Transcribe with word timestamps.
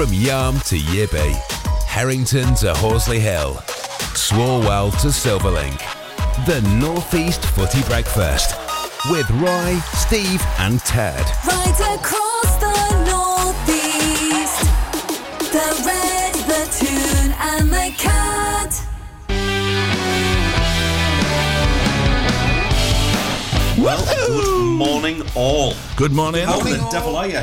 From 0.00 0.14
Yarm 0.14 0.66
to 0.70 0.78
Yibby, 0.78 1.34
Harrington 1.84 2.54
to 2.54 2.72
Horsley 2.72 3.20
Hill, 3.20 3.56
Swalwell 4.16 4.92
to 5.02 5.08
Silverlink. 5.08 5.76
The 6.46 6.62
Northeast 6.78 7.44
Footy 7.44 7.82
Breakfast 7.82 8.58
with 9.10 9.30
Roy, 9.32 9.76
Steve, 9.92 10.42
and 10.58 10.80
Ted. 10.80 11.22
Right 11.46 11.98
across 11.98 12.56
the 12.56 13.04
northeast, 13.10 14.62
the 15.52 15.68
red, 15.84 16.32
the 16.48 16.64
Toon, 16.78 17.34
and 17.38 17.68
the 17.68 17.94
cat. 17.98 18.72
Well, 23.76 24.02
good 24.06 24.78
morning, 24.78 25.22
all. 25.34 25.74
Good 25.96 26.12
morning. 26.12 26.46
How 26.46 26.60
the 26.60 26.88
devil 26.90 27.16
are 27.16 27.28
you? 27.28 27.42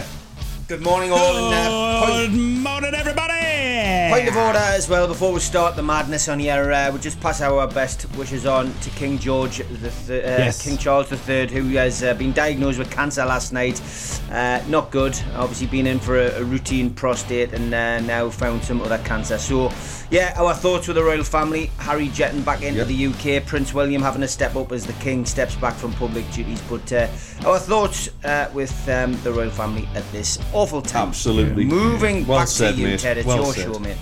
Good 0.68 0.82
morning, 0.82 1.12
all. 1.14 1.18
And, 1.38 1.54
uh, 1.54 2.06
Good 2.06 2.30
point, 2.32 2.42
morning, 2.62 2.94
everybody. 2.94 4.10
point 4.12 4.28
of 4.28 4.36
order 4.36 4.60
as 4.60 4.90
well 4.90 5.08
before 5.08 5.32
we 5.32 5.40
start 5.40 5.78
the 5.78 5.84
madness 5.84 6.28
on 6.28 6.40
here. 6.40 6.72
Uh, 6.74 6.90
we'll 6.92 7.02
just 7.02 7.22
pass 7.22 7.40
our 7.40 7.68
best 7.68 8.06
wishes 8.18 8.46
on 8.46 8.74
to 8.82 8.90
King 8.92 9.18
George, 9.18 9.60
the 9.60 9.90
th- 10.08 10.10
uh, 10.10 10.28
Yes. 10.44 10.62
King 10.62 10.78
Charles 10.78 11.10
III, 11.30 11.48
who 11.48 11.70
has 11.78 12.04
uh, 12.04 12.14
been 12.16 12.34
diagnosed 12.34 12.80
with 12.80 12.92
cancer 12.92 13.24
last 13.24 13.54
night. 13.54 13.82
Uh, 14.30 14.60
not 14.68 14.92
good. 14.92 15.18
Obviously, 15.36 15.68
been 15.68 15.88
in 15.88 16.00
for 16.00 16.18
a, 16.18 16.32
a 16.42 16.44
routine 16.44 16.90
prostate 16.94 17.54
and 17.54 17.74
uh, 17.74 18.02
now 18.02 18.30
found 18.30 18.62
some 18.64 18.82
other 18.82 18.98
cancer. 19.00 19.38
So, 19.38 19.70
yeah, 20.10 20.34
our 20.38 20.54
thoughts 20.54 20.88
with 20.88 20.96
the 20.96 21.04
royal 21.04 21.24
family. 21.24 21.70
Harry 21.80 22.08
jetting 22.10 22.42
back 22.42 22.62
into 22.62 22.86
Yep. 22.86 22.88
the 22.88 22.94
UK. 23.38 23.46
Prince 23.46 23.74
William 23.74 24.02
having 24.02 24.22
to 24.22 24.28
step 24.28 24.56
up 24.56 24.72
as 24.72 24.86
the 24.86 24.94
King 24.94 25.26
steps 25.26 25.56
back 25.56 25.74
from 25.76 25.92
public 25.94 26.30
duties. 26.32 26.62
But 26.70 26.92
uh, 26.94 27.08
our 27.46 27.60
thoughts 27.60 28.10
uh, 28.24 28.48
with 28.54 28.72
um, 28.90 29.20
the 29.24 29.32
royal 29.34 29.50
family 29.52 29.88
at 29.96 30.10
this 30.12 30.40
awful 30.54 30.82
time. 30.82 31.10
Absolutely. 31.10 31.66
Moving 31.66 32.26
Well 32.26 32.40
back 32.40 32.48
said, 32.48 32.76
to 32.76 32.82
you, 32.82 32.88
mate. 32.88 33.00
Ted. 33.02 33.18
It's 33.18 33.28
Well 33.28 33.38
your 33.44 33.54
said. 33.54 33.64
show, 33.74 33.80
mate. 33.80 33.98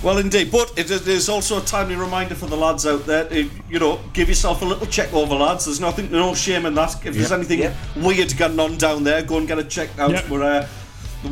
Well, 0.00 0.18
indeed, 0.18 0.52
but 0.52 0.70
it 0.78 0.88
is- 0.92 1.00
it 1.02 1.08
is 1.08 1.28
also 1.28 1.58
a 1.58 1.60
timely 1.60 1.96
reminder 1.96 2.36
for 2.36 2.46
the 2.46 2.56
lads 2.56 2.86
out 2.86 3.04
there. 3.04 3.24
to, 3.24 3.50
You 3.68 3.78
know, 3.80 3.98
give 4.12 4.28
yourself 4.28 4.62
a 4.62 4.64
little 4.64 4.86
check 4.86 5.12
over, 5.12 5.34
lads. 5.34 5.64
There's 5.64 5.80
nothing, 5.80 6.10
no 6.12 6.34
shame 6.36 6.66
in 6.66 6.74
that. 6.76 7.04
If 7.04 7.14
there's 7.16 7.32
anything 7.32 7.58
Yep. 7.58 7.74
weird 7.96 8.36
going 8.38 8.60
on 8.60 8.76
down 8.78 9.02
there, 9.02 9.22
go 9.22 9.38
and 9.38 9.48
get 9.48 9.58
it 9.58 9.68
checked 9.68 9.98
out. 9.98 10.10
Yep. 10.12 10.28
We're, 10.28 10.42
uh, 10.44 10.66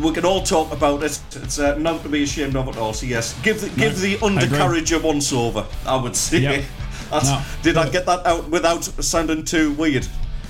we 0.00 0.12
can 0.12 0.24
all 0.24 0.42
talk 0.42 0.72
about 0.72 1.02
it. 1.02 1.18
It's 1.34 1.58
uh, 1.58 1.76
not 1.78 2.02
to 2.02 2.08
be 2.08 2.22
ashamed 2.24 2.56
of 2.56 2.68
at 2.68 2.76
all. 2.76 2.92
So 2.92 3.06
yes, 3.06 3.38
give 3.42 3.60
the, 3.60 3.68
give 3.70 4.00
the 4.00 4.18
undercarriage 4.24 4.92
a 4.92 4.98
once 4.98 5.32
over. 5.32 5.66
I 5.86 5.96
would 5.96 6.16
say. 6.16 6.38
Yep. 6.38 6.64
That's- 7.10 7.24
No. 7.30 7.42
Did 7.62 7.76
I 7.76 7.88
get 7.88 8.04
that 8.06 8.26
out 8.26 8.48
without 8.50 8.82
sounding 8.84 9.44
too 9.44 9.72
weird? 9.74 10.06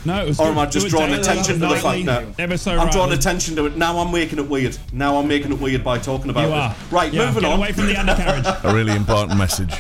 No, 0.07 0.23
it 0.25 0.29
was 0.29 0.39
Or 0.41 0.47
am 0.47 0.59
I 0.59 0.67
just 0.67 0.87
drawing 0.89 1.13
attention 1.15 1.59
to 1.59 1.67
the 1.67 1.77
fact 1.77 2.07
that 2.07 2.39
ever 2.41 2.57
so 2.57 2.71
I'm 2.79 2.91
drawing 2.91 3.13
attention 3.13 3.57
to 3.57 3.67
it? 3.67 3.77
Now 3.77 3.99
I'm 3.99 4.13
making 4.13 4.39
it 4.39 4.49
weird. 4.49 4.79
Now 4.93 5.17
I'm 5.17 5.27
making 5.27 5.51
it 5.53 5.59
weird 5.61 5.83
by 5.83 5.99
talking 5.99 6.31
about 6.31 6.43
You 6.49 6.55
it. 6.55 6.59
are 6.59 6.77
Right, 6.93 7.13
Yeah, 7.13 7.27
moving 7.27 7.43
get 7.43 7.53
on. 7.53 7.59
away 7.59 7.73
from 7.73 7.87
the 7.87 7.97
undercarriage. 7.99 8.47
A 8.65 8.73
really 8.75 8.93
important 8.95 9.37
message. 9.37 9.75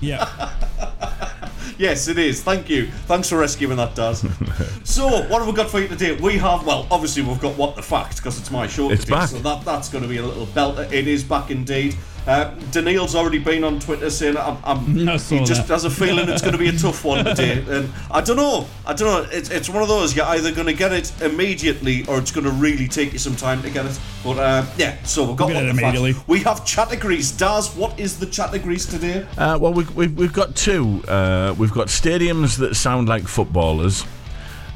yeah. 0.00 0.24
Yes, 1.78 2.08
it 2.08 2.18
is. 2.18 2.42
Thank 2.42 2.68
you. 2.68 2.88
Thanks 3.06 3.28
for 3.28 3.38
rescuing 3.38 3.76
that, 3.76 3.94
Daz. 3.94 4.26
so, 4.84 5.06
what 5.28 5.38
have 5.38 5.46
we 5.46 5.52
got 5.52 5.70
for 5.70 5.80
you 5.80 5.86
today? 5.86 6.12
We 6.12 6.36
have, 6.38 6.66
well, 6.66 6.88
obviously 6.90 7.22
we've 7.22 7.40
got 7.40 7.56
what 7.56 7.76
the 7.76 7.82
fact 7.82 8.16
because 8.16 8.38
it's 8.38 8.50
my 8.50 8.66
show. 8.66 8.90
It's 8.90 9.04
today, 9.04 9.16
back. 9.16 9.28
So 9.28 9.38
that 9.38 9.64
that's 9.64 9.88
going 9.88 10.02
to 10.02 10.08
be 10.08 10.16
a 10.16 10.22
little 10.22 10.46
belter. 10.46 10.90
It 10.92 11.06
is 11.06 11.22
back 11.22 11.52
indeed. 11.52 11.96
Uh, 12.28 12.54
Daniil's 12.72 13.14
already 13.14 13.38
been 13.38 13.64
on 13.64 13.80
Twitter 13.80 14.10
saying 14.10 14.36
I'm, 14.36 14.58
I'm 14.62 15.08
I 15.08 15.16
saw 15.16 15.38
he 15.38 15.44
just 15.46 15.66
that. 15.66 15.72
has 15.72 15.84
a 15.86 15.90
feeling 15.90 16.28
it's 16.28 16.42
going 16.42 16.52
to 16.52 16.58
be 16.58 16.68
a 16.68 16.72
tough 16.76 17.02
one 17.02 17.24
today, 17.24 17.64
and 17.68 17.90
I 18.10 18.20
don't 18.20 18.36
know. 18.36 18.66
I 18.84 18.92
don't 18.92 19.08
know. 19.24 19.30
It's, 19.32 19.48
it's 19.48 19.70
one 19.70 19.82
of 19.82 19.88
those 19.88 20.14
you're 20.14 20.26
either 20.26 20.52
going 20.52 20.66
to 20.66 20.74
get 20.74 20.92
it 20.92 21.10
immediately 21.22 22.06
or 22.06 22.18
it's 22.18 22.30
going 22.30 22.44
to 22.44 22.52
really 22.52 22.86
take 22.86 23.14
you 23.14 23.18
some 23.18 23.34
time 23.34 23.62
to 23.62 23.70
get 23.70 23.86
it. 23.86 23.98
But 24.22 24.38
uh, 24.38 24.66
yeah, 24.76 25.02
so 25.04 25.24
we've 25.24 25.36
got 25.38 25.46
We'll 25.46 25.54
what 25.54 25.60
get 25.62 25.68
it 25.74 25.82
immediately. 25.82 26.14
We 26.26 26.40
have 26.40 26.66
categories. 26.66 27.32
Daz, 27.32 27.74
what 27.74 27.98
is 27.98 28.18
the 28.18 28.26
categories 28.26 28.84
today? 28.84 29.26
Uh, 29.38 29.56
well, 29.58 29.72
we, 29.72 29.84
we've, 29.94 30.14
we've 30.14 30.32
got 30.34 30.54
two. 30.54 31.02
Uh, 31.08 31.54
we've 31.58 31.72
got 31.72 31.86
stadiums 31.86 32.58
that 32.58 32.74
sound 32.74 33.08
like 33.08 33.26
footballers, 33.26 34.04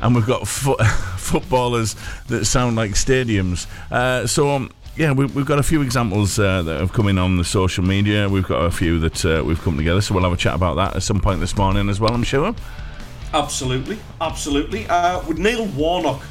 and 0.01 0.15
we've 0.15 0.27
got 0.27 0.49
fo- 0.49 0.83
footballers 1.19 1.97
that 2.29 2.47
sound 2.47 2.77
like 2.77 2.93
stadiums. 2.93 3.67
Uh, 3.91 4.27
so, 4.27 4.49
um, 4.53 4.71
yeah, 4.97 5.13
we, 5.13 5.25
we've 5.27 5.47
got 5.47 5.59
a 5.59 5.63
few 5.63 5.81
examples 5.81 6.39
uh, 6.39 6.63
that 6.63 6.81
have 6.81 6.93
come 6.93 7.09
in 7.09 7.19
on 7.19 7.37
the 7.37 7.45
social 7.45 7.83
media. 7.83 8.29
We've 8.29 8.47
got 8.47 8.65
a 8.65 8.71
few 8.71 8.99
that 9.01 9.25
uh, 9.25 9.43
we've 9.45 9.61
come 9.61 9.77
together, 9.77 10.01
so 10.01 10.15
we'll 10.15 10.25
have 10.25 10.33
a 10.33 10.37
chat 10.37 10.55
about 10.55 10.75
that 10.75 10.97
at 10.97 11.03
some 11.03 11.21
point 11.21 11.41
this 11.41 11.57
morning 11.57 11.89
as 11.89 11.99
well, 11.99 12.13
I'm 12.13 12.23
sure. 12.23 12.55
Absolutely, 13.33 13.99
absolutely. 14.21 14.87
Uh, 14.89 15.27
with 15.27 15.39
Neil 15.39 15.67
Warnock, 15.69 16.23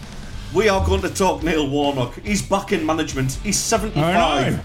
we 0.53 0.69
are 0.69 0.85
going 0.85 1.01
to 1.01 1.09
talk 1.09 1.41
Neil 1.41 1.67
Warnock. 1.67 2.19
He's 2.21 2.41
back 2.41 2.71
in 2.71 2.85
management. 2.85 3.39
He's 3.43 3.57
75. 3.57 4.03
I 4.03 4.49
know. 4.49 4.59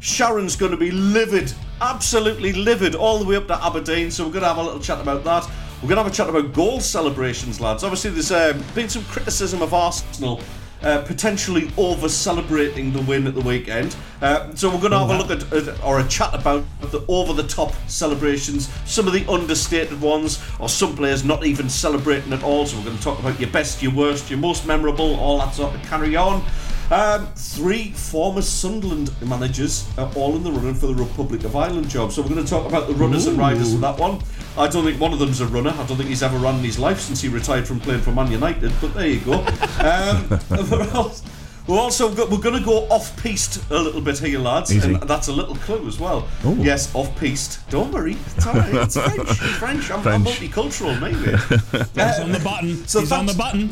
Sharon's 0.00 0.56
going 0.56 0.72
to 0.72 0.76
be 0.76 0.90
livid, 0.90 1.52
absolutely 1.80 2.52
livid, 2.52 2.94
all 2.94 3.18
the 3.18 3.24
way 3.24 3.36
up 3.36 3.46
to 3.46 3.64
Aberdeen. 3.64 4.10
So 4.10 4.24
we're 4.24 4.32
going 4.32 4.42
to 4.42 4.48
have 4.48 4.58
a 4.58 4.62
little 4.62 4.80
chat 4.80 5.00
about 5.00 5.22
that. 5.24 5.48
We're 5.82 5.88
going 5.88 5.96
to 5.96 6.02
have 6.02 6.12
a 6.12 6.14
chat 6.14 6.28
about 6.28 6.52
goal 6.52 6.80
celebrations, 6.80 7.60
lads. 7.60 7.84
Obviously, 7.84 8.10
there's 8.10 8.32
um, 8.32 8.62
been 8.74 8.88
some 8.88 9.04
criticism 9.04 9.62
of 9.62 9.72
Arsenal. 9.72 10.40
Uh, 10.86 11.02
potentially 11.02 11.68
over 11.76 12.08
celebrating 12.08 12.92
the 12.92 13.02
win 13.02 13.26
at 13.26 13.34
the 13.34 13.40
weekend. 13.40 13.96
Uh, 14.22 14.54
so 14.54 14.68
we're 14.68 14.78
going 14.78 14.92
to 14.92 14.98
have 15.00 15.10
a 15.10 15.18
look 15.18 15.32
at, 15.32 15.52
at 15.52 15.82
or 15.82 15.98
a 15.98 16.06
chat 16.06 16.32
about 16.32 16.64
the 16.80 17.04
over 17.08 17.32
the 17.32 17.42
top 17.42 17.72
celebrations, 17.88 18.72
some 18.84 19.08
of 19.08 19.12
the 19.12 19.26
understated 19.28 20.00
ones, 20.00 20.40
or 20.60 20.68
some 20.68 20.94
players 20.94 21.24
not 21.24 21.44
even 21.44 21.68
celebrating 21.68 22.32
at 22.32 22.44
all. 22.44 22.66
So 22.66 22.78
we're 22.78 22.84
going 22.84 22.98
to 22.98 23.02
talk 23.02 23.18
about 23.18 23.40
your 23.40 23.50
best, 23.50 23.82
your 23.82 23.94
worst, 23.94 24.30
your 24.30 24.38
most 24.38 24.64
memorable, 24.64 25.16
all 25.16 25.38
that 25.38 25.54
sort 25.54 25.74
of 25.74 25.82
carry 25.82 26.14
on. 26.14 26.44
Um, 26.90 27.26
three 27.34 27.90
former 27.90 28.42
Sunderland 28.42 29.10
managers 29.20 29.88
are 29.98 30.10
all 30.14 30.36
in 30.36 30.44
the 30.44 30.52
running 30.52 30.74
for 30.74 30.86
the 30.86 30.94
Republic 30.94 31.42
of 31.44 31.56
Ireland 31.56 31.88
job. 31.88 32.12
So 32.12 32.22
we're 32.22 32.28
going 32.28 32.44
to 32.44 32.48
talk 32.48 32.66
about 32.66 32.86
the 32.86 32.94
runners 32.94 33.26
and 33.26 33.36
riders 33.36 33.72
for 33.72 33.80
that 33.80 33.98
one. 33.98 34.20
I 34.56 34.68
don't 34.68 34.84
think 34.84 35.00
one 35.00 35.12
of 35.12 35.18
them's 35.18 35.40
a 35.40 35.46
runner. 35.46 35.70
I 35.70 35.84
don't 35.86 35.96
think 35.96 36.08
he's 36.08 36.22
ever 36.22 36.38
run 36.38 36.56
in 36.58 36.64
his 36.64 36.78
life 36.78 37.00
since 37.00 37.20
he 37.20 37.28
retired 37.28 37.66
from 37.66 37.80
playing 37.80 38.02
for 38.02 38.12
Man 38.12 38.30
United. 38.30 38.72
But 38.80 38.94
there 38.94 39.08
you 39.08 39.20
go. 39.20 39.34
Um, 39.80 40.28
we're 40.70 40.90
also- 40.94 42.08
we're 42.08 42.14
go, 42.14 42.26
we're 42.26 42.38
going 42.38 42.56
to 42.56 42.64
go 42.64 42.86
off 42.88 43.20
piste 43.20 43.68
a 43.72 43.78
little 43.78 44.00
bit 44.00 44.20
here, 44.20 44.38
lads, 44.38 44.72
Easy. 44.72 44.94
and 44.94 45.02
that's 45.02 45.26
a 45.26 45.32
little 45.32 45.56
clue 45.56 45.88
as 45.88 45.98
well. 45.98 46.28
Yes, 46.44 46.94
off 46.94 47.14
piste. 47.18 47.68
Don't 47.68 47.90
worry, 47.92 48.16
it's 48.36 48.46
all 48.46 48.54
right. 48.54 48.72
It's 48.72 48.96
French. 48.96 49.18
It's 49.28 49.38
French. 49.58 49.90
I'm, 49.90 50.06
I'm 50.06 50.24
multicultural, 50.24 51.00
maybe. 51.00 51.36
He's 51.94 52.20
on 52.20 52.30
the 52.30 52.38
button. 52.44 52.86
So 52.86 53.00
He's 53.00 53.10
on 53.10 53.26
the 53.26 53.34
button. 53.34 53.70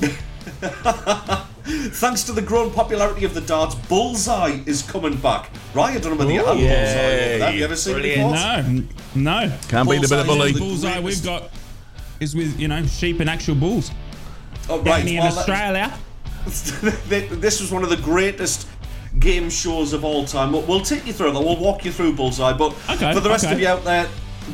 Thanks 1.65 2.23
to 2.25 2.33
the 2.33 2.43
growing 2.43 2.71
popularity 2.71 3.25
of 3.25 3.33
the 3.33 3.41
darts, 3.41 3.75
Bullseye 3.75 4.61
is 4.67 4.83
coming 4.83 5.17
back. 5.17 5.51
Right, 5.73 5.97
I 5.97 5.99
don't 5.99 6.13
know 6.13 6.19
whether 6.19 6.31
you 6.33 6.45
had 6.45 6.57
Bullseye. 6.57 6.61
over 6.61 6.67
there. 6.77 7.39
Have 7.41 7.55
you 7.55 7.65
ever 7.65 7.77
seen 7.77 7.97
it 7.99 8.03
before? 8.03 8.33
No, 8.35 8.83
no. 9.15 9.59
Can't 9.69 9.89
beat 9.89 9.99
a 10.05 10.09
bit 10.09 10.13
of 10.13 10.27
Bullseye 10.27 10.27
bully. 10.27 10.53
the 10.53 10.59
Bullseye 10.59 11.01
greatest- 11.01 11.25
we've 11.25 11.25
got 11.25 11.51
is 12.21 12.37
with 12.37 12.61
you 12.61 12.69
know 12.69 12.85
sheep 12.87 13.21
and 13.21 13.31
actual 13.31 13.55
bulls. 13.55 13.91
Oh, 14.69 14.81
right. 14.83 15.05
here 15.05 15.21
well, 15.21 15.33
in 15.33 15.39
Australia. 15.39 15.99
that- 16.45 17.29
this 17.41 17.61
was 17.61 17.73
one 17.73 17.83
of 17.83 17.89
the 17.89 17.97
greatest 17.97 18.69
game 19.19 19.49
shows 19.49 19.93
of 19.95 20.05
all 20.05 20.25
time. 20.27 20.53
We'll, 20.53 20.63
we'll 20.63 20.81
take 20.83 21.07
you 21.07 21.13
through 21.15 21.33
that. 21.33 21.41
We'll 21.41 21.57
walk 21.57 21.85
you 21.85 21.93
through 21.93 22.15
Bullseye. 22.15 22.53
But 22.53 22.73
Okay, 22.91 23.13
for 23.15 23.21
the 23.21 23.31
rest 23.31 23.45
okay. 23.45 23.55
of 23.55 23.61
you 23.61 23.69
out 23.69 23.85
there, 23.85 24.07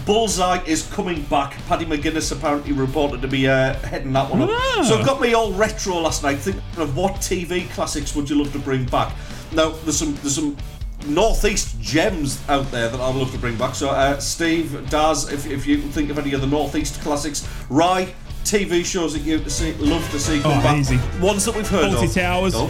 Bullseye 0.07 0.63
is 0.67 0.87
coming 0.93 1.23
back. 1.23 1.53
Paddy 1.67 1.85
McGuinness 1.85 2.31
apparently 2.33 2.73
reported 2.73 3.21
to 3.23 3.29
be 3.29 3.49
uh, 3.49 3.75
heading 3.81 4.13
that 4.13 4.31
one 4.31 4.43
up. 4.43 4.51
Ah. 4.53 4.85
So 4.87 4.99
it 5.01 5.05
got 5.07 5.21
me 5.21 5.35
all 5.35 5.53
retro 5.53 5.97
last 5.99 6.23
night, 6.23 6.39
thinking 6.39 6.63
of 6.79 6.97
what 6.97 7.15
TV 7.15 7.69
classics 7.71 8.15
would 8.15 8.31
you 8.31 8.37
love 8.43 8.53
to 8.53 8.59
bring 8.59 8.85
back. 8.85 9.13
Now 9.53 9.71
there's 9.71 9.99
some 9.99 10.15
there's 10.17 10.37
some 10.37 10.57
northeast 11.07 11.81
gems 11.81 12.41
out 12.49 12.71
there 12.71 12.89
that 12.89 13.01
I'd 13.01 13.15
love 13.17 13.33
to 13.33 13.39
bring 13.39 13.57
back. 13.57 13.75
So 13.75 13.91
uh, 13.91 14.19
Steve, 14.21 14.89
Daz, 14.91 15.33
if, 15.33 15.47
if 15.47 15.67
you 15.67 15.79
can 15.79 15.91
think 15.91 16.11
of 16.11 16.19
any 16.19 16.35
of 16.35 16.41
the 16.41 16.47
northeast 16.47 17.01
classics, 17.01 17.49
Rye. 17.69 18.15
TV 18.43 18.83
shows 18.85 19.13
that 19.13 19.21
you 19.21 19.39
to 19.39 19.51
see, 19.51 19.75
love 19.75 20.11
to 20.13 20.19
see 20.19 20.41
come 20.41 20.53
Oh, 20.59 20.63
back. 20.63 20.79
easy. 20.79 20.97
Ones 21.21 21.45
that 21.45 21.55
we've 21.55 21.69
heard 21.69 21.93
Fawlty 21.93 22.05
of. 22.07 22.15
Towers. 22.15 22.53
Oh. 22.57 22.69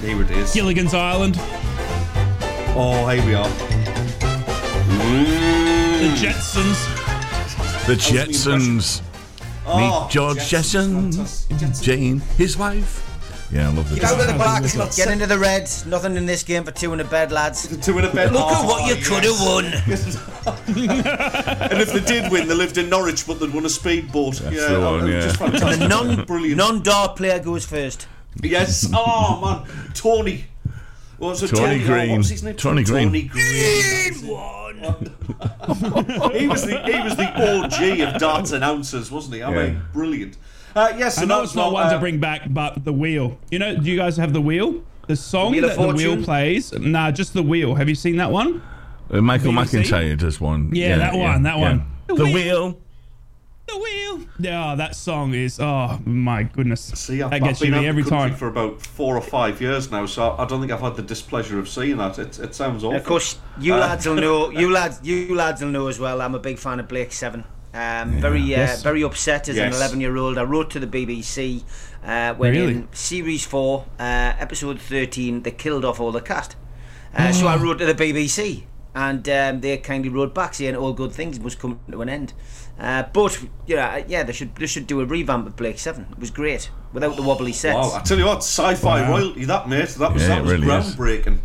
Here 0.00 0.20
it 0.20 0.30
is. 0.32 0.52
Gilligan's 0.52 0.92
Island. 0.92 1.36
Oh, 2.76 3.06
here 3.08 3.24
we 3.24 3.34
are. 3.34 3.48
The 6.00 6.06
Jetsons. 6.16 7.86
The 7.86 7.92
Jetsons. 7.94 9.02
Oh, 9.66 9.76
Meet 10.04 10.10
George 10.10 10.38
Jetsons, 10.38 11.14
Jetson, 11.14 11.58
fantastic. 11.58 11.84
Jane, 11.84 12.20
his 12.38 12.56
wife. 12.56 13.06
Yeah, 13.52 13.68
I 13.68 13.72
love 13.72 13.90
the 13.90 13.96
Get 13.96 14.04
out 14.04 14.12
of 14.18 14.26
the 14.26 14.32
Jetsons. 14.32 14.76
black, 14.76 14.96
get 14.96 15.08
into 15.10 15.26
the 15.26 15.38
red. 15.38 15.68
Nothing 15.86 16.16
in 16.16 16.24
this 16.24 16.42
game 16.42 16.64
for 16.64 16.70
two 16.70 16.94
in 16.94 17.00
a 17.00 17.04
bed, 17.04 17.32
lads. 17.32 17.66
Two 17.84 17.98
in 17.98 18.06
a 18.06 18.10
bed. 18.14 18.32
Look 18.32 18.50
at 18.50 18.64
Oh, 18.64 18.66
what 18.66 18.88
you 18.88 18.94
yes. 18.94 19.08
could 19.08 19.24
have 19.24 19.40
won. 19.40 19.64
And 21.70 21.82
if 21.82 21.92
they 21.92 22.00
did 22.00 22.32
win, 22.32 22.48
they 22.48 22.54
lived 22.54 22.78
in 22.78 22.88
Norwich, 22.88 23.26
but 23.26 23.38
they'd 23.38 23.52
won 23.52 23.66
a 23.66 23.68
speedboat. 23.68 24.36
That's 24.36 24.56
yeah, 24.56 24.68
the 24.72 24.80
one, 24.80 25.00
oh, 25.02 25.06
yeah. 25.06 25.20
just 25.20 25.36
fantastic. 25.36 25.86
Non 25.86 26.24
Brilliant. 26.24 26.56
non 26.56 26.80
dart 26.82 27.16
player 27.16 27.38
goes 27.40 27.66
first. 27.66 28.08
Yes. 28.42 28.88
Oh 28.94 29.38
man, 29.66 29.92
Tony. 29.92 30.46
What 31.18 31.28
was 31.28 31.42
it? 31.42 31.48
Tony 31.48 31.74
oh, 31.74 31.78
what 31.78 31.86
Green. 31.86 32.16
was 32.16 32.30
his 32.30 32.42
name? 32.42 32.56
Tony 32.56 32.84
Green. 32.84 33.08
Tony 33.08 33.22
Green. 33.24 34.14
he 36.32 36.46
was 36.48 36.64
the 36.66 36.80
he 36.84 37.00
was 37.02 37.16
the 37.16 37.28
OG 37.64 38.00
of 38.14 38.20
darts 38.20 38.52
announcers, 38.52 39.10
wasn't 39.10 39.34
he? 39.36 39.42
I 39.42 39.50
Yeah. 39.50 39.62
mean, 39.66 39.82
brilliant. 39.92 40.36
Uh, 40.74 40.92
yes, 40.96 41.18
I 41.18 41.22
so 41.22 41.26
know 41.26 41.38
that's 41.38 41.50
it's 41.50 41.56
not 41.56 41.72
one 41.72 41.86
uh, 41.86 41.92
to 41.92 41.98
bring 41.98 42.18
back, 42.20 42.42
but 42.48 42.84
the 42.84 42.92
wheel. 42.92 43.38
You 43.50 43.58
know, 43.58 43.76
do 43.76 43.90
you 43.90 43.96
guys 43.96 44.16
have 44.16 44.32
the 44.32 44.40
wheel? 44.40 44.82
The 45.08 45.16
song 45.16 45.50
Wheel 45.52 45.66
that 45.66 45.76
the 45.76 45.88
wheel 45.94 46.22
plays. 46.22 46.72
Nah, 46.72 47.10
just 47.10 47.34
the 47.34 47.42
wheel. 47.42 47.74
Have 47.74 47.88
you 47.88 47.96
seen 47.96 48.16
that 48.18 48.30
one? 48.30 48.62
Uh, 49.10 49.20
Michael 49.20 49.50
BBC? 49.52 49.82
McIntyre 49.82 50.16
does 50.16 50.40
one. 50.40 50.70
Yeah, 50.72 50.98
that 50.98 51.14
one, 51.14 51.42
that 51.42 51.58
one. 51.58 51.84
The, 52.06 52.14
The 52.14 52.24
wheel. 52.26 52.78
The 53.72 53.78
wheel. 53.78 54.26
Yeah, 54.38 54.74
that 54.76 54.96
song 54.96 55.34
is. 55.34 55.58
Oh 55.60 55.98
my 56.04 56.42
goodness. 56.44 56.80
See, 56.80 57.22
I've, 57.22 57.30
that 57.30 57.42
I've 57.42 57.58
been 57.60 57.68
you 57.70 57.74
out 57.76 57.82
me 57.82 57.88
every 57.88 58.02
the 58.02 58.10
country 58.10 58.30
time. 58.30 58.38
for 58.38 58.48
about 58.48 58.80
four 58.82 59.16
or 59.16 59.20
five 59.20 59.60
years 59.60 59.90
now, 59.90 60.06
so 60.06 60.34
I 60.38 60.44
don't 60.44 60.60
think 60.60 60.72
I've 60.72 60.80
had 60.80 60.96
the 60.96 61.02
displeasure 61.02 61.58
of 61.58 61.68
seeing 61.68 61.98
that. 61.98 62.18
It, 62.18 62.38
it 62.38 62.54
sounds 62.54 62.82
awful. 62.84 62.96
Of 62.96 63.04
course, 63.04 63.38
you 63.60 63.74
Uh, 63.74 63.78
lads 63.78 64.06
will 64.06 64.16
know. 64.16 64.50
You 64.60 64.72
lads, 64.72 65.00
you 65.02 65.34
lads 65.34 65.60
will 65.62 65.70
know 65.70 65.86
as 65.88 65.98
well. 66.00 66.20
I'm 66.20 66.34
a 66.34 66.38
big 66.40 66.58
fan 66.58 66.80
of 66.80 66.88
Blake 66.88 67.12
Seven. 67.12 67.44
Um, 67.72 68.20
very, 68.20 68.42
uh, 68.42 68.46
Yes. 68.46 68.82
very 68.82 69.02
upset 69.02 69.48
as 69.48 69.56
an 69.56 69.72
11 69.72 70.00
year 70.00 70.16
old. 70.16 70.38
I 70.38 70.42
wrote 70.42 70.70
to 70.70 70.80
the 70.80 70.88
BBC 70.88 71.62
uh, 72.04 72.34
when 72.34 72.52
Really? 72.52 72.74
in 72.74 72.88
series 72.92 73.44
four, 73.46 73.84
uh, 74.00 74.32
episode 74.40 74.80
13, 74.80 75.42
they 75.42 75.52
killed 75.52 75.84
off 75.84 76.00
all 76.00 76.10
the 76.10 76.20
cast. 76.20 76.56
Uh, 77.14 77.30
So 77.32 77.46
I 77.46 77.56
wrote 77.56 77.78
to 77.78 77.86
the 77.86 77.94
BBC, 77.94 78.64
and 78.94 79.28
um, 79.28 79.60
they 79.60 79.76
kindly 79.78 80.08
wrote 80.10 80.34
back 80.34 80.54
saying 80.54 80.74
all 80.74 80.92
good 80.92 81.12
things 81.12 81.38
must 81.38 81.60
come 81.60 81.78
to 81.92 82.02
an 82.02 82.08
end. 82.08 82.32
Uh, 82.80 83.02
but 83.12 83.38
yeah, 83.66 84.02
yeah, 84.08 84.22
they 84.22 84.32
should 84.32 84.54
they 84.56 84.66
should 84.66 84.86
do 84.86 85.00
a 85.02 85.04
revamp 85.04 85.46
of 85.46 85.54
Blake 85.56 85.78
Seven. 85.78 86.06
It 86.12 86.18
was 86.18 86.30
great 86.30 86.70
without 86.94 87.14
the 87.16 87.22
wobbly 87.22 87.52
sets. 87.52 87.74
Wow, 87.76 87.92
I 87.94 88.00
tell 88.02 88.18
you 88.18 88.24
what, 88.24 88.38
sci-fi 88.38 89.02
Wow. 89.02 89.10
royalty, 89.10 89.44
that 89.44 89.68
mate, 89.68 89.88
that 89.90 90.12
was 90.14 90.22
Yeah, 90.22 90.28
that 90.28 90.42
was 90.42 90.52
really 90.52 90.66
is. 90.66 90.96
groundbreaking. 90.96 91.38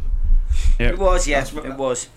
It 0.79 0.97
was, 0.97 1.27
yeah, 1.27 1.43
what- 1.47 1.65
it 1.65 1.75
was. 1.75 2.07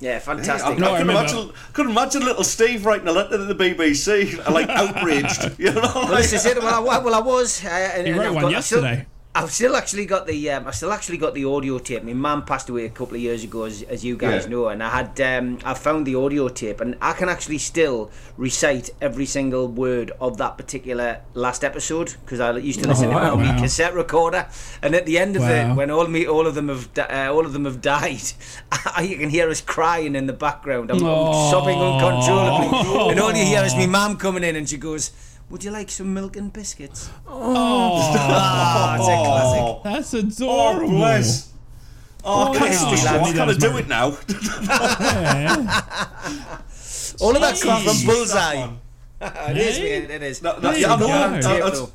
Yeah, 0.00 0.18
fantastic. 0.18 0.78
No, 0.78 0.88
I 0.92 0.94
I 0.94 0.98
could 0.98 1.06
remember- 1.08 1.30
imagine, 1.32 1.52
could 1.72 1.86
imagine 1.90 2.24
little 2.24 2.42
Steve 2.44 2.84
writing 2.84 3.06
a 3.08 3.12
letter 3.12 3.36
to 3.36 3.44
the 3.44 3.54
BBC, 3.54 4.34
like 4.50 4.68
outraged, 4.68 5.52
you 5.58 5.70
know. 5.72 5.80
Well, 5.94 6.16
this 6.16 6.32
is 6.32 6.44
it. 6.46 6.58
Well, 6.62 6.88
I, 6.90 6.98
well, 6.98 7.14
I 7.14 7.20
was. 7.20 7.64
Uh, 7.64 7.68
and, 7.68 8.06
He 8.06 8.12
wrote 8.12 8.26
I've 8.28 8.34
one 8.34 8.42
got- 8.44 8.54
I've 8.54 8.64
still- 8.64 8.82
yesterday. 8.82 9.06
I've 9.36 9.50
still 9.50 9.74
actually 9.74 10.06
got 10.06 10.28
the. 10.28 10.50
Um, 10.50 10.68
I 10.68 10.70
still 10.70 10.92
actually 10.92 11.18
got 11.18 11.34
the 11.34 11.44
audio 11.44 11.78
tape. 11.80 12.04
My 12.04 12.12
mum 12.12 12.44
passed 12.44 12.68
away 12.68 12.84
a 12.84 12.88
couple 12.88 13.16
of 13.16 13.20
years 13.20 13.42
ago, 13.42 13.64
as, 13.64 13.82
as 13.82 14.04
you 14.04 14.16
guys 14.16 14.44
Yeah. 14.44 14.50
know, 14.50 14.68
and 14.68 14.80
I 14.80 14.88
had. 14.90 15.20
Um, 15.20 15.58
I 15.64 15.74
found 15.74 16.06
the 16.06 16.14
audio 16.14 16.48
tape, 16.48 16.80
and 16.80 16.96
I 17.02 17.14
can 17.14 17.28
actually 17.28 17.58
still 17.58 18.12
recite 18.36 18.90
every 19.00 19.26
single 19.26 19.66
word 19.66 20.12
of 20.20 20.36
that 20.36 20.56
particular 20.56 21.20
last 21.34 21.64
episode 21.64 22.14
because 22.24 22.38
I 22.38 22.56
used 22.58 22.80
to 22.82 22.88
listen 22.88 23.08
to 23.08 23.14
it 23.16 23.16
wow. 23.16 23.32
on 23.32 23.40
my 23.40 23.56
Wow. 23.56 23.60
cassette 23.62 23.94
recorder. 23.94 24.46
And 24.82 24.94
at 24.94 25.04
the 25.04 25.18
end 25.18 25.34
of 25.34 25.42
Wow. 25.42 25.72
it, 25.72 25.74
when 25.74 25.90
all 25.90 26.06
me, 26.06 26.26
all 26.28 26.46
of 26.46 26.54
them 26.54 26.68
have, 26.68 26.94
di- 26.94 27.02
uh, 27.02 27.32
all 27.32 27.44
of 27.44 27.52
them 27.52 27.64
have 27.64 27.80
died, 27.80 28.22
you 29.02 29.16
can 29.16 29.30
hear 29.30 29.50
us 29.50 29.60
crying 29.60 30.14
in 30.14 30.26
the 30.28 30.32
background. 30.32 30.92
I'm, 30.92 30.98
I'm 31.04 31.50
sobbing 31.50 31.76
uncontrollably, 31.80 33.10
and 33.10 33.18
all 33.18 33.32
you 33.34 33.44
hear 33.44 33.64
is 33.64 33.74
my 33.74 33.86
mum 33.86 34.16
coming 34.16 34.44
in, 34.44 34.54
and 34.54 34.68
she 34.68 34.76
goes. 34.76 35.10
Would 35.50 35.62
you 35.62 35.70
like 35.70 35.90
some 35.90 36.12
milk 36.14 36.36
and 36.36 36.52
biscuits? 36.52 37.10
Ah, 37.28 38.94
it's 38.96 39.04
a 39.04 39.08
classic. 39.08 39.60
Oh, 39.62 39.80
That's 39.84 40.14
oh, 40.14 40.18
adorable. 40.18 40.88
bless. 40.88 41.52
Oh, 42.24 42.52
I 42.52 42.58
can't 42.58 42.70
wow. 42.82 42.90
do. 42.90 42.96
I 42.96 43.02
That 43.02 43.34
kind 43.36 43.46
was 43.48 43.56
of 43.56 43.62
do 43.62 43.76
it 43.76 43.88
now. 43.88 44.16
Yeah. 44.28 45.56
All 47.20 47.34
of 47.36 47.42
that 47.42 47.60
comes 47.60 47.84
from 47.84 48.06
Bullseye. 48.06 48.68
it 49.20 49.56
is, 49.56 49.76
Hey. 49.76 50.00
mate, 50.00 50.10
it 50.10 50.22
is. 50.22 50.42
No, 50.42 50.54
no, 50.54 50.60
There 50.72 50.78
yeah, 50.78 50.92
I 50.94 50.94
you 50.94 51.00
know. 51.40 51.40
go. 51.40 51.70
Tape. 51.80 51.90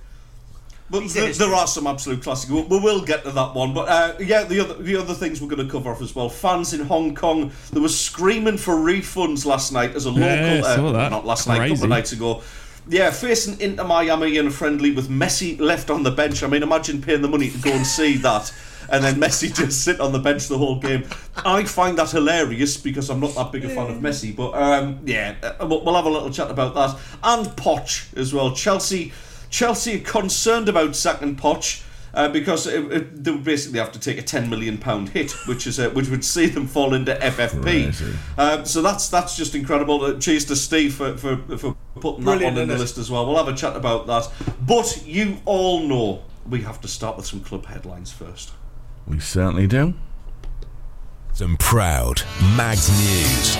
But 0.92 1.02
Piece 1.02 1.14
there, 1.14 1.32
there 1.34 1.54
are 1.54 1.68
some 1.68 1.86
absolute 1.86 2.24
classics. 2.24 2.52
We, 2.52 2.62
we 2.64 2.80
will 2.80 3.02
get 3.02 3.24
to 3.24 3.32
that 3.32 3.54
one, 3.54 3.76
but 3.76 3.88
uh, 3.90 4.14
yeah, 4.20 4.44
the 4.44 4.60
other 4.60 4.74
the 4.82 4.96
other 4.96 5.14
things 5.14 5.40
we're 5.40 5.48
going 5.48 5.64
to 5.64 5.72
cover 5.72 5.92
off 5.92 6.02
as 6.02 6.16
well. 6.16 6.30
Fans 6.30 6.74
in 6.74 6.82
Hong 6.88 7.14
Kong, 7.14 7.52
they 7.72 7.80
were 7.80 7.90
screaming 7.90 8.58
for 8.58 8.74
refunds 8.74 9.46
last 9.46 9.72
night 9.72 9.96
as 9.96 10.06
a 10.06 10.10
local. 10.10 10.24
Yeah, 10.26 10.62
uh. 10.66 11.10
Not 11.10 11.26
last 11.28 11.48
night, 11.48 11.64
a 11.64 11.70
couple 11.70 11.84
of 11.84 11.90
nights 11.90 12.12
ago. 12.12 12.42
Yeah, 12.90 13.12
facing 13.12 13.62
Inter 13.62 13.84
Miami 13.84 14.38
in 14.38 14.48
a 14.48 14.52
friendly 14.52 14.90
with 14.90 15.10
Messi 15.10 15.60
left 15.60 15.92
on 15.92 16.02
the 16.02 16.10
bench. 16.10 16.42
I 16.42 16.48
mean, 16.48 16.64
imagine 16.64 17.04
paying 17.04 17.22
the 17.22 17.28
money 17.28 17.52
to 17.52 17.58
go 17.60 17.70
and 17.70 17.86
see 17.86 18.18
that. 18.18 18.52
And 18.92 19.04
then 19.04 19.16
Messi 19.16 19.56
just 19.56 19.84
sit 19.84 20.00
on 20.00 20.12
the 20.12 20.18
bench 20.18 20.48
the 20.48 20.58
whole 20.58 20.80
game. 20.80 21.06
I 21.38 21.66
find 21.66 22.00
that 22.00 22.10
hilarious 22.10 22.78
because 22.78 23.12
I'm 23.12 23.20
not 23.20 23.36
that 23.36 23.52
big 23.52 23.64
a 23.64 23.70
fan 23.70 23.92
of 23.92 23.98
Messi. 23.98 24.36
But 24.36 24.56
um, 24.56 25.02
yeah, 25.06 25.36
uh, 25.44 25.68
we'll 25.68 25.86
we'll 25.86 25.96
have 25.96 26.06
a 26.06 26.10
little 26.10 26.32
chat 26.32 26.50
about 26.50 26.74
that. 26.74 27.00
And 27.22 27.46
Poch 27.56 28.12
as 28.18 28.34
well. 28.34 28.56
Chelsea 28.56 29.14
Chelsea 29.52 29.98
are 29.98 30.04
concerned 30.04 30.68
about 30.68 30.96
sacking 30.96 31.36
Poch. 31.36 31.84
Uh, 32.14 32.28
because 32.28 32.66
it, 32.66 32.92
it, 32.92 33.24
they 33.24 33.32
would 33.32 33.44
basically 33.44 33.80
have 33.80 33.92
to 33.92 34.00
take 34.00 34.18
a 34.18 34.22
ten 34.22 34.50
million 34.50 34.78
pound 34.78 35.10
hit, 35.10 35.32
which 35.48 35.68
is 35.68 35.80
uh, 35.80 35.90
which 35.92 36.10
would 36.10 36.26
see 36.26 36.48
them 36.48 36.66
fall 36.68 36.94
into 36.94 37.14
FFP. 37.16 37.62
Crazy. 37.62 38.14
Um, 38.38 38.66
so 38.66 38.82
that's 38.82 39.10
that's 39.10 39.38
just 39.38 39.54
incredible. 39.56 40.04
Uh, 40.04 40.20
cheers 40.20 40.46
to 40.46 40.56
Steve 40.56 40.94
for, 40.96 41.16
for, 41.18 41.38
for 41.58 41.76
putting 41.96 42.24
Brilliant, 42.24 42.56
that 42.56 42.62
one 42.62 42.64
in 42.64 42.68
the 42.70 42.76
it? 42.76 42.80
list 42.80 42.98
as 42.98 43.12
well. 43.12 43.26
We'll 43.26 43.38
have 43.44 43.54
a 43.54 43.56
chat 43.56 43.76
about 43.76 44.08
that. 44.08 44.30
But 44.66 45.04
you 45.06 45.38
all 45.46 45.82
know 45.82 46.24
we 46.50 46.62
have 46.62 46.82
to 46.82 46.88
start 46.88 47.18
with 47.18 47.26
some 47.26 47.42
club 47.42 47.66
headlines 47.68 48.12
first. 48.12 48.52
We 49.08 49.20
certainly 49.20 49.68
do. 49.68 49.94
Some 51.34 51.58
proud 51.58 52.24
Mags 52.56 52.90
News. 52.90 53.58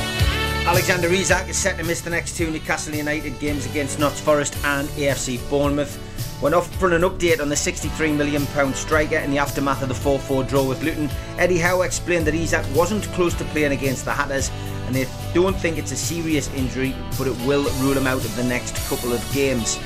Alexander 0.66 1.08
Isak 1.08 1.50
is 1.50 1.58
set 1.58 1.78
to 1.78 1.84
miss 1.84 2.02
the 2.02 2.10
next 2.10 2.36
two 2.38 2.52
Newcastle 2.52 2.94
United 2.94 3.40
games 3.40 3.66
against 3.66 4.00
Notts 4.00 4.20
Forest 4.20 4.56
and 4.66 4.88
AFC 4.90 5.40
Bournemouth. 5.50 5.98
When 6.40 6.54
offering 6.54 6.94
an 6.94 7.02
update 7.02 7.42
on 7.42 7.50
the 7.50 7.56
£63 7.56 8.16
million 8.16 8.46
striker 8.74 9.18
in 9.18 9.30
the 9.30 9.40
aftermath 9.40 9.82
of 9.82 9.90
the 9.90 9.94
4 9.94 10.18
4 10.20 10.46
draw 10.46 10.64
with 10.64 10.82
Luton, 10.82 11.10
Eddie 11.38 11.58
Howe 11.58 11.82
explained 11.82 12.26
that 12.28 12.34
Isak 12.34 12.66
wasn't 12.74 13.04
close 13.12 13.34
to 13.34 13.44
playing 13.46 13.74
against 13.74 14.06
the 14.06 14.14
Hatters 14.14 14.50
and 14.86 14.96
they 14.96 15.06
don't 15.34 15.58
think 15.58 15.78
it's 15.78 15.92
a 15.92 15.98
serious 15.98 16.48
injury, 16.54 16.96
but 17.18 17.28
it 17.28 17.36
will 17.46 17.70
rule 17.82 17.98
him 17.98 18.08
out 18.08 18.24
of 18.24 18.34
the 18.38 18.44
next 18.46 18.78
couple 18.88 19.12
of 19.12 19.34
games. 19.34 19.78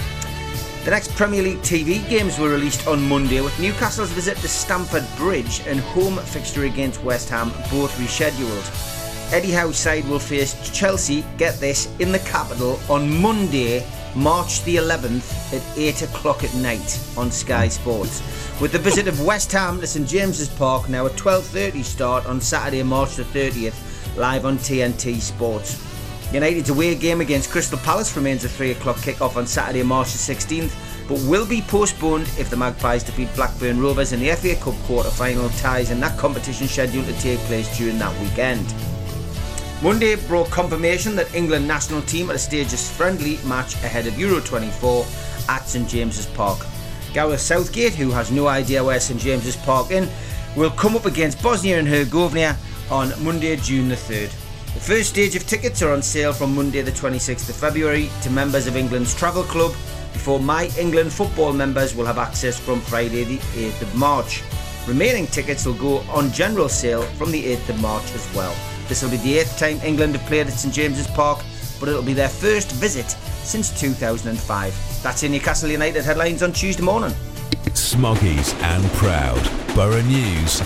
The 0.86 0.92
next 0.92 1.10
Premier 1.16 1.42
League 1.42 1.62
TV 1.62 2.08
games 2.08 2.38
were 2.38 2.50
released 2.50 2.88
on 2.88 3.02
Monday 3.10 3.42
with 3.42 3.60
Newcastle's 3.60 4.12
visit 4.12 4.38
to 4.38 4.48
Stamford 4.48 5.08
Bridge 5.18 5.62
and 5.66 5.80
home 5.80 6.18
fixture 6.18 6.66
against 6.66 7.04
West 7.04 7.30
Ham 7.30 7.50
both 7.72 7.98
rescheduled. 7.98 9.34
Eddie 9.34 9.52
Howe's 9.52 9.78
side 9.78 10.08
will 10.08 10.20
face 10.20 10.54
Chelsea, 10.72 11.26
get 11.40 11.60
this, 11.60 11.90
in 11.98 12.12
the 12.12 12.20
capital 12.20 12.80
on 12.90 13.10
Monday, 13.20 13.84
March 14.16 14.64
the 14.64 14.76
11th 14.76 15.54
at 15.54 15.78
8 15.78 16.04
o'clock 16.04 16.44
at 16.44 16.54
night 16.56 17.00
on 17.18 17.32
Sky 17.32 17.68
Sports. 17.68 18.22
With 18.62 18.72
the 18.72 18.78
visit 18.78 19.08
of 19.08 19.26
West 19.26 19.52
Ham 19.52 19.80
to 19.82 19.88
St 19.88 20.08
James's 20.08 20.50
Park 20.50 20.88
now 20.88 21.08
at 21.08 21.14
12.30 21.14 21.84
start 21.84 22.26
on 22.28 22.40
Saturday, 22.40 22.84
March 22.84 23.16
the 23.16 23.24
30th, 23.24 23.76
live 24.16 24.46
on 24.46 24.58
TNT 24.58 25.20
Sports. 25.20 25.82
United's 26.32 26.70
away 26.70 26.94
game 26.94 27.22
against 27.22 27.50
Crystal 27.50 27.80
Palace 27.80 28.16
remains 28.16 28.46
a 28.46 28.50
3 28.50 28.72
o'clock 28.72 29.02
kick-off 29.02 29.36
on 29.36 29.48
Saturday, 29.48 29.84
March 29.84 30.12
the 30.12 30.34
16th, 30.34 30.74
but 31.08 31.20
will 31.28 31.46
be 31.46 31.62
postponed 31.62 32.28
if 32.38 32.50
the 32.52 32.58
Magpies 32.58 33.04
defeat 33.04 33.34
Blackburn 33.36 33.82
Rovers 33.82 34.14
in 34.14 34.20
the 34.20 34.32
FA 34.36 34.56
Cup 34.56 34.76
quarter-final 34.84 35.50
ties 35.50 35.90
and 35.90 36.02
that 36.04 36.18
competition 36.20 36.68
scheduled 36.68 37.08
to 37.08 37.14
take 37.20 37.40
place 37.40 37.78
during 37.78 37.98
that 37.98 38.20
weekend. 38.22 38.74
Monday 39.84 40.16
brought 40.16 40.50
confirmation 40.50 41.14
that 41.18 41.36
England 41.36 41.68
national 41.68 42.02
team 42.04 42.30
stage 42.38 42.72
a 42.72 42.78
friendly 42.78 43.38
match 43.46 43.74
ahead 43.84 44.08
of 44.08 44.18
Euro 44.18 44.40
24 44.40 45.06
at 45.50 45.68
St 45.68 45.90
James's 45.90 46.26
Park. 46.26 46.66
Gareth 47.14 47.42
Southgate, 47.42 47.94
who 47.94 48.10
has 48.10 48.32
no 48.32 48.48
idea 48.48 48.82
where 48.82 49.02
St 49.02 49.20
James's 49.20 49.58
Park 49.58 49.92
is, 49.92 50.10
will 50.56 50.70
come 50.70 50.96
up 50.96 51.06
against 51.06 51.44
Bosnia 51.44 51.80
and 51.80 51.86
Herzegovina 51.86 52.58
on 52.90 53.12
Monday, 53.26 53.58
June 53.58 53.90
the 53.90 53.96
3rd. 53.96 54.32
The 54.74 54.80
first 54.80 55.10
stage 55.10 55.36
of 55.36 55.46
tickets 55.46 55.82
are 55.82 55.92
on 55.92 56.02
sale 56.02 56.32
from 56.32 56.56
Monday, 56.56 56.82
the 56.82 56.92
26th 56.92 57.50
of 57.50 57.56
February, 57.58 58.10
to 58.22 58.30
members 58.30 58.68
of 58.68 58.78
England's 58.78 59.14
travel 59.14 59.44
club, 59.44 59.74
before 60.14 60.40
My 60.40 60.72
England 60.80 61.12
football 61.12 61.52
members 61.52 61.94
will 61.94 62.06
have 62.06 62.18
access 62.18 62.58
from 62.58 62.80
Friday, 62.80 63.26
the 63.26 63.40
8th 63.40 63.82
of 63.82 63.96
March. 63.96 64.44
Remaining 64.88 65.28
tickets 65.28 65.66
will 65.66 65.74
go 65.74 65.98
on 66.10 66.32
general 66.32 66.70
sale 66.70 67.02
from 67.18 67.32
the 67.34 67.44
8th 67.44 67.68
of 67.68 67.82
March 67.82 68.16
as 68.16 68.34
well. 68.34 68.56
This 68.88 69.02
will 69.02 69.10
be 69.10 69.18
the 69.18 69.40
eighth 69.40 69.58
time 69.58 69.80
England 69.84 70.16
have 70.16 70.26
played 70.28 70.48
at 70.48 70.54
St 70.54 70.74
James's 70.74 71.08
Park, 71.08 71.44
but 71.80 71.90
it'll 71.90 72.04
be 72.04 72.14
their 72.14 72.30
first 72.30 72.72
visit 72.74 73.12
since 73.44 73.70
2005. 73.80 75.02
That's 75.04 75.24
in 75.24 75.32
Newcastle 75.32 75.70
United 75.70 76.04
headlines 76.04 76.44
on 76.44 76.54
Tuesday 76.54 76.84
morning. 76.84 77.12
Smoggies 77.74 78.54
and 78.62 78.84
proud. 78.94 79.42
Borough 79.76 80.02
News. 80.02 80.62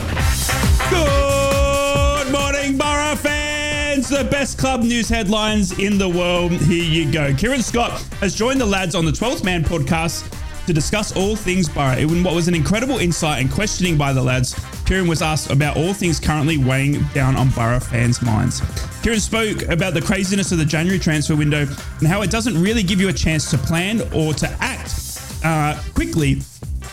Good 0.89 2.31
morning, 2.31 2.77
Borough 2.77 3.15
fans! 3.15 4.09
The 4.09 4.23
best 4.25 4.57
club 4.57 4.81
news 4.81 5.09
headlines 5.09 5.77
in 5.79 5.97
the 5.97 6.09
world. 6.09 6.51
Here 6.51 6.83
you 6.83 7.11
go. 7.11 7.33
Kieran 7.33 7.61
Scott 7.61 8.01
has 8.19 8.35
joined 8.35 8.59
the 8.59 8.65
lads 8.65 8.95
on 8.95 9.05
the 9.05 9.11
12th 9.11 9.43
Man 9.43 9.63
podcast 9.63 10.31
to 10.67 10.73
discuss 10.73 11.15
all 11.15 11.35
things 11.35 11.67
Borough. 11.67 11.97
In 11.97 12.23
what 12.23 12.35
was 12.35 12.47
an 12.47 12.53
incredible 12.53 12.97
insight 12.97 13.41
and 13.41 13.51
questioning 13.51 13.97
by 13.97 14.13
the 14.13 14.21
lads, 14.21 14.53
Kieran 14.85 15.07
was 15.07 15.21
asked 15.21 15.49
about 15.49 15.77
all 15.77 15.93
things 15.93 16.19
currently 16.19 16.57
weighing 16.57 17.01
down 17.13 17.35
on 17.35 17.49
Borough 17.49 17.79
fans' 17.79 18.21
minds. 18.21 18.61
Kieran 19.01 19.19
spoke 19.19 19.63
about 19.63 19.93
the 19.93 20.01
craziness 20.01 20.51
of 20.51 20.57
the 20.57 20.65
January 20.65 20.99
transfer 20.99 21.35
window 21.35 21.65
and 21.99 22.07
how 22.07 22.21
it 22.21 22.29
doesn't 22.29 22.61
really 22.61 22.83
give 22.83 22.99
you 22.99 23.07
a 23.07 23.13
chance 23.13 23.49
to 23.49 23.57
plan 23.57 24.01
or 24.13 24.33
to 24.33 24.47
act 24.59 25.21
uh, 25.43 25.81
quickly 25.95 26.41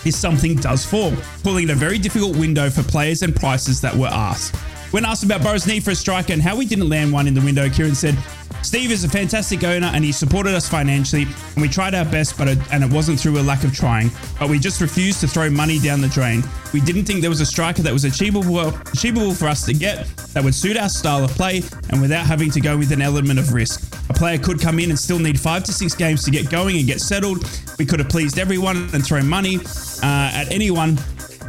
if 0.05 0.15
something 0.15 0.55
does 0.57 0.85
fall, 0.85 1.13
calling 1.43 1.65
it 1.65 1.71
a 1.71 1.75
very 1.75 1.99
difficult 1.99 2.37
window 2.37 2.71
for 2.71 2.83
players 2.85 3.23
and 3.23 3.35
prices 3.35 3.81
that 3.81 3.95
were 3.95 4.07
asked. 4.07 4.55
When 4.93 5.05
asked 5.05 5.25
about 5.25 5.43
Borough's 5.43 5.67
need 5.67 5.83
for 5.83 5.91
a 5.91 5.95
striker 5.97 6.33
and 6.33 6.41
how 6.41 6.57
we 6.57 6.67
didn't 6.67 6.89
land 6.89 7.13
one 7.13 7.27
in 7.27 7.35
the 7.35 7.41
window, 7.41 7.69
Kieran 7.69 7.97
said, 7.97 8.17
Steve 8.65 8.91
is 8.91 9.05
a 9.05 9.09
fantastic 9.09 9.63
owner 9.63 9.89
and 9.89 10.03
he 10.03 10.11
supported 10.11 10.55
us 10.55 10.67
financially, 10.67 11.25
and 11.25 11.63
we 11.63 11.69
tried 11.69 11.95
our 11.95 12.07
best, 12.07 12.39
but 12.39 12.49
it, 12.49 12.59
and 12.73 12.83
it 12.83 12.91
wasn't 12.91 13.21
through 13.21 13.39
a 13.39 13.43
lack 13.43 13.63
of 13.63 13.75
trying. 13.75 14.11
But 14.41 14.49
we 14.49 14.59
just 14.59 14.81
refused 14.81 15.21
to 15.21 15.29
throw 15.29 15.51
money 15.51 15.79
down 15.79 16.01
the 16.01 16.09
drain. 16.09 16.43
We 16.73 16.81
didn't 16.81 17.05
think 17.05 17.21
there 17.21 17.31
was 17.31 17.43
a 17.43 17.47
striker 17.47 17.83
that 17.83 17.93
was 17.93 18.05
achievable, 18.05 18.69
achievable 18.93 19.35
for 19.35 19.49
us 19.49 19.67
to 19.67 19.75
get 19.75 20.07
that 20.33 20.43
would 20.43 20.55
suit 20.55 20.79
our 20.79 20.89
style 20.89 21.23
of 21.23 21.31
play 21.33 21.63
and 21.91 22.01
without 22.01 22.25
having 22.25 22.51
to 22.53 22.61
go 22.61 22.77
with 22.77 22.91
an 22.91 23.03
element 23.03 23.39
of 23.39 23.53
risk. 23.53 23.95
A 24.09 24.15
player 24.15 24.39
could 24.39 24.61
come 24.61 24.79
in 24.79 24.89
and 24.89 24.99
still 24.99 25.19
need 25.19 25.39
five 25.39 25.63
to 25.65 25.73
six 25.73 25.95
games 25.95 26.25
to 26.25 26.31
get 26.31 26.51
going 26.51 26.79
and 26.79 26.87
get 26.87 27.01
settled. 27.01 27.45
We 27.79 27.85
could 27.85 28.01
have 28.01 28.09
pleased 28.09 28.39
everyone 28.39 28.89
and 28.95 29.05
thrown 29.05 29.29
money 29.29 29.59
uh, 30.03 30.31
at 30.33 30.51
anyone, 30.51 30.99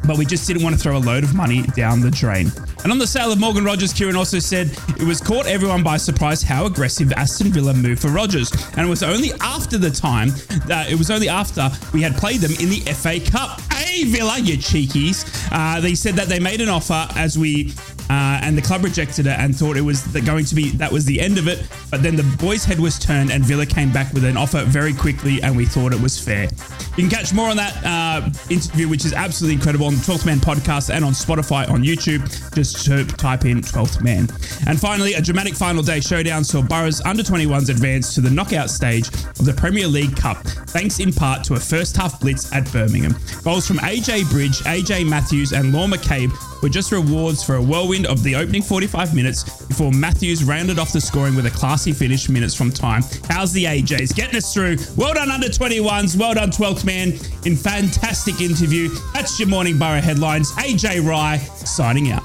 but 0.05 0.17
we 0.17 0.25
just 0.25 0.47
didn't 0.47 0.63
want 0.63 0.75
to 0.75 0.81
throw 0.81 0.97
a 0.97 0.99
load 0.99 1.23
of 1.23 1.33
money 1.33 1.63
down 1.75 2.01
the 2.01 2.11
drain. 2.11 2.51
And 2.83 2.91
on 2.91 2.99
the 2.99 3.07
sale 3.07 3.31
of 3.31 3.39
Morgan 3.39 3.63
Rogers, 3.65 3.93
Kieran 3.93 4.15
also 4.15 4.39
said 4.39 4.67
it 4.99 5.03
was 5.03 5.19
caught 5.19 5.47
everyone 5.47 5.83
by 5.83 5.97
surprise 5.97 6.41
how 6.41 6.65
aggressive 6.65 7.11
Aston 7.13 7.51
Villa 7.51 7.73
moved 7.73 8.01
for 8.01 8.09
Rogers. 8.09 8.51
And 8.77 8.85
it 8.85 8.89
was 8.89 9.03
only 9.03 9.31
after 9.41 9.77
the 9.77 9.89
time 9.89 10.29
that 10.67 10.91
it 10.91 10.95
was 10.95 11.09
only 11.09 11.29
after 11.29 11.69
we 11.93 12.01
had 12.01 12.15
played 12.15 12.41
them 12.41 12.51
in 12.59 12.69
the 12.69 12.81
FA 12.93 13.19
Cup. 13.19 13.59
Hey, 13.73 14.03
Villa, 14.03 14.37
you 14.37 14.57
cheekies. 14.57 15.25
Uh, 15.51 15.79
they 15.79 15.95
said 15.95 16.13
that 16.15 16.27
they 16.27 16.39
made 16.39 16.61
an 16.61 16.69
offer 16.69 17.07
as 17.15 17.37
we 17.37 17.73
uh, 18.09 18.39
and 18.43 18.55
the 18.55 18.61
club 18.61 18.83
rejected 18.83 19.25
it 19.25 19.39
and 19.39 19.55
thought 19.55 19.77
it 19.77 19.81
was 19.81 20.05
going 20.21 20.45
to 20.45 20.53
be 20.53 20.69
that 20.71 20.91
was 20.91 21.05
the 21.05 21.19
end 21.19 21.37
of 21.37 21.47
it. 21.47 21.67
But 21.95 22.03
then 22.03 22.17
the 22.17 22.23
boys' 22.37 22.65
head 22.65 22.77
was 22.77 22.99
turned, 22.99 23.31
and 23.31 23.41
Villa 23.41 23.65
came 23.65 23.89
back 23.89 24.11
with 24.11 24.25
an 24.25 24.35
offer 24.35 24.65
very 24.65 24.93
quickly, 24.93 25.41
and 25.41 25.55
we 25.55 25.65
thought 25.65 25.93
it 25.93 26.01
was 26.01 26.19
fair. 26.19 26.49
You 26.97 27.07
can 27.07 27.09
catch 27.09 27.33
more 27.33 27.47
on 27.47 27.55
that 27.55 27.85
uh, 27.85 28.29
interview, 28.49 28.89
which 28.89 29.05
is 29.05 29.13
absolutely 29.13 29.55
incredible, 29.55 29.85
on 29.85 29.93
the 29.93 30.01
12th 30.01 30.25
Man 30.25 30.39
podcast 30.39 30.93
and 30.93 31.05
on 31.05 31.13
Spotify 31.13 31.69
on 31.69 31.83
YouTube. 31.83 32.21
Just 32.53 32.85
type 33.17 33.45
in 33.45 33.61
12th 33.61 34.03
Man. 34.03 34.27
And 34.67 34.77
finally, 34.77 35.13
a 35.13 35.21
dramatic 35.21 35.53
final 35.53 35.81
day 35.81 36.01
showdown 36.01 36.43
saw 36.43 36.61
Borough's 36.61 36.99
under 37.05 37.23
21s 37.23 37.69
advance 37.69 38.13
to 38.15 38.19
the 38.19 38.29
knockout 38.29 38.69
stage 38.69 39.07
of 39.07 39.45
the 39.45 39.53
Premier 39.53 39.87
League 39.87 40.17
Cup, 40.17 40.37
thanks 40.67 40.99
in 40.99 41.13
part 41.13 41.45
to 41.45 41.53
a 41.53 41.59
first 41.61 41.95
half 41.95 42.19
blitz 42.19 42.51
at 42.51 42.69
Birmingham. 42.73 43.15
Goals 43.45 43.65
from 43.65 43.77
AJ 43.77 44.29
Bridge, 44.31 44.59
AJ 44.63 45.07
Matthews, 45.07 45.53
and 45.53 45.71
Law 45.71 45.87
McCabe 45.87 46.33
were 46.61 46.69
just 46.69 46.91
rewards 46.91 47.43
for 47.43 47.55
a 47.55 47.61
whirlwind 47.61 48.07
of 48.07 48.23
the 48.23 48.35
opening 48.35 48.61
45 48.61 49.13
minutes 49.13 49.43
before 49.67 49.91
Matthews 49.91 50.43
rounded 50.43 50.79
off 50.79 50.91
the 50.91 50.99
scoring 50.99 51.35
with 51.35 51.45
a 51.45 51.51
classy 51.85 52.05
finish 52.05 52.29
minutes 52.29 52.55
from 52.55 52.71
time. 52.71 53.03
How's 53.29 53.53
the 53.53 53.65
AJs? 53.65 54.15
Getting 54.15 54.37
us 54.37 54.53
through. 54.53 54.77
Well 54.95 55.13
done, 55.13 55.29
under 55.29 55.47
21s. 55.47 56.17
Well 56.17 56.33
done, 56.33 56.49
12th 56.49 56.83
man. 56.83 57.09
In 57.45 57.55
fantastic 57.55 58.41
interview. 58.41 58.89
That's 59.13 59.39
your 59.39 59.47
morning 59.47 59.77
Borough 59.77 60.01
headlines. 60.01 60.51
AJ 60.53 61.07
Rye 61.07 61.37
signing 61.37 62.11
out. 62.11 62.23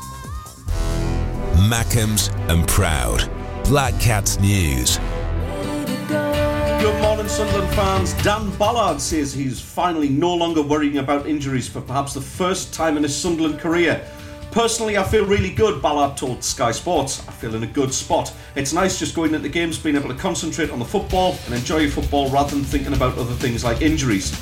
Mackems 1.68 2.32
and 2.48 2.66
Proud. 2.66 3.30
Black 3.64 3.98
Cats 4.00 4.40
News. 4.40 4.98
Good 6.08 7.02
morning, 7.02 7.28
Sunderland 7.28 7.74
fans. 7.74 8.14
Dan 8.22 8.50
Ballard 8.56 9.00
says 9.00 9.34
he's 9.34 9.60
finally 9.60 10.08
no 10.08 10.34
longer 10.34 10.62
worrying 10.62 10.98
about 10.98 11.28
injuries 11.28 11.68
for 11.68 11.82
perhaps 11.82 12.14
the 12.14 12.22
first 12.22 12.72
time 12.72 12.96
in 12.96 13.02
his 13.02 13.14
Sunderland 13.14 13.58
career. 13.58 14.06
Personally, 14.52 14.98
I 14.98 15.04
feel 15.04 15.24
really 15.24 15.50
good, 15.50 15.80
Ballard 15.80 16.16
told 16.16 16.42
Sky 16.42 16.72
Sports. 16.72 17.26
I 17.28 17.32
feel 17.32 17.54
in 17.54 17.62
a 17.62 17.68
good 17.68 17.94
spot. 17.94 18.32
It's 18.56 18.72
nice 18.72 18.98
just 18.98 19.14
going 19.14 19.32
into 19.32 19.38
the 19.44 19.48
games, 19.48 19.78
being 19.78 19.94
able 19.94 20.08
to 20.08 20.14
concentrate 20.14 20.70
on 20.70 20.80
the 20.80 20.84
football 20.84 21.36
and 21.46 21.54
enjoy 21.54 21.88
football 21.88 22.28
rather 22.30 22.50
than 22.50 22.64
thinking 22.64 22.92
about 22.92 23.16
other 23.16 23.34
things 23.34 23.62
like 23.62 23.80
injuries. 23.80 24.36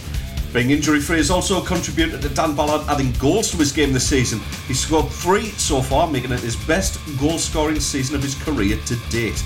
Being 0.54 0.70
injury 0.70 1.00
free 1.00 1.18
has 1.18 1.30
also 1.30 1.60
contributed 1.60 2.22
to 2.22 2.30
Dan 2.30 2.56
Ballard 2.56 2.88
adding 2.88 3.12
goals 3.18 3.50
to 3.50 3.58
his 3.58 3.70
game 3.70 3.92
this 3.92 4.08
season. 4.08 4.40
He's 4.66 4.80
scored 4.80 5.10
three 5.10 5.50
so 5.50 5.82
far, 5.82 6.10
making 6.10 6.32
it 6.32 6.40
his 6.40 6.56
best 6.56 6.98
goal 7.20 7.36
scoring 7.36 7.78
season 7.78 8.16
of 8.16 8.22
his 8.22 8.34
career 8.34 8.78
to 8.86 8.96
date. 9.10 9.44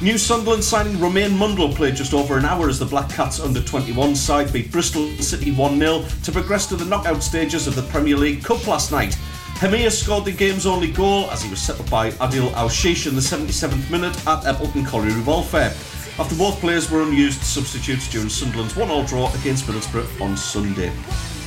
New 0.00 0.18
Sunderland 0.18 0.62
signing 0.62 1.00
Romaine 1.00 1.30
Mundle 1.30 1.74
played 1.74 1.96
just 1.96 2.14
over 2.14 2.38
an 2.38 2.44
hour 2.44 2.68
as 2.68 2.78
the 2.78 2.84
Black 2.84 3.08
Cats 3.08 3.40
under 3.40 3.62
21 3.62 4.14
side 4.14 4.52
beat 4.52 4.70
Bristol 4.70 5.08
City 5.18 5.50
1 5.50 5.78
0 5.78 6.04
to 6.22 6.32
progress 6.32 6.66
to 6.66 6.76
the 6.76 6.84
knockout 6.84 7.22
stages 7.24 7.66
of 7.66 7.74
the 7.74 7.82
Premier 7.82 8.16
League 8.16 8.44
Cup 8.44 8.64
last 8.68 8.92
night. 8.92 9.16
Hemir 9.60 9.90
scored 9.90 10.24
the 10.24 10.32
game's 10.32 10.66
only 10.66 10.90
goal 10.90 11.30
as 11.30 11.42
he 11.42 11.50
was 11.50 11.60
set 11.60 11.78
up 11.78 11.88
by 11.88 12.10
Adil 12.12 12.50
Aouchiche 12.52 13.06
in 13.06 13.14
the 13.14 13.20
77th 13.20 13.90
minute 13.90 14.16
at 14.26 14.42
Eppleton 14.44 14.86
Colliery 14.86 15.22
Welfare. 15.22 15.72
After 16.18 16.34
both 16.36 16.60
players 16.60 16.90
were 16.90 17.02
unused 17.02 17.42
substitutes 17.42 18.10
during 18.10 18.28
Sunderland's 18.28 18.76
1 18.76 18.88
0 18.88 19.04
draw 19.06 19.32
against 19.34 19.66
Middlesbrough 19.66 20.20
on 20.20 20.36
Sunday. 20.36 20.92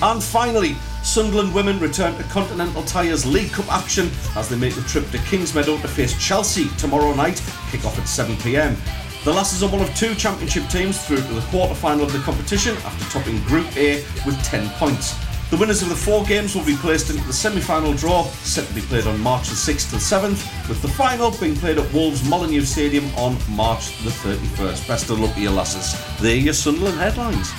And 0.01 0.23
finally, 0.23 0.75
Sunderland 1.03 1.53
women 1.53 1.79
return 1.79 2.15
to 2.17 2.23
Continental 2.23 2.83
Tires 2.83 3.25
League 3.25 3.51
Cup 3.51 3.71
action 3.71 4.09
as 4.35 4.49
they 4.49 4.57
make 4.57 4.75
the 4.75 4.81
trip 4.81 5.09
to 5.11 5.17
Kingsmeadow 5.19 5.79
to 5.81 5.87
face 5.87 6.17
Chelsea 6.17 6.67
tomorrow 6.77 7.13
night, 7.13 7.41
kick 7.69 7.85
off 7.85 7.97
at 7.97 8.05
7pm. 8.05 8.75
The 9.23 9.33
Lasses 9.33 9.63
are 9.63 9.69
one 9.69 9.81
of 9.81 9.95
two 9.95 10.13
championship 10.15 10.67
teams 10.69 11.03
through 11.05 11.17
to 11.17 11.33
the 11.33 11.41
quarter 11.49 11.73
final 11.73 12.05
of 12.05 12.13
the 12.13 12.19
competition 12.19 12.75
after 12.85 13.05
topping 13.05 13.41
Group 13.43 13.75
A 13.77 14.03
with 14.25 14.41
10 14.43 14.69
points. 14.77 15.24
The 15.51 15.57
winners 15.57 15.83
of 15.83 15.89
the 15.89 15.95
four 15.95 16.23
games 16.25 16.55
will 16.55 16.65
be 16.65 16.75
placed 16.75 17.11
into 17.11 17.23
the 17.25 17.33
semi 17.33 17.61
final 17.61 17.93
draw, 17.93 18.23
set 18.41 18.67
to 18.67 18.73
be 18.73 18.81
played 18.81 19.05
on 19.05 19.19
March 19.19 19.47
the 19.47 19.55
6th 19.55 19.89
to 19.89 19.91
the 19.91 19.97
7th, 19.97 20.67
with 20.67 20.81
the 20.81 20.87
final 20.87 21.29
being 21.39 21.55
played 21.55 21.77
at 21.77 21.93
Wolves 21.93 22.27
Molyneux 22.27 22.65
Stadium 22.65 23.05
on 23.15 23.37
March 23.55 23.95
the 24.03 24.09
31st. 24.09 24.87
Best 24.87 25.09
of 25.11 25.19
luck 25.19 25.35
to 25.35 25.41
your 25.41 25.51
lasses. 25.51 25.93
There 26.19 26.33
are 26.33 26.35
your 26.35 26.53
Sunderland 26.53 26.97
headlines. 26.97 27.51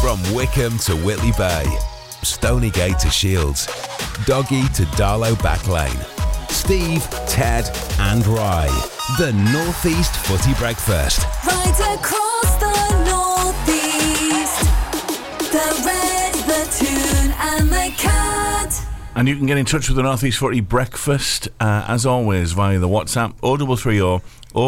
From 0.00 0.18
Whickham 0.32 0.78
to 0.86 0.94
Whitley 1.04 1.32
Bay, 1.32 1.64
Stonygate 2.22 3.00
to 3.00 3.10
Shields, 3.10 3.66
Doggy 4.26 4.62
to 4.74 4.84
Darlow 4.94 5.34
Backlane, 5.34 6.50
Steve, 6.50 7.02
Ted, 7.26 7.68
and 7.98 8.24
Rye. 8.28 8.68
The 9.18 9.32
Northeast 9.52 10.14
Footy 10.26 10.54
Breakfast. 10.54 11.26
Right 11.44 12.27
and 17.40 17.68
the 17.70 17.92
cat. 17.96 18.84
And 19.14 19.26
you 19.28 19.36
can 19.36 19.46
get 19.46 19.58
in 19.58 19.64
touch 19.64 19.88
with 19.88 19.96
the 19.96 20.02
Northeast 20.02 20.38
Footy 20.38 20.60
Breakfast, 20.60 21.48
uh, 21.60 21.84
as 21.88 22.06
always, 22.06 22.52
via 22.52 22.78
the 22.78 22.88
WhatsApp 22.88 23.32
0330 23.40 24.22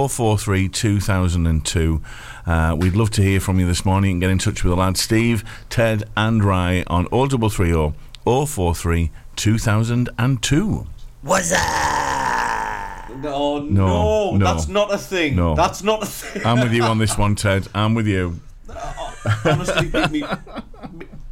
043 0.09 0.69
2002. 0.69 2.03
Uh, 2.47 2.77
we'd 2.79 2.97
love 2.97 3.11
to 3.11 3.23
hear 3.23 3.39
from 3.41 3.61
you 3.61 3.67
this 3.67 3.85
morning 3.85 4.13
and 4.13 4.21
get 4.21 4.31
in 4.31 4.39
touch 4.39 4.65
with 4.65 4.71
the 4.71 4.77
lads 4.77 5.01
Steve, 5.01 5.45
Ted, 5.69 6.05
and 6.17 6.43
Rye 6.43 6.83
on 6.89 7.07
0330 7.09 7.95
043 8.25 9.11
2002. 9.37 10.87
What's 11.23 11.51
that? 11.51 13.07
Oh, 13.23 13.59
no, 13.61 14.31
No, 14.31 14.37
no. 14.37 14.45
that's 14.55 14.69
not 14.69 14.93
a 14.95 14.99
thing. 14.99 15.37
No. 15.37 15.55
That's 15.55 15.83
not 15.83 16.03
a 16.03 16.07
thing. 16.07 16.43
I'm 16.47 16.61
with 16.61 16.73
you 16.73 16.83
on 16.85 16.99
this 16.99 17.19
one, 17.19 17.35
Ted. 17.35 17.69
I'm 17.75 17.95
with 17.95 18.07
you. 18.07 18.41
Honestly, 19.45 19.89
me, 19.91 20.21
me, 20.23 20.27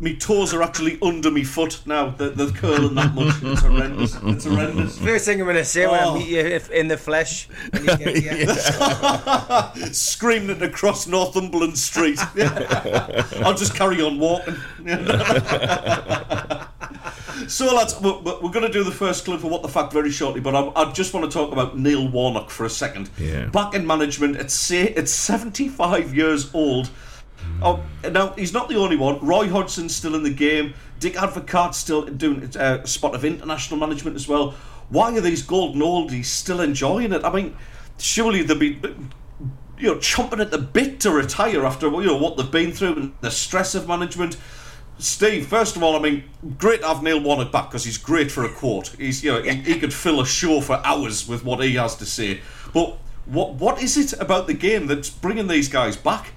me 0.00 0.16
toes 0.16 0.52
are 0.52 0.62
actually 0.62 0.98
under 1.02 1.30
me 1.30 1.42
foot 1.44 1.80
now. 1.86 2.10
They're, 2.10 2.30
they're 2.30 2.50
curling 2.50 2.94
that 2.96 3.14
much. 3.14 3.34
It's 3.42 3.62
horrendous. 3.62 4.16
It's 4.22 4.44
horrendous. 4.44 4.98
First 4.98 5.24
thing 5.24 5.40
I'm 5.40 5.46
going 5.46 5.56
to 5.56 5.64
say 5.64 5.86
when 5.86 6.00
Oh. 6.02 6.14
I 6.14 6.18
meet 6.18 6.28
you 6.28 6.38
if- 6.40 6.70
in 6.70 6.88
the 6.88 6.96
flesh. 6.98 7.48
when 7.72 7.84
you 7.84 7.96
get 7.96 8.16
here. 9.76 9.92
Screaming 9.94 10.50
it 10.56 10.62
across 10.62 11.06
Northumberland 11.06 11.78
Street. 11.78 12.18
I'll 13.42 13.54
just 13.54 13.74
carry 13.74 14.02
on 14.02 14.18
walking. 14.18 14.54
so, 17.48 17.74
lads, 17.74 17.98
we're, 18.00 18.20
we're 18.20 18.50
going 18.50 18.66
to 18.66 18.72
do 18.72 18.84
the 18.84 18.90
first 18.92 19.24
clip 19.24 19.40
for 19.40 19.48
What 19.50 19.62
the 19.62 19.68
Fact 19.68 19.92
very 19.92 20.10
shortly, 20.10 20.40
but 20.40 20.54
I, 20.54 20.68
I 20.76 20.92
just 20.92 21.14
want 21.14 21.30
to 21.30 21.32
talk 21.36 21.52
about 21.52 21.78
Neil 21.78 22.06
Warnock 22.08 22.50
for 22.50 22.64
a 22.66 22.70
second. 22.70 23.10
Yeah. 23.18 23.46
Back 23.46 23.74
in 23.74 23.86
management, 23.86 24.36
it's, 24.36 24.54
say, 24.54 24.84
it's 24.90 25.12
75 25.12 26.14
years 26.14 26.52
old. 26.54 26.90
Oh, 27.60 27.82
now 28.08 28.32
he's 28.34 28.52
not 28.52 28.68
the 28.68 28.76
only 28.76 28.96
one. 28.96 29.18
Roy 29.24 29.48
Hodgson's 29.48 29.94
still 29.94 30.14
in 30.14 30.22
the 30.22 30.30
game. 30.30 30.74
Dick 31.00 31.14
Advocaat's 31.14 31.78
still 31.78 32.02
doing 32.02 32.50
uh, 32.56 32.80
a 32.82 32.86
spot 32.86 33.14
of 33.14 33.24
international 33.24 33.80
management 33.80 34.16
as 34.16 34.28
well. 34.28 34.52
Why 34.90 35.16
are 35.16 35.20
these 35.20 35.42
golden 35.42 35.80
oldies 35.80 36.26
still 36.26 36.60
enjoying 36.60 37.12
it? 37.12 37.24
I 37.24 37.32
mean, 37.32 37.56
surely 37.98 38.42
they'd 38.42 38.58
be, 38.58 38.80
you 39.78 39.86
know, 39.88 39.96
chomping 39.96 40.40
at 40.40 40.50
the 40.50 40.58
bit 40.58 41.00
to 41.00 41.10
retire 41.10 41.64
after 41.66 41.88
you 41.88 42.06
know 42.06 42.16
what 42.16 42.36
they've 42.36 42.50
been 42.50 42.72
through 42.72 42.96
and 42.96 43.14
the 43.20 43.30
stress 43.30 43.74
of 43.74 43.88
management. 43.88 44.36
Steve, 44.98 45.46
first 45.46 45.76
of 45.76 45.82
all, 45.82 45.94
I 45.94 46.00
mean, 46.00 46.24
great 46.58 46.80
to 46.80 46.88
have 46.88 47.02
Neil 47.02 47.22
Warnock 47.22 47.52
back 47.52 47.70
because 47.70 47.84
he's 47.84 47.98
great 47.98 48.32
for 48.32 48.44
a 48.44 48.52
quote. 48.52 48.88
He's, 48.98 49.22
you 49.22 49.32
know, 49.32 49.42
he, 49.42 49.54
he 49.56 49.78
could 49.78 49.94
fill 49.94 50.20
a 50.20 50.26
show 50.26 50.60
for 50.60 50.80
hours 50.84 51.28
with 51.28 51.44
what 51.44 51.62
he 51.62 51.74
has 51.74 51.94
to 51.96 52.06
say. 52.06 52.40
But 52.72 52.98
what 53.26 53.54
what 53.54 53.80
is 53.82 53.96
it 53.96 54.18
about 54.20 54.46
the 54.46 54.54
game 54.54 54.86
that's 54.86 55.10
bringing 55.10 55.46
these 55.46 55.68
guys 55.68 55.96
back? 55.96 56.32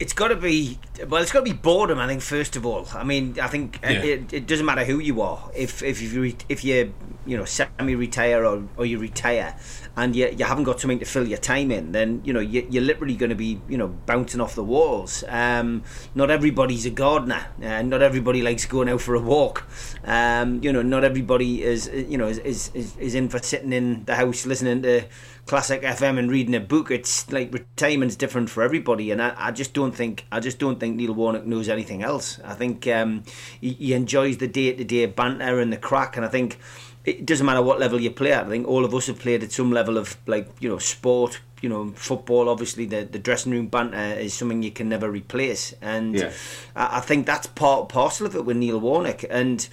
It's 0.00 0.14
got 0.14 0.28
to 0.28 0.36
be 0.36 0.78
well. 1.08 1.22
It's 1.22 1.30
got 1.30 1.40
to 1.40 1.44
be 1.44 1.52
boredom. 1.52 1.98
I 1.98 2.06
think 2.06 2.22
first 2.22 2.56
of 2.56 2.64
all. 2.64 2.88
I 2.94 3.04
mean, 3.04 3.38
I 3.38 3.48
think 3.48 3.78
uh, 3.84 3.90
Yeah. 3.90 4.02
it, 4.02 4.32
it 4.32 4.46
doesn't 4.46 4.64
matter 4.64 4.82
who 4.84 4.98
you 4.98 5.20
are. 5.20 5.50
If 5.54 5.82
if 5.82 6.00
you 6.00 6.34
if 6.48 6.64
you 6.64 6.94
you 7.26 7.36
know 7.36 7.44
semi-retire 7.44 8.44
or, 8.44 8.66
or 8.78 8.86
you 8.86 8.98
retire, 8.98 9.54
and 9.98 10.16
you, 10.16 10.30
you 10.36 10.46
haven't 10.46 10.64
got 10.64 10.80
something 10.80 10.98
to 11.00 11.04
fill 11.04 11.28
your 11.28 11.36
time 11.38 11.70
in, 11.70 11.92
then 11.92 12.22
you 12.24 12.32
know 12.32 12.40
you, 12.40 12.66
you're 12.70 12.82
literally 12.82 13.14
going 13.14 13.28
to 13.28 13.36
be 13.36 13.60
you 13.68 13.76
know 13.76 13.88
bouncing 14.06 14.40
off 14.40 14.54
the 14.54 14.64
walls. 14.64 15.22
Um, 15.28 15.82
not 16.14 16.30
everybody's 16.30 16.86
a 16.86 16.90
gardener, 16.90 17.48
uh, 17.62 17.82
not 17.82 18.00
everybody 18.00 18.40
likes 18.40 18.64
going 18.64 18.88
out 18.88 19.02
for 19.02 19.14
a 19.14 19.20
walk. 19.20 19.68
Um, 20.04 20.62
you 20.62 20.72
know, 20.72 20.80
not 20.82 21.04
everybody 21.04 21.62
is 21.62 21.88
you 21.92 22.16
know 22.16 22.26
is, 22.26 22.38
is, 22.38 22.70
is, 22.72 22.96
is 22.96 23.14
in 23.14 23.28
for 23.28 23.38
sitting 23.38 23.74
in 23.74 24.04
the 24.06 24.14
house 24.14 24.46
listening 24.46 24.80
to 24.82 25.02
classic 25.46 25.82
FM 25.82 26.18
and 26.18 26.30
reading 26.30 26.54
a 26.54 26.60
book. 26.60 26.90
It's 26.90 27.30
like 27.30 27.52
retirement's 27.52 28.16
different 28.16 28.50
for 28.50 28.62
everybody, 28.62 29.10
and 29.10 29.20
I, 29.20 29.34
I 29.36 29.50
just 29.50 29.74
don't 29.74 29.92
think 29.94 30.26
I 30.30 30.40
just 30.40 30.58
don't 30.58 30.78
think 30.78 30.96
Neil 30.96 31.12
Warnock 31.12 31.44
knows 31.46 31.68
anything 31.68 32.02
else. 32.02 32.38
I 32.44 32.54
think 32.54 32.86
um, 32.86 33.24
he, 33.60 33.72
he 33.72 33.94
enjoys 33.94 34.38
the 34.38 34.48
day 34.48 34.72
to 34.72 34.84
day 34.84 35.06
banter 35.06 35.60
and 35.60 35.72
the 35.72 35.76
crack, 35.76 36.16
and 36.16 36.24
I 36.24 36.28
think 36.28 36.58
it 37.04 37.24
doesn't 37.26 37.46
matter 37.46 37.62
what 37.62 37.80
level 37.80 38.00
you 38.00 38.10
play 38.10 38.32
at. 38.32 38.46
I 38.46 38.48
think 38.48 38.68
all 38.68 38.84
of 38.84 38.94
us 38.94 39.06
have 39.06 39.18
played 39.18 39.42
at 39.42 39.52
some 39.52 39.72
level 39.72 39.98
of 39.98 40.16
like 40.26 40.48
you 40.60 40.68
know 40.68 40.78
sport. 40.78 41.40
You 41.62 41.68
know, 41.68 41.92
football. 41.94 42.48
Obviously, 42.48 42.86
the, 42.86 43.04
the 43.04 43.18
dressing 43.18 43.52
room 43.52 43.66
banter 43.66 44.18
is 44.18 44.32
something 44.32 44.62
you 44.62 44.70
can 44.70 44.88
never 44.88 45.10
replace, 45.10 45.74
and 45.82 46.14
Yeah. 46.14 46.32
I, 46.74 46.96
I 46.96 47.00
think 47.00 47.26
that's 47.26 47.48
part 47.48 47.90
parcel 47.90 48.26
of 48.26 48.34
it 48.34 48.46
with 48.46 48.56
Neil 48.56 48.80
Warnock. 48.80 49.24
And 49.28 49.68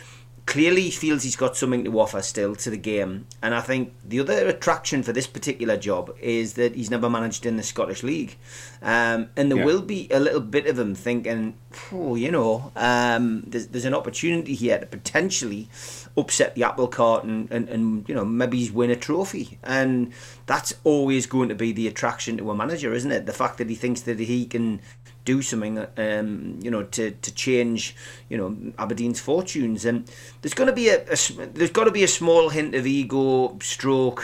clearly, 0.48 0.84
he 0.84 0.92
feels 0.92 1.22
he's 1.22 1.36
got 1.36 1.56
something 1.56 1.84
to 1.84 2.00
offer 2.00 2.22
still 2.24 2.56
to 2.56 2.70
the 2.72 2.78
game. 2.78 3.28
And 3.44 3.54
I 3.54 3.62
think 3.62 3.94
the 4.04 4.20
other 4.20 4.48
attraction 4.48 5.04
for 5.04 5.14
this 5.14 5.28
particular 5.28 5.78
job 5.78 6.16
is 6.20 6.54
that 6.54 6.74
he's 6.74 6.90
never 6.90 7.10
managed 7.10 7.46
in 7.46 7.58
the 7.58 7.64
Scottish 7.64 8.02
League, 8.02 8.38
um, 8.82 9.30
and 9.38 9.52
there 9.52 9.60
Yeah. 9.60 9.66
will 9.66 9.82
be 9.82 10.08
a 10.10 10.20
little 10.20 10.40
bit 10.40 10.66
of 10.66 10.80
him 10.80 10.96
thinking, 10.96 11.56
oh, 11.92 12.16
you 12.16 12.32
know, 12.32 12.72
um, 12.76 13.44
there's, 13.46 13.68
there's 13.68 13.86
an 13.86 13.94
opportunity 13.94 14.56
here 14.56 14.80
to 14.80 14.86
potentially 14.88 15.68
upset 16.18 16.56
the 16.56 16.64
apple 16.64 16.88
cart 16.88 17.24
and, 17.26 17.52
and, 17.52 17.70
and 17.70 18.10
you 18.10 18.16
know 18.16 18.26
maybe 18.26 18.58
he's 18.58 18.72
win 18.72 18.90
a 18.90 18.96
trophy 18.96 19.60
and 19.64 20.12
that's 20.48 20.74
always 20.84 21.28
going 21.28 21.48
to 21.48 21.54
be 21.54 21.72
the 21.72 21.88
attraction 21.88 22.38
to 22.38 22.50
a 22.50 22.56
manager 22.56 22.92
isn't 22.92 23.12
it 23.12 23.28
the 23.28 23.34
fact 23.34 23.60
that 23.60 23.70
he 23.70 23.76
thinks 23.76 24.02
that 24.02 24.18
he 24.18 24.44
can 24.48 24.82
do 25.34 25.42
something 25.42 25.76
um, 25.98 26.58
you 26.66 26.72
know 26.72 26.84
to, 26.96 27.12
to 27.12 27.32
change 27.34 27.96
you 28.30 28.38
know 28.40 28.50
Aberdeen's 28.80 29.20
fortunes 29.20 29.86
and 29.86 29.98
there's 30.42 30.54
going 30.60 30.68
to 30.74 30.76
be 30.84 30.88
a, 30.90 30.98
a 31.04 31.18
there's 31.58 31.72
got 31.80 31.84
to 31.84 31.92
be 31.92 32.04
a 32.04 32.08
small 32.22 32.50
hint 32.50 32.74
of 32.76 32.88
ego 32.88 33.58
stroke 33.62 34.22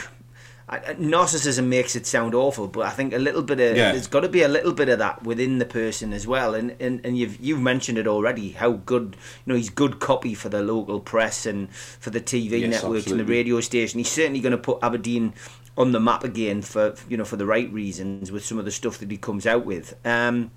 I- 0.66 0.94
narcissism 0.94 1.66
makes 1.66 1.94
it 1.94 2.06
sound 2.06 2.34
awful, 2.34 2.66
but 2.68 2.86
I 2.86 2.90
think 2.98 3.12
a 3.12 3.18
little 3.18 3.42
bit 3.42 3.60
of 3.60 3.76
Yeah. 3.76 3.92
there's 3.92 4.06
got 4.06 4.20
to 4.20 4.30
be 4.30 4.40
a 4.40 4.48
little 4.48 4.72
bit 4.72 4.88
of 4.88 4.98
that 4.98 5.22
within 5.22 5.58
the 5.58 5.66
person 5.66 6.14
as 6.14 6.26
well. 6.26 6.54
And, 6.54 6.74
and 6.80 7.04
and 7.04 7.18
you've 7.18 7.38
you've 7.38 7.60
mentioned 7.60 7.98
it 7.98 8.06
already 8.08 8.52
how 8.52 8.70
good 8.92 9.08
you 9.44 9.46
know 9.52 9.56
he's 9.56 9.68
good 9.68 10.00
copy 10.00 10.32
for 10.34 10.48
the 10.48 10.62
local 10.62 11.00
press 11.00 11.44
and 11.44 11.68
for 12.04 12.08
the 12.08 12.20
TV 12.20 12.60
Yes, 12.62 12.70
networks 12.82 13.10
and 13.10 13.20
the 13.20 13.26
radio 13.26 13.60
station. 13.60 13.98
He's 14.00 14.10
certainly 14.10 14.40
going 14.40 14.56
to 14.60 14.64
put 14.70 14.78
Aberdeen 14.82 15.34
on 15.76 15.92
the 15.92 16.00
map 16.00 16.24
again 16.24 16.62
for 16.62 16.94
you 17.10 17.18
know 17.18 17.26
for 17.26 17.36
the 17.36 17.46
right 17.54 17.70
reasons 17.70 18.32
with 18.32 18.42
some 18.42 18.58
of 18.58 18.64
the 18.64 18.70
stuff 18.80 18.96
that 19.00 19.10
he 19.10 19.18
comes 19.18 19.46
out 19.46 19.66
with. 19.66 19.94
Um, 20.06 20.50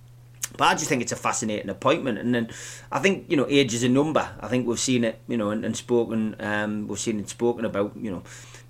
but 0.57 0.65
I 0.65 0.73
just 0.73 0.89
think 0.89 1.01
it's 1.01 1.11
a 1.11 1.17
fascinating 1.17 1.69
appointment, 1.69 2.17
and 2.17 2.33
then 2.33 2.49
I 2.91 2.99
think 2.99 3.25
you 3.29 3.37
know 3.37 3.45
age 3.47 3.73
is 3.73 3.83
a 3.83 3.89
number. 3.89 4.29
I 4.39 4.47
think 4.47 4.67
we've 4.67 4.79
seen 4.79 5.03
it, 5.03 5.19
you 5.27 5.37
know, 5.37 5.51
and, 5.51 5.63
and 5.63 5.75
spoken. 5.77 6.35
Um, 6.39 6.87
we've 6.87 6.99
seen 6.99 7.19
it 7.19 7.29
spoken 7.29 7.65
about, 7.65 7.95
you 7.95 8.11
know, 8.11 8.23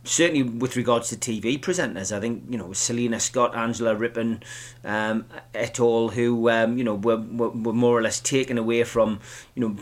certainly 0.03 0.44
with 0.44 0.75
regards 0.75 1.10
to 1.10 1.15
TV 1.15 1.60
presenters. 1.60 2.15
I 2.15 2.20
think 2.20 2.44
you 2.50 2.58
know 2.58 2.74
Selina 2.74 3.20
Scott, 3.20 3.56
Angela 3.56 3.96
Rippon, 3.96 4.44
um, 4.84 5.25
et 5.53 5.79
al. 5.79 6.10
Who 6.10 6.50
um, 6.50 6.77
you 6.77 6.84
know 6.84 6.96
were, 6.96 7.17
were 7.17 7.50
were 7.50 7.74
more 7.74 7.98
or 7.98 8.01
less 8.01 8.20
taken 8.20 8.58
away 8.58 8.84
from 8.84 9.20
you 9.56 9.62
know 9.62 9.75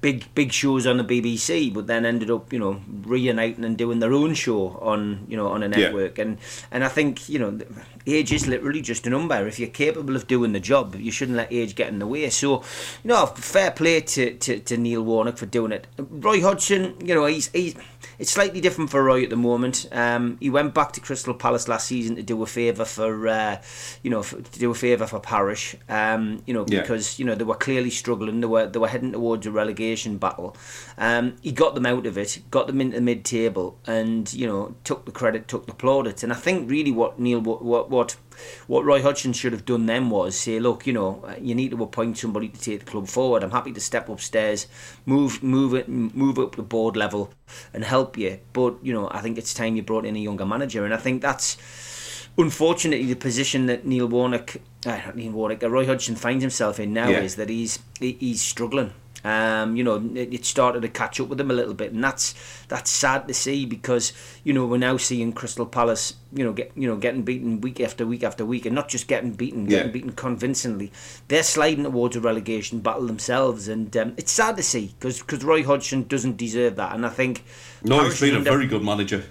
big 0.00 0.32
big 0.34 0.52
shows 0.52 0.86
on 0.86 0.96
the 0.96 1.04
BBC, 1.04 1.72
but 1.74 1.86
then 1.86 2.06
ended 2.06 2.30
up 2.30 2.52
you 2.52 2.58
know 2.58 2.80
reuniting 3.02 3.64
and 3.64 3.76
doing 3.76 3.98
their 3.98 4.12
own 4.12 4.34
show 4.34 4.78
on 4.80 5.24
you 5.28 5.36
know 5.36 5.48
on 5.48 5.62
a 5.62 5.68
Yeah. 5.68 5.76
network. 5.76 6.18
And 6.18 6.38
and 6.70 6.84
I 6.84 6.88
think 6.88 7.28
you 7.28 7.38
know 7.38 7.58
age 8.06 8.32
is 8.32 8.46
literally 8.46 8.80
just 8.80 9.06
a 9.06 9.10
number. 9.10 9.46
If 9.46 9.58
you're 9.58 9.68
capable 9.68 10.16
of 10.16 10.26
doing 10.26 10.52
the 10.52 10.60
job, 10.60 10.94
you 10.94 11.10
shouldn't 11.10 11.36
let 11.36 11.52
age 11.52 11.74
get 11.74 11.88
in 11.88 11.98
the 11.98 12.06
way. 12.06 12.30
So 12.30 12.62
you 13.04 13.08
know, 13.08 13.26
fair 13.26 13.70
play 13.70 14.00
to, 14.00 14.34
to, 14.34 14.58
to 14.60 14.76
Neil 14.76 15.02
Warnock 15.02 15.36
for 15.36 15.46
doing 15.46 15.72
it. 15.72 15.86
Roy 15.98 16.40
Hodgson, 16.40 16.94
you 17.04 17.14
know, 17.14 17.26
he's 17.26 17.48
he's 17.52 17.74
it's 18.18 18.30
slightly 18.32 18.60
different 18.60 18.90
for 18.90 19.02
Roy 19.02 19.22
at 19.22 19.30
the 19.30 19.36
moment. 19.36 19.86
Um, 19.92 20.36
he 20.40 20.50
went 20.50 20.74
back 20.74 20.92
to 20.92 21.00
Crystal 21.00 21.34
Palace 21.34 21.68
last 21.68 21.86
season 21.86 22.16
to 22.16 22.22
do 22.22 22.42
a 22.42 22.46
favour 22.46 22.84
for 22.84 23.28
uh, 23.28 23.62
you 24.02 24.10
know 24.10 24.22
for, 24.22 24.40
to 24.40 24.58
do 24.58 24.70
a 24.70 24.74
favour 24.74 25.06
for 25.06 25.20
Parish. 25.20 25.76
Um, 25.88 26.42
you 26.46 26.54
know 26.54 26.64
Yeah. 26.68 26.80
because 26.80 27.18
you 27.18 27.24
know 27.24 27.34
they 27.34 27.44
were 27.44 27.54
clearly 27.54 27.90
struggling. 27.90 28.40
They 28.40 28.46
were 28.46 28.66
they 28.66 28.78
were 28.78 28.88
heading 28.88 29.12
towards 29.12 29.46
a 29.46 29.50
relegation 29.50 30.18
battle. 30.18 30.56
Um, 30.96 31.36
he 31.42 31.52
got 31.52 31.74
them 31.74 31.86
out 31.86 32.06
of 32.06 32.18
it, 32.18 32.40
got 32.50 32.66
them 32.66 32.80
into 32.80 32.96
the 32.96 33.02
mid 33.02 33.24
table, 33.24 33.78
and 33.86 34.32
you 34.32 34.46
know 34.46 34.74
took 34.84 35.04
the 35.06 35.12
credit, 35.12 35.48
took 35.48 35.66
the 35.66 35.74
plaudits. 35.74 36.22
And 36.22 36.32
I 36.32 36.36
think 36.36 36.70
really 36.70 36.90
what 36.92 37.18
Neil 37.18 37.40
what 37.40 37.88
what 37.90 38.16
what, 38.66 38.84
Roy 38.84 39.02
Hodgson 39.02 39.32
should 39.32 39.52
have 39.52 39.64
done 39.64 39.86
then 39.86 40.10
was 40.10 40.36
say, 40.36 40.58
look, 40.60 40.86
you 40.86 40.92
know, 40.92 41.24
you 41.40 41.54
need 41.54 41.70
to 41.72 41.82
appoint 41.82 42.18
somebody 42.18 42.48
to 42.48 42.60
take 42.60 42.80
the 42.80 42.90
club 42.90 43.08
forward. 43.08 43.42
I'm 43.42 43.50
happy 43.50 43.72
to 43.72 43.80
step 43.80 44.08
upstairs, 44.08 44.66
move 45.06 45.42
move 45.42 45.74
it, 45.74 45.88
move 45.88 46.38
up 46.38 46.56
the 46.56 46.62
board 46.62 46.96
level, 46.96 47.32
and 47.72 47.84
help 47.84 48.16
you. 48.18 48.38
But 48.52 48.76
you 48.82 48.92
know, 48.92 49.08
I 49.10 49.20
think 49.20 49.38
it's 49.38 49.54
time 49.54 49.76
you 49.76 49.82
brought 49.82 50.04
in 50.06 50.16
a 50.16 50.20
younger 50.20 50.46
manager, 50.46 50.84
and 50.84 50.94
I 50.94 50.98
think 50.98 51.22
that's 51.22 51.56
unfortunately 52.36 53.06
the 53.06 53.16
position 53.16 53.66
that 53.66 53.84
Neil 53.84 54.06
Warnock, 54.06 54.56
uh, 54.86 55.00
Neil 55.14 55.32
Warnock, 55.32 55.62
uh, 55.62 55.70
Roy 55.70 55.86
Hodgson 55.86 56.14
finds 56.16 56.42
himself 56.42 56.78
in 56.78 56.92
now 56.92 57.08
Yeah. 57.08 57.20
is 57.22 57.36
that 57.36 57.48
he's 57.48 57.80
he- 58.00 58.16
he's 58.20 58.40
struggling. 58.42 58.92
Um, 59.28 59.76
you 59.76 59.84
know, 59.84 59.96
it, 60.14 60.32
it 60.32 60.44
started 60.46 60.80
to 60.82 60.88
catch 60.88 61.20
up 61.20 61.28
with 61.28 61.36
them 61.38 61.50
a 61.50 61.54
little 61.54 61.74
bit, 61.74 61.92
and 61.92 62.02
that's 62.02 62.34
that's 62.68 62.90
sad 62.90 63.28
to 63.28 63.34
see 63.34 63.66
because 63.66 64.12
you 64.44 64.52
know 64.54 64.64
we're 64.64 64.78
now 64.78 64.96
seeing 64.96 65.32
Crystal 65.34 65.66
Palace, 65.66 66.14
you 66.32 66.44
know, 66.44 66.52
get 66.52 66.72
you 66.74 66.88
know 66.88 66.96
getting 66.96 67.22
beaten 67.22 67.60
week 67.60 67.78
after 67.80 68.06
week 68.06 68.22
after 68.22 68.44
week, 68.46 68.64
and 68.64 68.74
not 68.74 68.88
just 68.88 69.06
getting 69.06 69.32
beaten, 69.32 69.66
getting 69.66 69.88
Yeah. 69.88 69.92
beaten 69.92 70.12
convincingly. 70.12 70.90
They're 71.28 71.42
sliding 71.42 71.84
towards 71.84 72.16
a 72.16 72.20
relegation 72.20 72.80
battle 72.80 73.06
themselves, 73.06 73.68
and 73.68 73.94
um, 73.96 74.14
it's 74.16 74.32
sad 74.32 74.56
to 74.56 74.62
see 74.62 74.94
because 74.98 75.22
Roy 75.44 75.62
Hodgson 75.62 76.04
doesn't 76.08 76.36
deserve 76.38 76.76
that, 76.76 76.94
and 76.94 77.04
I 77.04 77.10
think 77.10 77.44
No, 77.84 77.98
Parish 77.98 78.20
he's 78.20 78.30
been 78.30 78.36
a 78.36 78.40
very 78.40 78.66
good 78.66 78.82
manager. 78.82 79.24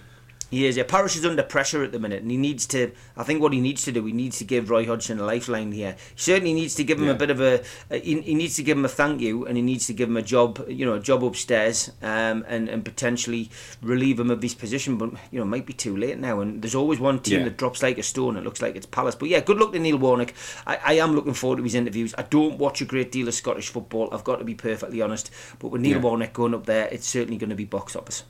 He 0.49 0.65
is. 0.65 0.77
Yeah, 0.77 0.83
Parish 0.83 1.17
is 1.17 1.25
under 1.25 1.43
pressure 1.43 1.83
at 1.83 1.91
the 1.91 1.99
minute, 1.99 2.21
and 2.21 2.31
he 2.31 2.37
needs 2.37 2.65
to. 2.67 2.91
I 3.17 3.23
think 3.23 3.41
what 3.41 3.51
he 3.51 3.59
needs 3.59 3.83
to 3.83 3.91
do, 3.91 4.05
he 4.05 4.13
needs 4.13 4.37
to 4.37 4.45
give 4.45 4.69
Roy 4.69 4.85
Hodgson 4.85 5.19
a 5.19 5.23
lifeline 5.25 5.73
here. 5.73 5.97
He 6.15 6.21
certainly 6.21 6.53
needs 6.53 6.73
to 6.75 6.85
give 6.85 6.99
him 6.99 7.05
Yeah. 7.07 7.11
a 7.11 7.15
bit 7.15 7.29
of 7.29 7.41
a. 7.41 7.63
a 7.89 7.99
he, 7.99 8.21
he 8.21 8.33
needs 8.33 8.55
to 8.55 8.63
give 8.63 8.77
him 8.77 8.85
a 8.85 8.89
thank 8.89 9.19
you, 9.19 9.45
and 9.45 9.57
he 9.57 9.61
needs 9.63 9.87
to 9.87 9.93
give 9.93 10.07
him 10.07 10.15
a 10.15 10.21
job. 10.21 10.63
You 10.69 10.85
know, 10.85 10.93
a 10.93 10.99
job 11.01 11.23
upstairs, 11.25 11.91
um, 12.01 12.45
and 12.47 12.69
and 12.69 12.85
potentially 12.85 13.49
relieve 13.81 14.19
him 14.19 14.31
of 14.31 14.41
his 14.41 14.55
position. 14.55 14.97
But 14.97 15.11
you 15.31 15.39
know, 15.39 15.43
it 15.43 15.47
might 15.49 15.65
be 15.65 15.73
too 15.73 15.97
late 15.97 16.17
now. 16.17 16.39
And 16.39 16.61
there's 16.61 16.75
always 16.75 16.99
one 16.99 17.19
team 17.19 17.39
Yeah. 17.39 17.45
that 17.45 17.57
drops 17.57 17.83
like 17.83 17.97
a 17.97 18.03
stone. 18.03 18.37
It 18.37 18.43
looks 18.45 18.61
like 18.61 18.77
it's 18.77 18.85
Palace. 18.85 19.15
But 19.15 19.27
yeah, 19.27 19.41
good 19.41 19.57
luck 19.57 19.73
to 19.73 19.79
Neil 19.79 19.97
Warnock. 19.97 20.33
I, 20.65 20.77
I 20.85 20.93
am 20.93 21.13
looking 21.13 21.33
forward 21.33 21.57
to 21.57 21.63
his 21.63 21.75
interviews. 21.75 22.15
I 22.17 22.21
don't 22.23 22.57
watch 22.57 22.79
a 22.79 22.85
great 22.85 23.11
deal 23.11 23.27
of 23.27 23.33
Scottish 23.33 23.67
football. 23.69 24.07
I've 24.13 24.23
got 24.23 24.37
to 24.37 24.45
be 24.45 24.55
perfectly 24.55 25.01
honest. 25.01 25.29
But 25.59 25.69
with 25.69 25.81
Neil 25.81 25.97
Yeah. 25.97 26.01
Warnock 26.03 26.31
going 26.31 26.53
up 26.53 26.65
there, 26.65 26.87
it's 26.89 27.05
certainly 27.07 27.37
going 27.37 27.49
to 27.49 27.55
be 27.57 27.65
box 27.65 27.95
office. 27.97 28.23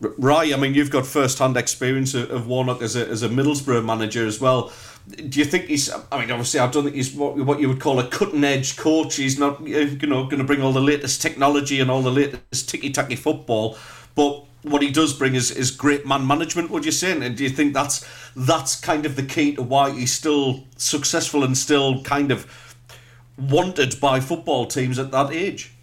Right, 0.00 0.52
I 0.52 0.56
mean, 0.56 0.74
you've 0.74 0.90
got 0.90 1.06
first-hand 1.06 1.56
experience 1.56 2.14
of, 2.14 2.46
Warnock 2.46 2.82
as 2.82 2.96
a, 2.96 3.08
as 3.08 3.22
a 3.22 3.28
Middlesbrough 3.28 3.84
manager 3.84 4.26
as 4.26 4.40
well. 4.40 4.72
Do 5.08 5.38
you 5.38 5.44
think 5.44 5.66
he's? 5.66 5.90
I 5.90 6.20
mean, 6.20 6.30
obviously, 6.30 6.60
I 6.60 6.66
don't 6.66 6.84
think 6.84 6.96
he's 6.96 7.14
what, 7.14 7.36
what 7.36 7.60
you 7.60 7.68
would 7.68 7.80
call 7.80 8.00
a 8.00 8.08
cutting-edge 8.08 8.76
coach. 8.76 9.16
He's 9.16 9.38
not, 9.38 9.66
you 9.66 9.96
know, 10.06 10.24
going 10.24 10.38
to 10.38 10.44
bring 10.44 10.62
all 10.62 10.72
the 10.72 10.80
latest 10.80 11.22
technology 11.22 11.78
and 11.80 11.90
all 11.90 12.02
the 12.02 12.10
latest 12.10 12.68
ticky-tacky 12.68 13.16
football. 13.16 13.76
But 14.14 14.44
what 14.62 14.80
he 14.80 14.90
does 14.90 15.12
bring 15.12 15.34
is, 15.34 15.50
is 15.50 15.70
great 15.70 16.06
man 16.06 16.26
management. 16.26 16.70
Would 16.70 16.86
you 16.86 16.92
say? 16.92 17.12
And 17.12 17.36
do 17.36 17.44
you 17.44 17.50
think 17.50 17.74
that's 17.74 18.06
that's 18.34 18.80
kind 18.80 19.04
of 19.04 19.14
the 19.14 19.22
key 19.22 19.54
to 19.56 19.62
why 19.62 19.90
he's 19.90 20.12
still 20.12 20.64
successful 20.76 21.44
and 21.44 21.56
still 21.56 22.02
kind 22.02 22.32
of 22.32 22.50
wanted 23.38 24.00
by 24.00 24.20
football 24.20 24.66
teams 24.66 24.98
at 24.98 25.10
that 25.10 25.32
age? 25.32 25.73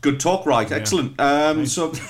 Good 0.00 0.18
talk, 0.18 0.46
right? 0.46 0.70
Excellent. 0.70 1.20
Um, 1.20 1.66
so. 1.66 1.92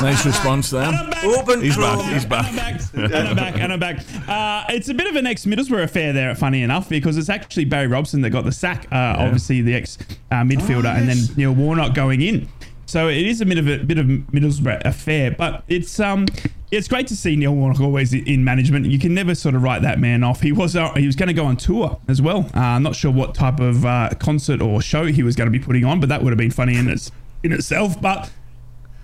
Nice 0.00 0.24
response 0.24 0.70
there. 0.70 0.82
And 0.84 0.96
I'm 0.96 1.10
back. 1.10 1.24
Open 1.24 1.60
He's 1.60 1.74
drum. 1.74 1.98
back. 1.98 2.12
He's 2.14 2.24
And 2.24 2.32
I'm 2.34 2.56
back. 2.56 2.78
back. 2.78 2.94
And 2.94 3.28
I'm 3.28 3.36
back. 3.36 3.56
And 3.60 3.72
I'm 3.74 3.78
back. 3.80 3.98
Uh, 4.26 4.64
it's 4.72 4.88
a 4.88 4.94
bit 4.94 5.06
of 5.08 5.16
an 5.16 5.26
ex 5.26 5.44
Middlesbrough 5.44 5.82
affair 5.82 6.14
there, 6.14 6.34
funny 6.34 6.62
enough, 6.62 6.88
because 6.88 7.18
it's 7.18 7.28
actually 7.28 7.66
Barry 7.66 7.86
Robson 7.86 8.22
that 8.22 8.30
got 8.30 8.44
the 8.46 8.52
sack, 8.52 8.86
uh, 8.90 9.16
obviously 9.18 9.60
the 9.60 9.74
ex 9.74 9.98
uh, 10.30 10.36
midfielder, 10.36 10.86
Oh, 10.86 10.96
and 10.96 11.06
then 11.06 11.18
Neil 11.36 11.52
Warnock 11.52 11.94
going 11.94 12.22
in. 12.22 12.48
So 12.86 13.08
it 13.08 13.26
is 13.26 13.42
a 13.42 13.46
bit 13.46 13.58
of 13.58 13.68
a 13.68 13.78
bit 13.84 13.98
of 13.98 14.06
Middlesbrough 14.06 14.86
affair, 14.86 15.30
but 15.32 15.64
it's 15.68 16.00
um 16.00 16.24
it's 16.70 16.88
great 16.88 17.06
to 17.08 17.16
see 17.16 17.36
Neil 17.36 17.54
Warnock 17.54 17.80
always 17.80 18.12
in 18.12 18.44
management. 18.44 18.86
You 18.86 18.98
can 18.98 19.12
never 19.12 19.34
sort 19.34 19.54
of 19.54 19.62
write 19.62 19.82
that 19.82 19.98
man 19.98 20.22
off. 20.22 20.40
He 20.40 20.52
was 20.52 20.76
uh, 20.76 20.92
he 20.94 21.06
was 21.06 21.16
going 21.16 21.28
to 21.28 21.34
go 21.34 21.46
on 21.46 21.56
tour 21.56 21.98
as 22.08 22.22
well. 22.22 22.48
Uh, 22.54 22.60
I'm 22.60 22.82
not 22.82 22.94
sure 22.94 23.10
what 23.10 23.34
type 23.34 23.60
of 23.60 23.84
uh, 23.84 24.10
concert 24.18 24.60
or 24.62 24.80
show 24.80 25.06
he 25.06 25.22
was 25.22 25.36
going 25.36 25.50
to 25.50 25.58
be 25.58 25.62
putting 25.64 25.84
on, 25.84 26.00
but 26.00 26.08
that 26.08 26.22
would 26.22 26.30
have 26.30 26.38
been 26.38 26.50
funny 26.50 26.76
in 26.76 26.88
its 26.88 27.10
in 27.42 27.52
itself. 27.52 28.00
But 28.00 28.30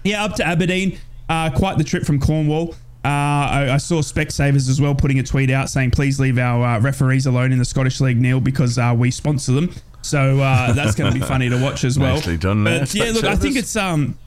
yeah, 0.05 0.24
up 0.24 0.35
to 0.37 0.46
Aberdeen. 0.46 0.98
Uh, 1.29 1.50
quite 1.50 1.76
the 1.76 1.85
trip 1.85 2.05
from 2.05 2.20
Cornwall. 2.20 2.74
Uh, 3.05 3.09
I, 3.09 3.74
I 3.74 3.76
saw 3.76 4.00
Specsavers 4.00 4.68
as 4.68 4.81
well 4.81 4.94
putting 4.94 5.18
a 5.18 5.22
tweet 5.22 5.50
out 5.50 5.70
saying, 5.70 5.92
please 5.92 6.18
leave 6.18 6.38
our 6.38 6.64
uh, 6.64 6.81
referees 6.81 7.26
alone 7.26 7.52
in 7.52 7.59
the 7.59 7.64
Scottish 7.64 8.00
League, 8.00 8.20
Neil, 8.20 8.40
because 8.40 8.79
uh, 8.79 8.94
we 8.96 9.12
sponsor 9.12 9.52
them. 9.52 9.72
So 10.02 10.40
uh, 10.40 10.72
that's 10.72 10.94
going 10.96 11.12
to 11.12 11.18
be 11.18 11.24
funny 11.26 11.48
to 11.48 11.61
watch 11.61 11.85
as 11.85 11.98
well. 11.98 12.16
Nicely 12.16 12.37
done 12.37 12.64
there, 12.64 12.81
But 12.81 12.94
yeah, 12.94 13.11
look, 13.12 13.24
I 13.24 13.37
think 13.37 13.57
it's 13.57 13.76
um, 13.76 14.18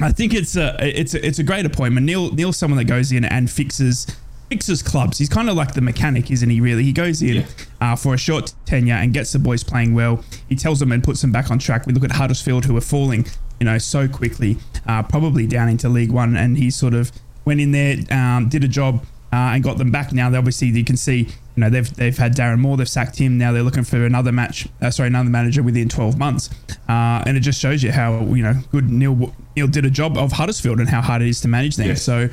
I 0.00 0.12
think 0.12 0.32
it's 0.32 0.56
a 0.56 0.76
it's 0.80 1.14
a, 1.14 1.26
it's 1.26 1.38
a 1.38 1.42
great 1.42 1.66
appointment. 1.66 2.06
Neil 2.06 2.32
Neil's 2.32 2.56
someone 2.56 2.78
that 2.78 2.84
goes 2.84 3.10
in 3.12 3.24
and 3.24 3.50
fixes 3.50 4.06
fixes 4.48 4.82
clubs. 4.82 5.18
He's 5.18 5.28
kind 5.28 5.50
of 5.50 5.56
like 5.56 5.74
the 5.74 5.80
mechanic, 5.80 6.30
isn't 6.30 6.48
he? 6.48 6.60
Really, 6.60 6.84
he 6.84 6.92
goes 6.92 7.20
in 7.22 7.44
uh, 7.80 7.96
for 7.96 8.14
a 8.14 8.18
short 8.18 8.54
tenure 8.64 8.94
and 8.94 9.12
gets 9.12 9.32
the 9.32 9.38
boys 9.38 9.62
playing 9.62 9.94
well. 9.94 10.24
He 10.48 10.56
tells 10.56 10.80
them 10.80 10.92
and 10.92 11.02
puts 11.02 11.20
them 11.20 11.32
back 11.32 11.50
on 11.50 11.58
track. 11.58 11.86
We 11.86 11.92
look 11.92 12.04
at 12.04 12.12
Huddersfield, 12.12 12.64
who 12.64 12.76
are 12.76 12.80
falling, 12.80 13.26
you 13.60 13.66
know, 13.66 13.78
so 13.78 14.08
quickly, 14.08 14.56
uh, 14.86 15.02
probably 15.02 15.46
down 15.46 15.68
into 15.68 15.88
League 15.88 16.12
One, 16.12 16.36
and 16.36 16.56
he 16.56 16.70
sort 16.70 16.94
of 16.94 17.12
went 17.44 17.60
in 17.60 17.72
there, 17.72 17.96
um, 18.10 18.48
did 18.48 18.64
a 18.64 18.68
job. 18.68 19.04
Uh, 19.30 19.52
and 19.52 19.62
got 19.62 19.76
them 19.76 19.90
back 19.90 20.10
now. 20.10 20.30
They 20.30 20.38
obviously 20.38 20.68
you 20.68 20.86
can 20.86 20.96
see, 20.96 21.28
you 21.58 21.64
know, 21.64 21.70
they've 21.70 21.92
they've 21.96 22.16
had 22.16 22.36
Darren 22.36 22.60
Moore, 22.60 22.76
they've 22.76 22.88
sacked 22.88 23.18
him. 23.18 23.36
Now 23.36 23.50
they're 23.50 23.64
looking 23.64 23.82
for 23.82 24.04
another 24.04 24.30
match. 24.30 24.68
Uh, 24.80 24.92
sorry, 24.92 25.08
another 25.08 25.28
manager 25.28 25.60
within 25.60 25.88
12 25.88 26.16
months. 26.16 26.50
Uh, 26.88 27.24
and 27.26 27.36
it 27.36 27.40
just 27.40 27.60
shows 27.60 27.82
you 27.82 27.90
how 27.90 28.20
you 28.26 28.44
know 28.44 28.54
good 28.70 28.88
Neil 28.88 29.34
Neil 29.56 29.66
did 29.66 29.84
a 29.84 29.90
job 29.90 30.16
of 30.16 30.30
Huddersfield 30.30 30.78
and 30.78 30.88
how 30.88 31.00
hard 31.00 31.20
it 31.20 31.26
is 31.26 31.40
to 31.40 31.48
manage 31.48 31.74
them. 31.74 31.88
Yeah. 31.88 31.94
So. 31.94 32.28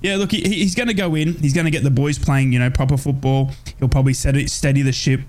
Yeah, 0.00 0.16
look, 0.16 0.32
he, 0.32 0.40
he's 0.40 0.74
going 0.74 0.88
to 0.88 0.94
go 0.94 1.14
in. 1.14 1.34
He's 1.34 1.52
going 1.52 1.66
to 1.66 1.70
get 1.70 1.82
the 1.82 1.90
boys 1.90 2.18
playing, 2.18 2.50
you 2.50 2.58
know, 2.58 2.70
proper 2.70 2.96
football. 2.96 3.50
He'll 3.78 3.90
probably 3.90 4.14
steady, 4.14 4.46
steady 4.46 4.80
the 4.80 4.90
ship. 4.90 5.20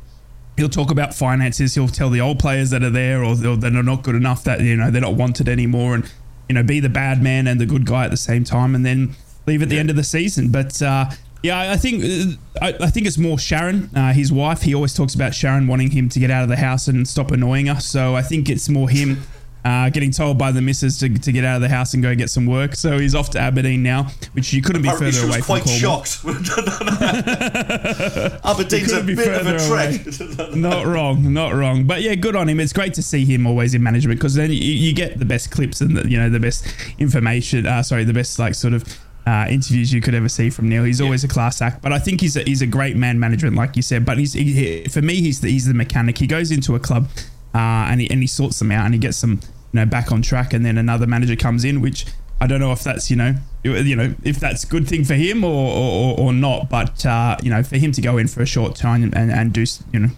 He'll 0.56 0.69
talk 0.69 0.89
about 0.89 1.13
finances. 1.13 1.76
He'll 1.76 1.89
tell 1.89 2.10
the 2.10 2.21
old 2.21 2.39
players 2.39 2.69
that 2.69 2.82
are 2.82 2.89
there 2.89 3.26
or, 3.26 3.32
or 3.32 3.58
that 3.58 3.76
are 3.76 3.84
not 3.84 4.04
good 4.04 4.15
enough 4.15 4.45
that 4.45 4.62
you 4.62 4.78
know 4.78 4.89
they're 4.89 5.02
not 5.02 5.15
wanted 5.15 5.50
anymore, 5.50 5.95
and 5.95 6.10
you 6.47 6.56
know 6.56 6.63
be 6.63 6.80
the 6.80 6.88
bad 6.88 7.21
man 7.21 7.45
and 7.45 7.60
the 7.60 7.65
good 7.65 7.86
guy 7.86 8.06
at 8.06 8.12
the 8.12 8.15
same 8.15 8.45
time, 8.45 8.73
and 8.73 8.86
then 8.86 9.17
leave 9.47 9.62
at 9.62 9.67
the 9.67 9.78
end 9.78 9.89
of 9.89 9.97
the 9.97 10.04
season. 10.04 10.50
But 10.50 10.82
uh, 10.82 11.10
yeah, 11.43 11.71
I- 11.71 11.78
think 11.78 12.04
uh, 12.04 12.65
I, 12.65 12.73
I 12.86 12.89
think 12.89 13.06
it's 13.08 13.17
more 13.17 13.38
Sharon, 13.38 13.89
uh, 13.95 14.13
his 14.13 14.32
wife. 14.32 14.62
He 14.63 14.73
always 14.76 14.93
talks 14.93 15.15
about 15.15 15.34
Sharon 15.34 15.67
wanting 15.67 15.91
him 15.91 16.10
to 16.10 16.19
get 16.19 16.32
out 16.32 16.43
of 16.43 16.50
the 16.50 16.56
house 16.58 16.88
and 16.88 17.08
stop 17.08 17.32
annoying 17.32 17.69
us. 17.69 17.86
So 17.86 18.15
I 18.15 18.21
think 18.21 18.50
it's 18.50 18.69
more 18.69 18.89
him. 18.89 19.21
Uh, 19.65 19.89
getting 19.89 20.12
told 20.12 20.38
by 20.38 20.50
the 20.50 20.62
missus 20.62 20.97
to, 20.97 21.10
to 21.19 21.32
get 21.34 21.43
out 21.43 21.58
of 21.58 21.62
the 21.62 21.67
house 21.67 21.93
and 21.93 22.02
go 22.02 22.15
get 22.15 22.30
some 22.30 22.45
work, 22.45 22.73
so 22.73 22.97
he's 23.00 23.13
off 23.13 23.30
to 23.32 23.38
Aberdeen 23.39 23.84
now, 23.84 24.08
which 24.32 24.54
you 24.54 24.62
couldn't 24.62 24.82
be 24.82 24.88
Apparently 24.88 25.12
further 25.12 25.28
she 25.28 25.30
away 25.34 25.41
from 25.41 25.60
quite 25.60 25.67
shocked. 25.67 26.19
Aberdeen's 28.45 28.93
a 28.93 29.04
bit 29.04 29.28
of 29.28 29.45
a 29.47 29.58
trek. 29.67 30.56
not 30.56 30.86
wrong, 30.86 31.34
not 31.34 31.54
wrong. 31.54 31.84
But 31.86 32.02
yeah, 32.02 32.15
good 32.15 32.38
on 32.38 32.47
him. 32.47 32.62
It's 32.62 32.71
great 32.71 32.93
to 32.93 33.02
see 33.02 33.26
him 33.26 33.45
always 33.45 33.73
in 33.73 33.84
management 33.84 34.19
because 34.19 34.36
then 34.36 34.52
you, 34.52 34.56
you 34.58 34.93
get 34.93 35.19
the 35.19 35.26
best 35.26 35.52
clips 35.52 35.82
and 35.82 35.97
the, 35.97 36.08
you 36.10 36.17
know 36.17 36.30
the 36.30 36.39
best 36.39 36.65
information. 36.97 37.65
Uh, 37.65 37.84
sorry, 37.84 38.06
the 38.06 38.13
best 38.13 38.39
like 38.39 38.56
sort 38.56 38.73
of 38.73 38.86
uh, 39.28 39.46
interviews 39.50 39.92
you 39.92 40.00
could 40.02 40.16
ever 40.16 40.30
see 40.30 40.50
from 40.50 40.70
Neil. 40.70 40.86
He's 40.86 41.02
always 41.02 41.24
a 41.24 41.28
class 41.28 41.62
act. 41.62 41.82
But 41.82 41.92
I 41.92 42.00
think 42.00 42.22
he's 42.22 42.38
a, 42.38 42.44
he's 42.44 42.62
a 42.62 42.68
great 42.68 42.96
man 42.96 43.20
management, 43.20 43.56
like 43.58 43.76
you 43.76 43.82
said. 43.82 44.06
But 44.06 44.18
he's 44.18 44.34
he, 44.34 44.86
for 44.86 45.02
me, 45.02 45.16
he's 45.22 45.42
the, 45.42 45.50
he's 45.50 45.66
the 45.68 45.74
mechanic. 45.74 46.18
He 46.18 46.28
goes 46.28 46.50
into 46.52 46.76
a 46.76 46.80
club 46.80 47.10
uh, 47.54 47.58
and 47.92 48.00
he 48.02 48.10
and 48.10 48.22
he 48.22 48.28
sorts 48.28 48.58
them 48.60 48.72
out 48.72 48.86
and 48.86 48.94
he 48.94 49.00
gets 49.00 49.20
them 49.22 49.34
you 49.74 49.80
know 49.82 49.86
back 49.86 50.12
on 50.13 50.22
track. 50.22 50.54
And 50.54 50.66
then 50.66 50.78
another 50.78 51.06
manager 51.08 51.36
comes 51.36 51.66
in, 51.66 51.82
which 51.82 52.06
I 52.40 52.48
don't 52.48 52.60
know 52.62 52.72
if 52.72 52.84
that's 52.84 53.10
you 53.12 53.18
know 53.18 53.36
you- 53.63 53.76
you 53.76 53.96
know 53.98 54.16
if 54.24 54.40
that's 54.40 54.63
a 54.63 54.68
good 54.68 54.88
thing 54.88 55.04
for 55.04 55.16
him 55.16 55.44
or 55.44 55.72
or, 55.84 56.20
or 56.20 56.34
not. 56.34 56.70
But 56.70 57.06
uh, 57.06 57.36
you 57.44 57.50
know 57.50 57.63
for 57.63 57.78
him 57.78 57.92
to 57.94 58.02
go 58.02 58.18
in 58.18 58.28
for 58.30 58.42
a 58.42 58.46
short 58.46 58.76
time 58.76 59.04
and, 59.04 59.13
and, 59.18 59.30
and 59.32 59.52
do 59.52 59.66
you 59.92 60.00
know 60.00 60.10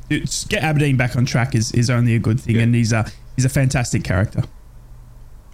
get 0.49 0.61
Aberdeen 0.63 0.97
back 0.97 1.15
on 1.15 1.25
track 1.25 1.55
is, 1.55 1.71
is 1.71 1.89
only 1.89 2.13
a 2.15 2.19
good 2.19 2.39
thing. 2.39 2.57
Yeah. 2.57 2.61
And 2.63 2.75
he's 2.75 2.93
a 2.93 3.05
he's 3.35 3.45
a 3.45 3.49
fantastic 3.49 4.03
character. 4.03 4.43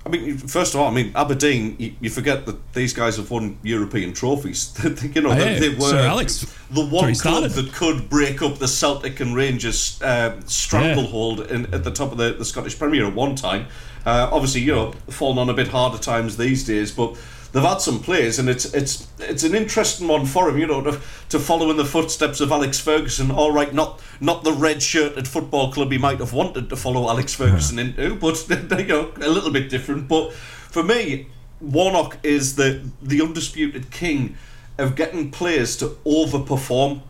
I 0.05 0.09
mean, 0.09 0.37
first 0.37 0.75
of 0.75 0.79
all, 0.79 0.87
I 0.87 0.91
mean 0.93 1.11
Aberdeen. 1.15 1.75
You, 1.79 1.93
you 1.99 2.09
forget 2.11 2.45
that 2.45 2.73
these 2.73 2.93
guys 2.93 3.17
have 3.17 3.31
won 3.31 3.57
European 3.63 4.13
trophies. 4.13 4.71
you 5.15 5.21
know, 5.21 5.31
Oh, 5.31 5.35
they, 5.35 5.53
yeah. 5.53 5.59
they 5.59 5.69
were 5.69 5.95
Alex. 5.95 6.45
the 6.69 6.85
one 6.85 7.15
club 7.15 7.49
that 7.49 7.73
could 7.73 8.07
break 8.07 8.41
up 8.43 8.59
the 8.59 8.67
Celtic 8.67 9.19
and 9.19 9.35
Rangers 9.35 9.99
uh, 10.03 10.39
stranglehold 10.45 11.39
in, 11.49 11.73
at 11.73 11.83
the 11.83 11.91
top 11.91 12.11
of 12.11 12.17
the, 12.19 12.33
the 12.33 12.45
Scottish 12.45 12.77
Premier 12.77 13.07
at 13.07 13.15
one 13.15 13.35
time. 13.35 13.65
Uh, 14.05 14.29
obviously, 14.31 14.61
you 14.61 14.73
know, 14.75 14.91
falling 15.09 15.39
on 15.39 15.49
a 15.49 15.53
bit 15.55 15.69
harder 15.69 15.97
times 15.97 16.37
these 16.37 16.63
days, 16.63 16.91
but 16.91 17.17
they've 17.55 17.63
had 17.63 17.79
some 17.79 17.99
players, 18.01 18.37
and 18.37 18.49
it's 18.49 18.65
it's 18.73 19.07
it's 19.17 19.43
an 19.43 19.55
interesting 19.55 20.09
one 20.09 20.25
for 20.25 20.49
him, 20.49 20.57
you 20.57 20.67
know, 20.67 20.81
to, 20.81 20.99
to 21.29 21.39
follow 21.39 21.71
in 21.71 21.77
the 21.77 21.85
footsteps 21.85 22.41
of 22.41 22.51
Alex 22.51 22.81
Ferguson. 22.81 23.31
All 23.31 23.51
right, 23.51 23.73
not 23.73 24.01
not 24.19 24.43
the 24.43 24.51
red 24.51 24.83
shirted 24.83 25.25
football 25.25 25.71
club 25.71 25.91
he 25.91 25.97
might 25.97 26.19
have 26.19 26.33
wanted 26.33 26.69
to 26.69 26.75
follow 26.75 27.09
Alex 27.09 27.33
Ferguson 27.33 27.79
into, 27.79 28.15
but 28.15 28.45
you 28.77 28.85
know, 28.87 29.11
a 29.21 29.29
little 29.29 29.51
bit 29.51 29.69
different. 29.69 30.09
But 30.09 30.33
for 30.33 30.83
me, 30.83 31.27
Warnock 31.61 32.17
is 32.23 32.57
the 32.57 32.89
the 33.01 33.21
undisputed 33.21 33.89
king 33.89 34.35
of 34.77 34.95
getting 34.95 35.31
players 35.31 35.77
to 35.77 35.97
overperform. 36.05 37.01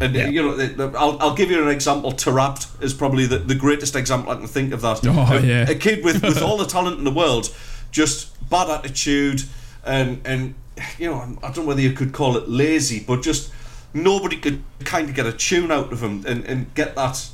And 0.00 0.14
uh, 0.14 0.20
you 0.20 0.42
know, 0.42 0.92
I'll, 0.96 1.18
I'll 1.18 1.34
give 1.34 1.50
you 1.50 1.60
an 1.60 1.70
example. 1.70 2.12
Taarabt 2.12 2.82
is 2.84 2.94
probably 2.94 3.26
the, 3.26 3.38
the 3.38 3.54
greatest 3.54 3.96
example 3.96 4.30
I 4.30 4.36
can 4.36 4.46
think 4.46 4.72
of 4.72 4.82
that. 4.82 5.00
Oh, 5.04 5.36
a, 5.36 5.40
yeah. 5.40 5.68
a 5.68 5.74
kid 5.74 6.04
with, 6.04 6.22
with 6.22 6.42
all 6.46 6.58
the 6.58 6.66
talent 6.66 6.98
in 6.98 7.04
the 7.04 7.10
world, 7.10 7.52
just 7.90 8.28
bad 8.50 8.68
attitude, 8.68 9.42
and 9.84 10.20
and 10.24 10.54
you 10.98 11.10
know, 11.10 11.20
I 11.42 11.46
don't 11.50 11.58
know 11.58 11.64
whether 11.64 11.80
you 11.80 11.92
could 11.92 12.12
call 12.12 12.36
it 12.36 12.48
lazy, 12.48 13.00
but 13.00 13.22
just 13.22 13.52
nobody 13.92 14.36
could 14.36 14.62
kind 14.84 15.08
of 15.08 15.14
get 15.14 15.26
a 15.26 15.32
tune 15.32 15.70
out 15.70 15.92
of 15.92 16.02
him 16.02 16.24
and, 16.26 16.44
and 16.44 16.74
get 16.74 16.94
that 16.96 17.28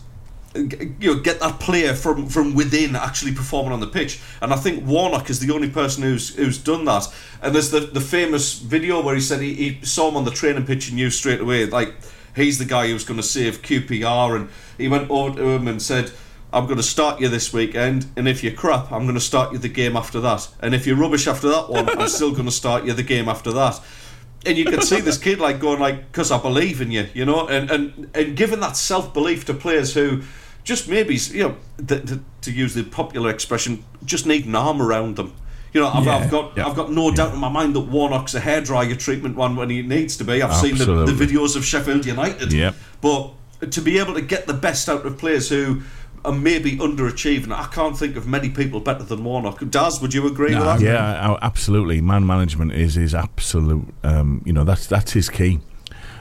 you 0.54 1.14
know 1.14 1.20
get 1.20 1.40
that 1.40 1.60
player 1.60 1.94
from 1.94 2.26
from 2.26 2.54
within 2.54 2.96
actually 2.96 3.32
performing 3.32 3.72
on 3.72 3.80
the 3.80 3.86
pitch. 3.86 4.20
And 4.40 4.52
I 4.52 4.56
think 4.56 4.86
Warnock 4.86 5.30
is 5.30 5.40
the 5.40 5.52
only 5.52 5.70
person 5.70 6.02
who's 6.02 6.34
who's 6.34 6.58
done 6.58 6.84
that. 6.86 7.12
And 7.42 7.54
there's 7.54 7.70
the 7.70 7.80
the 7.80 8.00
famous 8.00 8.58
video 8.58 9.02
where 9.02 9.14
he 9.14 9.20
said 9.20 9.40
he, 9.40 9.54
he 9.54 9.84
saw 9.84 10.08
him 10.08 10.16
on 10.16 10.24
the 10.24 10.30
training 10.30 10.66
pitch 10.66 10.88
and 10.88 10.96
knew 10.96 11.10
straight 11.10 11.40
away 11.40 11.66
like 11.66 11.94
he's 12.34 12.58
the 12.58 12.64
guy 12.64 12.88
who's 12.88 13.04
going 13.04 13.18
to 13.18 13.26
save 13.26 13.62
QPR 13.62 14.36
and 14.36 14.48
he 14.76 14.88
went 14.88 15.10
over 15.10 15.36
to 15.36 15.48
him 15.50 15.68
and 15.68 15.82
said 15.82 16.12
I'm 16.52 16.64
going 16.64 16.78
to 16.78 16.82
start 16.82 17.20
you 17.20 17.28
this 17.28 17.52
weekend 17.52 18.06
and 18.16 18.26
if 18.28 18.42
you're 18.42 18.54
crap 18.54 18.90
I'm 18.90 19.02
going 19.02 19.14
to 19.14 19.20
start 19.20 19.52
you 19.52 19.58
the 19.58 19.68
game 19.68 19.96
after 19.96 20.20
that. 20.20 20.48
And 20.60 20.74
if 20.74 20.86
you're 20.86 20.96
rubbish 20.96 21.26
after 21.26 21.48
that 21.48 21.68
one 21.68 21.88
I'm 21.98 22.08
still 22.08 22.32
going 22.32 22.46
to 22.46 22.52
start 22.52 22.84
you 22.84 22.92
the 22.92 23.02
game 23.02 23.28
after 23.28 23.52
that. 23.52 23.80
And 24.46 24.56
you 24.56 24.64
can 24.64 24.82
see 24.82 25.00
this 25.00 25.18
kid 25.18 25.40
like 25.40 25.60
going 25.60 25.80
like 25.80 26.10
because 26.12 26.30
I 26.30 26.40
believe 26.40 26.80
in 26.80 26.90
you 26.90 27.08
you 27.14 27.24
know? 27.24 27.46
And 27.48 27.70
and 27.70 28.10
and 28.14 28.36
giving 28.36 28.60
that 28.60 28.76
self 28.76 29.12
belief 29.12 29.44
to 29.46 29.54
players 29.54 29.94
who 29.94 30.22
just 30.64 30.88
maybe 30.88 31.14
you 31.14 31.42
know 31.48 31.56
th- 31.86 32.06
th- 32.06 32.20
to 32.42 32.52
use 32.52 32.74
the 32.74 32.84
popular 32.84 33.30
expression 33.30 33.84
just 34.04 34.26
need 34.26 34.46
an 34.46 34.54
arm 34.54 34.80
around 34.82 35.16
them. 35.16 35.34
You 35.72 35.80
know 35.80 35.88
I've, 35.88 36.04
Yeah, 36.04 36.16
I've 36.16 36.30
got 36.30 36.56
yeah. 36.56 36.66
I've 36.66 36.76
got 36.76 36.92
no 36.92 37.10
doubt 37.10 37.32
in 37.32 37.40
my 37.40 37.48
mind 37.48 37.74
that 37.74 37.80
Warnock's 37.80 38.34
a 38.34 38.40
hairdryer 38.40 38.98
treatment 38.98 39.36
one 39.36 39.56
when 39.56 39.70
he 39.70 39.82
needs 39.82 40.16
to 40.18 40.24
be. 40.24 40.42
I've 40.42 40.54
seen 40.54 40.76
the, 40.76 41.04
the 41.04 41.12
videos 41.12 41.56
of 41.56 41.64
Sheffield 41.64 42.06
United. 42.06 42.52
Yep. 42.52 42.74
but 43.00 43.32
to 43.70 43.80
be 43.80 43.98
able 43.98 44.14
to 44.14 44.20
get 44.22 44.46
the 44.46 44.54
best 44.54 44.88
out 44.88 45.04
of 45.04 45.18
players 45.18 45.48
who 45.48 45.82
are 46.28 46.32
maybe 46.32 46.76
underachieving 46.76 47.52
I 47.52 47.66
can't 47.72 47.96
think 47.98 48.16
of 48.16 48.26
many 48.26 48.50
people 48.50 48.80
better 48.80 49.04
than 49.04 49.24
Warnock 49.24 49.58
Daz 49.70 50.00
would 50.00 50.12
you 50.14 50.26
agree 50.26 50.54
with 50.54 50.64
that 50.64 50.80
Yeah, 50.80 51.36
absolutely. 51.42 52.00
Man 52.00 52.26
management 52.26 52.72
is 52.72 52.94
his 52.94 53.14
absolute. 53.14 53.86
Um, 54.02 54.42
you 54.44 54.52
know, 54.52 54.64
that's 54.64 54.86
that's 54.86 55.12
his 55.12 55.28
key. 55.28 55.60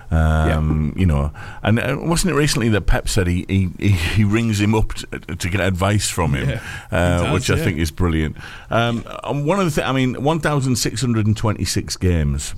Um, 0.10 0.94
You 0.96 1.06
know, 1.06 1.32
and 1.64 1.80
uh, 1.80 1.98
wasn't 2.00 2.32
it 2.34 2.38
recently 2.38 2.70
that 2.70 2.82
Pep 2.86 3.10
said 3.10 3.28
he 3.28 3.46
he, 3.50 3.70
he, 3.78 3.90
he 3.90 4.24
rings 4.24 4.60
him 4.62 4.74
up 4.74 4.94
to, 4.94 5.06
to 5.36 5.50
get 5.50 5.60
advice 5.60 6.10
from 6.10 6.34
him, 6.34 6.50
Yeah, 6.50 6.62
uh, 6.92 7.24
does, 7.24 7.34
which 7.34 7.50
I 7.50 7.62
think 7.62 7.78
is 7.78 7.92
brilliant. 7.92 8.38
Um, 8.70 9.04
one 9.46 9.60
of 9.60 9.66
the 9.66 9.72
things, 9.72 9.86
I 9.88 9.92
mean, 9.92 10.24
one 10.24 10.40
thousand 10.40 10.78
six 10.78 11.02
hundred 11.02 11.28
and 11.28 11.36
twenty 11.36 11.66
six 11.66 11.98
games. 11.98 12.56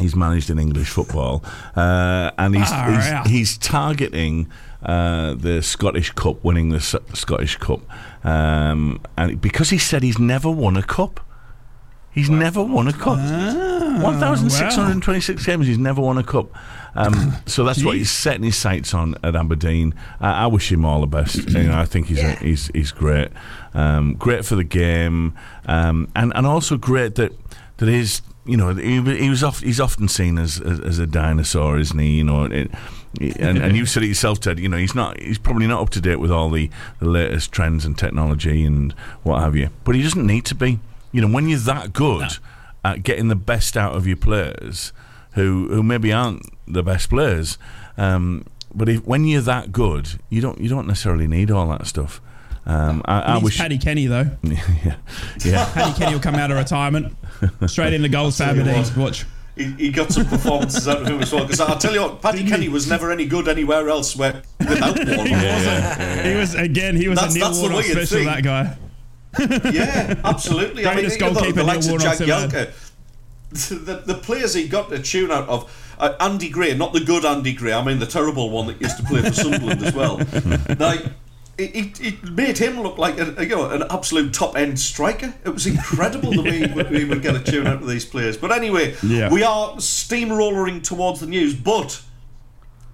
He's 0.00 0.16
managed 0.16 0.50
in 0.50 0.58
English 0.58 0.88
football, 0.90 1.44
uh, 1.76 2.32
and 2.36 2.56
he's, 2.56 2.66
Ah, 2.68 3.22
he's 3.24 3.32
he's 3.32 3.58
targeting 3.58 4.50
uh, 4.84 5.34
the 5.34 5.62
Scottish 5.62 6.10
Cup, 6.10 6.44
winning 6.44 6.68
the 6.68 6.76
S- 6.76 6.94
Scottish 7.14 7.56
Cup, 7.56 7.80
um, 8.24 9.00
and 9.16 9.40
because 9.40 9.70
he 9.70 9.78
said 9.78 10.02
he's 10.02 10.18
never 10.18 10.50
won 10.50 10.76
a 10.76 10.82
cup. 10.82 11.20
He's 12.12 12.30
never 12.30 12.62
won 12.62 12.86
a 12.86 12.92
cup. 12.92 13.18
Ah, 13.18 13.98
1,626 14.00 15.44
games, 15.44 15.66
he's 15.66 15.78
never 15.78 16.00
won 16.00 16.16
a 16.16 16.22
cup. 16.22 16.46
Um, 16.94 17.34
so 17.46 17.64
that's 17.64 17.82
what 17.82 17.96
he's 17.96 18.10
setting 18.10 18.44
his 18.44 18.56
sights 18.56 18.94
on 18.94 19.16
at 19.24 19.34
Aberdeen. 19.34 19.94
I, 20.20 20.44
I 20.44 20.46
wish 20.46 20.70
him 20.70 20.84
all 20.84 21.00
the 21.00 21.08
best. 21.08 21.48
you 21.50 21.64
know, 21.64 21.76
I 21.76 21.84
think 21.86 22.06
he's 22.06 22.22
a, 22.22 22.32
he's 22.36 22.68
he's 22.68 22.92
great. 22.92 23.30
Um, 23.72 24.14
great 24.14 24.44
for 24.44 24.54
the 24.54 24.64
game, 24.64 25.34
um, 25.66 26.08
and 26.14 26.32
and 26.36 26.46
also 26.46 26.76
great 26.76 27.16
that 27.16 27.32
that 27.78 27.88
he's 27.88 28.22
you 28.46 28.56
know 28.56 28.72
he, 28.74 29.00
he 29.02 29.28
was 29.28 29.42
oft, 29.42 29.64
he's 29.64 29.80
often 29.80 30.06
seen 30.06 30.38
as, 30.38 30.60
as 30.60 30.78
as 30.80 30.98
a 31.00 31.06
dinosaur, 31.06 31.78
isn't 31.78 31.98
he? 31.98 32.10
You 32.10 32.24
know. 32.24 32.44
It, 32.44 32.70
and, 33.20 33.58
and 33.58 33.76
you 33.76 33.86
said 33.86 34.02
it 34.02 34.06
yourself, 34.06 34.40
Ted. 34.40 34.58
You 34.58 34.68
know 34.68 34.76
he's 34.76 34.94
not. 34.94 35.20
He's 35.20 35.38
probably 35.38 35.66
not 35.66 35.80
up 35.82 35.90
to 35.90 36.00
date 36.00 36.16
with 36.16 36.30
all 36.30 36.50
the, 36.50 36.70
the 36.98 37.06
latest 37.08 37.52
trends 37.52 37.84
and 37.84 37.96
technology 37.96 38.64
and 38.64 38.92
what 39.22 39.40
have 39.40 39.56
you. 39.56 39.70
But 39.84 39.94
he 39.94 40.02
doesn't 40.02 40.26
need 40.26 40.44
to 40.46 40.54
be. 40.54 40.80
You 41.12 41.20
know, 41.20 41.32
when 41.32 41.48
you're 41.48 41.58
that 41.60 41.92
good 41.92 42.38
at 42.84 43.02
getting 43.02 43.28
the 43.28 43.36
best 43.36 43.76
out 43.76 43.94
of 43.94 44.06
your 44.06 44.16
players, 44.16 44.92
who 45.32 45.68
who 45.68 45.82
maybe 45.82 46.12
aren't 46.12 46.42
the 46.66 46.82
best 46.82 47.08
players, 47.10 47.58
um, 47.96 48.44
but 48.74 48.88
if, 48.88 49.04
when 49.06 49.24
you're 49.24 49.42
that 49.42 49.72
good, 49.72 50.20
you 50.30 50.40
don't 50.40 50.60
you 50.60 50.68
don't 50.68 50.86
necessarily 50.86 51.26
need 51.26 51.50
all 51.50 51.68
that 51.68 51.86
stuff. 51.86 52.20
Um, 52.66 53.02
I, 53.04 53.32
I 53.32 53.34
He's 53.34 53.44
wish. 53.44 53.58
Paddy 53.58 53.78
Kenny 53.78 54.06
though. 54.06 54.30
yeah, 54.42 54.96
yeah. 55.44 55.70
Paddy 55.72 55.92
Kenny 55.98 56.14
will 56.14 56.20
come 56.20 56.34
out 56.34 56.50
of 56.50 56.56
retirement 56.56 57.14
straight 57.66 57.92
into 57.92 58.08
gold 58.08 58.32
for 58.34 58.38
tell 58.44 58.56
you 58.56 58.62
Aberdeen. 58.62 58.84
what. 58.84 58.96
Watch. 58.96 59.26
He, 59.56 59.64
he 59.72 59.90
got 59.90 60.10
some 60.12 60.26
performances 60.26 60.86
out 60.88 61.02
of 61.02 61.06
him 61.08 61.20
as 61.20 61.32
well. 61.32 61.44
Because 61.44 61.60
I'll 61.60 61.78
tell 61.78 61.94
you 61.94 62.02
what, 62.02 62.20
Paddy 62.22 62.44
Kenny 62.48 62.68
was 62.68 62.88
never 62.88 63.10
any 63.10 63.24
good 63.26 63.48
anywhere 63.48 63.88
else. 63.88 64.16
Where 64.16 64.42
without 64.60 64.96
one. 65.16 65.26
He 65.26 66.34
was 66.34 66.54
again. 66.54 66.96
He 66.96 67.08
was 67.08 67.18
That's- 67.18 67.34
a 67.34 67.38
Neil 67.38 67.46
that's 67.48 67.58
the 67.60 67.68
Warnock 67.68 67.84
special. 67.84 68.18
think. 68.18 68.30
That 68.30 68.42
guy. 68.42 68.76
Yeah, 69.72 70.14
absolutely. 70.24 70.86
I 70.86 70.90
mean, 70.94 71.04
Greatest 71.06 71.18
goalkeeper 71.18 71.52
the 71.52 71.64
likes 71.64 71.86
Neil 71.86 71.96
of 71.96 72.02
Jack 72.02 72.20
Warnock's 72.20 72.54
Yelka, 72.54 73.84
the, 73.84 74.02
the 74.06 74.14
players 74.14 74.54
he 74.54 74.68
got 74.68 74.92
a 74.92 74.98
tune 75.00 75.30
out 75.30 75.48
of. 75.48 75.80
Uh, 75.98 76.14
Andy 76.20 76.48
Gray, 76.50 76.74
not 76.76 76.92
the 76.92 77.00
good 77.00 77.24
Andy 77.24 77.52
Gray, 77.52 77.72
I 77.72 77.84
mean 77.84 78.00
the 78.00 78.06
terrible 78.06 78.50
one 78.50 78.66
that 78.66 78.80
used 78.80 78.96
to 78.96 79.02
play 79.04 79.22
for 79.22 79.32
Sunderland 79.32 79.82
as 79.84 79.94
well. 79.94 80.18
Like, 80.78 81.04
it, 81.58 82.00
it, 82.00 82.30
made 82.30 82.58
him 82.58 82.80
look 82.80 82.98
like 82.98 83.18
a, 83.18 83.44
you 83.44 83.50
know 83.54 83.70
an 83.70 83.84
absolute 83.90 84.32
top 84.32 84.56
end 84.56 84.78
striker. 84.78 85.34
It 85.44 85.50
was 85.50 85.66
incredible 85.66 86.30
the 86.30 86.42
way 86.42 86.66
he 86.66 86.72
would, 86.72 86.86
he 86.88 87.04
would 87.04 87.22
get 87.22 87.36
a 87.36 87.40
tune 87.40 87.66
out 87.66 87.82
of 87.82 87.88
these 87.88 88.04
players. 88.04 88.36
But 88.36 88.52
anyway, 88.52 88.96
Yeah. 89.02 89.30
we 89.30 89.42
are 89.42 89.74
steamrollering 89.76 90.82
towards 90.82 91.20
the 91.20 91.26
news. 91.26 91.54
But 91.54 92.02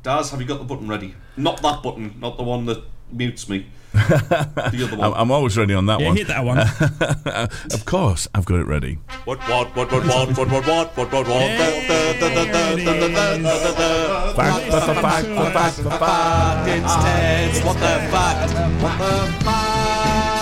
Daz, 0.03 0.31
have 0.31 0.41
you 0.41 0.47
got 0.47 0.59
the 0.59 0.65
button 0.65 0.89
ready? 0.89 1.15
Not 1.37 1.63
that 1.63 1.83
button, 1.83 2.17
not 2.21 2.37
the 2.37 2.43
one 2.43 2.67
that 2.67 2.83
mutes 3.13 3.49
me. 3.49 3.67
The 4.71 4.87
other 4.87 4.97
one. 4.97 5.07
I'm, 5.13 5.15
I'm 5.15 5.31
always 5.31 5.57
ready 5.59 5.75
on 5.75 5.87
that 5.87 6.01
Yeah, 6.01 6.09
one. 6.09 6.17
hit 6.17 6.29
that 6.29 6.45
one. 6.45 6.59
Of 7.75 7.85
course, 7.87 8.29
I've 8.35 8.45
got 8.45 8.61
it 8.61 8.67
ready. 8.67 8.99
What 9.25 9.39
what 9.49 9.75
what 9.77 9.91
what 9.93 10.05
what 10.07 10.29
what 10.37 10.49
what 10.49 10.67
what 10.67 10.97
what 10.97 11.13
what 11.13 11.27
what 11.29 12.51
Fact, 14.37 14.65
fact, 14.71 15.01
fact, 15.01 15.27
fact, 15.27 15.77
fact, 15.77 15.77
fact. 16.01 16.69
It's 16.69 16.95
Ted's 16.97 17.65
what 17.65 17.75
the 17.75 17.95
fact 18.11 18.53
what 18.83 18.99
the 18.99 19.45
fact 19.45 20.40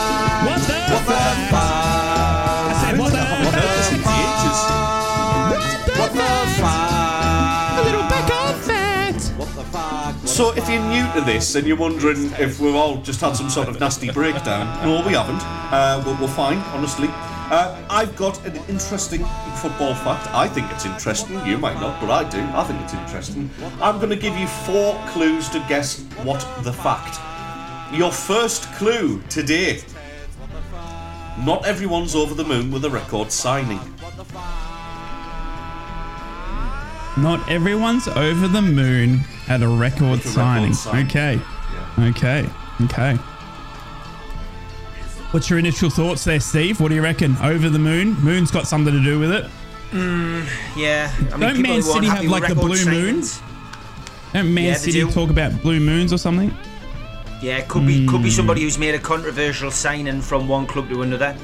So 10.39 10.53
if 10.55 10.69
you're 10.69 10.81
new 10.85 11.05
to 11.15 11.21
this 11.21 11.57
and 11.57 11.67
you're 11.67 11.77
wondering 11.77 12.33
if 12.39 12.61
we've 12.61 12.77
all 12.77 12.99
just 12.99 13.21
had 13.21 13.35
some 13.35 13.51
sort 13.51 13.67
of 13.67 13.81
nasty 13.81 14.09
breakdown, 14.09 14.67
no, 14.87 15.05
we 15.05 15.15
haven't. 15.15 15.43
Uh, 15.43 16.01
we're, 16.07 16.15
we're 16.21 16.33
fine, 16.33 16.59
honestly. 16.77 17.09
Uh, 17.11 17.85
I've 17.91 18.15
got 18.15 18.47
an 18.47 18.55
interesting 18.69 19.25
football 19.57 19.97
fact. 19.97 20.33
I 20.33 20.47
think 20.47 20.71
it's 20.71 20.87
interesting. 20.87 21.45
You 21.45 21.59
might 21.59 21.81
not, 21.81 22.01
but 22.01 22.09
I 22.13 22.31
do. 22.31 22.39
I 22.39 22.63
think 22.63 22.81
it's 22.83 22.95
interesting. 22.95 23.51
I'm 23.83 23.97
going 23.97 24.11
to 24.11 24.17
give 24.17 24.37
you 24.37 24.47
four 24.47 24.95
clues 25.09 25.49
to 25.49 25.59
guess 25.69 26.03
what 26.23 26.47
the 26.63 26.73
fact. 26.73 27.19
Your 27.93 28.13
first 28.13 28.73
clue 28.75 29.21
today. 29.29 29.83
Not 31.45 31.67
everyone's 31.67 32.15
over 32.15 32.35
the 32.35 32.45
moon 32.45 32.71
with 32.71 32.85
a 32.85 32.91
record 32.91 33.33
signing. 33.33 33.81
Not 37.17 37.43
everyone's 37.51 38.07
over 38.07 38.47
the 38.47 38.63
moon 38.63 39.25
at 39.49 39.63
a 39.63 39.69
record 39.69 40.21
a 40.21 40.29
signing. 40.29 40.75
signing. 40.75 41.07
Okay. 41.07 41.41
Okay. 41.99 42.49
Okay. 42.85 43.15
What's 45.31 45.51
your 45.51 45.59
initial 45.59 45.91
thoughts 45.91 46.25
there, 46.25 46.41
Steve? 46.41 46.81
What 46.81 46.89
do 46.89 46.95
you 46.95 47.03
reckon? 47.03 47.37
Over 47.43 47.69
the 47.69 47.79
moon? 47.79 48.15
Moon's 48.23 48.51
got 48.51 48.67
something 48.67 48.95
to 48.95 49.03
do 49.03 49.19
with 49.19 49.31
it. 49.33 49.45
Yeah. 50.77 51.13
I 51.33 51.37
mean, 51.37 51.41
Don't 51.41 51.63
Man 51.63 51.83
City 51.83 52.07
have, 52.07 52.25
like, 52.25 52.49
the 52.49 52.55
blue 52.55 52.85
moon? 52.87 53.21
signings- 53.23 53.41
Don't 54.33 54.53
Man 54.55 54.65
Yeah, 54.65 54.75
City 54.75 55.01
do. 55.01 55.11
talk 55.11 55.31
about 55.31 55.61
blue 55.63 55.81
moons 55.81 56.13
or 56.13 56.19
something? 56.19 56.55
Yeah, 57.43 57.61
could 57.63 57.87
be 57.87 58.05
could 58.07 58.19
Hmm. 58.19 58.25
be 58.25 58.31
somebody 58.31 58.63
who's 58.63 58.79
made 58.79 58.95
a 58.95 58.99
controversial 58.99 59.71
signing 59.71 60.21
from 60.21 60.49
one 60.49 60.67
club 60.67 60.89
to 60.91 61.03
another. 61.03 61.35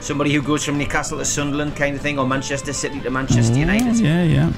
Somebody 0.00 0.32
who 0.32 0.40
goes 0.42 0.64
from 0.64 0.78
Newcastle 0.78 1.18
to 1.18 1.24
Sunderland 1.24 1.76
kind 1.76 1.96
of 1.96 2.00
thing, 2.02 2.18
or 2.18 2.26
Manchester 2.26 2.72
City 2.72 3.00
to 3.00 3.10
Manchester 3.10 3.58
United. 3.58 3.96
Oh, 3.96 4.06
yeah, 4.06 4.22
yeah. 4.22 4.48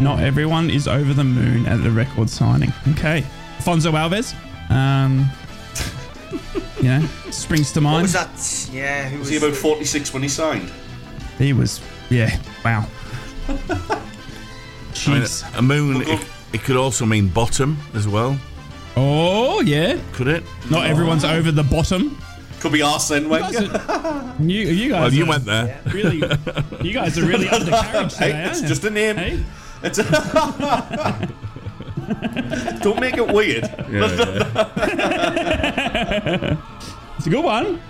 Not 0.00 0.20
everyone 0.20 0.70
is 0.70 0.86
over 0.88 1.12
the 1.12 1.24
moon 1.24 1.66
at 1.66 1.82
the 1.82 1.90
record 1.90 2.30
signing. 2.30 2.72
Okay. 2.92 3.24
Fonzo 3.60 3.92
Alves. 3.92 4.34
Um, 4.70 5.28
you 6.78 6.84
know, 6.88 7.06
springs 7.30 7.72
to 7.72 7.80
What 7.80 7.84
mind. 7.90 8.02
was 8.02 8.12
that? 8.12 8.68
Yeah, 8.74 9.08
who 9.08 9.18
Was 9.18 9.30
was, 9.30 9.40
he 9.40 9.46
about 9.46 9.56
46 9.56 10.12
when 10.12 10.22
he 10.22 10.28
signed? 10.28 10.70
He 11.38 11.52
was, 11.52 11.80
yeah, 12.10 12.38
wow. 12.64 12.86
I 13.48 15.10
mean, 15.10 15.24
a 15.56 15.62
moon, 15.62 16.02
it, 16.02 16.26
it 16.52 16.62
could 16.62 16.76
also 16.76 17.06
mean 17.06 17.28
bottom 17.28 17.78
as 17.94 18.08
well, 18.08 18.38
Oh, 18.96 19.60
yeah. 19.60 19.98
could 20.12 20.26
it? 20.28 20.42
Not 20.70 20.86
everyone's 20.86 21.24
over 21.24 21.52
the 21.52 21.62
bottom. 21.62 22.20
Could 22.58 22.72
be 22.72 22.82
Arsene 22.82 23.24
You 23.24 23.28
guys 23.38 23.56
are, 23.56 24.34
you, 24.40 24.60
you 24.60 24.88
guys 24.90 25.00
Well, 25.00 25.12
you 25.14 25.24
are 25.24 25.28
went 25.28 25.44
there. 25.44 25.80
really, 25.92 26.16
you 26.82 26.92
guys 26.92 27.16
are 27.16 27.24
really 27.24 27.48
undercarriage 27.48 28.14
today, 28.14 28.32
Hey, 28.32 28.50
it's 28.50 28.60
just 28.62 28.82
a 28.84 28.90
name. 28.90 29.16
Hey? 29.16 29.44
It's 29.82 29.98
Don't 32.80 33.00
make 33.00 33.16
it 33.16 33.26
weird. 33.28 33.64
Yeah, 33.90 34.06
yeah. 34.96 36.56
It's 37.16 37.26
a 37.26 37.30
good 37.30 37.44
one. 37.44 37.80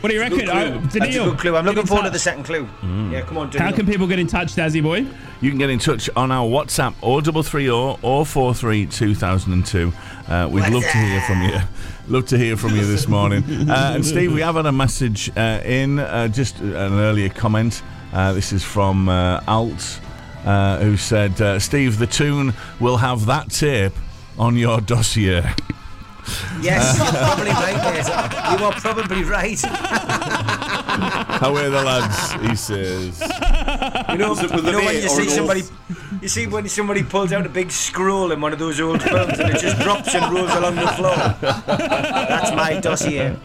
What 0.00 0.10
do 0.10 0.14
you 0.14 0.20
reckon? 0.20 0.48
Oh, 0.48 0.78
That's 0.78 0.94
a 0.94 1.00
Daniil, 1.00 1.24
good 1.30 1.38
clue. 1.40 1.56
I'm 1.56 1.64
get 1.64 1.70
looking 1.74 1.80
in 1.80 1.86
forward 1.88 2.02
to 2.04 2.08
touch. 2.10 2.12
the 2.12 2.18
second 2.20 2.44
clue. 2.44 2.68
Yeah, 3.10 3.22
come 3.22 3.36
on, 3.38 3.48
How 3.48 3.58
Daniel. 3.58 3.76
can 3.78 3.86
people 3.86 4.06
get 4.06 4.20
in 4.20 4.28
touch, 4.28 4.54
Dazzy 4.54 4.80
boy? 4.80 5.04
You 5.40 5.50
can 5.50 5.58
get 5.58 5.70
in 5.70 5.80
touch 5.80 6.08
on 6.14 6.30
our 6.30 6.46
WhatsApp 6.46 6.94
or 7.02 7.20
double 7.20 7.42
three 7.42 7.68
or 7.68 7.98
or 8.02 8.24
four 8.24 8.54
three 8.54 8.86
two 8.86 9.14
thousand 9.16 9.52
and 9.54 9.66
two. 9.66 9.92
Uh, 10.28 10.48
we'd 10.50 10.68
love 10.68 10.84
to 10.84 10.98
hear 10.98 11.20
from 11.22 11.42
you. 11.42 11.58
Love 12.08 12.24
to 12.28 12.38
hear 12.38 12.56
from 12.56 12.74
you 12.74 12.86
this 12.86 13.06
morning. 13.06 13.44
Uh, 13.68 13.92
and 13.94 14.06
Steve, 14.06 14.32
we 14.32 14.40
have 14.40 14.54
had 14.54 14.64
a 14.64 14.72
message 14.72 15.30
uh, 15.36 15.60
in 15.62 15.98
uh, 15.98 16.26
just 16.28 16.58
an 16.60 16.72
earlier 16.94 17.28
comment. 17.28 17.82
Uh, 18.14 18.32
this 18.32 18.50
is 18.50 18.64
from 18.64 19.10
uh, 19.10 19.42
Alt, 19.46 20.00
uh, 20.48 20.78
who 20.78 20.96
said, 20.96 21.40
uh, 21.40 21.58
"Steve, 21.58 21.98
the 21.98 22.06
tune 22.06 22.54
will 22.80 22.96
have 22.96 23.26
that 23.26 23.50
tape 23.50 23.92
on 24.38 24.56
your 24.56 24.80
dossier." 24.80 25.42
Yes, 26.60 26.98
you're 26.98 27.22
probably 27.22 27.50
right, 27.52 27.76
mate. 27.94 28.58
You 28.58 28.64
are 28.66 28.72
probably 28.72 29.24
right. 29.24 29.58
How 31.40 31.54
are 31.56 31.70
the 31.76 31.82
lads? 31.82 32.32
He 32.46 32.54
says. 32.54 33.20
You 34.10 34.18
know, 34.18 34.30
Was 34.30 34.42
it 34.42 34.50
with 34.50 34.66
you 34.66 34.72
know 34.72 34.78
when 34.84 34.94
you 34.96 35.08
see 35.08 35.22
an 35.22 35.28
O? 35.28 35.32
somebody, 35.36 35.62
you 36.20 36.28
see 36.28 36.46
when 36.46 36.68
somebody 36.68 37.02
pulls 37.02 37.32
out 37.32 37.46
a 37.46 37.48
big 37.48 37.70
scroll 37.70 38.32
in 38.32 38.40
one 38.42 38.52
of 38.52 38.58
those 38.58 38.78
old 38.80 39.02
films 39.02 39.38
and 39.38 39.50
it 39.54 39.60
just 39.60 39.78
drops 39.80 40.14
and 40.14 40.30
rolls 40.34 40.50
along 40.52 40.74
the 40.76 40.88
floor. 40.88 41.16
That's 41.66 42.50
my 42.54 42.78
dossier. 42.80 43.36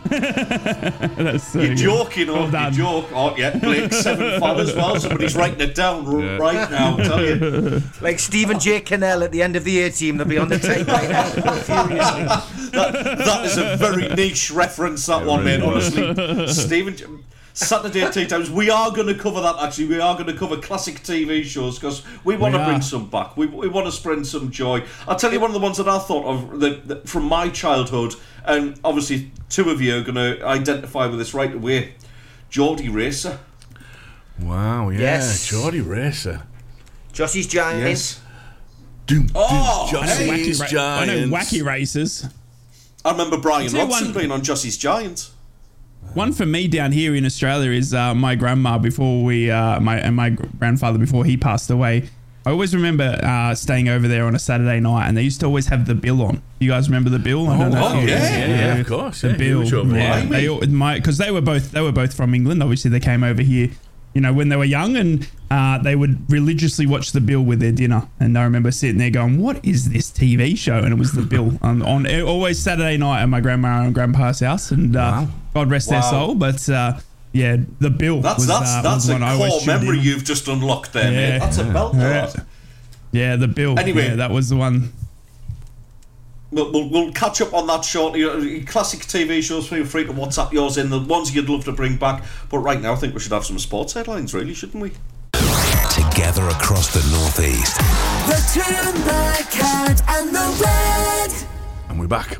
That's 0.10 1.44
so 1.52 1.60
You're 1.60 1.68
good. 1.68 1.76
joking, 1.76 2.28
Well 2.28 2.42
or 2.42 2.46
you 2.46 2.52
done. 2.52 2.72
joke. 2.72 3.06
Oh, 3.12 3.34
yeah, 3.36 3.56
Blake 3.58 3.92
Seven 3.92 4.40
Fun 4.40 4.58
as 4.60 4.74
well. 4.74 4.98
Somebody's 4.98 5.36
writing 5.36 5.60
it 5.60 5.74
down 5.74 6.10
Yeah. 6.20 6.36
right 6.36 6.70
now, 6.70 6.96
I 6.98 7.02
tell 7.02 7.24
you. 7.24 7.82
Like 8.00 8.18
Stephen 8.18 8.58
J. 8.58 8.80
Cannell 8.80 9.22
at 9.22 9.30
the 9.30 9.42
end 9.42 9.56
of 9.56 9.64
the 9.64 9.82
A 9.82 9.90
team, 9.90 10.16
they'll 10.16 10.26
be 10.26 10.38
on 10.38 10.48
the 10.48 10.58
typewriter 10.58 11.60
furiously. 11.62 12.26
That, 12.70 12.92
that 13.18 13.44
is 13.46 13.58
a 13.58 13.76
very 13.76 14.08
niche 14.14 14.50
reference, 14.52 15.04
that 15.06 15.26
one, 15.26 15.44
really 15.44 15.58
mate, 15.58 15.66
honestly. 15.66 16.46
Stephen, 16.46 17.24
Saturday 17.52 18.02
at 18.02 18.12
Tea 18.14 18.26
Times, 18.28 18.48
we 18.48 18.70
are 18.70 18.92
going 18.92 19.08
to 19.08 19.14
cover 19.16 19.40
that, 19.40 19.56
actually. 19.60 19.86
We 19.86 19.98
are 20.00 20.14
going 20.14 20.28
to 20.28 20.34
cover 20.36 20.56
classic 20.56 21.00
TV 21.02 21.42
shows 21.42 21.80
because 21.80 22.04
we 22.22 22.36
want 22.36 22.54
We 22.54 22.60
to 22.60 22.64
bring 22.64 22.80
some 22.80 23.10
back. 23.10 23.36
We, 23.36 23.46
we 23.46 23.66
want 23.66 23.86
to 23.88 23.92
spread 23.92 24.24
some 24.24 24.52
joy. 24.52 24.84
I'll 25.08 25.16
tell 25.16 25.32
you 25.32 25.40
one 25.40 25.50
of 25.50 25.54
the 25.54 25.60
ones 25.60 25.78
that 25.78 25.88
I 25.88 25.98
thought 25.98 26.24
of 26.26 26.60
that, 26.60 26.86
that 26.86 27.08
from 27.08 27.24
my 27.24 27.48
childhood, 27.48 28.14
and 28.50 28.78
obviously 28.84 29.30
two 29.48 29.70
of 29.70 29.80
you 29.80 29.96
are 29.96 30.02
going 30.02 30.14
to 30.16 30.44
identify 30.46 31.06
with 31.06 31.18
this 31.18 31.34
right 31.34 31.52
away. 31.54 31.94
Geordie 32.50 32.88
Racer. 32.88 33.38
Wow, 34.40 34.88
yeah, 34.90 35.00
Yes. 35.00 35.48
Geordie 35.48 35.80
Racer. 35.80 36.42
Jossy's 37.12 37.46
Giant. 37.46 37.80
Yes. 37.82 38.20
Doom, 39.06 39.28
Oh, 39.34 39.88
doom, 39.90 40.02
hey. 40.04 40.26
Jossy's 40.26 40.60
Wacky 40.60 40.76
ra- 40.76 40.98
I 41.00 41.04
know 41.06 41.26
Giants. 41.26 41.52
wacky 41.52 41.64
Racers. 41.64 42.26
I 43.04 43.10
remember 43.12 43.38
Brian 43.38 43.68
tell 43.70 43.80
you 43.80 43.86
Robson 43.86 44.08
one- 44.08 44.16
being 44.18 44.30
on 44.32 44.42
Jossy's 44.42 44.76
Giants. 44.78 45.32
One 46.14 46.32
for 46.32 46.46
me 46.46 46.66
down 46.66 46.92
here 46.92 47.14
in 47.14 47.24
Australia 47.24 47.70
is 47.70 47.92
uh, 47.94 48.14
my 48.14 48.34
grandma 48.34 48.78
before 48.78 49.22
we, 49.22 49.50
uh, 49.50 49.78
my 49.80 49.98
and 49.98 50.16
my 50.16 50.30
grandfather 50.30 50.98
before 50.98 51.24
he 51.24 51.36
passed 51.36 51.70
away. 51.70 52.08
I 52.50 52.52
always 52.52 52.74
remember 52.74 53.16
uh, 53.22 53.54
staying 53.54 53.88
over 53.88 54.08
there 54.08 54.24
on 54.26 54.34
a 54.34 54.38
Saturday 54.40 54.80
night, 54.80 55.06
and 55.06 55.16
they 55.16 55.22
used 55.22 55.38
to 55.38 55.46
always 55.46 55.68
have 55.68 55.86
the 55.86 55.94
bill 55.94 56.20
on. 56.20 56.42
You 56.58 56.68
guys 56.68 56.88
remember 56.88 57.08
the 57.08 57.20
bill? 57.20 57.48
I 57.48 57.56
don't 57.56 57.70
know 57.70 57.86
oh, 57.86 57.96
if 57.98 58.02
you- 58.02 58.08
yeah, 58.08 58.38
yeah, 58.38 58.46
yeah, 58.48 58.74
of 58.78 58.88
course, 58.88 59.20
The 59.20 59.28
yeah, 59.30 59.36
bill. 59.36 59.60
huge 59.60 59.72
over 59.72 59.96
Yeah, 59.96 60.24
they 60.24 60.48
all- 60.48 60.60
my 60.66 60.96
because 60.96 61.16
they 61.18 61.30
were 61.30 61.40
both 61.40 61.70
they 61.70 61.80
were 61.80 61.92
both 61.92 62.12
from 62.12 62.34
England. 62.34 62.60
Obviously, 62.60 62.90
they 62.90 62.98
came 62.98 63.22
over 63.22 63.40
here, 63.40 63.70
you 64.14 64.20
know, 64.20 64.32
when 64.32 64.48
they 64.48 64.56
were 64.56 64.64
young, 64.64 64.96
and 64.96 65.28
uh, 65.48 65.78
they 65.78 65.94
would 65.94 66.28
religiously 66.28 66.86
watch 66.86 67.12
the 67.12 67.20
bill 67.20 67.42
with 67.42 67.60
their 67.60 67.70
dinner. 67.70 68.08
And 68.18 68.36
I 68.36 68.42
remember 68.42 68.72
sitting 68.72 68.98
there 68.98 69.10
going, 69.10 69.38
"What 69.38 69.64
is 69.64 69.90
this 69.90 70.10
TV 70.10 70.58
show?" 70.58 70.78
And 70.78 70.92
it 70.92 70.98
was 70.98 71.12
the 71.12 71.22
bill 71.22 71.56
on, 71.62 71.82
on 71.82 72.04
always 72.22 72.58
Saturday 72.58 72.96
night 72.96 73.22
at 73.22 73.28
my 73.28 73.40
grandma 73.40 73.82
and 73.84 73.94
grandpa's 73.94 74.40
house. 74.40 74.72
And 74.72 74.96
uh, 74.96 74.98
Wow. 74.98 75.28
God 75.54 75.70
rest 75.70 75.88
their 75.88 76.02
soul, 76.02 76.34
but. 76.34 76.68
Yeah, 77.32 77.58
the 77.78 77.90
bill 77.90 78.20
That's 78.20 78.38
was, 78.38 78.46
that's 78.48 78.70
uh, 78.70 78.82
that's 78.82 79.06
was 79.06 79.08
a 79.10 79.18
one 79.18 79.38
core 79.38 79.60
memory 79.66 79.98
in. 79.98 80.04
you've 80.04 80.24
just 80.24 80.48
unlocked 80.48 80.92
there, 80.92 81.12
Yeah. 81.12 81.30
mate. 81.30 81.38
That's 81.38 81.58
a 81.58 81.64
belt. 81.64 81.94
Yeah. 81.94 82.26
that. 82.26 82.46
Yeah, 83.12 83.36
the 83.36 83.48
bill. 83.48 83.78
Anyway. 83.78 84.08
yeah, 84.08 84.14
that 84.16 84.30
was 84.30 84.48
the 84.48 84.56
one. 84.56 84.92
We'll, 86.52 86.72
we'll, 86.72 86.88
we'll 86.90 87.12
catch 87.12 87.40
up 87.40 87.54
on 87.54 87.68
that 87.68 87.84
shortly. 87.84 88.24
Uh, 88.24 88.64
Classic 88.66 88.98
TV 89.00 89.40
shows, 89.42 89.68
feel 89.68 89.84
free 89.84 90.04
to 90.04 90.12
WhatsApp 90.12 90.50
yours 90.52 90.76
in, 90.76 90.90
the 90.90 90.98
ones 90.98 91.32
you'd 91.32 91.48
love 91.48 91.64
to 91.66 91.72
bring 91.72 91.96
back. 91.96 92.24
But 92.48 92.58
right 92.58 92.80
now, 92.80 92.92
I 92.92 92.96
think 92.96 93.14
we 93.14 93.20
should 93.20 93.30
have 93.30 93.44
some 93.44 93.60
sports 93.60 93.92
headlines, 93.92 94.34
really, 94.34 94.54
shouldn't 94.54 94.82
we? 94.82 94.90
Together 95.90 96.48
across 96.48 96.92
the 96.92 97.08
Northeast. 97.16 97.76
The 98.26 98.40
Toon, 98.54 99.04
the 99.04 99.46
Cat, 99.50 100.02
and 101.88 102.00
we're 102.00 102.08
back. 102.08 102.38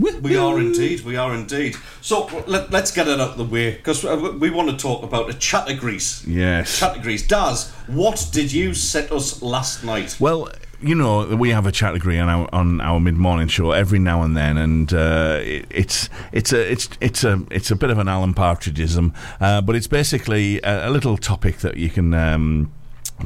We 0.00 0.36
are 0.36 0.58
indeed. 0.58 1.02
We 1.02 1.16
are 1.16 1.34
indeed. 1.34 1.76
So 2.00 2.26
let, 2.46 2.72
us 2.72 2.90
get 2.90 3.06
it 3.06 3.20
out 3.20 3.30
of 3.32 3.36
the 3.36 3.44
way 3.44 3.72
because 3.72 4.02
we 4.04 4.50
want 4.50 4.70
to 4.70 4.76
talk 4.76 5.02
about 5.02 5.28
a 5.28 5.34
categories. 5.34 6.24
Yes. 6.26 6.80
Categories. 6.80 7.26
Daz, 7.26 7.70
what 7.86 8.28
did 8.32 8.52
you 8.52 8.72
set 8.72 9.12
us 9.12 9.42
last 9.42 9.84
night? 9.84 10.16
Well, 10.18 10.48
you 10.80 10.94
know, 10.94 11.36
we 11.36 11.50
have 11.50 11.66
a 11.66 11.72
category 11.72 12.18
on 12.18 12.28
our 12.28 12.48
on 12.54 12.80
our 12.80 12.98
mid 12.98 13.16
morning 13.16 13.48
show 13.48 13.72
every 13.72 13.98
now 13.98 14.22
and 14.22 14.34
then, 14.34 14.56
and 14.56 14.92
uh, 14.94 15.38
it, 15.42 15.66
it's 15.68 16.08
it's 16.32 16.52
a 16.52 16.72
it's 16.72 16.88
it's 17.00 17.22
a 17.22 17.42
it's 17.50 17.70
a 17.70 17.76
bit 17.76 17.90
of 17.90 17.98
an 17.98 18.08
Alan 18.08 18.32
Partridgeism, 18.32 19.14
uh, 19.40 19.60
but 19.60 19.76
it's 19.76 19.86
basically 19.86 20.58
a, 20.62 20.88
a, 20.88 20.90
little 20.90 21.18
topic 21.18 21.58
that 21.58 21.76
you 21.76 21.90
can. 21.90 22.14
Um, 22.14 22.72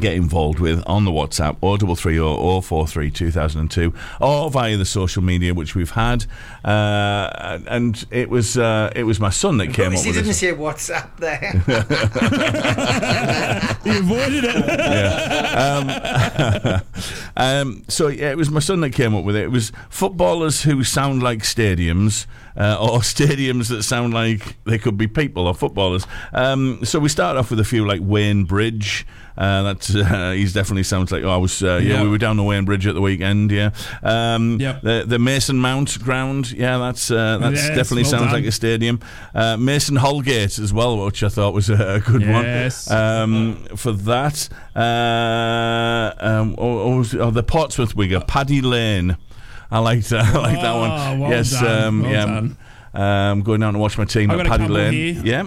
get 0.00 0.14
involved 0.14 0.58
with 0.58 0.82
on 0.86 1.04
the 1.04 1.10
WhatsApp 1.10 1.56
or 1.60 1.78
double 1.78 1.96
three 1.96 2.18
or 2.18 2.62
four 2.62 2.86
three 2.86 3.10
two 3.10 3.30
thousand 3.30 3.60
and 3.60 3.70
two 3.70 3.92
or 4.20 4.50
via 4.50 4.76
the 4.76 4.84
social 4.84 5.22
media 5.22 5.54
which 5.54 5.74
we've 5.74 5.92
had 5.92 6.26
uh, 6.64 7.58
and 7.66 8.06
it 8.10 8.28
was 8.28 8.58
uh, 8.58 8.92
it 8.94 9.04
was 9.04 9.20
my 9.20 9.30
son 9.30 9.56
that 9.58 9.68
came 9.68 9.86
up 9.86 9.92
with 9.92 10.00
it. 10.00 10.06
He 10.06 10.12
didn't 10.12 10.30
it. 10.30 10.34
say 10.34 10.52
WhatsApp 10.52 11.16
there 11.18 11.38
he 13.84 13.98
avoided 13.98 14.44
it 14.44 14.66
yeah. 14.66 16.80
um, 17.36 17.36
um, 17.36 17.84
so 17.88 18.08
yeah 18.08 18.30
it 18.30 18.36
was 18.36 18.50
my 18.50 18.60
son 18.60 18.80
that 18.80 18.90
came 18.90 19.14
up 19.14 19.24
with 19.24 19.36
it 19.36 19.44
it 19.44 19.50
was 19.50 19.72
footballers 19.88 20.62
who 20.62 20.84
sound 20.84 21.22
like 21.22 21.40
stadiums 21.40 22.26
uh, 22.56 22.76
or 22.80 22.98
stadiums 23.00 23.68
that 23.68 23.82
sound 23.82 24.14
like 24.14 24.56
they 24.64 24.78
could 24.78 24.96
be 24.96 25.06
people 25.06 25.46
or 25.46 25.54
footballers. 25.54 26.06
Um, 26.32 26.84
so 26.84 26.98
we 26.98 27.08
start 27.08 27.36
off 27.36 27.50
with 27.50 27.60
a 27.60 27.64
few 27.64 27.86
like 27.86 28.00
Wayne 28.02 28.44
Bridge. 28.44 29.06
Uh, 29.36 29.64
that's 29.64 29.92
uh, 29.94 30.30
he's 30.36 30.52
definitely 30.52 30.84
sounds 30.84 31.10
like 31.10 31.24
oh, 31.24 31.30
I 31.30 31.36
was 31.36 31.62
uh, 31.62 31.80
yeah, 31.82 32.02
we 32.02 32.08
were 32.08 32.18
down 32.18 32.36
the 32.36 32.44
Wayne 32.44 32.64
Bridge 32.64 32.86
at 32.86 32.94
the 32.94 33.00
weekend 33.00 33.50
yeah. 33.50 33.70
Um, 34.02 34.60
yep. 34.60 34.82
the 34.82 35.04
the 35.04 35.18
Mason 35.18 35.58
Mount 35.58 35.98
ground 36.04 36.52
yeah 36.52 36.78
that's 36.78 37.10
uh, 37.10 37.38
that's 37.38 37.66
definitely 37.68 38.02
well 38.02 38.10
sounds 38.12 38.24
done. 38.26 38.32
like 38.32 38.44
a 38.44 38.52
stadium. 38.52 39.00
Uh, 39.34 39.56
Mason 39.56 39.96
Holgate 39.96 40.58
as 40.58 40.72
well 40.72 41.04
which 41.04 41.24
I 41.24 41.28
thought 41.28 41.52
was 41.52 41.68
a, 41.68 42.00
good 42.06 42.22
yes. 42.22 42.88
one 42.88 42.98
um, 42.98 43.64
for 43.76 43.92
that. 43.92 44.48
Uh, 44.76 46.14
um, 46.20 46.54
or, 46.58 46.80
or, 46.80 46.98
or 47.20 47.32
the 47.32 47.42
Portsmouth 47.42 47.96
wigger 47.96 48.24
Paddy 48.26 48.60
Lane 48.60 49.16
I 49.70 49.78
liked 49.80 50.08
that 50.10 50.24
I 50.34 50.38
like 50.38 50.60
that 50.60 50.74
one. 50.74 51.18
well 51.20 51.30
yes 51.30 51.50
done, 51.52 51.84
um, 51.84 52.02
well 52.02 52.10
yeah 52.12 52.26
done. 52.26 52.56
um, 52.94 53.42
going 53.42 53.60
down 53.60 53.72
to 53.74 53.78
watch 53.78 53.98
my 53.98 54.04
team 54.04 54.30
I've 54.30 54.40
at 54.40 54.46
got 54.46 54.46
a 54.46 54.50
Paddy 54.50 54.64
couple 54.64 54.76
Lane 54.76 54.92
here. 55.14 55.22
yeah 55.24 55.46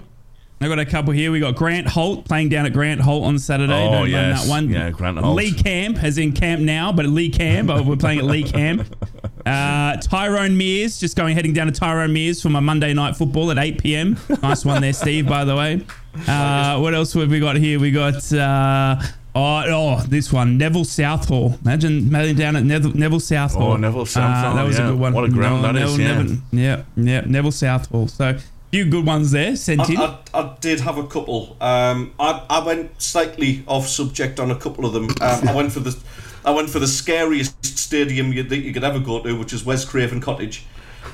I've 0.60 0.70
got 0.70 0.80
a 0.80 0.86
couple 0.88 1.14
here. 1.14 1.32
We 1.32 1.40
got 1.40 1.56
Grant 1.56 1.86
Holt 1.88 2.26
playing 2.26 2.50
down 2.50 2.66
at 2.66 2.74
Grant 2.74 3.00
Holt 3.00 3.26
on 3.26 3.38
Saturday. 3.38 3.74
Oh, 3.88 3.92
Don't 3.92 4.10
yes. 4.10 4.44
that 4.46 4.50
one. 4.50 4.70
Yeah, 4.70 4.90
Grant 4.90 5.20
Holt. 5.20 5.36
Lee 5.36 5.52
Camp, 5.54 6.02
as 6.04 6.18
in 6.18 6.32
camp 6.32 6.64
now, 6.64 6.92
but 6.92 7.06
Lee 7.06 7.30
Camp. 7.30 7.68
but 7.68 7.86
we're 7.86 7.96
playing 7.96 8.18
at 8.20 8.26
Lee 8.26 8.44
Camp. 8.44 8.84
Uh, 9.46 9.96
Tyrone 10.02 10.58
Mears, 10.58 11.00
just 11.00 11.16
going 11.16 11.34
heading 11.34 11.54
down 11.54 11.68
to 11.68 11.72
Tyrone 11.72 12.12
Mears 12.12 12.42
for 12.42 12.50
my 12.50 12.60
Monday 12.60 12.94
night 12.94 13.16
football 13.16 13.50
at 13.50 13.58
8 13.58 13.82
p.m. 13.82 14.18
Nice 14.44 14.66
one 14.66 14.82
there, 14.82 14.92
Steve. 14.92 15.26
By 15.28 15.46
the 15.46 15.56
way. 15.56 15.86
Uh, 16.28 16.80
what 16.80 16.94
else 16.96 17.14
have 17.14 17.30
we 17.30 17.40
got 17.40 17.56
here? 17.56 17.80
We 17.80 17.92
got. 17.92 18.34
Uh, 18.34 19.00
Oh, 19.38 19.64
oh, 19.68 20.04
this 20.08 20.34
one, 20.34 20.58
Neville 20.58 20.84
Southall. 20.84 21.60
Imagine, 21.64 22.00
imagine 22.08 22.36
down 22.36 22.56
at 22.56 22.64
Neville, 22.64 22.94
Neville 22.94 23.20
Southall. 23.20 23.62
Oh, 23.74 23.76
Neville 23.78 24.06
Southall, 24.08 24.52
Uh, 24.54 24.56
that 24.56 24.64
was 24.66 24.80
yeah. 24.80 24.88
a 24.88 24.92
good 24.92 25.00
one. 25.00 25.14
What 25.14 25.26
a 25.26 25.30
ground 25.30 25.64
that 25.64 25.76
is, 25.76 25.96
yeah. 25.98 26.08
Neville, 26.18 26.38
yeah, 26.52 26.84
yeah, 26.96 27.22
Neville 27.26 27.52
Southall. 27.52 28.08
So, 28.08 28.30
a 28.30 28.40
few 28.72 28.86
good 28.86 29.06
ones 29.06 29.30
there 29.30 29.56
sent 29.56 29.88
in. 29.90 29.98
I, 29.98 30.18
I, 30.34 30.40
I 30.42 30.56
did 30.60 30.80
have 30.80 30.98
a 30.98 31.06
couple. 31.06 31.56
Um, 31.62 32.14
I, 32.20 32.46
I 32.50 32.66
went 32.66 33.00
slightly 33.00 33.64
off 33.68 33.88
subject 33.88 34.40
on 34.40 34.50
a 34.50 34.56
couple 34.56 34.86
of 34.88 34.94
them. 34.94 35.06
Um, 35.22 35.48
I 35.48 35.54
went 35.56 35.72
for 35.72 35.82
the 35.82 35.96
I 36.44 36.52
went 36.52 36.70
for 36.70 36.80
the 36.80 36.88
scariest 36.88 37.64
stadium 37.64 38.32
you, 38.34 38.42
that 38.42 38.58
you 38.58 38.74
could 38.74 38.84
ever 38.84 39.00
go 39.00 39.22
to, 39.22 39.34
which 39.38 39.54
is 39.54 39.64
West 39.66 39.88
Craven 39.90 40.20
Cottage. 40.22 40.66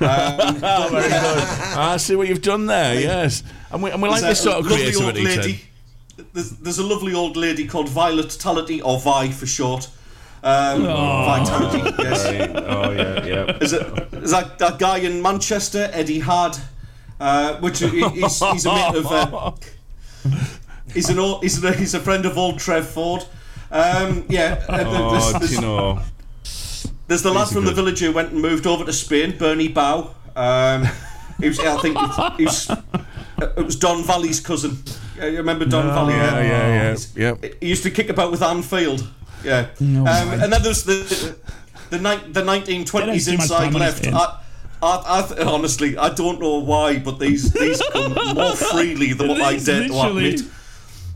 Oh, 0.62 0.88
very 0.92 1.08
good. 1.08 1.38
I 1.76 1.96
see 1.98 2.16
what 2.16 2.28
you've 2.28 2.42
done 2.42 2.66
there. 2.66 2.98
Yes, 3.00 3.42
and 3.70 3.82
we, 3.82 3.90
and 3.90 4.00
we 4.00 4.08
like 4.08 4.22
this 4.22 4.40
sort 4.40 4.56
of 4.58 4.66
lovely 4.66 4.94
old 4.94 5.14
creativity. 5.14 5.60
There's, 6.32 6.50
there's 6.50 6.78
a 6.78 6.82
lovely 6.86 7.12
old 7.14 7.36
lady 7.36 7.66
called 7.66 7.88
Violet 7.88 8.26
Tality, 8.28 8.80
or 8.84 9.00
Vi 9.00 9.30
for 9.30 9.46
short. 9.46 9.88
Um, 10.42 10.82
Vitality, 10.84 11.78
yes. 12.02 12.26
Oh 12.54 12.90
yeah, 12.92 13.24
yeah. 13.24 13.52
There's, 13.58 13.72
a, 13.72 14.06
there's 14.10 14.30
that, 14.30 14.58
that 14.58 14.78
guy 14.78 14.98
in 14.98 15.22
Manchester, 15.22 15.88
Eddie 15.92 16.18
Hard, 16.20 16.56
uh, 17.18 17.56
which 17.60 17.78
he- 17.80 17.88
he's, 18.10 18.40
he's 18.52 18.66
a 18.66 18.74
mate 18.74 18.94
of. 18.96 19.06
Uh, 19.06 19.52
he's 20.94 21.08
an 21.08 21.18
old, 21.18 21.42
he's, 21.42 21.62
a, 21.64 21.72
he's 21.72 21.94
a 21.94 22.00
friend 22.00 22.26
of 22.26 22.36
old 22.36 22.58
Trev 22.58 22.86
Ford. 22.86 23.24
Um, 23.70 24.24
yeah, 24.28 24.64
uh, 24.68 24.84
Oh, 24.86 25.10
there's, 25.12 25.32
do 25.32 25.38
there's, 25.38 25.52
you 25.54 25.60
know? 25.62 26.00
there's 27.08 27.22
the 27.22 27.32
lad 27.32 27.48
from 27.48 27.64
the 27.64 27.72
village 27.72 28.00
who 28.00 28.12
went 28.12 28.32
and 28.32 28.40
moved 28.42 28.66
over 28.66 28.84
to 28.84 28.92
Spain, 28.92 29.36
Bernie 29.38 29.68
Bow. 29.68 30.14
Um, 30.36 30.86
he 31.40 31.48
was, 31.48 31.58
I 31.58 31.76
think 31.80 31.96
he 32.36 32.44
was, 32.44 32.70
it 33.38 33.64
was 33.64 33.76
Don 33.76 34.02
Valley's 34.04 34.40
cousin. 34.40 34.78
Yeah, 35.16 35.26
you 35.26 35.36
remember 35.38 35.64
Don 35.64 35.86
Valley? 35.86 36.14
Yeah, 36.14 36.40
yeah, 36.42 36.96
yeah, 37.16 37.34
yeah. 37.42 37.48
He 37.60 37.68
used 37.68 37.82
to 37.84 37.90
kick 37.90 38.08
about 38.08 38.30
with 38.30 38.42
Anfield. 38.42 39.00
Field. 39.00 39.10
Yeah. 39.44 39.66
um, 39.80 40.06
and 40.06 40.52
then 40.52 40.62
there's 40.62 40.84
the 40.84 41.36
the, 41.90 41.98
ni- 41.98 42.32
the 42.32 42.42
1920s 42.42 42.90
Don't 42.92 43.08
have 43.08 43.24
too 43.24 43.32
much 43.32 43.40
inside 43.42 43.58
time 43.58 43.76
on 43.76 43.82
his 43.82 44.04
left. 44.06 44.14
I, 44.14 44.40
I, 44.82 45.18
I 45.18 45.22
th- 45.26 45.40
honestly, 45.40 45.96
I 45.98 46.08
don't 46.14 46.40
know 46.40 46.58
why, 46.58 46.98
but 46.98 47.18
these 47.18 47.52
these 47.52 47.82
come 47.92 48.14
more 48.34 48.56
freely 48.56 49.12
than 49.12 49.28
what 49.28 49.40
I 49.40 49.52
These 49.54 49.66
dare 49.66 49.86
to 49.88 49.92
literally- 49.94 50.34
admit. 50.34 50.50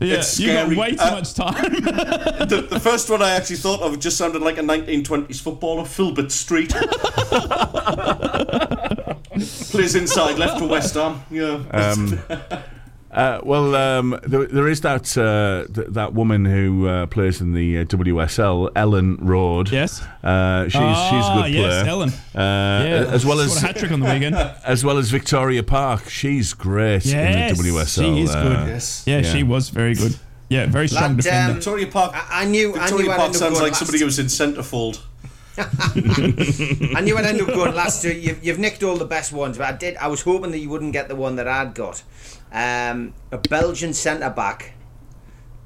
Yeah, 0.01 0.15
It's 0.15 0.39
you 0.39 0.53
got 0.53 0.69
way 0.75 0.91
too 0.91 0.97
Uh, 0.99 1.11
much 1.11 1.33
time. 1.33 1.73
The, 2.49 2.61
the 2.69 2.79
first 2.79 3.09
one 3.09 3.21
I 3.21 3.31
actually 3.31 3.57
thought 3.57 3.81
of 3.81 3.99
just 3.99 4.17
sounded 4.17 4.41
like 4.41 4.57
a 4.57 4.61
1920s 4.61 5.41
footballer, 5.41 5.85
Filbert 5.85 6.31
Street. 6.31 6.73
Plays 9.71 9.95
inside 9.95 10.37
left 10.39 10.59
for 10.59 10.67
West 10.67 10.95
Ham. 10.95 11.21
Yeah. 11.29 11.61
Um, 11.71 12.19
uh, 13.11 13.41
well, 13.43 13.75
um, 13.75 14.19
there, 14.23 14.45
there 14.45 14.67
is 14.67 14.81
that 14.81 15.17
uh, 15.17 15.65
th- 15.73 15.87
that 15.89 16.13
woman 16.13 16.45
who 16.45 16.87
uh, 16.87 17.05
plays 17.07 17.41
in 17.41 17.53
the 17.53 17.79
uh, 17.79 17.83
WSL, 17.85 18.69
Ellen 18.75 19.17
Road. 19.17 19.71
yes. 19.71 20.01
Uh, 20.23 20.63
she's 20.65 20.73
she's 20.73 20.81
a 20.81 20.85
Ah, 20.85 21.41
good 21.43 21.51
yes, 21.53 21.81
player. 21.81 21.85
Ellen. 21.89 22.09
Uh, 22.35 23.09
as 23.11 23.25
well 23.25 23.37
Scored 23.37 23.51
as 23.57 23.63
a 23.63 23.67
hat 23.67 23.77
trick 23.77 23.91
on 23.91 23.99
the 24.01 24.05
weekend. 24.05 24.35
as 24.65 24.83
well 24.85 24.97
as 24.97 25.09
Victoria 25.09 25.63
Park. 25.63 26.07
She's 26.09 26.53
great 26.53 27.05
Yes, 27.05 27.57
in 27.59 27.65
the 27.65 27.71
WSL. 27.71 27.95
she 28.15 28.21
is 28.21 28.29
uh, 28.35 28.43
good. 28.43 28.67
yes. 28.67 29.03
Yeah, 29.07 29.17
Yeah. 29.19 29.33
she 29.33 29.43
was 29.43 29.69
very 29.69 29.95
good. 29.95 30.15
Yeah, 30.49 30.65
very 30.67 30.87
strong 30.87 31.15
That, 31.15 31.23
defender. 31.23 31.49
um, 31.51 31.55
Victoria 31.55 31.87
Park. 31.87 32.11
I, 32.15 32.41
I 32.41 32.45
knew 32.45 32.73
Victoria 32.73 33.11
I'd 33.11 33.17
Park 33.17 33.33
sounds 33.35 33.59
like 33.61 33.75
somebody 33.75 33.99
who 33.99 34.05
was 34.05 34.19
in 34.19 34.25
centrefold. 34.27 34.99
I 35.59 37.01
knew 37.01 37.17
I'd 37.17 37.25
end 37.25 37.41
up 37.41 37.47
going 37.47 37.75
last. 37.75 38.01
So 38.01 38.07
you've, 38.07 38.43
you've 38.43 38.59
nicked 38.59 38.81
all 38.83 38.95
the 38.97 39.05
best 39.05 39.31
ones, 39.33 39.57
but 39.57 39.67
I 39.67 39.77
did. 39.77 39.97
I 39.97 40.07
was 40.07 40.21
hoping 40.21 40.51
that 40.51 40.59
you 40.59 40.69
wouldn't 40.69 40.93
get 40.93 41.07
the 41.07 41.15
one 41.15 41.35
that 41.35 41.47
I'd 41.47 41.73
got. 41.75 42.01
Um, 42.51 43.13
a 43.31 43.37
Belgian 43.37 43.93
centre 43.93 44.29
back. 44.29 44.73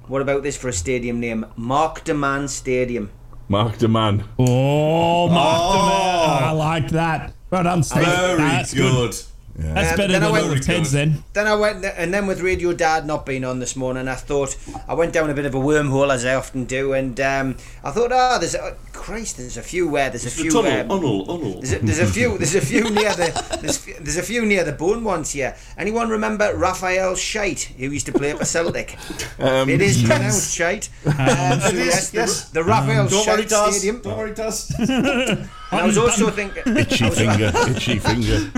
What 0.08 0.22
about 0.22 0.44
this 0.44 0.58
for 0.58 0.68
a 0.68 0.74
stadium 0.74 1.20
name? 1.20 1.46
Mark 1.56 2.04
de 2.04 2.14
Man 2.14 2.48
Stadium. 2.48 3.10
Mark 3.48 3.78
de 3.78 3.88
Man. 3.88 4.24
oh, 4.40 5.30
Mark 5.30 5.60
Oh. 5.62 5.74
the 5.74 6.40
Man. 6.42 6.44
I 6.44 6.52
like 6.52 6.90
that. 6.92 7.34
Well 7.50 7.64
done, 7.64 7.84
Steve. 7.84 8.04
Very 8.04 8.38
That's 8.38 8.74
good. 8.74 9.16
yeah 9.60 9.74
That's 9.76 9.92
Um, 9.92 9.98
better 9.98 10.14
then 10.14 10.24
I 10.24 10.26
than 10.26 10.32
went- 10.34 10.46
all 10.46 10.52
of 10.54 10.62
Ted's 10.66 10.92
then. 10.92 11.24
Then 11.34 11.48
I 11.48 11.56
went, 11.56 11.86
and 11.86 12.14
then 12.14 12.26
with 12.28 12.42
Radio 12.42 12.74
Dad 12.74 13.06
not 13.06 13.26
being 13.26 13.46
on 13.46 13.60
this 13.60 13.76
morning, 13.76 14.08
I 14.08 14.16
thought 14.16 14.56
I 14.88 14.94
went 14.96 15.14
down 15.14 15.30
a 15.30 15.34
bit 15.34 15.46
of 15.46 15.54
a 15.56 15.60
wormhole 15.60 16.12
as 16.12 16.26
I 16.26 16.34
often 16.36 16.66
do, 16.66 16.94
and 16.94 17.20
um, 17.22 17.56
I 17.84 17.92
thought, 17.92 18.12
ah, 18.12 18.38
there's 18.40 18.56
a, 18.56 18.76
Christ, 19.04 19.36
there's 19.36 19.58
a 19.58 19.62
few 19.62 19.90
where 19.90 20.10
there's 20.10 20.24
a 20.26 20.30
The 20.30 20.44
few. 20.44 20.52
tunnel, 20.52 20.72
um, 20.80 20.92
unnel, 20.98 21.26
unnel. 21.28 21.60
There's 21.60 21.74
a, 21.74 21.80
there's 21.80 22.00
a 22.00 22.06
few. 22.08 22.38
There's 22.38 22.56
a 22.56 22.62
few 22.62 22.84
near 23.00 23.14
the. 23.14 23.58
There's, 23.62 23.84
there's 24.00 24.16
a 24.16 24.24
few 24.24 24.46
near 24.46 24.64
the 24.64 24.72
bone 24.72 25.04
ones 25.04 25.32
here. 25.32 25.56
Anyone 25.78 26.08
remember 26.08 26.56
Rafael 26.56 27.14
Scheidt, 27.16 27.64
who 27.76 27.88
used 27.92 28.06
to 28.06 28.14
play 28.14 28.32
for 28.32 28.46
Celtic? 28.46 28.98
Um, 29.40 29.68
it 29.70 29.82
is 29.82 30.02
pronounced 30.04 30.56
Shite. 30.56 30.90
Um, 31.06 31.60
so 31.60 31.68
It 31.68 31.76
is, 31.76 31.86
yes, 31.86 32.10
the- 32.12 32.18
yes. 32.18 32.50
The, 32.52 32.64
Raphael 32.64 33.08
Don't 33.10 33.28
worry, 33.28 33.46
Shite 33.48 33.74
Stadium. 33.74 34.02
Don't 34.02 34.18
worry, 34.18 34.34
Daz. 34.34 34.72
And 35.74 35.82
I 35.82 35.86
was 35.88 35.98
also 35.98 36.30
thinking. 36.30 36.64
Itchy 36.78 37.10
finger. 37.10 37.52
Itchy 37.72 37.98
finger. 38.00 38.52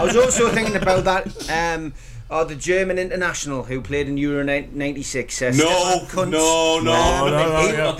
I 0.00 0.04
was 0.04 0.16
also 0.16 0.48
thinking 0.50 0.76
about 0.76 1.02
that. 1.04 1.24
Um, 1.50 1.92
oh, 2.32 2.44
the 2.44 2.56
German 2.56 2.98
international 2.98 3.62
who 3.64 3.80
played 3.80 4.08
in 4.08 4.16
Euro 4.16 4.42
'96. 4.42 5.42
Uh, 5.42 5.52
No, 5.54 6.06
no, 6.24 6.26
no, 6.26 6.78
Um, 6.78 6.84
no, 6.84 7.28
no, 7.30 7.60
he- 7.60 7.72
yeah. 7.72 7.92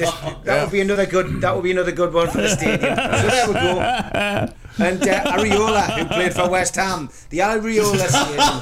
that 0.44 0.60
would 0.64 0.72
be 0.72 0.80
another 0.80 1.06
good. 1.06 1.40
That 1.40 1.54
would 1.54 1.62
be 1.64 1.70
another 1.70 1.92
good 1.92 2.12
one 2.12 2.28
for 2.30 2.38
the 2.38 2.48
stadium. 2.48 2.96
So 2.96 3.28
there 3.28 3.46
we 3.48 3.54
go. 3.54 4.48
And 4.78 5.02
uh, 5.06 5.24
Areola, 5.36 5.98
who 5.98 6.04
played 6.06 6.32
for 6.34 6.48
West 6.48 6.76
Ham, 6.76 7.10
the 7.28 7.40
Areola 7.40 8.08
Stadium. 8.08 8.60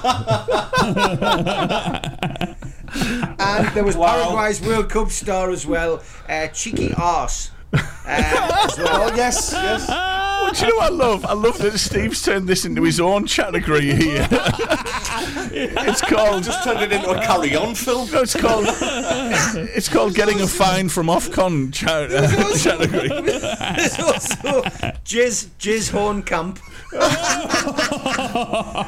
and 3.38 3.68
there 3.74 3.84
was 3.84 3.96
Wow. 3.96 4.14
Paraguay's 4.16 4.60
World 4.60 4.88
Cup 4.90 5.10
star 5.10 5.50
as 5.50 5.66
well, 5.66 6.02
uh, 6.28 6.48
Chiqui 6.52 6.96
Arce. 6.98 7.50
Uh, 7.72 7.78
well. 8.04 8.68
Oh, 8.78 9.12
yes, 9.16 9.52
yes. 9.52 9.88
Well, 10.42 10.52
do 10.52 10.60
you 10.66 10.70
know 10.72 10.76
what 10.76 10.86
I 10.92 10.94
love? 10.94 11.24
I 11.26 11.32
love 11.34 11.58
that 11.58 11.78
Steve's 11.78 12.22
turned 12.22 12.48
this 12.48 12.64
into 12.64 12.82
his 12.82 12.98
own 13.00 13.26
category 13.26 13.92
here. 13.94 14.26
it's 15.52 16.00
called. 16.00 16.44
Just 16.44 16.64
turned 16.64 16.80
it 16.80 16.92
into 16.92 17.10
a 17.10 17.20
carry-on 17.20 17.74
film. 17.74 18.10
No, 18.10 18.22
it's 18.22 18.34
called. 18.34 18.66
It's 18.70 19.88
called 19.88 20.14
getting 20.14 20.40
a 20.40 20.46
fine 20.46 20.88
from 20.88 21.08
Ofcom 21.08 21.72
cha- 21.72 22.08
uh, 22.10 22.58
category. 22.58 23.08
There's 23.08 23.98
also 24.00 24.62
Jizz 25.04 25.48
Jizz 25.58 25.90
Hornkamp. 25.90 26.58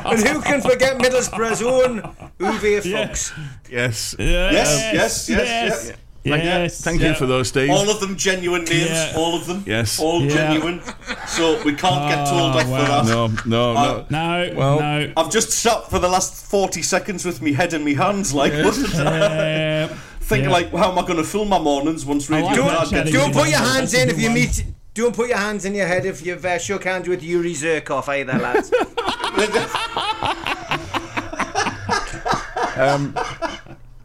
and 0.06 0.20
who 0.26 0.40
can 0.40 0.60
forget 0.60 0.98
Middlesbrough's 0.98 1.62
own 1.62 2.00
Uwe 2.40 2.82
Fuchs? 2.82 3.32
Yes. 3.70 4.14
Yes, 4.18 4.18
yes, 4.18 5.28
yes, 5.28 5.28
yes. 5.28 5.92
Yes. 6.24 6.80
Thank 6.82 7.02
you 7.02 7.14
for 7.14 7.26
those, 7.26 7.48
Steve. 7.48 7.70
All 7.70 7.90
of 7.90 7.98
them 8.00 8.16
genuine 8.16 8.64
names. 8.64 8.90
Yeah. 8.90 9.12
All 9.16 9.34
of 9.34 9.46
them. 9.46 9.64
Yes. 9.66 9.98
All 9.98 10.22
Yeah. 10.22 10.28
genuine. 10.52 10.80
So 11.26 11.60
we 11.64 11.74
can't 11.74 12.08
get 12.08 12.26
told 12.28 12.54
Oh, 12.54 12.58
off 12.58 12.66
wow. 12.68 13.02
for 13.02 13.06
that. 13.06 13.12
No, 13.12 13.42
no, 13.44 13.76
Uh, 13.76 14.04
no. 14.08 14.48
No, 14.48 14.54
Well- 14.56 14.80
no. 14.80 15.12
I've 15.16 15.30
just 15.30 15.50
sat 15.50 15.90
for 15.90 15.98
the 15.98 16.08
last 16.08 16.34
40 16.46 16.82
seconds 16.82 17.24
with 17.24 17.42
me 17.42 17.52
head 17.54 17.74
in 17.74 17.82
me 17.84 17.94
hands, 17.94 18.32
like, 18.32 18.52
Uh, 18.52 18.70
thinking, 20.20 20.48
yeah. 20.48 20.52
like, 20.52 20.72
how 20.72 20.92
am 20.92 20.98
I 20.98 21.02
going 21.02 21.16
to 21.16 21.24
fill 21.24 21.44
my 21.44 21.58
mornings 21.58 22.04
once 22.06 22.30
Radio 22.30 22.46
like 22.46 22.56
Guard 22.56 22.70
that 22.70 22.78
gets 22.78 22.90
chatting. 22.90 23.12
Don't 23.12 23.32
put 23.32 23.48
your 23.48 23.58
That's 23.58 23.74
hands 23.74 23.94
a 23.94 24.00
in 24.02 24.06
good 24.08 24.16
if 24.16 24.22
you 24.22 24.28
one. 24.28 24.34
meet. 24.34 24.64
Don't 24.94 25.16
put 25.16 25.28
your 25.28 25.38
hands 25.38 25.64
in 25.64 25.74
your 25.74 25.86
head 25.86 26.04
if 26.06 26.24
you've 26.24 26.44
uh, 26.44 26.58
shook 26.58 26.84
hands 26.84 27.08
with 27.08 27.22
Yuri 27.22 27.54
Zhirkov 27.54 28.08
either, 28.08 28.38
lads. 28.38 28.70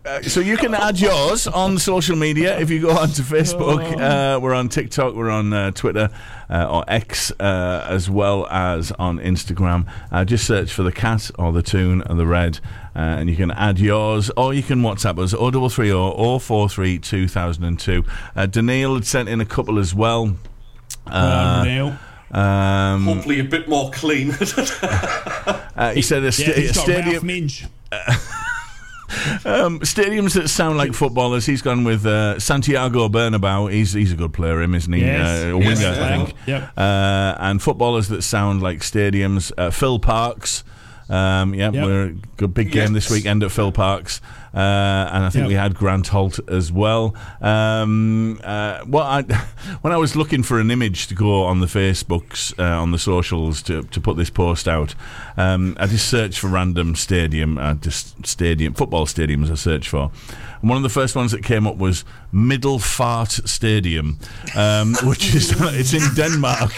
Uh, 0.08 0.22
so 0.22 0.40
you 0.40 0.56
can 0.56 0.74
add 0.74 0.98
yours 1.00 1.48
on 1.48 1.78
social 1.78 2.16
media 2.16 2.58
if 2.60 2.70
you 2.70 2.80
go 2.80 2.92
onto 2.92 3.22
Facebook. 3.24 4.00
Uh, 4.00 4.40
we're 4.40 4.54
on 4.54 4.70
TikTok, 4.70 5.16
we're 5.16 5.30
on 5.30 5.52
uh, 5.52 5.72
Twitter 5.72 6.10
uh, 6.50 6.66
or 6.72 6.86
X, 6.88 7.32
uh, 7.42 7.86
as 7.90 8.10
well 8.10 8.48
as 8.48 8.94
on 8.94 9.20
Instagram. 9.20 9.86
Uh, 10.10 10.24
just 10.24 10.48
search 10.48 10.72
for 10.72 10.84
the 10.84 10.94
cat 10.94 11.30
or 11.38 11.52
the 11.52 11.62
Toon 11.62 12.04
or 12.10 12.16
the 12.16 12.26
red, 12.26 12.62
uh, 12.96 13.00
and 13.00 13.30
you 13.30 13.36
can 13.36 13.52
add 13.52 13.80
yours, 13.80 14.32
or 14.38 14.54
you 14.54 14.64
can 14.64 14.80
WhatsApp 14.82 15.20
us 15.20 15.32
0330 15.34 16.40
043 16.40 17.00
2002. 17.00 18.04
Uh, 18.36 18.46
Daniil 18.46 18.94
had 18.96 19.06
sent 19.06 19.28
in 19.28 19.42
a 19.42 19.46
couple 19.46 19.78
as 19.78 19.94
well. 19.94 20.38
Uh, 21.06 21.64
Neil. 21.66 21.98
Um, 22.32 23.04
Hopefully 23.04 23.40
a 23.40 23.44
bit 23.44 23.68
more 23.68 23.92
clean. 23.92 24.32
uh, 24.82 25.94
he 25.94 26.02
said 26.02 26.24
a, 26.24 26.32
sta- 26.32 26.48
Yeah, 26.48 26.54
he's 26.54 26.72
a 26.72 26.74
got 26.74 26.84
stadium. 26.84 27.50
Ralf 29.10 29.46
Minge. 29.46 29.46
Um, 29.46 29.80
stadiums 29.82 30.34
that 30.34 30.48
sound 30.50 30.78
like 30.78 30.94
footballers. 30.94 31.46
He's 31.46 31.62
gone 31.62 31.84
with 31.84 32.06
uh, 32.06 32.40
Santiago 32.40 33.08
Bernabeu. 33.10 33.72
He's 33.72 33.94
he's 33.94 34.12
a 34.12 34.16
good 34.16 34.34
player, 34.34 34.62
him, 34.62 34.76
isn't 34.76 34.92
he? 34.94 35.02
Yes. 35.02 35.44
Uh, 35.46 35.48
a 35.50 35.58
winger, 35.58 35.70
Yes, 35.72 35.98
I 35.98 36.18
think. 36.18 36.34
Yep. 36.46 36.72
Uh, 36.78 37.36
and 37.40 37.62
footballers 37.62 38.08
that 38.10 38.22
sound 38.22 38.62
like 38.62 38.80
stadiums. 38.80 39.52
Uh, 39.58 39.70
Phil 39.72 40.00
Parks. 40.00 40.64
Um, 41.10 41.54
yeah, 41.54 41.72
Yep. 41.72 41.86
we're 41.86 42.04
a 42.08 42.12
good 42.36 42.54
big 42.54 42.72
game 42.74 42.92
this 42.92 43.10
weekend 43.10 43.42
at 43.42 43.52
Phil 43.54 43.72
Parks, 43.72 44.20
and 44.60 45.24
I 45.26 45.30
think 45.30 45.44
Yep. 45.44 45.48
we 45.50 45.54
had 45.56 45.76
Grant 45.76 46.08
Holt 46.08 46.40
as 46.50 46.72
well. 46.72 47.16
Um, 47.42 48.40
uh, 48.44 48.84
well, 48.88 49.04
I, 49.04 49.22
when 49.82 49.94
I 49.94 49.98
was 49.98 50.16
looking 50.16 50.44
for 50.44 50.60
an 50.60 50.72
image 50.72 51.08
to 51.08 51.16
go 51.16 51.44
on 51.44 51.60
the 51.60 51.68
Facebooks, 51.68 52.58
uh, 52.60 52.82
on 52.82 52.92
the 52.92 53.00
socials 53.00 53.62
to, 53.64 53.84
to 53.84 54.02
put 54.02 54.18
this 54.18 54.30
post 54.30 54.68
out, 54.68 54.96
um, 55.38 55.76
I 55.80 55.88
just 55.88 56.08
searched 56.10 56.40
for 56.40 56.48
random 56.48 56.96
stadium, 56.96 57.58
uh, 57.58 57.76
just 57.76 58.26
stadium 58.26 58.74
football 58.74 59.06
stadiums. 59.06 59.52
I 59.52 59.56
searched 59.56 59.90
for, 59.90 60.12
and 60.62 60.70
one 60.70 60.78
of 60.78 60.84
the 60.84 60.90
first 60.90 61.16
ones 61.16 61.32
that 61.32 61.44
came 61.44 61.68
up 61.68 61.78
was 61.78 62.04
Middelfart 62.34 63.32
Stadium, 63.48 64.20
um, 64.56 64.96
which 65.04 65.34
is 65.36 65.54
it's 65.60 65.94
in 65.94 66.14
Denmark. 66.16 66.72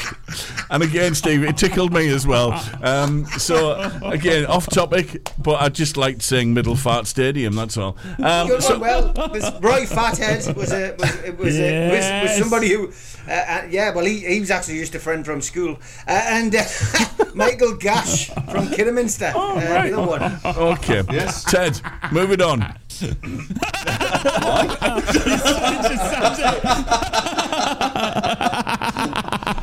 And 0.70 0.84
again, 0.84 1.16
Steve, 1.16 1.44
it 1.44 1.58
tickled 1.58 1.92
me 1.94 2.08
as 2.10 2.26
well. 2.28 2.54
Um, 2.84 3.26
so 3.38 3.74
again, 4.04 4.46
off 4.46 4.68
topic, 4.70 5.30
but 5.40 5.62
I 5.62 5.70
just 5.70 5.98
liked 5.98 6.22
saying 6.22 6.54
Middelfart 6.54 7.08
Stadium. 7.08 7.56
That's 7.56 7.78
all. 7.78 7.98
Um, 8.24 8.62
so- 8.62 8.78
well, 8.80 9.14
Roy 9.62 9.86
Fathead 9.86 10.56
was 10.56 10.72
a 10.72 10.96
was 10.98 11.38
was, 11.38 11.58
a, 11.60 11.90
was, 11.90 12.30
was 12.30 12.38
somebody 12.38 12.70
who, 12.70 12.92
uh, 13.28 13.32
uh, 13.32 13.68
yeah, 13.70 13.94
well, 13.94 14.06
he, 14.06 14.20
he 14.20 14.40
was 14.40 14.52
actually 14.52 14.80
just 14.80 14.96
a 14.96 15.00
friend 15.00 15.26
from 15.26 15.42
school, 15.42 15.78
uh, 16.08 16.22
and 16.28 16.56
uh, 16.56 16.64
Michael 17.34 17.76
Gash 17.76 18.30
from 18.52 18.70
Kidderminster, 18.70 19.32
Oh, 19.36 19.52
uh, 19.52 19.56
right. 19.56 19.92
the 19.92 20.00
other 20.00 20.08
one. 20.08 20.40
Okay. 20.78 21.04
Yes. 21.12 21.44
Ted, 21.44 21.80
move 22.12 22.32
it 22.32 22.42
on. 22.42 22.74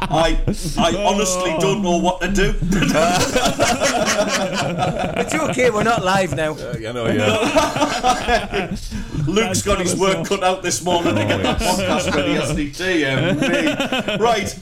I 0.09 0.41
I 0.79 1.05
honestly 1.05 1.55
don't 1.61 1.83
know 1.83 1.99
what 1.99 2.23
to 2.23 2.33
do. 2.33 2.55
It's 5.19 5.35
okay, 5.35 5.71
we're 5.71 5.83
not 5.83 6.03
live 6.03 6.35
now. 6.35 6.57
I 6.57 6.93
know, 6.93 7.07
yeah. 7.09 8.75
Luke's 9.27 9.61
got 9.63 9.81
his 9.81 9.95
work 9.97 10.27
cut 10.27 10.43
out 10.43 10.63
this 10.63 10.83
morning 10.83 11.17
to 11.17 11.25
get 11.25 11.43
that 11.43 11.61
oh, 11.61 11.65
podcast 11.65 12.15
ready, 12.15 12.35
hasn't 12.35 12.59
he? 12.59 12.71
Dear 12.71 13.35
me. 13.35 13.77
Right. 14.25 14.55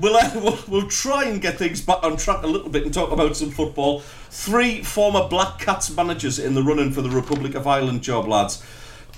We'll, 0.00 0.16
uh, 0.16 0.30
we'll, 0.34 0.58
we'll 0.68 0.88
try 0.88 1.24
and 1.24 1.40
get 1.40 1.58
things 1.58 1.80
back 1.80 2.02
on 2.02 2.16
track 2.16 2.42
a 2.42 2.46
little 2.46 2.68
bit 2.68 2.84
and 2.84 2.92
talk 2.92 3.12
about 3.12 3.36
some 3.36 3.50
football. 3.50 4.00
Three 4.30 4.82
former 4.82 5.28
Black 5.28 5.58
Cats 5.58 5.94
managers 5.94 6.38
in 6.38 6.54
the 6.54 6.62
running 6.62 6.92
for 6.92 7.02
the 7.02 7.10
Republic 7.10 7.54
of 7.54 7.66
Ireland 7.66 8.02
job, 8.02 8.26
lads. 8.26 8.62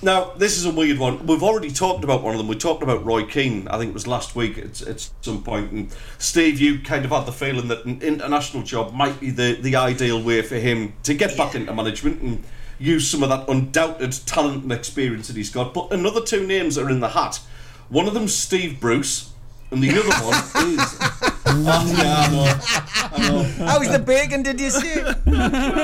Now, 0.01 0.31
this 0.37 0.57
is 0.57 0.65
a 0.65 0.71
weird 0.71 0.99
one. 0.99 1.25
We've 1.25 1.41
already 1.41 1.71
talked 1.71 2.03
about 2.03 2.21
one 2.21 2.35
of 2.35 2.37
them. 2.37 2.47
We 2.47 2.55
talked 2.55 2.83
about 2.83 3.03
Roy 3.03 3.25
Keane, 3.25 3.67
I 3.67 3.79
think 3.79 3.89
it 3.89 3.93
was 3.95 4.05
last 4.05 4.35
week 4.35 4.59
at, 4.59 4.79
at 4.83 5.09
some 5.21 5.43
point. 5.43 5.71
And 5.71 5.91
Steve, 6.19 6.59
you 6.59 6.79
kind 6.79 7.03
of 7.03 7.09
had 7.09 7.25
the 7.25 7.31
feeling 7.31 7.67
that 7.69 7.83
an 7.83 8.01
international 8.03 8.61
job 8.61 8.93
might 8.93 9.19
be 9.19 9.31
the, 9.31 9.57
the 9.59 9.75
ideal 9.75 10.21
way 10.21 10.43
for 10.43 10.55
him 10.55 10.93
to 11.01 11.15
get 11.15 11.35
back 11.35 11.55
into 11.55 11.73
management 11.73 12.21
and 12.21 12.43
use 12.77 13.09
some 13.09 13.23
of 13.23 13.29
that 13.29 13.49
undoubted 13.49 14.11
talent 14.27 14.61
and 14.61 14.71
experience 14.71 15.29
that 15.29 15.35
he's 15.35 15.49
got. 15.49 15.73
But 15.73 15.91
another 15.91 16.21
two 16.21 16.45
names 16.45 16.77
are 16.77 16.91
in 16.91 16.99
the 16.99 17.09
hat. 17.09 17.39
One 17.89 18.07
of 18.07 18.13
them's 18.13 18.35
Steve 18.35 18.79
Bruce, 18.79 19.31
and 19.71 19.83
the 19.83 19.89
other 19.89 20.09
one 20.23 20.73
is. 20.73 20.97
Oh, 21.49 21.95
yeah, 21.97 22.17
I 22.19 22.31
know. 22.31 22.59
I 23.13 23.29
know 23.29 23.65
How's 23.65 23.91
the 23.91 23.99
bacon, 23.99 24.43
did 24.43 24.59
you 24.59 24.69
say? 24.69 24.99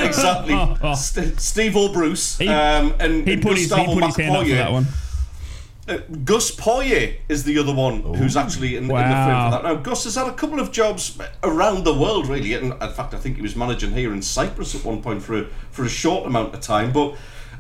exactly. 0.06 0.94
St- 0.96 1.40
Steve 1.40 1.76
O'Bruce 1.76 2.38
He- 2.38 2.48
um, 2.48 2.94
and 3.00 3.26
He 3.28 3.34
and 3.34 3.42
put 3.42 3.58
his, 3.58 3.64
he 3.64 3.70
Gustavo 3.70 3.94
put 3.94 4.04
his 4.06 4.16
hand 4.16 4.36
up 4.36 4.44
for 4.44 4.50
that 4.56 4.72
one. 4.72 4.88
Uh, 5.86 5.98
Gus 6.24 6.56
Poyet 6.56 7.18
is 7.28 7.44
the 7.44 7.58
other 7.60 7.74
one 7.74 8.02
who's 8.16 8.38
actually 8.38 8.78
in, 8.78 8.84
in 8.84 8.88
the 8.88 8.94
frame 8.94 9.08
for 9.10 9.52
that. 9.52 9.64
Now, 9.64 9.76
Gus 9.76 10.06
has 10.06 10.16
had 10.16 10.28
a 10.28 10.34
couple 10.34 10.62
of 10.62 10.72
jobs 10.72 11.18
around 11.44 11.84
the 11.84 11.94
world, 11.94 12.30
really. 12.30 12.54
And 12.54 12.72
in 12.72 12.92
fact, 12.94 13.14
I 13.14 13.18
think 13.18 13.36
he 13.36 13.42
was 13.42 13.56
managing 13.58 13.92
here 13.92 14.14
in 14.14 14.22
Cyprus 14.22 14.76
at 14.76 14.86
one 14.86 15.02
point 15.02 15.22
for 15.22 15.40
a, 15.40 15.46
for 15.72 15.84
a 15.84 15.90
short 15.90 16.26
amount 16.26 16.54
of 16.54 16.62
time. 16.62 16.94
But 16.94 17.18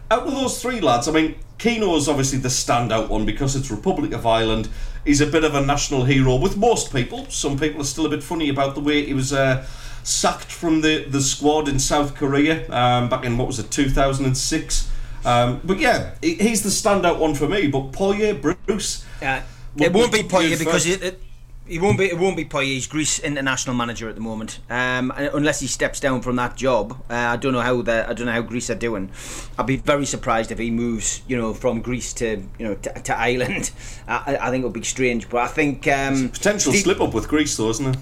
out 0.10 0.24
of 0.26 0.32
those 0.34 0.62
three 0.62 0.80
lads, 0.80 1.10
I 1.10 1.12
mean, 1.12 1.36
Keano 1.58 1.98
is 1.98 2.08
obviously 2.08 2.40
the 2.40 2.48
standout 2.48 3.10
one 3.10 3.26
because 3.26 3.58
it's 3.58 3.70
Republic 3.70 4.14
of 4.14 4.26
Ireland. 4.26 4.70
He's 5.06 5.22
a 5.22 5.28
bit 5.28 5.44
of 5.44 5.54
a 5.56 5.66
national 5.66 6.06
hero 6.06 6.36
with 6.36 6.56
most 6.58 6.94
people. 6.94 7.26
Some 7.30 7.60
people 7.60 7.82
are 7.82 7.86
still 7.86 8.06
a 8.06 8.10
bit 8.10 8.24
funny 8.24 8.50
about 8.50 8.76
the 8.76 8.82
way 8.82 9.06
he 9.06 9.14
was. 9.14 9.34
Uh, 9.34 9.66
Sacked 10.06 10.52
from 10.52 10.82
the, 10.82 11.06
the 11.06 11.22
squad 11.22 11.70
in 11.70 11.80
South 11.80 12.14
Korea 12.14 12.70
um, 12.70 13.08
back 13.08 13.24
in 13.24 13.38
what 13.38 13.48
was 13.48 13.58
it 13.58 13.72
2006, 13.72 14.92
um, 15.24 15.62
but 15.64 15.80
yeah, 15.80 16.12
he- 16.22 16.34
he's 16.36 16.62
the 16.62 16.68
standout 16.70 17.20
one 17.20 17.34
for 17.36 17.48
me. 17.48 17.68
But 17.68 17.94
Poyet, 17.94 18.42
Bruce, 18.42 19.06
Yeah. 19.22 19.44
It 19.78 19.94
won't 19.94 20.12
be 20.12 20.24
Poyet 20.24 20.60
because 20.60 20.86
it, 20.86 21.23
he 21.68 21.80
won't 21.80 21.98
be. 21.98 22.06
It 22.06 22.18
won't 22.18 22.36
be 22.36 22.46
Poyet. 22.46 22.66
He's 22.66 22.88
Greece 22.88 23.20
international 23.20 23.76
manager 23.76 24.10
at 24.10 24.16
the 24.16 24.22
moment. 24.22 24.60
Um, 24.70 25.12
unless 25.16 25.60
he 25.60 25.68
steps 25.68 26.00
down 26.00 26.22
from 26.22 26.36
that 26.36 26.56
job, 26.56 27.02
uh, 27.10 27.14
I 27.14 27.38
don't 27.38 27.54
know 27.54 27.62
how 27.62 27.82
the 27.82 28.08
I 28.10 28.14
don't 28.14 28.26
know 28.26 28.34
how 28.34 28.42
Greece 28.42 28.70
are 28.70 28.76
doing. 28.76 29.12
I'd 29.58 29.66
be 29.66 29.78
very 29.78 30.06
surprised 30.06 30.52
if 30.52 30.60
he 30.60 30.72
moves, 30.72 31.22
you 31.28 31.38
know, 31.38 31.54
from 31.54 31.82
Greece 31.82 32.14
to 32.16 32.44
you 32.60 32.66
know 32.66 32.76
to, 32.76 32.94
to 32.94 33.18
Ireland. 33.18 33.72
I, 34.08 34.38
I 34.42 34.50
think 34.50 34.64
it 34.64 34.66
would 34.66 34.74
be 34.74 34.84
strange, 34.84 35.30
but 35.30 35.42
I 35.42 35.48
think 35.48 35.88
um, 35.88 36.30
potential 36.30 36.72
Steve- 36.74 36.84
slip 36.84 37.02
up 37.02 37.14
with 37.14 37.28
Greece, 37.28 37.56
though, 37.58 37.70
isn't 37.70 37.96
it? 37.96 37.98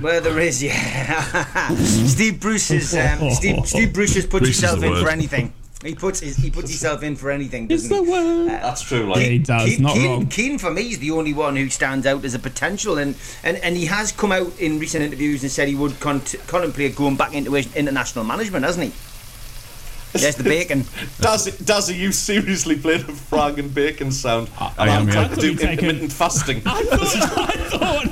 Well, 0.00 0.20
there 0.20 0.38
is, 0.38 0.62
yeah. 0.62 1.74
Steve 1.76 2.38
Bruce 2.38 2.70
is 2.70 2.94
um, 2.94 3.30
Steve, 3.30 3.66
Steve 3.66 3.94
Bruce 3.94 4.12
just 4.12 4.28
puts 4.28 4.44
Bruce 4.44 4.60
himself 4.60 4.82
in 4.82 4.90
word. 4.90 5.02
for 5.02 5.08
anything. 5.10 5.54
He 5.86 5.94
puts 5.94 6.20
his, 6.20 6.36
he 6.36 6.50
puts 6.50 6.68
himself 6.70 7.02
in 7.02 7.16
for 7.16 7.30
anything, 7.30 7.70
It's 7.70 7.88
doesn't 7.88 7.96
the 7.96 8.04
he? 8.04 8.10
word. 8.10 8.48
Uh, 8.48 8.58
That's 8.62 8.82
true. 8.82 9.00
Yeah, 9.06 9.12
Like 9.12 9.26
he 9.26 9.38
does. 9.38 9.64
Keane, 9.70 9.82
Not 9.82 9.94
Keane, 9.94 10.06
wrong. 10.10 10.26
Keane 10.26 10.58
for 10.58 10.70
me 10.70 10.82
is 10.90 10.98
the 10.98 11.10
only 11.12 11.32
one 11.32 11.56
who 11.56 11.68
stands 11.70 12.06
out 12.06 12.24
as 12.24 12.34
a 12.34 12.38
potential, 12.38 12.98
and, 12.98 13.14
and, 13.44 13.56
and 13.58 13.76
he 13.76 13.86
has 13.86 14.12
come 14.12 14.32
out 14.32 14.58
in 14.58 14.78
recent 14.78 15.04
interviews 15.04 15.42
and 15.42 15.50
said 15.50 15.68
he 15.68 15.74
would 15.74 15.98
con- 16.00 16.20
contemplate 16.46 16.96
going 16.96 17.16
back 17.16 17.34
into 17.34 17.54
international 17.54 18.24
management, 18.24 18.64
hasn't 18.64 18.86
he? 18.92 19.15
There's 20.22 20.36
the 20.36 20.44
bacon. 20.44 20.84
Daz, 21.20 21.44
Daz, 21.58 21.90
are 21.90 21.94
you 21.94 22.12
seriously 22.12 22.76
playing 22.76 23.02
a 23.02 23.12
frog 23.12 23.58
and 23.58 23.72
bacon 23.74 24.10
sound? 24.10 24.48
I 24.58 24.72
And 24.78 24.90
am, 24.90 25.02
I'm 25.02 25.08
yeah. 25.08 25.14
trying 25.14 25.28
to 25.30 25.36
do 25.36 25.46
you'd 25.50 25.58
taken- 25.58 25.84
intermittent 25.84 26.12
fasting. 26.12 26.62
I 26.66 26.82
thought, 26.82 27.02
I 27.02 27.56
thought, 27.56 28.06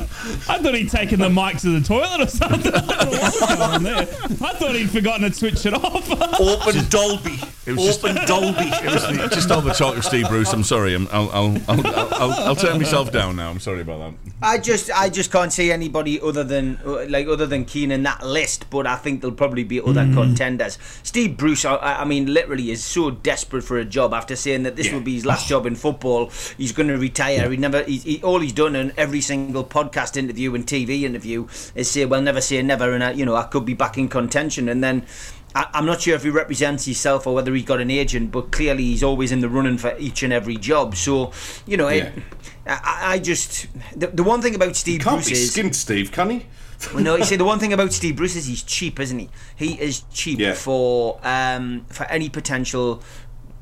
I 0.48 0.59
thought 0.62 0.74
he'd 0.74 0.90
taken 0.90 1.20
the 1.20 1.30
mic 1.30 1.59
to 1.59 1.78
the 1.78 1.86
toilet 1.86 2.20
or 2.20 2.26
something. 2.28 2.72
I 2.72 2.80
don't 2.80 2.88
know 2.88 3.11
what 3.11 3.22
was 3.22 3.40
going 3.40 3.61
on 3.62 3.82
there. 3.82 3.98
I 4.00 4.52
thought 4.55 4.74
he'd 4.74 4.90
forgotten 4.90 5.30
to 5.30 5.36
switch 5.36 5.66
it 5.66 5.74
off. 5.74 6.11
Open 6.40 6.84
Dolby. 6.88 7.38
It 7.66 7.72
was 7.72 7.84
just- 7.84 8.05
Open 8.05 8.16
Dolby. 8.26 8.64
It 8.64 8.92
was 8.92 9.30
just 9.32 9.50
all 9.50 9.61
the 9.61 9.72
talk 9.72 9.96
of 9.96 10.05
Steve 10.05 10.28
Bruce. 10.28 10.52
I'm 10.52 10.64
sorry. 10.64 10.94
I'm, 10.94 11.09
I'll, 11.12 11.30
I'll, 11.30 11.59
I'll, 11.68 11.86
I'll, 12.14 12.32
I'll 12.48 12.57
turn 12.57 12.78
myself 12.78 13.11
down 13.12 13.36
now. 13.36 13.50
I'm 13.50 13.61
sorry 13.61 13.80
about 13.82 13.98
that. 14.24 14.32
I 14.45 14.59
just 14.59 14.90
I 14.90 15.09
just 15.09 15.32
can't 15.32 15.53
see 15.53 15.72
anybody 15.72 16.20
other 16.20 16.45
than 16.45 16.78
uh, 16.84 17.07
like 17.09 17.26
other 17.26 17.47
than 17.47 17.64
Keane 17.64 17.90
in 17.90 18.03
that 18.03 18.24
list. 18.24 18.68
But 18.70 18.86
I 18.86 18.97
think 18.97 19.20
there'll 19.22 19.34
probably 19.34 19.64
be 19.64 19.80
other 19.80 20.05
contenders. 20.12 20.78
Steve 21.03 21.36
Bruce, 21.36 21.64
I, 21.64 21.76
I 21.76 22.05
mean, 22.05 22.32
literally 22.32 22.70
is 22.70 22.84
so 22.84 23.11
desperate 23.11 23.62
for 23.62 23.78
a 23.78 23.84
job 23.84 24.12
after 24.12 24.36
saying 24.36 24.64
that 24.64 24.76
this 24.76 24.88
Yeah. 24.88 24.95
will 24.95 25.01
be 25.01 25.14
his 25.14 25.24
last 25.24 25.49
job 25.49 25.64
in 25.66 25.74
football. 25.74 26.30
He's 26.59 26.72
going 26.72 26.88
to 26.88 26.99
retire. 26.99 27.51
He 27.51 27.57
never. 27.57 27.82
He, 27.84 28.20
all 28.22 28.40
he's 28.40 28.53
done 28.53 28.76
in 28.76 28.92
every 28.99 29.22
single 29.22 29.64
podcast 29.64 30.16
interview 30.16 30.55
and 30.55 30.66
TV 30.66 31.03
interview 31.03 31.49
is 31.74 31.90
say, 31.90 32.05
"Well, 32.05 32.20
never 32.20 32.42
say 32.42 32.61
never," 32.62 32.92
and 32.92 33.03
I, 33.03 33.12
you 33.12 33.24
know 33.24 33.34
I 33.36 33.45
could 33.45 33.64
be 33.64 33.74
back 33.74 33.97
in 33.97 34.09
contention. 34.09 34.68
And 34.68 34.84
then 34.84 35.07
I, 35.55 35.66
I'm 35.72 35.86
not 35.86 36.03
sure 36.03 36.14
if 36.16 36.22
he 36.22 36.30
represents 36.30 36.84
himself 36.84 37.26
or 37.26 37.34
whether 37.34 37.55
he's 37.55 37.64
got 37.64 37.80
an 37.80 37.90
agent, 37.90 38.30
but 38.30 38.51
clearly 38.53 38.84
he's 38.84 39.03
always 39.03 39.32
in 39.32 39.40
the 39.40 39.49
running 39.49 39.78
for 39.78 39.97
each 39.99 40.22
and 40.22 40.32
every 40.32 40.57
job. 40.57 40.97
So 40.97 41.32
you 41.66 41.76
know, 41.78 41.88
it, 41.88 42.12
I, 42.67 43.15
I 43.15 43.19
just 43.19 43.67
the, 43.99 44.07
the 44.09 44.23
one 44.23 44.41
thing 44.43 44.55
about 44.55 44.77
Steve 44.77 45.01
Can't 45.03 45.17
Bruce 45.17 45.29
be 45.29 45.35
is 45.35 45.55
skint, 45.55 45.75
Steve, 45.75 46.11
can 46.12 46.31
he? 46.31 46.47
well, 46.93 47.03
no, 47.03 47.17
you 47.17 47.25
see, 47.25 47.37
the 47.37 47.45
one 47.45 47.59
thing 47.59 47.73
about 47.73 47.93
Steve 47.99 48.17
Bruce 48.17 48.37
is 48.37 48.47
he's 48.47 48.62
cheap, 48.62 48.99
isn't 49.01 49.19
he? 49.19 49.31
He 49.57 49.81
is 49.81 50.03
cheap 50.12 50.39
Yeah. 50.39 50.55
for 50.55 51.19
um, 51.23 51.85
for 51.89 52.05
any 52.07 52.29
potential 52.29 53.03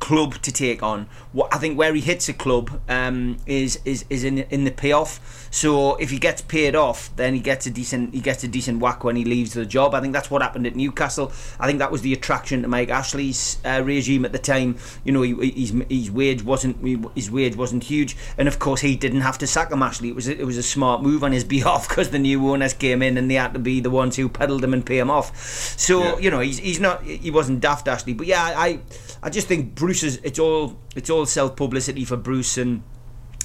club 0.02 0.34
to 0.42 0.50
take 0.50 0.82
on. 0.82 1.06
What 1.32 1.54
I 1.54 1.58
think 1.58 1.78
where 1.78 1.94
he 1.94 2.00
hits 2.00 2.28
a 2.28 2.32
club 2.32 2.80
um, 2.88 3.36
is 3.46 3.78
is 3.84 4.04
is 4.10 4.24
in 4.24 4.38
in 4.50 4.64
the 4.64 4.72
payoff. 4.72 5.20
So 5.52 5.94
if 5.96 6.10
he 6.10 6.18
gets 6.18 6.42
paid 6.42 6.74
off, 6.74 7.14
then 7.14 7.34
he 7.34 7.40
gets 7.40 7.66
a 7.66 7.70
decent 7.70 8.12
he 8.12 8.20
gets 8.20 8.42
a 8.42 8.48
decent 8.48 8.80
whack 8.80 9.04
when 9.04 9.14
he 9.16 9.24
leaves 9.24 9.52
the 9.54 9.64
job. 9.64 9.94
I 9.94 10.00
think 10.00 10.12
that's 10.12 10.28
what 10.30 10.42
happened 10.42 10.66
at 10.66 10.74
Newcastle. 10.74 11.30
I 11.60 11.66
think 11.68 11.78
that 11.78 11.92
was 11.92 12.02
the 12.02 12.12
attraction 12.12 12.62
to 12.62 12.68
Mike 12.68 12.88
Ashley's 12.90 13.58
uh, 13.64 13.80
regime 13.84 14.24
at 14.24 14.32
the 14.32 14.40
time. 14.40 14.76
You 15.04 15.12
know, 15.12 15.22
he, 15.22 15.34
his 15.50 15.72
his 15.88 16.10
wage 16.10 16.42
wasn't 16.42 16.76
his 17.14 17.30
wage 17.30 17.54
wasn't 17.56 17.84
huge, 17.84 18.16
and 18.36 18.48
of 18.48 18.58
course 18.58 18.80
he 18.80 18.96
didn't 18.96 19.20
have 19.20 19.38
to 19.38 19.46
sack 19.46 19.70
him. 19.70 19.82
Ashley, 19.84 20.08
it 20.08 20.16
was 20.16 20.26
a, 20.28 20.36
it 20.36 20.44
was 20.44 20.58
a 20.58 20.62
smart 20.64 21.00
move 21.02 21.22
on 21.22 21.30
his 21.30 21.44
behalf 21.56 21.88
because 21.88 22.10
the 22.10 22.18
new 22.18 22.50
owners 22.50 22.74
came 22.74 23.02
in 23.02 23.16
and 23.16 23.30
they 23.30 23.34
had 23.36 23.52
to 23.54 23.60
be 23.60 23.78
the 23.80 23.90
ones 23.90 24.16
who 24.16 24.28
peddled 24.28 24.64
him 24.64 24.74
and 24.74 24.84
pay 24.84 24.98
him 24.98 25.10
off. 25.10 25.28
So 25.78 26.00
Yeah. 26.02 26.18
you 26.18 26.30
know, 26.32 26.40
he's, 26.40 26.58
he's 26.58 26.80
not 26.80 27.04
he 27.04 27.30
wasn't 27.30 27.60
daft 27.60 27.86
Ashley, 27.86 28.14
but 28.14 28.26
yeah, 28.26 28.42
I 28.56 28.80
I 29.22 29.30
just 29.30 29.46
think 29.46 29.74
Bruce 29.74 30.02
is 30.02 30.20
it's 30.24 30.38
all 30.38 30.78
it's 30.96 31.08
all 31.08 31.26
self 31.26 31.56
publicity 31.56 32.04
for 32.04 32.16
Bruce 32.16 32.58
and. 32.58 32.82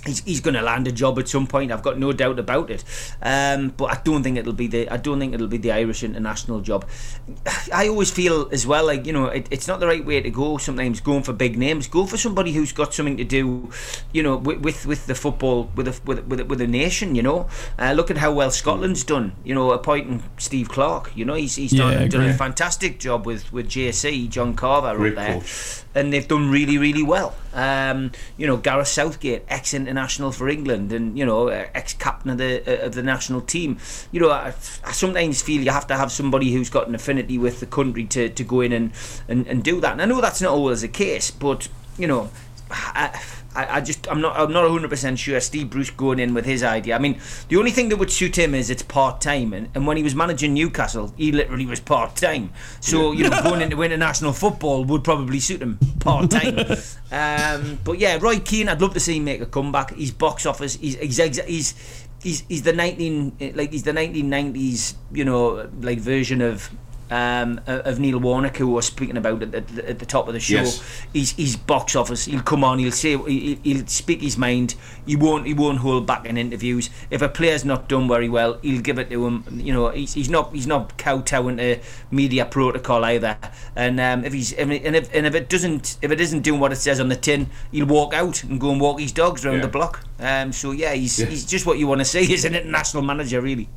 He's, 0.07 0.23
he's 0.23 0.41
going 0.41 0.55
to 0.55 0.61
land 0.61 0.87
a 0.87 0.91
job 0.91 1.19
at 1.19 1.27
some 1.27 1.45
point. 1.47 1.71
I've 1.71 1.83
got 1.83 1.99
no 1.99 2.13
doubt 2.13 2.39
about 2.39 2.71
it. 2.71 2.83
Um, 3.21 3.69
but 3.69 3.85
I 3.85 4.01
don't 4.03 4.23
think 4.23 4.37
it'll 4.37 4.53
be 4.53 4.67
the 4.67 4.89
I 4.89 4.97
don't 4.97 5.19
think 5.19 5.33
it'll 5.33 5.47
be 5.47 5.57
the 5.57 5.71
Irish 5.71 6.03
international 6.03 6.61
job. 6.61 6.87
I 7.73 7.87
always 7.87 8.09
feel 8.09 8.49
as 8.51 8.65
well 8.65 8.85
like 8.85 9.05
you 9.05 9.13
know 9.13 9.25
it, 9.25 9.47
it's 9.51 9.67
not 9.67 9.79
the 9.79 9.87
right 9.87 10.05
way 10.05 10.21
to 10.21 10.29
go. 10.29 10.57
Sometimes 10.57 11.01
going 11.01 11.23
for 11.23 11.33
big 11.33 11.57
names, 11.57 11.87
go 11.87 12.05
for 12.05 12.17
somebody 12.17 12.53
who's 12.53 12.71
got 12.71 12.93
something 12.93 13.17
to 13.17 13.23
do, 13.23 13.69
you 14.13 14.23
know, 14.23 14.37
with 14.37 14.59
with, 14.61 14.85
with 14.85 15.05
the 15.07 15.15
football 15.15 15.69
with 15.75 15.87
a 15.87 15.99
with 16.05 16.25
with 16.25 16.41
with 16.41 16.61
a 16.61 16.67
nation. 16.67 17.13
You 17.15 17.23
know, 17.23 17.49
uh, 17.77 17.91
look 17.91 18.09
at 18.09 18.17
how 18.17 18.31
well 18.31 18.51
Scotland's 18.51 19.03
done. 19.03 19.33
You 19.43 19.53
know, 19.55 19.71
appointing 19.71 20.23
Steve 20.37 20.69
Clarke. 20.69 21.11
You 21.15 21.25
know, 21.25 21.33
he's 21.33 21.55
he's 21.55 21.71
done, 21.73 21.91
Yeah, 21.93 22.07
done 22.07 22.25
a 22.25 22.33
fantastic 22.33 22.99
job 22.99 23.25
with 23.25 23.51
with 23.51 23.67
JC 23.67 24.29
John 24.29 24.55
Carver 24.55 24.95
Great 24.95 25.17
up 25.17 25.25
there 25.25 25.39
coach. 25.41 25.83
and 25.95 26.13
they've 26.13 26.27
done 26.27 26.49
really, 26.49 26.77
really 26.77 27.03
well. 27.03 27.35
Um, 27.57 28.11
you 28.37 28.45
know, 28.45 28.55
Gareth 28.55 28.87
Southgate, 28.87 29.43
ex-international 29.49 30.31
for 30.31 30.47
England, 30.47 30.93
and 30.93 31.17
you 31.17 31.25
know, 31.25 31.49
uh, 31.49 31.65
ex-captain 31.73 32.29
of 32.29 32.37
the 32.37 32.61
uh, 32.65 32.85
of 32.85 32.93
the 32.93 33.01
national 33.01 33.41
team. 33.41 33.79
You 34.11 34.21
know, 34.21 34.29
I, 34.29 34.53
I 34.85 34.91
sometimes 34.91 35.41
feel 35.41 35.63
you 35.63 35.71
have 35.71 35.87
to 35.87 35.97
have 35.97 36.11
somebody 36.11 36.53
who's 36.53 36.69
got 36.69 36.87
an 36.87 36.93
affinity 36.93 37.39
with 37.39 37.59
the 37.59 37.65
country 37.65 38.05
to, 38.05 38.29
to 38.29 38.43
go 38.43 38.61
in 38.61 38.71
and, 38.71 38.91
and, 39.27 39.47
and 39.47 39.63
do 39.63 39.81
that. 39.81 39.93
And 39.93 40.01
I 40.01 40.05
know 40.05 40.21
that's 40.21 40.39
not 40.39 40.51
always 40.51 40.81
the 40.81 40.87
case, 40.87 41.31
but 41.31 41.67
you 41.97 42.05
know, 42.05 42.29
I, 42.69 43.77
I, 43.77 43.81
just 43.81 44.07
I'm 44.09 44.21
not 44.21 44.37
I'm 44.37 44.51
not 44.51 44.63
100 44.63 44.89
percent 44.89 45.17
sure 45.17 45.39
Steve 45.39 45.69
Bruce 45.69 45.89
going 45.89 46.19
in 46.19 46.33
with 46.33 46.45
his 46.45 46.63
idea. 46.63 46.95
I 46.95 46.99
mean, 46.99 47.19
the 47.49 47.57
only 47.57 47.71
thing 47.71 47.89
that 47.89 47.97
would 47.97 48.11
suit 48.11 48.37
him 48.37 48.53
is 48.53 48.69
it's 48.69 48.83
part 48.83 49.19
time, 49.19 49.53
and, 49.53 49.69
and 49.73 49.87
when 49.87 49.97
he 49.97 50.03
was 50.03 50.13
managing 50.13 50.53
Newcastle, 50.53 51.13
he 51.17 51.31
literally 51.31 51.65
was 51.65 51.79
part 51.79 52.15
time. 52.15 52.51
So 52.79 53.11
you 53.13 53.27
know, 53.27 53.41
going 53.41 53.61
into 53.61 53.81
international 53.83 54.33
football 54.33 54.83
would 54.85 55.03
probably 55.03 55.39
suit 55.39 55.61
him 55.61 55.79
part 55.99 56.29
time. 56.29 56.59
um, 57.11 57.79
but 57.83 57.97
yeah, 57.97 58.17
Roy 58.21 58.39
Keane, 58.39 58.69
I'd 58.69 58.81
love 58.81 58.93
to 58.93 58.99
see 58.99 59.17
him 59.17 59.25
make 59.25 59.41
a 59.41 59.47
comeback. 59.47 59.93
He's 59.95 60.11
box 60.11 60.45
office. 60.45 60.75
He's 60.75 60.95
he's 60.95 61.17
he's. 61.45 62.03
He's, 62.19 62.43
he's 62.49 62.63
the 62.63 62.73
19 62.73 63.53
like 63.53 63.71
he's 63.71 63.83
the 63.83 63.91
1990s 63.91 64.95
you 65.11 65.23
know 65.23 65.69
like 65.81 65.99
version 65.99 66.41
of 66.41 66.67
um, 67.09 67.61
of 67.67 67.99
Neil 67.99 68.19
Warnock, 68.19 68.57
who 68.57 68.67
was 68.67 68.85
speaking 68.85 69.17
about 69.17 69.41
at 69.43 69.51
the, 69.51 69.89
at 69.89 69.99
the 69.99 70.05
top 70.05 70.27
of 70.27 70.33
the 70.33 70.39
show. 70.39 70.55
Yes. 70.57 70.81
He's, 71.13 71.31
he's 71.31 71.55
box 71.55 71.95
office. 71.95 72.25
He'll 72.25 72.41
come 72.41 72.63
on. 72.63 72.79
He'll 72.79 72.91
say. 72.91 73.17
He'll, 73.17 73.57
he'll 73.63 73.87
speak 73.87 74.21
his 74.21 74.37
mind. 74.37 74.75
He 75.05 75.15
won't. 75.15 75.45
He 75.47 75.53
won't 75.53 75.79
hold 75.79 76.05
back 76.05 76.25
in 76.25 76.37
interviews. 76.37 76.89
If 77.09 77.21
a 77.21 77.29
player's 77.29 77.63
not 77.65 77.87
done 77.87 78.07
very 78.07 78.29
well, 78.29 78.59
he'll 78.61 78.81
give 78.81 78.99
it 78.99 79.09
to 79.09 79.25
him. 79.25 79.43
You 79.51 79.73
know, 79.73 79.89
he's, 79.89 80.13
he's 80.13 80.29
not. 80.29 80.53
He's 80.53 80.67
not 80.67 80.97
kowtowing 80.97 81.57
to 81.57 81.79
media 82.11 82.45
protocol 82.45 83.03
either. 83.05 83.37
And 83.75 83.99
um, 83.99 84.25
if 84.25 84.33
he's 84.33 84.53
and 84.53 84.71
if 84.73 85.13
and 85.13 85.25
if 85.25 85.35
it 85.35 85.49
doesn't 85.49 85.97
if 86.01 86.11
it 86.11 86.19
isn't 86.19 86.41
doing 86.41 86.59
what 86.59 86.71
it 86.71 86.77
says 86.77 86.99
on 86.99 87.09
the 87.09 87.15
tin, 87.15 87.49
he'll 87.71 87.85
walk 87.85 88.13
out 88.13 88.43
and 88.43 88.59
go 88.59 88.71
and 88.71 88.81
walk 88.81 88.99
his 88.99 89.11
dogs 89.11 89.45
around 89.45 89.55
Yeah. 89.57 89.61
the 89.61 89.67
block. 89.69 90.03
Um, 90.19 90.51
so 90.51 90.71
yeah, 90.71 90.93
he's 90.93 91.19
Yeah. 91.19 91.27
he's 91.27 91.45
just 91.45 91.65
what 91.65 91.77
you 91.77 91.87
want 91.87 91.99
to 92.01 92.05
see. 92.05 92.25
He's 92.25 92.43
an 92.45 92.55
international 92.55 93.03
manager, 93.03 93.39
really. 93.41 93.69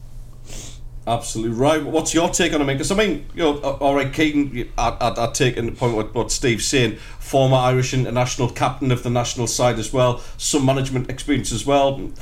Absolutely 1.11 1.57
right. 1.57 1.85
What's 1.85 2.15
your 2.15 2.29
take 2.29 2.53
on 2.53 2.63
it? 2.63 2.67
Because 2.67 2.93
I 2.93 2.95
mean, 2.95 3.27
you 3.35 3.43
know, 3.43 3.59
all 3.59 3.97
right, 3.97 4.13
Keegan, 4.13 4.71
I, 4.79 4.91
I, 4.91 5.25
I 5.25 5.33
take 5.33 5.57
in 5.57 5.67
the 5.67 5.73
point 5.73 5.97
what, 5.97 6.15
what 6.15 6.31
Steve's 6.31 6.67
saying. 6.67 6.99
Former 7.19 7.57
Irish 7.57 7.93
international 7.93 8.49
captain 8.49 8.93
of 8.93 9.03
the 9.03 9.11
national 9.11 9.49
side 9.49 9.81
as 9.81 9.93
well, 9.93 10.23
some 10.37 10.65
management 10.65 11.11
experience 11.11 11.51
as 11.51 11.67
well. 11.67 12.13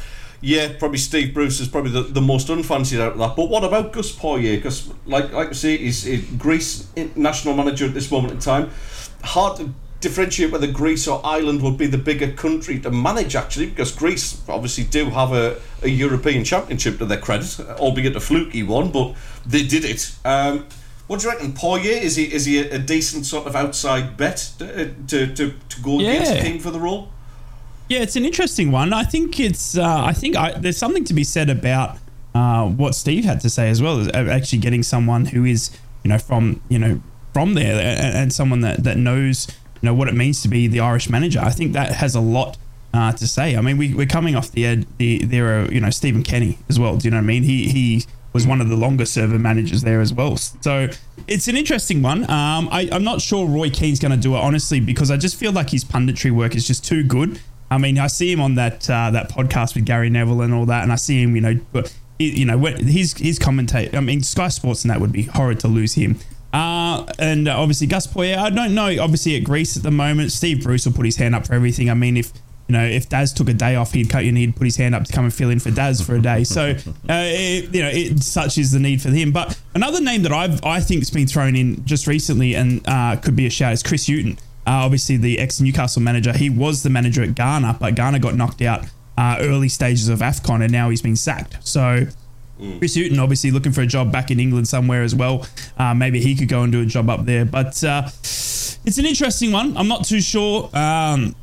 Yeah, 0.40 0.72
probably 0.78 0.96
Steve 0.96 1.34
Bruce 1.34 1.60
is 1.60 1.68
probably 1.68 1.90
the, 1.90 2.00
the 2.00 2.22
most 2.22 2.48
unfancied 2.48 2.98
out 2.98 3.12
of 3.12 3.18
that. 3.18 3.36
But 3.36 3.50
what 3.50 3.62
about 3.62 3.92
Gus 3.92 4.10
Poyet? 4.10 4.56
Because, 4.56 4.88
like 5.04 5.32
like 5.32 5.50
I 5.50 5.52
say, 5.52 5.76
he's, 5.76 6.04
he's 6.04 6.24
Greece 6.38 6.88
national 7.14 7.54
manager 7.54 7.84
at 7.84 7.92
this 7.92 8.10
moment 8.10 8.32
in 8.32 8.38
time. 8.38 8.70
Hard 9.22 9.74
differentiate 10.00 10.52
whether 10.52 10.66
Greece 10.66 11.08
or 11.08 11.20
Ireland 11.24 11.62
would 11.62 11.76
be 11.76 11.86
the 11.86 11.98
bigger 11.98 12.32
country 12.32 12.78
to 12.80 12.90
manage, 12.90 13.34
actually, 13.34 13.66
because 13.66 13.90
Greece 13.92 14.40
obviously 14.48 14.84
do 14.84 15.06
have 15.10 15.32
a, 15.32 15.60
a 15.82 15.88
European 15.88 16.44
Championship 16.44 16.98
to 16.98 17.06
their 17.06 17.18
credit, 17.18 17.58
albeit 17.78 18.14
a 18.16 18.20
fluky 18.20 18.62
one, 18.62 18.90
but 18.92 19.14
they 19.44 19.66
did 19.66 19.84
it. 19.84 20.14
Um, 20.24 20.66
what 21.08 21.20
do 21.20 21.26
you 21.26 21.32
reckon, 21.32 21.52
Poyet? 21.52 22.02
Is 22.02 22.16
he 22.16 22.24
is 22.24 22.44
he 22.44 22.60
a, 22.60 22.74
a 22.74 22.78
decent 22.78 23.24
sort 23.24 23.46
of 23.46 23.56
outside 23.56 24.16
bet 24.16 24.52
to 24.58 24.94
to, 25.08 25.26
to, 25.34 25.54
to 25.68 25.82
go 25.82 25.98
against 26.00 26.34
Yeah. 26.34 26.42
King 26.42 26.60
for 26.60 26.70
the 26.70 26.78
role? 26.78 27.08
Yeah, 27.88 28.00
it's 28.00 28.16
an 28.16 28.26
interesting 28.26 28.70
one. 28.70 28.92
I 28.92 29.04
think 29.04 29.40
it's. 29.40 29.76
Uh, 29.76 30.04
I 30.04 30.12
think 30.12 30.36
I, 30.36 30.52
there's 30.52 30.76
something 30.76 31.04
to 31.04 31.14
be 31.14 31.24
said 31.24 31.48
about 31.48 31.96
uh, 32.34 32.66
what 32.66 32.94
Steve 32.94 33.24
had 33.24 33.40
to 33.40 33.48
say 33.48 33.70
as 33.70 33.80
well. 33.80 33.98
Is 33.98 34.08
actually 34.08 34.58
getting 34.58 34.82
someone 34.82 35.24
who 35.24 35.46
is, 35.46 35.70
you 36.04 36.10
know, 36.10 36.18
from 36.18 36.60
you 36.68 36.78
know 36.78 37.00
from 37.32 37.54
there 37.54 37.80
and, 37.80 38.14
and 38.16 38.32
someone 38.32 38.60
that 38.60 38.84
that 38.84 38.98
knows 38.98 39.48
you 39.80 39.86
know 39.86 39.94
what 39.94 40.08
it 40.08 40.14
means 40.14 40.42
to 40.42 40.48
be 40.48 40.66
the 40.66 40.80
Irish 40.80 41.08
manager. 41.08 41.40
I 41.40 41.50
think 41.50 41.72
that 41.72 41.92
has 41.92 42.14
a 42.14 42.20
lot 42.20 42.56
uh, 42.92 43.12
to 43.12 43.26
say. 43.26 43.56
I 43.56 43.60
mean, 43.60 43.78
we, 43.78 43.94
we're 43.94 44.06
coming 44.06 44.34
off 44.34 44.50
the 44.50 44.66
ed, 44.66 44.86
the 44.98 45.24
there 45.24 45.60
are 45.60 45.72
you 45.72 45.80
know 45.80 45.90
Stephen 45.90 46.22
Kenny 46.22 46.58
as 46.68 46.78
well. 46.78 46.96
Do 46.96 47.06
you 47.06 47.10
know 47.10 47.18
what 47.18 47.24
I 47.24 47.26
mean? 47.26 47.42
He 47.42 47.68
he 47.68 48.04
was 48.32 48.46
one 48.46 48.60
of 48.60 48.68
the 48.68 48.76
longer 48.76 49.04
serving 49.04 49.40
managers 49.40 49.82
there 49.82 50.00
as 50.00 50.12
well. 50.12 50.36
So 50.36 50.88
it's 51.26 51.48
an 51.48 51.56
interesting 51.56 52.02
one. 52.02 52.22
Um, 52.24 52.68
I, 52.70 52.88
I'm 52.92 53.04
not 53.04 53.20
sure 53.20 53.46
Roy 53.46 53.70
Keane's 53.70 53.98
going 53.98 54.12
to 54.12 54.18
do 54.18 54.34
it 54.34 54.38
honestly 54.38 54.80
because 54.80 55.10
I 55.10 55.16
just 55.16 55.36
feel 55.36 55.52
like 55.52 55.70
his 55.70 55.84
punditry 55.84 56.30
work 56.30 56.54
is 56.54 56.66
just 56.66 56.84
too 56.84 57.02
good. 57.02 57.40
I 57.70 57.78
mean, 57.78 57.98
I 57.98 58.06
see 58.06 58.32
him 58.32 58.40
on 58.40 58.54
that 58.54 58.88
uh, 58.88 59.10
that 59.10 59.30
podcast 59.30 59.74
with 59.74 59.84
Gary 59.84 60.10
Neville 60.10 60.42
and 60.42 60.54
all 60.54 60.66
that, 60.66 60.82
and 60.82 60.92
I 60.92 60.96
see 60.96 61.22
him, 61.22 61.34
you 61.34 61.42
know, 61.42 61.60
but 61.72 61.94
you 62.18 62.44
know, 62.44 62.58
his 62.58 63.14
his 63.14 63.38
commentate. 63.38 63.94
I 63.94 64.00
mean, 64.00 64.22
Sky 64.22 64.48
Sports 64.48 64.84
and 64.84 64.90
that 64.90 65.00
would 65.00 65.12
be 65.12 65.24
horrid 65.24 65.60
to 65.60 65.68
lose 65.68 65.94
him. 65.94 66.18
Uh, 66.52 67.04
and 67.18 67.48
uh, 67.48 67.58
obviously 67.58 67.86
Gus 67.86 68.06
Poyet. 68.06 68.38
I 68.38 68.50
don't 68.50 68.74
know. 68.74 68.96
Obviously 69.00 69.36
at 69.36 69.44
Greece 69.44 69.76
at 69.76 69.82
the 69.82 69.90
moment, 69.90 70.32
Steve 70.32 70.62
Bruce 70.62 70.86
will 70.86 70.92
put 70.92 71.04
his 71.04 71.16
hand 71.16 71.34
up 71.34 71.46
for 71.46 71.54
everything. 71.54 71.90
I 71.90 71.94
mean, 71.94 72.16
if 72.16 72.32
you 72.68 72.74
know, 72.74 72.84
if 72.84 73.08
Daz 73.08 73.32
took 73.32 73.48
a 73.48 73.54
day 73.54 73.76
off, 73.76 73.92
he'd 73.94 74.10
cut 74.10 74.24
you 74.24 74.28
and 74.28 74.36
he'd 74.36 74.54
put 74.54 74.64
his 74.66 74.76
hand 74.76 74.94
up 74.94 75.04
to 75.04 75.12
come 75.12 75.24
and 75.24 75.32
fill 75.32 75.48
in 75.48 75.58
for 75.58 75.70
Daz 75.70 76.02
for 76.02 76.14
a 76.16 76.20
day. 76.20 76.44
So, 76.44 76.70
uh, 76.72 76.74
it, 77.08 77.74
you 77.74 77.82
know, 77.82 77.88
it, 77.88 78.22
such 78.22 78.58
is 78.58 78.72
the 78.72 78.78
need 78.78 79.00
for 79.00 79.08
him. 79.08 79.32
But 79.32 79.58
another 79.74 80.02
name 80.02 80.22
that 80.22 80.32
I've 80.32 80.62
I 80.62 80.80
think's 80.80 81.08
been 81.08 81.26
thrown 81.26 81.56
in 81.56 81.84
just 81.86 82.06
recently 82.06 82.54
and 82.54 82.86
uh, 82.86 83.16
could 83.16 83.36
be 83.36 83.46
a 83.46 83.50
shout 83.50 83.72
is 83.72 83.82
Chris 83.82 84.06
Hughton. 84.06 84.38
Uh, 84.66 84.84
obviously, 84.84 85.16
the 85.16 85.38
ex 85.38 85.62
Newcastle 85.62 86.02
manager. 86.02 86.36
He 86.36 86.50
was 86.50 86.82
the 86.82 86.90
manager 86.90 87.22
at 87.22 87.34
Ghana, 87.34 87.78
but 87.80 87.94
Ghana 87.94 88.18
got 88.18 88.34
knocked 88.34 88.60
out 88.60 88.84
uh, 89.16 89.38
early 89.40 89.70
stages 89.70 90.10
of 90.10 90.18
AFCON, 90.18 90.62
and 90.62 90.70
now 90.70 90.90
he's 90.90 91.02
been 91.02 91.16
sacked. 91.16 91.66
So. 91.66 92.06
Chris 92.78 92.96
Hughton 92.96 93.18
obviously 93.18 93.50
looking 93.50 93.72
for 93.72 93.82
a 93.82 93.86
job 93.86 94.10
back 94.10 94.30
in 94.30 94.40
England 94.40 94.68
somewhere 94.68 95.02
as 95.02 95.14
well. 95.14 95.46
Uh, 95.76 95.94
maybe 95.94 96.20
he 96.20 96.34
could 96.34 96.48
go 96.48 96.62
and 96.62 96.72
do 96.72 96.82
a 96.82 96.86
job 96.86 97.08
up 97.08 97.24
there. 97.24 97.44
But 97.44 97.82
uh, 97.84 98.08
it's 98.84 98.98
an 98.98 99.06
interesting 99.06 99.52
one. 99.52 99.76
I'm 99.76 99.88
not 99.88 100.04
too 100.04 100.20
sure. 100.20 100.70
Um, 100.76 101.36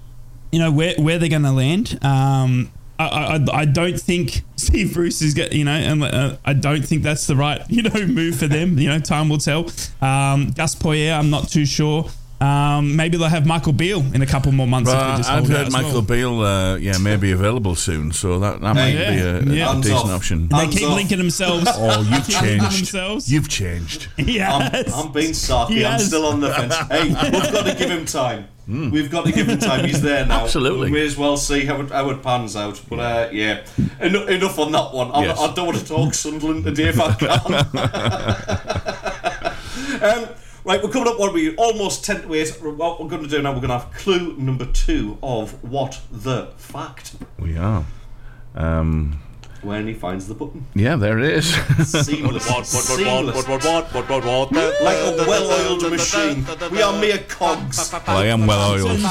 you 0.52 0.60
know 0.60 0.72
where 0.72 0.96
where 0.98 1.18
they're 1.18 1.30
going 1.30 1.44
to 1.44 1.52
land. 1.52 2.00
Um, 2.04 2.72
I, 2.98 3.06
I 3.08 3.60
I 3.62 3.66
don't 3.66 4.00
think 4.00 4.42
Steve 4.56 4.94
Bruce 4.94 5.22
is 5.22 5.34
get 5.34 5.54
you 5.54 5.66
know, 5.66 5.72
and 5.72 6.04
uh, 6.04 6.38
I 6.46 6.54
don't 6.54 6.84
think 6.84 7.04
that's 7.04 7.28
the 7.28 7.36
right 7.36 7.62
you 7.70 7.84
know 7.84 8.06
move 8.08 8.38
for 8.38 8.48
them. 8.48 8.78
You 8.80 8.90
know, 8.90 9.00
time 9.00 9.30
will 9.30 9.38
tell. 9.38 9.70
Um, 10.02 10.52
Gus 10.52 10.76
Poyet, 10.76 11.18
I'm 11.18 11.30
not 11.30 11.50
too 11.50 11.66
sure. 11.66 12.10
Um, 12.42 12.98
maybe 12.98 13.18
they'll 13.18 13.30
have 13.30 13.46
Michael 13.46 13.72
Beale 13.72 14.02
in 14.14 14.22
a 14.22 14.26
couple 14.26 14.52
more 14.52 14.68
months. 14.68 14.92
if 14.92 14.96
we 14.98 15.02
Well, 15.02 15.18
just 15.18 15.30
I've 15.30 15.48
heard 15.48 15.72
Michael 15.72 15.92
well. 15.94 16.02
Beale, 16.02 16.40
uh, 16.42 16.76
yeah, 16.76 16.98
may 16.98 17.16
be 17.16 17.32
available 17.32 17.76
soon, 17.76 18.12
so 18.12 18.40
that, 18.40 18.60
that 18.60 18.76
might 18.76 18.92
Hey, 18.92 19.16
be 19.16 19.22
a, 19.22 19.40
a 19.40 19.44
yeah. 19.56 19.68
Hands 19.72 19.82
decent 19.86 20.04
off. 20.06 20.12
option. 20.12 20.48
They 20.50 20.58
Hands 20.58 20.76
keep 20.76 20.88
off. 20.90 20.96
linking 20.96 21.18
themselves. 21.18 21.68
Oh, 21.78 22.02
you've 22.02 22.28
changed. 22.42 22.78
themselves. 22.80 23.32
You've 23.32 23.48
changed. 23.50 24.10
yes. 24.18 24.94
I'm, 24.94 25.06
I'm 25.08 25.12
being 25.14 25.32
sarky. 25.32 25.86
I'm 25.90 25.98
still 26.00 26.26
on 26.26 26.42
the 26.42 26.52
fence. 26.54 26.76
Hey, 26.76 27.04
we've 27.32 27.52
got 27.54 27.66
to 27.66 27.74
give 27.76 27.90
him 27.90 28.06
time. 28.06 28.48
We've 28.68 29.10
got 29.12 29.26
to 29.26 29.32
give 29.32 29.48
him 29.48 29.60
time. 29.60 29.86
He's 29.86 30.02
there 30.02 30.26
now. 30.26 30.42
Absolutely. 30.44 30.92
We 30.92 30.98
may 31.00 31.06
as 31.06 31.16
well 31.16 31.38
see 31.38 31.66
how 31.66 31.80
it, 31.82 31.90
how 31.92 32.10
it 32.10 32.22
pans 32.24 32.56
out. 32.56 32.82
But 32.90 33.00
uh, 33.00 33.30
yeah, 33.32 33.64
Eno- 34.02 34.26
enough 34.26 34.58
on 34.60 34.72
that 34.74 34.92
one. 34.94 35.12
I, 35.12 35.26
Yes. 35.26 35.40
I 35.40 35.54
don't 35.54 35.68
want 35.68 35.78
to 35.78 35.86
talk 35.86 36.14
Sunderland 36.16 36.64
today 36.66 36.90
if 36.90 37.00
I 37.00 37.14
can. 37.14 37.30
um, 40.04 40.30
right, 40.66 40.82
we're 40.84 40.90
coming 40.92 41.08
up. 41.08 41.20
What 41.20 41.30
are 41.32 41.34
we? 41.34 41.56
Almost 41.56 42.04
ten 42.06 42.22
to 42.24 42.34
eight. 42.34 42.50
What 42.62 43.00
we're 43.02 43.08
going 43.10 43.24
to 43.24 43.30
do 43.30 43.42
now? 43.42 43.52
We're 43.54 43.60
going 43.62 43.70
to 43.70 43.80
have 43.80 43.94
clue 43.94 44.36
number 44.38 44.66
two 44.66 45.18
of 45.24 45.64
what 45.64 46.02
the 46.12 46.48
fact. 46.58 47.16
We 47.40 47.58
are. 47.58 47.86
Um, 48.56 49.22
When 49.62 49.88
he 49.88 49.94
finds 49.94 50.28
the 50.28 50.34
button. 50.36 50.66
yeah, 50.76 50.96
there 50.96 51.18
it 51.20 51.26
is. 51.26 51.54
Seamless. 51.88 52.46
Seamless. 52.68 53.48
Like 53.48 53.60
a 53.72 55.16
well-oiled 55.28 55.90
machine. 55.90 56.46
We 56.72 56.82
are 56.82 56.94
mere 57.00 57.20
cogs. 57.28 57.92
well, 57.92 58.02
I 58.08 58.26
am 58.26 58.46
well 58.48 58.72
oiled. 58.74 59.00
So. 59.00 59.08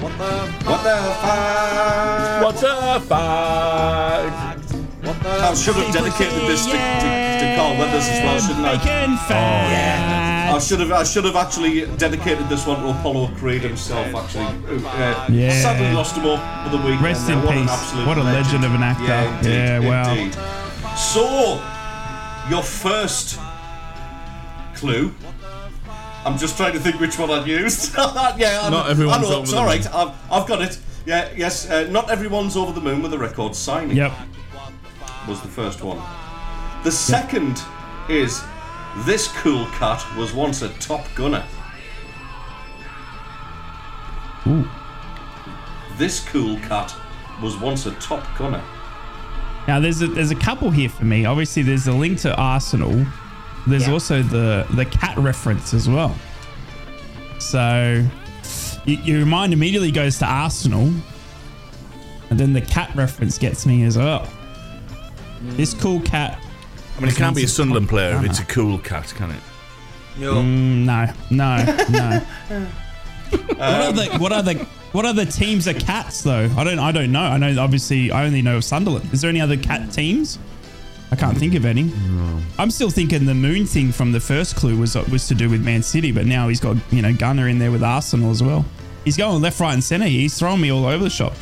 What 0.00 0.12
the 0.18 0.96
fuck? 1.20 2.42
What's 2.44 2.62
a 2.62 3.00
fact? 3.00 4.67
I 5.08 5.54
should 5.54 5.74
have 5.76 5.92
dedicated 5.92 6.42
this 6.48 6.66
to, 6.66 6.72
to, 6.72 6.76
to 6.78 7.54
Carl 7.56 7.78
Weathers 7.78 8.08
as 8.08 8.22
well, 8.24 8.38
shouldn't 8.40 8.66
I? 8.66 8.76
Bacon 8.76 9.16
fat. 9.26 10.54
I 10.54 10.58
should 10.58 10.80
have. 10.80 10.92
I 10.92 11.04
should 11.04 11.24
have 11.24 11.36
actually 11.36 11.86
dedicated 11.96 12.48
this 12.48 12.66
one 12.66 12.80
to 12.82 12.90
Apollo 12.90 13.28
Creed 13.36 13.62
himself. 13.62 14.06
Actually, 14.14 14.46
who, 14.66 14.86
uh, 14.86 15.26
Yeah. 15.30 15.50
sadly 15.62 15.92
lost 15.92 16.16
him 16.16 16.26
over 16.26 16.42
the 16.70 16.76
weekend. 16.78 17.02
Rest 17.02 17.28
Uh, 17.28 17.32
in 17.34 17.42
what 17.42 17.54
peace. 17.54 17.70
absolute 17.70 18.06
What 18.06 18.18
a 18.18 18.22
legend 18.22 18.64
of 18.64 18.74
an 18.74 18.82
actor. 18.82 19.04
Yeah, 19.04 19.36
indeed, 19.38 19.50
Yeah, 19.50 19.78
wow. 19.80 20.10
indeed. 20.14 20.36
So, 20.96 21.60
your 22.50 22.62
first 22.62 23.38
clue. 24.74 25.14
I'm 26.24 26.36
just 26.36 26.56
trying 26.56 26.72
to 26.74 26.80
think 26.80 27.00
which 27.00 27.18
one 27.18 27.30
I'd 27.30 27.46
used. 27.46 27.94
yeah, 27.96 28.60
I'm, 28.62 28.72
Not 28.72 28.90
everyone's 28.90 29.18
I 29.18 29.20
know, 29.22 29.28
over 29.34 29.42
it's 29.42 29.50
the 29.52 29.56
all 29.56 29.62
moon. 29.64 29.72
right. 29.72 29.94
I've, 29.94 30.12
I've 30.30 30.46
got 30.48 30.60
it. 30.62 30.78
Yeah, 31.06 31.28
yes. 31.36 31.70
Uh, 31.70 31.86
not 31.90 32.10
everyone's 32.10 32.56
over 32.56 32.72
the 32.72 32.80
moon 32.80 33.00
with 33.02 33.14
a 33.14 33.18
record 33.18 33.54
signing. 33.54 33.96
Yep. 33.96 34.12
Was 35.28 35.40
the 35.42 35.48
first 35.48 35.82
one. 35.82 36.00
The 36.84 36.90
second 36.92 37.62
is 38.08 38.42
this 39.04 39.28
cool 39.42 39.66
cat 39.66 40.04
was 40.16 40.32
once 40.32 40.62
a 40.62 40.70
top 40.78 41.04
gunner. 41.14 41.44
Ooh. 44.46 44.66
This 45.96 46.26
cool 46.28 46.56
cat 46.60 46.94
was 47.42 47.56
once 47.56 47.86
a 47.86 47.92
top 47.92 48.24
gunner. 48.38 48.62
Now 49.66 49.80
there's 49.80 50.00
a 50.00 50.06
there's 50.06 50.30
a 50.30 50.34
couple 50.36 50.70
here 50.70 50.88
for 50.88 51.04
me. 51.04 51.24
Obviously, 51.26 51.62
there's 51.62 51.86
a 51.86 51.92
link 51.92 52.20
to 52.20 52.34
Arsenal. 52.36 53.04
There's 53.66 53.86
Yeah. 53.86 53.92
also 53.92 54.22
the 54.22 54.66
the 54.74 54.84
cat 54.86 55.16
reference 55.18 55.74
as 55.74 55.88
well. 55.88 56.14
So 57.38 58.04
you, 58.86 58.96
your 59.04 59.26
mind 59.26 59.52
immediately 59.52 59.90
goes 59.90 60.18
to 60.20 60.26
Arsenal, 60.26 60.90
and 62.30 62.40
then 62.40 62.54
the 62.54 62.62
cat 62.62 62.90
reference 62.94 63.36
gets 63.36 63.66
me 63.66 63.82
as 63.84 63.98
well. 63.98 64.26
Mm. 65.40 65.56
This 65.56 65.74
cool 65.74 66.00
cat. 66.00 66.38
I 66.96 67.00
mean, 67.00 67.10
it 67.10 67.16
can't 67.16 67.36
be 67.36 67.44
a 67.44 67.48
Sunderland 67.48 67.88
player 67.88 68.16
if 68.16 68.24
it's 68.24 68.40
a 68.40 68.44
cool 68.44 68.78
cat, 68.78 69.12
can 69.16 69.30
it? 69.30 69.40
No. 70.18 70.34
Mm, 70.34 70.84
no, 70.84 71.12
no, 71.30 71.86
no. 71.90 72.66
Uh, 73.32 73.46
what 73.58 73.62
are 73.62 73.92
the 73.92 74.18
what 74.18 74.32
are 74.32 74.42
the 74.42 74.54
what 74.92 75.04
are 75.06 75.12
the 75.12 75.26
teams 75.26 75.66
of 75.66 75.78
cats 75.78 76.22
though? 76.22 76.50
I 76.56 76.64
don't 76.64 76.78
I 76.78 76.90
don't 76.90 77.12
know. 77.12 77.22
I 77.22 77.36
know 77.36 77.62
obviously 77.62 78.10
I 78.10 78.24
only 78.24 78.42
know 78.42 78.56
of 78.56 78.64
Sunderland. 78.64 79.12
Is 79.12 79.20
there 79.20 79.30
any 79.30 79.40
other 79.40 79.56
cat 79.56 79.92
teams? 79.92 80.38
I 81.10 81.16
can't 81.16 81.38
think 81.38 81.54
of 81.54 81.64
any. 81.64 81.90
I'm 82.58 82.70
still 82.70 82.90
thinking 82.90 83.24
the 83.24 83.34
moon 83.34 83.64
thing 83.64 83.92
from 83.92 84.12
the 84.12 84.20
first 84.20 84.56
clue 84.56 84.76
was 84.76 84.96
uh, 84.96 85.04
was 85.10 85.26
to 85.28 85.34
do 85.34 85.48
with 85.48 85.64
Man 85.64 85.82
City, 85.82 86.12
but 86.12 86.26
now 86.26 86.48
he's 86.48 86.60
got 86.60 86.76
you 86.90 87.00
know 87.00 87.14
Gunner 87.14 87.48
in 87.48 87.58
there 87.58 87.70
with 87.70 87.82
Arsenal 87.82 88.30
as 88.30 88.42
well. 88.42 88.64
He's 89.04 89.16
going 89.16 89.40
left, 89.40 89.58
right, 89.60 89.72
and 89.72 89.82
centre. 89.82 90.06
He's 90.06 90.38
throwing 90.38 90.60
me 90.60 90.70
all 90.70 90.84
over 90.84 91.02
the 91.02 91.10
shop. 91.10 91.32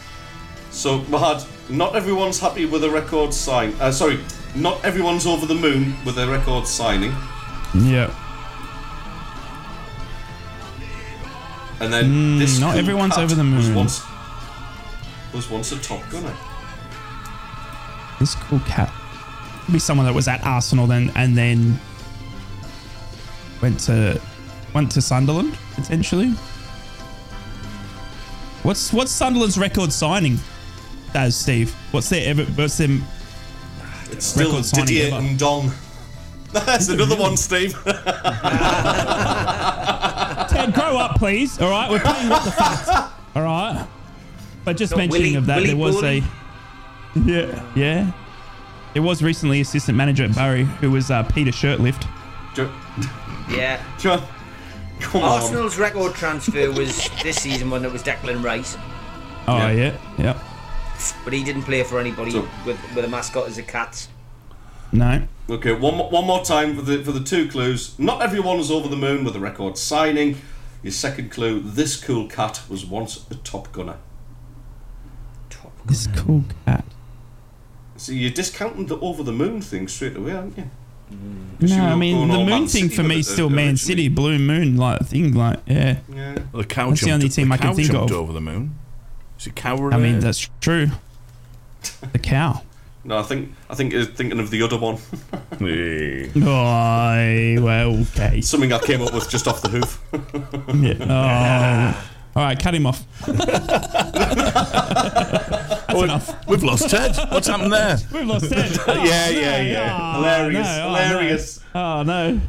So, 0.71 1.01
Mahad, 1.01 1.45
not 1.69 1.97
everyone's 1.97 2.39
happy 2.39 2.64
with 2.67 2.85
a 2.85 2.91
record 2.91 3.33
sign. 3.35 3.75
Uh, 3.81 3.91
sorry, 3.91 4.21
not 4.55 4.85
everyone's 4.85 5.27
over 5.27 5.47
the 5.47 5.55
moon 5.55 5.95
with 6.05 6.19
a 6.19 6.27
record 6.29 6.67
signing. 6.67 7.12
Yeah. 7.75 8.11
And 11.81 11.93
then 11.93 12.39
this 12.39 12.57
Mm, 12.57 12.61
not 12.61 12.71
cool 12.73 12.79
everyone's 12.79 13.19
over 13.19 13.35
the 13.35 13.45
Was 13.45 13.67
moon. 13.67 13.75
once, 13.75 14.03
was 15.35 15.51
once 15.51 15.73
a 15.73 15.79
top 15.79 16.03
gunner. 16.11 16.33
This 18.19 18.35
cool 18.35 18.61
cat. 18.61 18.91
Be 19.71 19.79
someone 19.79 20.07
that 20.07 20.14
was 20.14 20.27
at 20.29 20.43
Arsenal 20.47 20.87
then 20.87 21.12
and 21.17 21.37
then 21.37 21.79
went 23.61 23.79
to 23.81 24.19
went 24.73 24.91
to 24.93 25.03
Sunderland 25.03 25.59
potentially. 25.75 26.31
What's 28.62 28.93
what's 28.93 29.12
Sunderland's 29.12 29.59
record 29.59 29.93
signing? 29.93 30.39
That 31.13 31.29
is 31.29 31.37
Steve. 31.37 31.73
What's 31.93 32.09
their 32.09 32.29
ever? 32.29 32.45
What's 32.45 32.79
their? 32.79 32.89
It's 34.11 34.27
still 34.27 34.49
Record 34.51 34.65
signing 34.65 34.87
Didier 34.87 35.15
ever. 35.15 35.27
Ndong. 35.27 35.73
That's 36.67 36.89
another 36.89 37.17
one, 37.17 37.37
Steve. 37.37 37.73
Ted, 37.85 37.95
grow 40.75 40.97
up, 40.99 41.17
please. 41.19 41.61
All 41.61 41.71
right, 41.71 41.91
we're 41.91 41.99
playing 42.01 42.29
what 42.29 42.45
the 42.45 42.51
fact. 42.53 42.89
All 43.35 43.43
right, 43.43 43.87
but 44.65 44.77
just 44.77 44.91
So 44.93 44.97
mentioning 44.97 45.23
Willie- 45.23 45.35
of 45.37 45.47
that, 45.47 45.57
Willie 45.57 45.67
there 45.69 45.77
was 45.77 45.95
Bowley? 45.97 46.23
a 47.17 47.21
yeah 47.25 47.63
yeah. 47.75 48.13
There 48.95 49.03
was 49.03 49.23
recently 49.23 49.61
assistant 49.61 49.97
manager 49.99 50.25
at 50.25 50.35
Barry 50.35 50.65
who 50.65 50.91
was 50.91 51.11
uh, 51.11 51.23
Peter 51.25 51.51
Shirtliff. 51.51 52.03
Yeah. 53.51 53.83
John, 53.99 54.23
come 55.01 55.23
on. 55.23 55.43
Arsenal's 55.43 55.77
record 55.79 56.15
transfer 56.15 56.73
was 56.73 57.11
this 57.23 57.37
season 57.43 57.69
when 57.71 57.85
it 57.85 57.93
was 57.93 58.03
Declan 58.03 58.43
Rice, 58.43 58.77
Oh 59.49 59.59
Yeah. 59.59 59.71
yeah, 59.73 59.97
yeah. 60.19 60.39
But 61.25 61.33
he 61.33 61.43
didn't 61.45 61.63
play 61.63 61.83
for 61.83 61.99
anybody 61.99 62.31
So- 62.33 62.49
with 62.65 62.79
with 62.95 63.05
a 63.05 63.09
mascot 63.09 63.47
as 63.49 63.59
a 63.59 63.63
cat. 63.63 64.09
No. 64.93 65.23
Okay, 65.49 65.73
one, 65.73 65.95
one 65.99 66.25
more 66.27 66.45
time 66.45 66.75
for 66.77 66.83
the 66.83 67.03
for 67.05 67.13
the 67.13 67.21
two 67.23 67.49
clues. 67.49 67.95
Not 67.99 68.23
everyone 68.23 68.59
is 68.59 68.71
over 68.71 68.89
the 68.89 68.97
moon 68.97 69.25
with 69.25 69.37
a 69.37 69.41
record 69.41 69.77
signing. 69.79 70.39
Your 70.83 70.93
second 70.93 71.31
clue: 71.31 71.61
this 71.61 71.97
cool 71.97 72.29
cat 72.29 72.63
was 72.69 72.85
once 72.87 73.25
a 73.31 73.35
top 73.37 73.73
gunner. 73.73 73.97
Top 75.51 75.77
gunner. 75.79 75.87
This 75.89 76.07
cool 76.17 76.45
cat. 76.65 76.85
So 77.97 78.13
you're 78.13 78.31
discounting 78.31 78.87
the 78.87 78.99
over 79.01 79.23
the 79.23 79.33
moon 79.33 79.61
thing 79.61 79.89
straight 79.89 80.17
away, 80.17 80.33
aren't 80.33 80.57
you? 80.57 80.65
Hmm. 81.09 81.45
'Cause 81.61 81.71
you 81.71 81.77
No, 81.79 81.85
I 81.87 81.95
mean 81.97 82.29
the 82.29 82.35
oh, 82.35 82.45
moon 82.45 82.67
thing 82.69 82.89
for 82.89 83.03
me 83.03 83.17
it, 83.17 83.19
is 83.21 83.29
still 83.29 83.49
Man. 83.49 83.77
City, 83.77 84.09
blue 84.09 84.39
moon 84.39 84.77
like 84.77 85.01
thing, 85.07 85.33
like 85.35 85.61
yeah. 85.67 85.99
Yeah. 86.13 86.37
The 86.53 86.65
cow 86.65 86.89
That's 86.91 87.01
the 87.01 87.07
jumped, 87.07 87.25
only 87.25 87.29
team 87.31 87.49
the 87.49 87.55
I 87.55 87.57
can 87.59 87.75
think 87.75 87.91
jumped 87.91 88.11
of. 88.11 88.17
over 88.19 88.33
the 88.33 88.41
moon. 88.41 88.75
Is 89.47 89.51
it 89.51 89.55
cow 89.55 89.91
I 89.91 89.97
mean 89.97 90.19
that's 90.19 90.51
true. 90.61 90.89
The 92.13 92.19
cow. 92.19 92.63
No, 93.05 93.19
I 93.19 93.23
think 93.23 93.53
I 93.71 93.77
think 93.77 93.93
you're 93.93 94.05
thinking 94.05 94.41
of 94.41 94.51
the 94.51 94.61
other 94.63 94.77
one. 94.77 94.99
Oh, 96.39 97.63
well, 97.63 98.01
okay. 98.01 98.41
Something 98.41 98.73
I 98.73 98.81
came 98.81 99.01
up 99.01 99.15
with 99.15 99.31
just 99.31 99.47
off 99.47 99.63
the 99.63 99.69
hoof. 99.69 100.03
Yeah. 100.75 101.95
Oh. 102.35 102.37
All 102.37 102.43
right, 102.43 102.59
cut 102.61 102.75
him 102.75 102.87
off. 102.87 103.05
That's 103.27 103.47
enough. 106.03 106.47
We've 106.49 106.65
lost 106.65 106.91
Ted. 106.91 107.17
What's 107.31 107.47
happened 107.47 107.73
there? 107.73 107.97
We've 108.13 108.27
lost 108.27 108.51
Ted. 108.51 108.73
yeah, 108.89 108.95
yeah, 109.31 109.61
yeah. 109.63 109.99
Oh, 109.99 110.15
hilarious, 110.17 110.67
oh, 110.67 110.71
no, 110.71 110.83
oh, 110.83 110.87
hilarious. 111.09 111.61
Oh, 111.75 111.79
no. 111.79 111.79
Oh 111.79 112.03
no. 112.03 112.41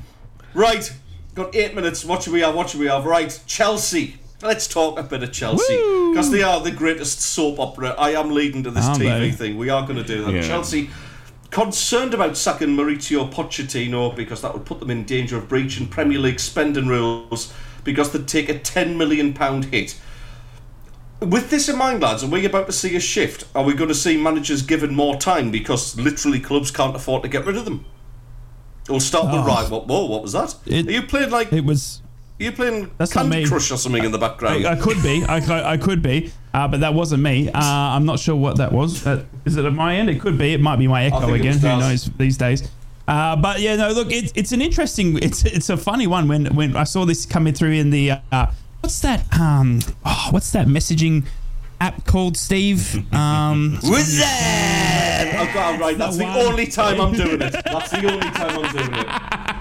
Right, 0.53 0.91
got 1.35 1.55
eight 1.55 1.75
minutes. 1.75 2.03
What 2.03 2.23
should 2.23 2.33
we 2.33 2.39
have? 2.41 2.55
What 2.55 2.69
should 2.71 2.79
we 2.79 2.87
have? 2.87 3.05
Right, 3.05 3.39
Chelsea. 3.45 4.17
Let's 4.41 4.67
talk 4.67 4.99
a 4.99 5.03
bit 5.03 5.23
of 5.23 5.31
Chelsea 5.31 5.75
because 6.11 6.29
they 6.29 6.43
are 6.43 6.61
the 6.61 6.69
greatest 6.71 7.19
soap 7.21 7.59
opera. 7.59 7.89
I 7.97 8.11
am 8.11 8.29
leading 8.29 8.63
to 8.63 8.71
this 8.71 8.85
Aren't 8.85 9.01
TV 9.01 9.19
they? 9.19 9.31
thing. 9.31 9.57
We 9.57 9.69
are 9.69 9.81
going 9.85 9.97
to 9.97 10.03
do 10.03 10.23
that. 10.25 10.33
Yeah. 10.33 10.41
Chelsea 10.43 10.89
concerned 11.49 12.13
about 12.13 12.37
sacking 12.37 12.69
Mauricio 12.75 13.31
Pochettino 13.31 14.15
because 14.15 14.41
that 14.41 14.53
would 14.53 14.65
put 14.65 14.79
them 14.79 14.91
in 14.91 15.05
danger 15.05 15.37
of 15.37 15.49
breaching 15.49 15.87
Premier 15.87 16.19
League 16.19 16.39
spending 16.39 16.87
rules 16.87 17.51
because 17.83 18.11
they'd 18.11 18.27
take 18.27 18.47
a 18.49 18.59
10 18.59 18.95
million 18.97 19.33
pound 19.33 19.65
hit. 19.65 19.99
With 21.19 21.49
this 21.49 21.67
in 21.67 21.77
mind, 21.79 22.03
lads, 22.03 22.23
are 22.23 22.27
we 22.27 22.45
about 22.45 22.67
to 22.67 22.71
see 22.73 22.95
a 22.95 22.99
shift? 22.99 23.45
Are 23.55 23.63
we 23.63 23.73
going 23.73 23.87
to 23.87 23.95
see 23.95 24.21
managers 24.21 24.61
given 24.61 24.93
more 24.93 25.15
time 25.15 25.49
because 25.49 25.97
literally 25.97 26.39
clubs 26.39 26.69
can't 26.69 26.95
afford 26.95 27.23
to 27.23 27.29
get 27.29 27.43
rid 27.43 27.57
of 27.57 27.65
them? 27.65 27.85
We'll 28.87 28.99
start 28.99 29.25
with 29.25 29.35
Oh. 29.35 29.39
Ah. 29.49 29.61
right. 29.61 29.69
What, 29.71 29.87
whoa, 29.87 30.05
what 30.05 30.21
was 30.21 30.33
that? 30.33 30.53
It- 30.67 30.87
are 30.87 30.91
you 30.91 31.01
playing 31.01 31.31
like 31.31 31.51
It 31.51 31.65
was. 31.65 32.03
Are 32.39 32.43
you 32.43 32.51
playing 32.51 32.91
That's 32.97 33.13
not 33.15 33.21
Candy 33.23 33.43
me. 33.43 33.47
Crush 33.47 33.71
or 33.71 33.77
something 33.77 34.03
in 34.03 34.11
the 34.11 34.17
background? 34.17 34.65
I 34.67 34.75
could 34.75 35.01
be. 35.01 35.23
I, 35.27 35.39
could- 35.39 35.51
I 35.51 35.77
could 35.77 36.01
be. 36.01 36.31
Uh, 36.53 36.67
but 36.67 36.79
that 36.79 36.93
wasn't 36.93 37.21
me. 37.23 37.49
Uh, 37.49 37.59
I'm 37.59 38.05
not 38.05 38.19
sure 38.19 38.35
what 38.35 38.57
that 38.57 38.71
was. 38.71 39.05
Uh, 39.05 39.23
is 39.45 39.57
it 39.57 39.65
at 39.65 39.73
my 39.73 39.95
end? 39.95 40.09
It 40.09 40.19
could 40.19 40.37
be. 40.37 40.53
It 40.53 40.61
might 40.61 40.77
be 40.77 40.87
my 40.87 41.03
echo 41.05 41.33
again. 41.33 41.57
Who 41.57 41.67
knows 41.67 42.05
these 42.17 42.37
days? 42.37 42.67
Uh, 43.07 43.35
but 43.35 43.59
yeah, 43.61 43.75
no, 43.75 43.91
look, 43.91 44.11
it's 44.11 44.33
it's 44.35 44.51
an 44.51 44.61
interesting, 44.61 45.17
it's 45.23 45.45
it's 45.45 45.69
a 45.69 45.77
funny 45.77 46.07
one. 46.07 46.27
When 46.27 46.47
when 46.55 46.75
I 46.75 46.83
saw 46.83 47.05
this 47.05 47.25
coming 47.25 47.53
through 47.53 47.71
in 47.71 47.89
the 47.89 48.11
uh, 48.31 48.47
what's 48.81 48.99
that 48.99 49.23
um 49.39 49.79
oh, 50.03 50.27
what's 50.31 50.51
that 50.51 50.67
messaging 50.67 51.25
app 51.79 52.05
called 52.05 52.35
Steve? 52.35 52.95
Um, 53.13 53.77
What's 53.83 54.17
that? 54.19 55.35
I've 55.39 55.53
got 55.53 55.75
it 55.75 55.79
right. 55.79 55.97
That's 55.97 56.17
the 56.17 56.23
one. 56.25 56.37
only 56.37 56.67
time 56.67 56.99
I'm 56.99 57.13
doing 57.13 57.41
it. 57.41 57.53
That's 57.65 57.91
the 57.91 58.11
only 58.11 58.29
time 58.31 58.65
I'm 58.65 58.75
doing 58.75 58.93
it. 58.93 59.56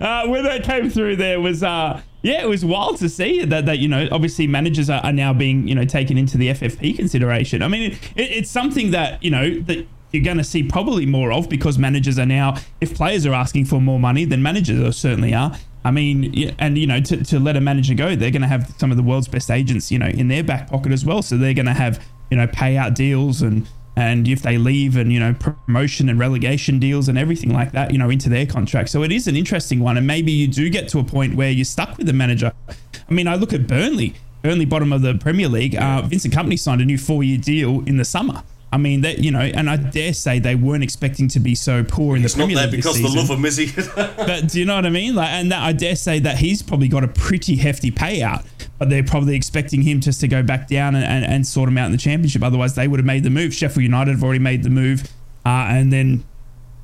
Uh, 0.00 0.26
when 0.26 0.44
that 0.44 0.64
came 0.64 0.90
through, 0.90 1.16
there 1.16 1.40
was 1.40 1.62
uh, 1.62 2.00
yeah, 2.22 2.42
it 2.42 2.48
was 2.48 2.64
wild 2.64 2.98
to 2.98 3.08
see 3.08 3.44
that 3.44 3.66
that 3.66 3.78
you 3.78 3.88
know 3.88 4.08
obviously 4.10 4.46
managers 4.46 4.88
are, 4.88 5.00
are 5.02 5.12
now 5.12 5.32
being 5.32 5.66
you 5.66 5.74
know 5.74 5.84
taken 5.84 6.16
into 6.16 6.38
the 6.38 6.48
FFP 6.48 6.96
consideration. 6.96 7.62
I 7.62 7.68
mean, 7.68 7.92
it, 7.92 8.00
it's 8.16 8.50
something 8.50 8.92
that 8.92 9.22
you 9.22 9.30
know 9.30 9.60
that 9.60 9.86
you're 10.12 10.24
going 10.24 10.36
to 10.36 10.44
see 10.44 10.62
probably 10.62 11.06
more 11.06 11.32
of 11.32 11.48
because 11.48 11.78
managers 11.78 12.18
are 12.18 12.26
now 12.26 12.56
if 12.80 12.94
players 12.94 13.26
are 13.26 13.34
asking 13.34 13.64
for 13.64 13.80
more 13.80 13.98
money, 13.98 14.24
then 14.24 14.42
managers 14.42 14.96
certainly 14.96 15.34
are. 15.34 15.56
I 15.84 15.90
mean, 15.90 16.54
and 16.58 16.78
you 16.78 16.86
know, 16.86 17.00
to, 17.00 17.24
to 17.24 17.40
let 17.40 17.56
a 17.56 17.60
manager 17.60 17.94
go, 17.94 18.14
they're 18.14 18.30
going 18.30 18.42
to 18.42 18.48
have 18.48 18.72
some 18.78 18.92
of 18.92 18.96
the 18.96 19.02
world's 19.02 19.26
best 19.26 19.50
agents, 19.50 19.90
you 19.90 19.98
know, 19.98 20.06
in 20.06 20.28
their 20.28 20.44
back 20.44 20.70
pocket 20.70 20.92
as 20.92 21.04
well. 21.04 21.22
So 21.22 21.36
they're 21.36 21.54
going 21.54 21.66
to 21.66 21.72
have 21.72 22.04
you 22.30 22.36
know 22.36 22.46
payout 22.46 22.94
deals 22.94 23.42
and 23.42 23.66
and 23.96 24.26
if 24.26 24.42
they 24.42 24.58
leave 24.58 24.96
and 24.96 25.12
you 25.12 25.20
know 25.20 25.34
promotion 25.34 26.08
and 26.08 26.18
relegation 26.18 26.78
deals 26.78 27.08
and 27.08 27.18
everything 27.18 27.52
like 27.52 27.72
that 27.72 27.92
you 27.92 27.98
know 27.98 28.10
into 28.10 28.28
their 28.28 28.46
contract. 28.46 28.88
So 28.88 29.02
it 29.02 29.12
is 29.12 29.26
an 29.26 29.36
interesting 29.36 29.80
one 29.80 29.96
and 29.96 30.06
maybe 30.06 30.32
you 30.32 30.48
do 30.48 30.70
get 30.70 30.88
to 30.88 30.98
a 30.98 31.04
point 31.04 31.34
where 31.34 31.50
you're 31.50 31.64
stuck 31.64 31.96
with 31.98 32.06
the 32.06 32.12
manager. 32.12 32.52
I 32.68 33.12
mean 33.12 33.28
i 33.28 33.34
look 33.34 33.52
at 33.52 33.66
burnley 33.66 34.14
burnley 34.42 34.64
bottom 34.64 34.92
of 34.92 35.02
the 35.02 35.14
premier 35.14 35.48
league 35.48 35.76
uh, 35.76 36.02
Vincent 36.02 36.32
Kompany 36.32 36.58
signed 36.58 36.80
a 36.80 36.84
new 36.84 36.98
four-year 36.98 37.38
deal 37.38 37.82
in 37.86 37.96
the 37.96 38.04
summer 38.04 38.42
I 38.72 38.78
mean 38.78 39.02
that 39.02 39.18
you 39.18 39.30
know, 39.30 39.40
and 39.40 39.68
I 39.68 39.76
dare 39.76 40.14
say 40.14 40.38
they 40.38 40.54
weren't 40.54 40.82
expecting 40.82 41.28
to 41.28 41.40
be 41.40 41.54
so 41.54 41.84
poor 41.84 42.16
in 42.16 42.24
It's 42.24 42.32
the 42.32 42.38
not 42.38 42.46
Premier 42.46 42.62
League 42.62 42.70
because 42.70 43.00
this 43.00 43.12
the 43.12 43.18
love 43.18 43.28
of 43.28 43.38
Mizzy. 43.38 44.16
but 44.16 44.48
do 44.48 44.58
you 44.58 44.64
know 44.64 44.74
what 44.74 44.86
I 44.86 44.90
mean? 44.90 45.14
Like, 45.14 45.28
and 45.28 45.52
that 45.52 45.62
I 45.62 45.72
dare 45.72 45.94
say 45.94 46.18
that 46.20 46.38
he's 46.38 46.62
probably 46.62 46.88
got 46.88 47.04
a 47.04 47.08
pretty 47.08 47.56
hefty 47.56 47.90
payout, 47.90 48.46
but 48.78 48.88
they're 48.88 49.04
probably 49.04 49.36
expecting 49.36 49.82
him 49.82 50.00
just 50.00 50.20
to 50.20 50.28
go 50.28 50.42
back 50.42 50.68
down 50.68 50.94
and, 50.94 51.04
and, 51.04 51.24
and 51.24 51.46
sort 51.46 51.68
him 51.68 51.76
out 51.76 51.86
in 51.86 51.92
the 51.92 51.98
championship. 51.98 52.42
Otherwise, 52.42 52.74
they 52.74 52.88
would 52.88 52.98
have 52.98 53.06
made 53.06 53.24
the 53.24 53.30
move. 53.30 53.52
Sheffield 53.52 53.82
United 53.82 54.12
have 54.12 54.24
already 54.24 54.38
made 54.38 54.62
the 54.62 54.70
move, 54.70 55.02
uh, 55.44 55.66
and 55.68 55.92
then 55.92 56.24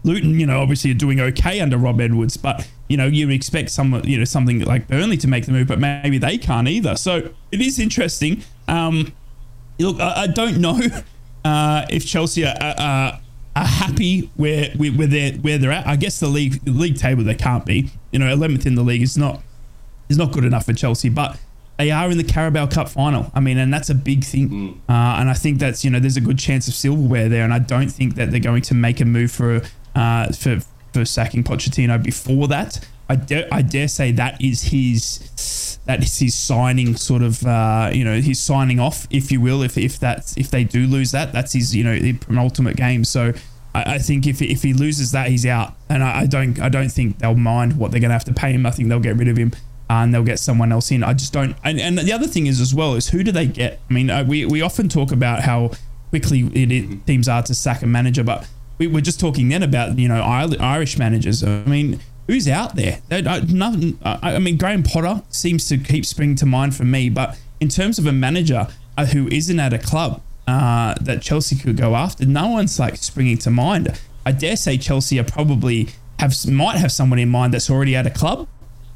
Luton, 0.05 0.39
you 0.39 0.45
know, 0.45 0.61
obviously 0.61 0.91
are 0.91 0.95
doing 0.95 1.20
okay 1.20 1.61
under 1.61 1.78
Rob 1.78 2.03
Edwards, 2.03 2.36
but 2.36 2.68
you 2.89 2.99
know, 2.99 3.07
you 3.07 3.30
expect 3.30 3.70
some, 3.70 4.03
you 4.05 4.18
know, 4.18 4.24
something 4.24 4.61
like 4.61 4.89
Burnley 4.89 5.16
to 5.18 5.28
make 5.28 5.47
the 5.47 5.53
move, 5.53 5.68
but 5.68 5.78
maybe 5.78 6.18
they 6.18 6.36
can't 6.39 6.68
either. 6.68 6.97
So 6.97 7.30
it 7.51 7.61
is 7.61 7.78
interesting. 7.78 8.43
Um, 8.66 9.12
look, 9.78 10.01
I, 10.01 10.22
I 10.22 10.26
don't 10.26 10.59
know 10.59 10.80
uh, 11.45 11.86
if 11.91 12.07
Chelsea 12.07 12.45
are, 12.45 12.55
are, 12.61 13.20
are 13.57 13.66
happy 13.66 14.30
where 14.36 14.70
where 14.76 15.07
they're 15.07 15.32
where 15.32 15.59
they're 15.59 15.72
at. 15.72 15.86
I 15.86 15.97
guess 15.97 16.20
the 16.20 16.28
league 16.28 16.64
the 16.64 16.70
league 16.70 16.97
table 16.97 17.24
they 17.24 17.34
can't 17.34 17.64
be. 17.64 17.91
You 18.12 18.18
know, 18.18 18.28
eleventh 18.30 18.66
in 18.66 18.74
the 18.74 18.82
league 18.82 19.03
is 19.03 19.16
not 19.16 19.43
is 20.09 20.18
not 20.18 20.32
good 20.32 20.45
enough 20.45 20.66
for 20.66 20.72
Chelsea, 20.72 21.09
but 21.09 21.39
they 21.78 21.91
are 21.91 22.11
in 22.11 22.18
the 22.18 22.24
Carabao 22.24 22.66
Cup 22.66 22.89
final. 22.89 23.30
I 23.34 23.41
mean, 23.41 23.57
and 23.57 23.72
that's 23.72 23.89
a 23.89 23.95
big 23.95 24.24
thing. 24.24 24.82
Uh, 24.89 24.93
and 24.93 25.30
I 25.30 25.34
think 25.34 25.59
that's 25.59 25.84
you 25.84 25.91
know 25.91 26.01
there's 26.01 26.16
a 26.16 26.20
good 26.20 26.39
chance 26.39 26.68
of 26.68 26.74
silverware 26.74 27.28
there, 27.28 27.45
and 27.45 27.55
I 27.55 27.61
don't 27.61 27.89
think 27.89 28.16
that 28.16 28.30
they're 28.30 28.41
going 28.41 28.62
to 28.62 28.74
make 28.74 29.01
a 29.01 29.05
move 29.05 29.30
for 29.30 29.62
uh, 29.95 30.32
for 30.32 30.61
for 30.93 31.05
sacking 31.05 31.45
Pochettino 31.45 32.03
before 32.03 32.49
that. 32.49 32.86
I 33.09 33.16
dare, 33.16 33.48
I 33.50 33.62
dare 33.62 33.88
say 33.88 34.12
that 34.12 34.42
is 34.42 34.62
his 34.62 35.78
that 35.86 36.02
is 36.02 36.18
his 36.18 36.34
signing 36.34 36.96
sort 36.96 37.22
of 37.22 37.44
uh, 37.46 37.90
you 37.92 38.04
know 38.04 38.20
his 38.20 38.38
signing 38.38 38.80
off, 38.80 39.06
if 39.11 39.32
you 39.32 39.40
will. 39.40 39.62
If 39.62 39.78
if 39.78 39.98
that's 39.98 40.36
if 40.36 40.50
they 40.50 40.64
do 40.64 40.86
lose 40.86 41.12
that, 41.12 41.32
that's 41.32 41.52
his 41.52 41.74
you 41.74 41.84
know 41.84 41.98
the 41.98 42.14
penultimate 42.14 42.76
game. 42.76 43.04
So. 43.04 43.32
I 43.74 43.96
I 43.96 43.98
think 43.98 44.26
if, 44.26 44.40
if 44.40 44.62
he 44.62 44.72
loses 44.72 45.12
that, 45.12 45.28
he's 45.28 45.44
out, 45.44 45.74
and 45.90 46.02
I, 46.02 46.20
I 46.20 46.26
don't 46.26 46.59
I 46.59 46.70
don't 46.70 46.88
think 46.88 47.18
they'll 47.18 47.34
mind 47.34 47.76
what 47.78 47.90
they're 47.90 48.00
going 48.00 48.09
to 48.09 48.14
have 48.14 48.24
to 48.24 48.32
pay 48.32 48.50
him. 48.50 48.64
I 48.64 48.70
think 48.70 48.88
they'll 48.88 48.98
get 48.98 49.16
rid 49.16 49.28
of 49.28 49.36
him 49.36 49.52
uh, 49.90 49.94
and 49.94 50.14
they'll 50.14 50.22
get 50.22 50.38
someone 50.38 50.70
else 50.70 50.90
in. 50.90 51.02
I 51.02 51.14
just 51.14 51.32
don't. 51.32 51.56
And, 51.64 51.80
and 51.80 51.98
the 51.98 52.12
other 52.12 52.26
thing 52.26 52.46
is 52.46 52.61
as 52.61 52.74
well 52.74 52.94
is 52.94 53.09
who 53.09 53.22
do 53.22 53.32
they 53.32 53.46
get? 53.46 53.80
I 53.88 53.92
mean, 53.92 54.11
uh, 54.11 54.24
we 54.24 54.44
we 54.44 54.61
often 54.61 54.88
talk 54.88 55.12
about 55.12 55.40
how 55.40 55.72
quickly 56.11 56.40
it, 56.54 56.70
it 56.70 57.06
teams 57.06 57.28
are 57.28 57.42
to 57.44 57.54
sack 57.54 57.82
a 57.82 57.86
manager, 57.86 58.22
but 58.22 58.46
we 58.76 58.86
were 58.86 59.00
just 59.00 59.18
talking 59.18 59.48
then 59.48 59.62
about 59.62 59.98
you 59.98 60.09
know 60.09 60.22
Irish 60.22 60.98
managers. 60.98 61.42
I 61.42 61.64
mean, 61.64 62.00
who's 62.29 62.47
out 62.47 62.76
there? 62.76 63.01
They, 63.09 63.22
nothing. 63.22 63.99
I, 64.05 64.39
mean, 64.39 64.57
Graham 64.57 64.85
Potter 64.85 65.22
seems 65.31 65.66
to 65.68 65.79
keep 65.79 66.07
springing 66.07 66.37
to 66.37 66.47
mind 66.47 66.76
for 66.76 66.85
me, 66.85 67.09
but 67.11 67.37
in 67.59 67.68
terms 67.68 67.99
of 67.99 68.07
a 68.07 68.12
manager 68.12 68.68
uh, 68.97 69.07
who 69.07 69.26
isn't 69.29 69.59
at 69.59 69.72
a 69.72 69.79
club 69.79 70.22
uh, 70.47 70.95
that 71.01 71.20
Chelsea 71.22 71.57
could 71.57 71.76
go 71.76 71.97
after, 71.97 72.24
no 72.24 72.49
one's 72.49 72.79
like 72.79 72.97
springing 72.97 73.39
to 73.39 73.51
mind. 73.51 73.99
I 74.24 74.31
dare 74.33 74.57
say 74.57 74.79
Chelsea 74.79 75.18
are 75.18 75.24
probably 75.24 75.89
have 76.20 76.35
might 76.49 76.76
have 76.76 76.93
someone 76.93 77.18
in 77.18 77.29
mind 77.29 77.55
that's 77.55 77.70
already 77.70 77.97
at 77.97 78.07
a 78.07 78.11
club 78.11 78.47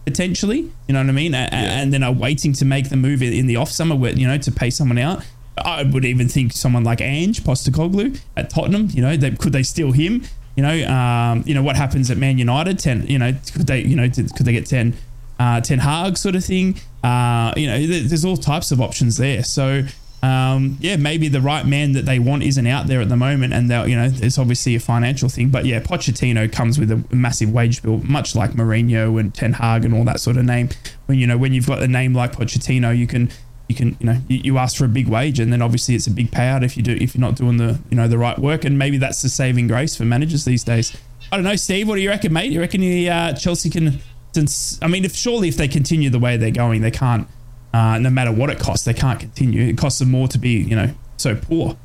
potentially. 0.04 0.70
You 0.88 0.94
know 0.94 1.00
what 1.00 1.08
I 1.08 1.12
mean? 1.12 1.34
A- 1.34 1.48
a- 1.52 1.54
And 1.54 1.92
then 1.92 2.02
are 2.02 2.12
waiting 2.12 2.52
to 2.54 2.64
make 2.64 2.88
the 2.88 2.96
move 2.96 3.22
in- 3.22 3.32
in 3.32 3.46
the 3.46 3.56
off 3.56 3.70
summer, 3.70 3.94
where, 3.94 4.12
you 4.12 4.26
know, 4.26 4.38
to 4.38 4.52
pay 4.52 4.70
someone 4.70 4.98
out. 4.98 5.24
I 5.56 5.82
would 5.84 6.04
even 6.04 6.28
think 6.28 6.52
someone 6.52 6.82
like 6.82 7.00
Ange 7.00 7.44
Postecoglou 7.44 8.18
at 8.36 8.50
Tottenham. 8.50 8.88
You 8.92 9.02
know, 9.02 9.16
they, 9.16 9.30
could 9.32 9.52
they 9.52 9.62
steal 9.62 9.92
him? 9.92 10.24
You 10.56 10.62
know, 10.62 10.86
um, 10.88 11.42
you 11.46 11.54
know 11.54 11.62
what 11.62 11.76
happens 11.76 12.10
at 12.10 12.18
Man 12.18 12.38
United? 12.38 12.78
Ten, 12.78 13.06
you 13.06 13.18
know, 13.18 13.32
could 13.52 13.66
they, 13.66 13.80
you 13.82 13.96
know, 13.96 14.08
could 14.10 14.28
they 14.46 14.52
get 14.52 14.66
ten, 14.66 14.94
uh, 15.38 15.60
Ten 15.60 15.78
Hag 15.78 16.16
sort 16.18 16.34
of 16.34 16.44
thing? 16.44 16.76
Uh, 17.02 17.52
you 17.56 17.66
know, 17.66 17.86
there- 17.86 18.02
there's 18.02 18.24
all 18.24 18.36
types 18.36 18.70
of 18.72 18.80
options 18.80 19.16
there. 19.16 19.42
So. 19.44 19.84
Um, 20.24 20.76
yeah, 20.78 20.94
maybe 20.94 21.26
the 21.26 21.40
right 21.40 21.66
man 21.66 21.94
that 21.94 22.04
they 22.04 22.20
want 22.20 22.44
isn't 22.44 22.64
out 22.68 22.86
there 22.86 23.00
at 23.00 23.08
the 23.08 23.16
moment, 23.16 23.52
and 23.54 23.68
they'll, 23.68 23.88
you 23.88 23.96
know, 23.96 24.08
it's 24.08 24.38
obviously 24.38 24.76
a 24.76 24.78
financial 24.78 25.28
thing. 25.28 25.48
But 25.48 25.64
yeah, 25.66 25.80
Pochettino 25.80 26.46
comes 26.52 26.78
with 26.78 26.92
a 26.92 27.02
massive 27.10 27.50
wage 27.50 27.82
bill, 27.82 27.98
much 28.04 28.36
like 28.36 28.52
Mourinho 28.52 29.18
and 29.18 29.34
Ten 29.34 29.54
Hag 29.54 29.84
and 29.84 29.92
all 29.92 30.04
that 30.04 30.20
sort 30.20 30.36
of 30.36 30.44
name. 30.44 30.68
When 31.06 31.18
you 31.18 31.26
know, 31.26 31.36
when 31.36 31.52
you've 31.52 31.66
got 31.66 31.82
a 31.82 31.88
name 31.88 32.14
like 32.14 32.36
Pochettino, 32.36 32.96
you 32.96 33.08
can, 33.08 33.30
you 33.72 33.76
can, 33.76 33.96
you 34.00 34.06
know, 34.06 34.18
you, 34.28 34.40
you 34.44 34.58
ask 34.58 34.76
for 34.76 34.84
a 34.84 34.88
big 34.88 35.08
wage, 35.08 35.40
and 35.40 35.52
then 35.52 35.62
obviously 35.62 35.94
it's 35.94 36.06
a 36.06 36.10
big 36.10 36.30
payout 36.30 36.62
if 36.62 36.76
you 36.76 36.82
do, 36.82 36.92
if 36.92 37.14
you're 37.14 37.20
not 37.20 37.34
doing 37.36 37.56
the, 37.56 37.80
you 37.90 37.96
know, 37.96 38.06
the 38.06 38.18
right 38.18 38.38
work, 38.38 38.64
and 38.64 38.78
maybe 38.78 38.98
that's 38.98 39.22
the 39.22 39.28
saving 39.28 39.66
grace 39.66 39.96
for 39.96 40.04
managers 40.04 40.44
these 40.44 40.62
days. 40.64 40.96
I 41.30 41.36
don't 41.36 41.44
know, 41.44 41.56
Steve. 41.56 41.88
What 41.88 41.96
do 41.96 42.02
you 42.02 42.10
reckon, 42.10 42.32
mate? 42.32 42.52
You 42.52 42.60
reckon 42.60 42.80
the 42.82 43.08
uh, 43.08 43.32
Chelsea 43.34 43.70
can? 43.70 44.00
Since 44.34 44.78
I 44.82 44.86
mean, 44.86 45.04
if 45.04 45.14
surely 45.14 45.48
if 45.48 45.56
they 45.56 45.68
continue 45.68 46.08
the 46.10 46.18
way 46.18 46.36
they're 46.36 46.50
going, 46.50 46.82
they 46.82 46.90
can't 46.90 47.26
uh, 47.74 47.98
no 47.98 48.10
matter 48.10 48.32
what 48.32 48.50
it 48.50 48.58
costs, 48.58 48.84
they 48.84 48.94
can't 48.94 49.18
continue. 49.18 49.66
It 49.66 49.78
costs 49.78 49.98
them 49.98 50.10
more 50.10 50.28
to 50.28 50.38
be, 50.38 50.50
you 50.50 50.76
know, 50.76 50.90
so 51.16 51.34
poor. 51.34 51.76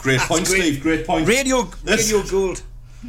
Great 0.00 0.20
point, 0.20 0.46
great. 0.46 0.62
Steve. 0.62 0.80
Great 0.80 1.06
point. 1.06 1.26
Radio, 1.26 1.62
This- 1.84 2.10
radio 2.12 2.26
gold, 2.30 2.62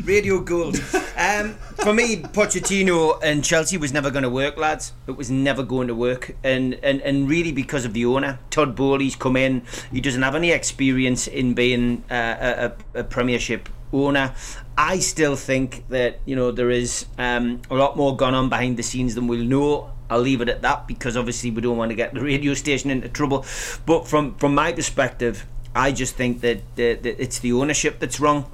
radio 0.04 0.40
gold. 0.40 0.82
Um, 1.18 1.56
for 1.84 1.94
me, 1.94 2.18
Pochettino 2.18 3.20
and 3.22 3.44
Chelsea 3.44 3.78
was 3.78 3.92
never 3.92 4.12
going 4.12 4.24
to 4.24 4.30
work, 4.30 4.58
lads. 4.58 4.94
It 5.08 5.18
was 5.18 5.30
never 5.30 5.64
going 5.64 5.88
to 5.88 5.96
work, 5.96 6.36
and 6.44 6.76
and 6.76 7.02
and 7.02 7.30
really 7.30 7.52
because 7.52 7.86
of 7.86 7.94
the 7.94 8.06
owner, 8.06 8.40
Todd 8.50 8.76
Boehly's 8.76 9.16
come 9.16 9.36
in. 9.36 9.64
He 9.92 10.02
doesn't 10.02 10.22
have 10.22 10.36
any 10.36 10.52
experience 10.52 11.28
in 11.28 11.54
being 11.54 12.04
uh, 12.10 12.72
a, 12.96 13.00
a, 13.00 13.04
Premiership 13.04 13.70
owner. 13.92 14.34
I 14.78 15.00
still 15.00 15.36
think 15.36 15.88
that 15.90 16.20
you 16.26 16.36
know 16.36 16.52
there 16.52 16.70
is 16.70 17.06
um, 17.18 17.62
a 17.70 17.76
lot 17.76 17.98
more 17.98 18.16
gone 18.16 18.34
on 18.34 18.50
behind 18.50 18.78
the 18.78 18.84
scenes 18.84 19.16
than 19.16 19.28
we'll 19.28 19.44
know. 19.44 19.92
I'll 20.10 20.22
leave 20.22 20.42
it 20.42 20.50
at 20.50 20.62
that 20.64 20.88
because 20.88 21.16
obviously 21.16 21.52
we 21.52 21.62
don't 21.62 21.78
want 21.78 21.92
to 21.92 21.96
get 21.96 22.14
the 22.14 22.22
radio 22.22 22.54
station 22.54 22.90
into 22.90 23.10
trouble. 23.10 23.46
But 23.86 24.08
from 24.08 24.36
from 24.36 24.56
my 24.56 24.72
perspective, 24.72 25.46
I 25.76 25.92
just 25.92 26.16
think 26.16 26.42
that, 26.42 26.62
that, 26.78 27.04
that 27.04 27.22
it's 27.22 27.40
the 27.40 27.54
ownership 27.54 28.00
that's 28.00 28.20
wrong. 28.20 28.50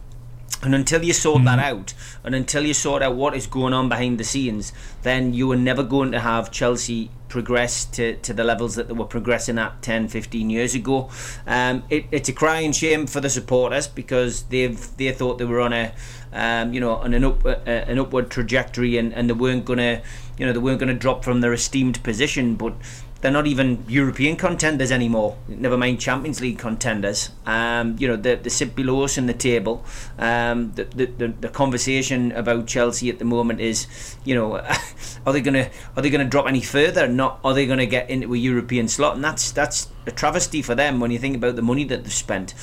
And 0.66 0.74
until 0.74 1.04
you 1.04 1.14
sort 1.14 1.44
that 1.46 1.60
out, 1.60 1.94
and 2.24 2.34
until 2.34 2.66
you 2.66 2.74
sort 2.74 3.02
out 3.02 3.16
what 3.16 3.36
is 3.36 3.48
going 3.48 3.74
on 3.74 3.88
behind 3.88 4.20
the 4.20 4.24
scenes, 4.24 4.74
then 5.04 5.34
you 5.34 5.52
are 5.52 5.56
never 5.58 5.84
going 5.84 6.12
to 6.12 6.20
have 6.20 6.52
Chelsea 6.52 7.12
progress 7.28 7.86
to, 7.86 8.16
to 8.18 8.34
the 8.34 8.44
levels 8.44 8.76
that 8.76 8.88
they 8.88 8.94
were 8.94 9.06
progressing 9.06 9.58
at 9.58 9.82
10, 9.82 10.08
15 10.08 10.50
years 10.50 10.74
ago. 10.74 11.10
Um, 11.46 11.84
it, 11.90 12.06
it's 12.12 12.30
a 12.30 12.34
crying 12.34 12.72
shame 12.72 13.08
for 13.08 13.20
the 13.20 13.30
supporters 13.30 13.88
because 13.88 14.44
they've 14.44 14.98
they 14.98 15.12
thought 15.12 15.38
they 15.38 15.46
were 15.46 15.60
on 15.60 15.74
a 15.74 15.94
um, 16.32 16.74
you 16.74 16.80
know 16.80 16.96
on 16.96 17.14
an 17.14 17.24
up 17.24 17.46
uh, 17.46 17.58
an 17.68 18.00
upward 18.00 18.30
trajectory 18.30 18.98
and, 18.98 19.14
and 19.14 19.30
they 19.30 19.34
weren't 19.34 19.66
gonna 19.66 20.02
you 20.38 20.46
know 20.46 20.54
they 20.54 20.60
weren't 20.60 20.80
gonna 20.80 20.94
drop 20.94 21.24
from 21.24 21.42
their 21.42 21.54
esteemed 21.54 22.02
position, 22.04 22.56
but 22.56 22.74
they're 23.22 23.32
not 23.32 23.48
even 23.48 23.84
European 23.88 24.36
contenders 24.36 24.92
anymore. 24.92 25.38
Never 25.48 25.78
mind 25.78 26.00
Champions 26.00 26.42
League 26.42 26.60
contenders. 26.60 27.32
Um, 27.46 27.96
you 27.98 28.08
know, 28.08 28.16
they 28.16 28.36
they 28.36 28.50
sit 28.50 28.76
below 28.76 29.04
us 29.04 29.18
in 29.18 29.26
the 29.26 29.34
table. 29.34 29.84
Um, 30.20 30.74
the, 30.74 30.84
the, 30.84 31.28
the 31.28 31.50
conversation 31.50 32.32
about 32.34 32.68
Chelsea 32.68 33.10
at 33.10 33.20
the 33.20 33.26
moment 33.26 33.62
is, 33.62 33.88
you 34.26 34.36
know, 34.36 34.58
are 35.26 35.34
they 35.34 35.42
gonna 35.42 35.70
are 35.96 36.04
they 36.04 36.10
gonna 36.10 36.26
drop 36.26 36.48
any 36.48 36.62
further? 36.62 37.08
Not 37.08 37.40
are 37.44 37.54
they 37.54 37.66
gonna 37.66 37.86
get 37.86 38.10
into 38.10 38.34
a 38.34 38.38
European 38.38 38.88
slot? 38.88 39.16
And 39.16 39.24
that's 39.24 39.52
that's 39.52 39.90
a 40.06 40.12
travesty 40.12 40.62
for 40.62 40.76
them 40.76 41.00
when 41.00 41.12
you 41.12 41.18
think 41.18 41.36
about 41.36 41.56
the 41.56 41.62
money 41.62 41.84
that 41.86 42.04
they've 42.04 42.14
spent. 42.14 42.54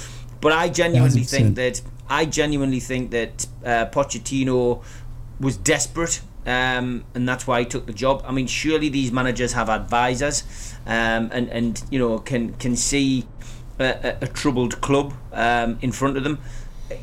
But 0.40 0.52
I 0.52 0.68
genuinely 0.68 1.22
think 1.22 1.52
100%. 1.52 1.54
that 1.56 1.82
I 2.08 2.24
genuinely 2.26 2.80
think 2.80 3.10
that 3.12 3.46
uh, 3.64 3.86
Pochettino 3.86 4.82
was 5.40 5.56
desperate, 5.56 6.20
um, 6.46 7.04
and 7.14 7.28
that's 7.28 7.46
why 7.46 7.60
he 7.60 7.66
took 7.66 7.86
the 7.86 7.92
job. 7.92 8.22
I 8.26 8.32
mean, 8.32 8.46
surely 8.46 8.88
these 8.88 9.12
managers 9.12 9.52
have 9.52 9.68
advisors, 9.68 10.42
um, 10.86 11.30
and 11.32 11.48
and 11.48 11.82
you 11.90 11.98
know 11.98 12.18
can 12.18 12.54
can 12.54 12.76
see 12.76 13.26
a, 13.78 14.16
a, 14.20 14.26
troubled 14.26 14.80
club 14.80 15.14
um, 15.32 15.78
in 15.82 15.92
front 15.92 16.16
of 16.16 16.24
them. 16.24 16.38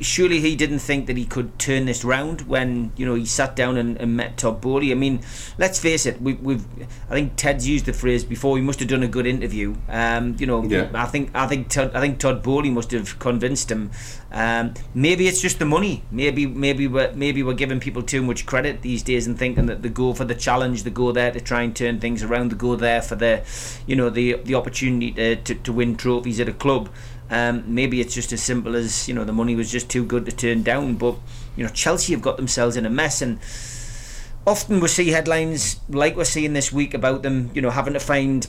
Surely 0.01 0.39
he 0.39 0.55
didn't 0.55 0.79
think 0.79 1.07
that 1.07 1.17
he 1.17 1.25
could 1.25 1.57
turn 1.59 1.85
this 1.85 2.03
round 2.03 2.41
when 2.41 2.91
you 2.95 3.05
know 3.05 3.15
he 3.15 3.25
sat 3.25 3.55
down 3.55 3.77
and, 3.77 3.97
and 3.97 4.15
met 4.15 4.37
Todd 4.37 4.61
Boehly. 4.61 4.91
I 4.91 4.95
mean, 4.95 5.21
let's 5.57 5.79
face 5.79 6.05
it. 6.05 6.21
We, 6.21 6.33
we've 6.33 6.65
I 7.09 7.13
think 7.13 7.35
Ted's 7.35 7.67
used 7.67 7.85
the 7.85 7.93
phrase 7.93 8.23
before. 8.23 8.57
He 8.57 8.63
must 8.63 8.79
have 8.79 8.89
done 8.89 9.03
a 9.03 9.07
good 9.07 9.25
interview. 9.25 9.75
Um, 9.87 10.35
you 10.39 10.47
know, 10.47 10.63
Yeah. 10.63 10.89
I 10.93 11.05
think 11.05 11.31
I 11.35 11.47
think 11.47 11.69
Todd, 11.69 11.91
I 11.95 11.99
think 11.99 12.19
Todd 12.19 12.43
Boehly 12.43 12.69
must 12.69 12.91
have 12.91 13.19
convinced 13.19 13.71
him. 13.71 13.91
Um, 14.31 14.73
maybe 14.93 15.27
it's 15.27 15.41
just 15.41 15.59
the 15.59 15.65
money. 15.65 16.03
Maybe 16.11 16.45
maybe 16.45 16.87
we're 16.87 17.11
maybe 17.13 17.41
we're 17.43 17.53
giving 17.53 17.79
people 17.79 18.03
too 18.03 18.21
much 18.21 18.45
credit 18.45 18.81
these 18.81 19.03
days 19.03 19.27
and 19.27 19.37
thinking 19.37 19.65
that 19.65 19.81
they 19.81 19.89
go 19.89 20.13
for 20.13 20.25
the 20.25 20.35
challenge, 20.35 20.83
they 20.83 20.91
go 20.91 21.11
there 21.11 21.31
to 21.31 21.39
try 21.39 21.61
and 21.63 21.75
turn 21.75 21.99
things 21.99 22.23
around, 22.23 22.51
they 22.51 22.55
go 22.55 22.75
there 22.75 23.01
for 23.01 23.15
the, 23.15 23.41
you 23.87 23.95
know, 23.95 24.09
the 24.09 24.33
the 24.43 24.55
opportunity 24.55 25.11
to, 25.13 25.35
to, 25.35 25.55
to 25.55 25.73
win 25.73 25.95
trophies 25.95 26.39
at 26.39 26.47
a 26.47 26.53
club. 26.53 26.89
Um, 27.31 27.63
maybe 27.67 28.01
it's 28.01 28.15
just 28.15 28.33
as 28.33 28.41
simple 28.41 28.75
as 28.75 29.07
you 29.07 29.13
know 29.13 29.23
the 29.23 29.33
money 29.33 29.55
was 29.55 29.71
just 29.71 29.89
too 29.89 30.03
good 30.03 30.25
to 30.25 30.31
turn 30.31 30.63
down. 30.63 30.95
But 30.95 31.15
you 31.55 31.63
know 31.63 31.69
Chelsea 31.69 32.13
have 32.13 32.21
got 32.21 32.37
themselves 32.37 32.75
in 32.75 32.85
a 32.85 32.89
mess 32.89 33.21
and 33.21 33.39
often 34.49 34.79
we 34.79 34.87
see 34.87 35.09
headlines 35.09 35.79
like 35.89 36.15
we're 36.15 36.25
seeing 36.25 36.53
this 36.53 36.71
week 36.71 36.93
about 36.93 37.23
them, 37.23 37.51
you 37.53 37.61
know, 37.61 37.69
having 37.69 37.93
to 37.93 37.99
find, 37.99 38.47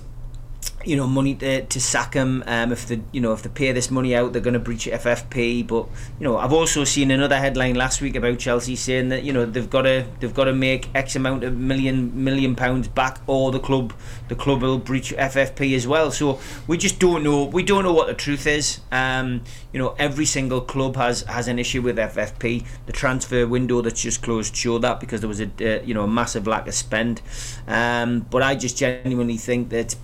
you 0.84 0.96
know, 0.96 1.06
money 1.06 1.34
to, 1.34 1.64
to 1.66 1.80
sack 1.80 2.14
him. 2.14 2.42
Um, 2.46 2.72
if 2.72 2.86
they, 2.86 3.00
you 3.12 3.20
know, 3.20 3.32
if 3.32 3.42
they 3.42 3.50
pay 3.50 3.72
this 3.72 3.90
money 3.90 4.14
out, 4.14 4.32
they're 4.32 4.40
going 4.40 4.54
to 4.54 4.60
breach 4.60 4.86
FFP. 4.86 5.66
But 5.66 5.86
you 6.18 6.24
know, 6.24 6.38
I've 6.38 6.52
also 6.52 6.84
seen 6.84 7.10
another 7.10 7.36
headline 7.36 7.74
last 7.74 8.00
week 8.00 8.16
about 8.16 8.38
Chelsea 8.38 8.76
saying 8.76 9.10
that 9.10 9.22
you 9.22 9.32
know 9.32 9.44
they've 9.44 9.68
got 9.68 9.82
to 9.82 10.06
they've 10.20 10.34
got 10.34 10.44
to 10.44 10.54
make 10.54 10.88
X 10.94 11.16
amount 11.16 11.44
of 11.44 11.56
million 11.56 12.24
million 12.24 12.54
pounds 12.54 12.88
back, 12.88 13.20
or 13.26 13.52
the 13.52 13.60
club 13.60 13.92
the 14.28 14.34
club 14.34 14.62
will 14.62 14.78
breach 14.78 15.12
FFP 15.12 15.74
as 15.76 15.86
well. 15.86 16.10
So 16.10 16.40
we 16.66 16.78
just 16.78 16.98
don't 16.98 17.22
know. 17.22 17.44
We 17.44 17.62
don't 17.62 17.84
know 17.84 17.92
what 17.92 18.06
the 18.06 18.14
truth 18.14 18.46
is. 18.46 18.80
Um, 18.90 19.42
you 19.72 19.78
know, 19.78 19.94
every 19.98 20.24
single 20.24 20.62
club 20.62 20.96
has 20.96 21.22
has 21.22 21.46
an 21.46 21.58
issue 21.58 21.82
with 21.82 21.98
FFP. 21.98 22.64
The 22.86 22.92
transfer 22.92 23.46
window 23.46 23.82
that's 23.82 24.00
just 24.00 24.22
closed 24.22 24.56
showed 24.56 24.82
that 24.82 24.98
because 24.98 25.20
there 25.20 25.28
was 25.28 25.40
a 25.40 25.50
uh, 25.60 25.82
you 25.82 25.92
know 25.92 26.04
a 26.04 26.08
massive 26.08 26.46
lack 26.46 26.66
of 26.66 26.74
spend. 26.74 27.20
Um, 27.68 28.20
but 28.30 28.42
I 28.42 28.54
just 28.54 28.78
genuinely 28.78 29.36
think 29.36 29.68
that 29.70 29.94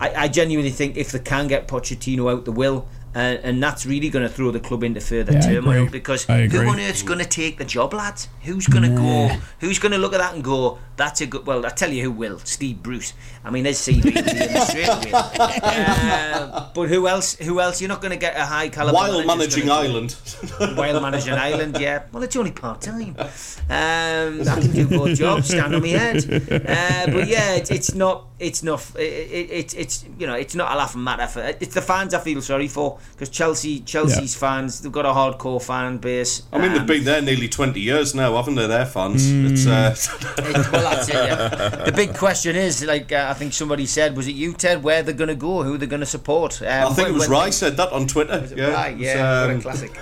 I, 0.00 0.24
I 0.24 0.28
genuinely 0.28 0.70
think 0.72 0.96
if 0.96 1.12
they 1.12 1.18
can 1.20 1.46
get 1.46 1.68
Pochettino 1.68 2.32
out, 2.32 2.44
they 2.46 2.52
will. 2.52 2.88
Uh, 3.12 3.18
and 3.42 3.60
that's 3.60 3.84
really 3.86 4.08
going 4.08 4.22
to 4.24 4.32
throw 4.32 4.52
the 4.52 4.60
club 4.60 4.84
into 4.84 5.00
further 5.00 5.32
Yeah, 5.32 5.40
turmoil 5.40 5.88
because 5.90 6.22
who 6.26 6.32
agree. 6.32 6.64
on 6.68 6.78
earth's 6.78 7.02
going 7.02 7.18
to 7.18 7.24
take 7.24 7.58
the 7.58 7.64
job, 7.64 7.92
lads? 7.92 8.28
Who's 8.42 8.68
going 8.68 8.84
to 8.84 8.96
go? 8.96 9.36
Who's 9.58 9.80
going 9.80 9.90
to 9.90 9.98
look 9.98 10.12
at 10.12 10.18
that 10.18 10.34
and 10.34 10.44
go, 10.44 10.78
"That's 10.96 11.20
a 11.20 11.26
good"? 11.26 11.44
Well, 11.44 11.66
I 11.66 11.70
tell 11.70 11.90
you 11.92 12.04
who 12.04 12.12
will. 12.12 12.38
Steve 12.44 12.84
Bruce. 12.84 13.12
I 13.44 13.50
mean, 13.50 13.64
his 13.64 13.78
CV 13.80 14.04
will 14.04 14.12
be 14.12 14.18
in 14.20 14.24
the. 14.26 15.60
Uh, 15.64 16.70
but 16.72 16.88
who 16.88 17.08
else? 17.08 17.34
Who 17.36 17.58
else? 17.60 17.80
You're 17.80 17.88
not 17.88 18.00
going 18.00 18.12
to 18.12 18.16
get 18.16 18.36
a 18.36 18.44
high 18.44 18.68
caliber 18.68 18.94
While 18.94 19.24
manager 19.24 19.56
who's 19.60 19.66
managing 19.66 19.66
go- 19.66 19.74
Ireland. 19.74 20.12
while 20.78 21.00
managing 21.00 21.32
Ireland, 21.34 21.78
yeah. 21.80 22.04
Well, 22.12 22.22
it's 22.22 22.36
only 22.36 22.52
part 22.52 22.80
time. 22.80 23.16
Um, 23.18 23.26
I 23.68 24.60
can 24.60 24.70
do 24.72 24.86
both 24.88 25.18
jobs, 25.18 25.48
stand 25.48 25.74
on 25.74 25.82
my 25.82 25.88
head. 25.88 26.24
Uh, 26.30 27.12
but 27.12 27.26
yeah, 27.26 27.54
it, 27.54 27.70
it's 27.72 27.92
not. 27.94 28.26
It's 28.40 28.62
not. 28.62 28.80
It, 28.96 29.00
it, 29.02 29.50
it, 29.50 29.74
it's 29.78 30.04
you 30.18 30.26
know, 30.26 30.34
it's 30.34 30.54
not 30.54 30.72
a 30.72 30.74
laughing 30.76 31.04
matter 31.04 31.26
for. 31.26 31.40
It's 31.60 31.74
the 31.74 31.82
fans 31.82 32.14
I 32.14 32.20
feel 32.20 32.40
sorry 32.40 32.68
for 32.68 32.98
because 33.12 33.28
Chelsea, 33.28 33.80
Chelsea's 33.80 34.34
fans, 34.34 34.80
they've 34.80 34.90
got 34.90 35.04
a 35.04 35.10
hardcore 35.10 35.62
fan 35.62 35.98
base. 35.98 36.42
I 36.52 36.58
mean, 36.58 36.72
they've 36.72 36.86
been 36.86 37.04
there 37.04 37.20
nearly 37.20 37.48
20 37.48 37.78
years 37.78 38.14
now, 38.14 38.34
haven't 38.36 38.54
they, 38.54 38.66
their 38.66 38.86
fans? 38.86 39.30
It's 39.30 39.66
uh, 39.66 39.94
it- 40.38 40.72
well, 40.72 40.82
that's 40.90 41.08
it. 41.08 41.14
Yeah. 41.14 41.84
The 41.90 41.92
big 41.92 42.14
question 42.14 42.56
is, 42.56 42.82
like 42.84 43.12
uh, 43.12 43.26
I 43.30 43.34
think 43.34 43.52
somebody 43.52 43.84
said, 43.84 44.16
was 44.16 44.26
it 44.26 44.34
you, 44.34 44.54
Ted? 44.54 44.82
Where 44.82 45.02
they're 45.02 45.12
going 45.14 45.28
to 45.28 45.34
go? 45.34 45.62
Who 45.62 45.76
they're 45.76 45.86
going 45.88 46.00
to 46.00 46.06
support? 46.06 46.62
Um, 46.62 46.68
I 46.68 46.84
think 46.86 46.96
when- 46.98 47.06
it 47.08 47.12
was 47.12 47.28
when- 47.28 47.30
Ry 47.38 47.50
said 47.50 47.76
that 47.76 47.92
on 47.92 48.06
Twitter. 48.06 48.48
Yeah, 48.56 48.70
Right, 48.70 48.92
It's, 48.94 49.02
yeah, 49.02 49.42
what 49.42 49.50
um, 49.50 49.58
a 49.58 49.62
classic. 49.62 49.92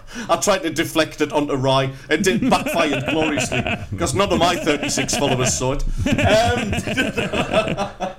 I 0.28 0.36
tried 0.36 0.62
to 0.62 0.70
deflect 0.70 1.20
it 1.20 1.32
onto 1.32 1.54
Ry. 1.54 1.92
And 2.08 2.26
it 2.26 2.48
backfired 2.48 3.06
gloriously 3.10 3.62
because 3.90 4.14
none 4.14 4.32
of 4.32 4.38
my 4.38 4.56
36 4.56 5.16
followers 5.16 5.56
saw 5.56 5.74
it. 5.74 5.84
Um, 6.06 6.72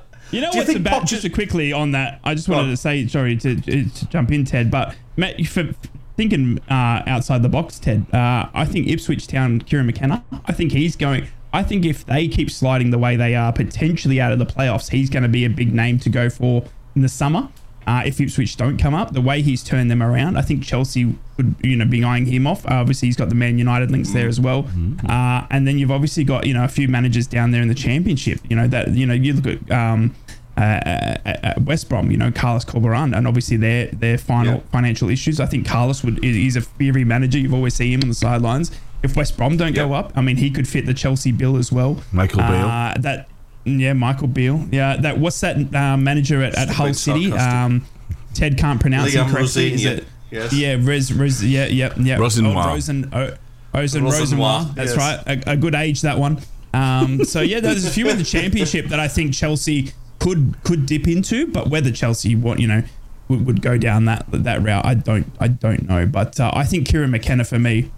You 0.31 0.41
know 0.41 0.51
Do 0.51 0.59
what's 0.59 0.67
think 0.67 0.79
about 0.79 1.07
just 1.07 1.31
quickly 1.33 1.73
on 1.73 1.91
that? 1.91 2.19
I 2.23 2.35
just 2.35 2.47
wanted 2.47 2.69
to 2.69 2.77
say 2.77 3.07
sorry 3.07 3.35
to, 3.37 3.59
to 3.59 4.09
jump 4.09 4.31
in, 4.31 4.45
Ted, 4.45 4.69
but 4.69 4.95
Matt, 5.17 5.43
for 5.47 5.73
thinking 6.17 6.59
uh, 6.69 7.01
outside 7.07 7.41
the 7.41 7.49
box, 7.49 7.79
Ted, 7.79 8.05
uh, 8.13 8.47
I 8.53 8.65
think 8.65 8.87
Ipswich 8.87 9.25
Town, 9.25 9.59
Kieran 9.61 9.87
McKenna, 9.87 10.23
I 10.45 10.53
think 10.53 10.71
he's 10.71 10.95
going. 10.95 11.27
I 11.51 11.63
think 11.63 11.83
if 11.83 12.05
they 12.05 12.27
keep 12.27 12.51
sliding 12.51 12.91
the 12.91 12.99
way 12.99 13.15
they 13.15 13.35
are, 13.35 13.51
potentially 13.51 14.21
out 14.21 14.31
of 14.31 14.37
the 14.37 14.45
playoffs, 14.45 14.91
he's 14.91 15.09
going 15.09 15.23
to 15.23 15.29
be 15.29 15.45
a 15.45 15.49
big 15.49 15.73
name 15.73 15.97
to 15.99 16.09
go 16.09 16.29
for 16.29 16.63
in 16.95 17.01
the 17.01 17.09
summer. 17.09 17.49
Uh, 17.87 18.03
if 18.05 18.21
Ipswich 18.21 18.55
don't 18.55 18.77
come 18.77 18.93
up, 18.93 19.13
the 19.13 19.21
way 19.21 19.41
he's 19.41 19.63
turned 19.63 19.89
them 19.89 20.03
around, 20.03 20.37
I 20.37 20.41
think 20.43 20.63
Chelsea 20.63 21.15
would, 21.37 21.55
you 21.63 21.75
know, 21.75 21.85
be 21.85 22.03
eyeing 22.03 22.27
him 22.27 22.45
off. 22.45 22.63
Uh, 22.65 22.75
obviously, 22.75 23.07
he's 23.07 23.15
got 23.15 23.29
the 23.29 23.35
Man 23.35 23.57
United 23.57 23.89
links 23.89 24.11
there 24.11 24.27
as 24.27 24.39
well, 24.39 24.67
uh, 25.07 25.47
and 25.49 25.67
then 25.67 25.79
you've 25.79 25.89
obviously 25.91 26.23
got 26.23 26.45
you 26.45 26.53
know 26.53 26.63
a 26.63 26.67
few 26.67 26.87
managers 26.87 27.25
down 27.27 27.51
there 27.51 27.61
in 27.61 27.67
the 27.67 27.73
Championship. 27.75 28.39
You 28.49 28.55
know 28.55 28.67
that 28.67 28.89
you 28.89 29.05
know 29.07 29.13
you 29.13 29.33
look 29.33 29.47
at 29.47 29.71
um, 29.71 30.13
uh, 30.57 30.61
at 30.61 31.43
at 31.43 31.61
West 31.63 31.89
Brom, 31.89 32.11
you 32.11 32.17
know 32.17 32.31
Carlos 32.31 32.63
Corberan, 32.65 33.17
and 33.17 33.25
obviously 33.27 33.57
their 33.57 33.87
their 33.87 34.17
final 34.19 34.55
Yeah. 34.55 34.61
financial 34.71 35.09
issues. 35.09 35.39
I 35.39 35.45
think 35.47 35.65
Carlos 35.65 36.03
would 36.03 36.23
is 36.23 36.35
is 36.37 36.55
a 36.57 36.61
fiery 36.61 37.05
manager. 37.05 37.39
You've 37.39 37.53
always 37.53 37.73
seen 37.73 37.93
him 37.93 38.01
on 38.03 38.09
the 38.09 38.15
sidelines. 38.15 38.71
If 39.01 39.15
West 39.15 39.35
Brom 39.37 39.55
don't 39.57 39.73
go 39.73 39.93
up, 39.93 40.11
I 40.15 40.21
mean 40.21 40.37
he 40.37 40.51
could 40.51 40.67
fit 40.67 40.85
the 40.85 40.93
Chelsea 40.93 41.31
bill 41.31 41.55
as 41.57 41.71
well. 41.71 42.03
Michael 42.11 42.39
Beale. 42.41 42.67
Uh, 42.67 42.93
that 42.99 43.29
yeah, 43.65 43.93
Michael 43.93 44.27
Beale. 44.27 44.67
Yeah, 44.71 44.97
that 44.97 45.17
what's 45.17 45.39
that 45.41 45.57
uh, 45.73 45.97
manager 45.97 46.43
at, 46.43 46.57
at 46.57 46.69
Hull 46.69 46.93
City? 46.93 47.31
Um, 47.33 47.85
Ted 48.33 48.57
can't 48.57 48.79
pronounce 48.79 49.13
Liam 49.13 49.25
him 49.25 49.31
correctly. 49.35 49.73
Is 49.73 49.85
it- 49.85 50.05
Yes. 50.31 50.53
Yeah, 50.53 50.77
Rez, 50.79 51.11
Rez, 51.11 51.43
yeah, 51.43 51.65
yeah, 51.65 51.93
yeah. 51.97 52.17
Rosenoir. 52.17 52.65
Oh, 52.65 52.69
Rosen, 52.69 53.09
oh, 53.13 53.33
Ozen 53.73 54.01
Rosenoir, 54.03 54.11
Rosenoir. 54.11 54.75
That's 54.75 54.95
yes. 54.95 55.25
right. 55.27 55.43
A, 55.47 55.51
a 55.51 55.57
good 55.57 55.75
age 55.75 56.01
that 56.01 56.17
one. 56.17 56.39
Um, 56.73 57.23
so 57.25 57.41
yeah, 57.41 57.59
there's 57.59 57.85
a 57.85 57.89
few 57.89 58.09
in 58.09 58.17
the 58.17 58.23
championship 58.23 58.87
that 58.87 58.99
I 58.99 59.07
think 59.07 59.33
Chelsea 59.33 59.91
could 60.19 60.55
could 60.63 60.85
dip 60.85 61.07
into, 61.07 61.47
but 61.47 61.67
whether 61.67 61.91
Chelsea 61.91 62.35
want 62.35 62.59
you 62.59 62.67
know 62.67 62.83
would, 63.27 63.45
would 63.45 63.61
go 63.61 63.77
down 63.77 64.05
that 64.05 64.25
that 64.31 64.61
route, 64.61 64.85
I 64.85 64.93
don't 64.93 65.31
I 65.39 65.47
don't 65.47 65.87
know. 65.87 66.05
But 66.05 66.39
uh, 66.39 66.51
I 66.53 66.63
think 66.63 66.87
Kieran 66.87 67.11
McKenna 67.11 67.43
for 67.43 67.59
me. 67.59 67.91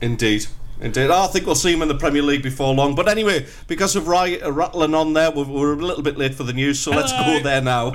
Indeed. 0.00 0.46
Indeed. 0.80 1.10
I 1.10 1.26
think 1.28 1.46
we'll 1.46 1.54
see 1.54 1.72
him 1.72 1.82
in 1.82 1.88
the 1.88 1.94
Premier 1.94 2.22
League 2.22 2.42
before 2.42 2.74
long. 2.74 2.94
But 2.94 3.08
anyway, 3.08 3.46
because 3.68 3.96
of 3.96 4.08
Ry 4.08 4.38
uh, 4.42 4.50
rattling 4.50 4.94
on 4.94 5.12
there, 5.12 5.30
we're, 5.30 5.44
we're 5.44 5.72
a 5.72 5.76
little 5.76 6.02
bit 6.02 6.18
late 6.18 6.34
for 6.34 6.44
the 6.44 6.52
news, 6.52 6.80
so 6.80 6.90
let's 6.90 7.12
go 7.12 7.40
there 7.42 7.62
now. 7.62 7.92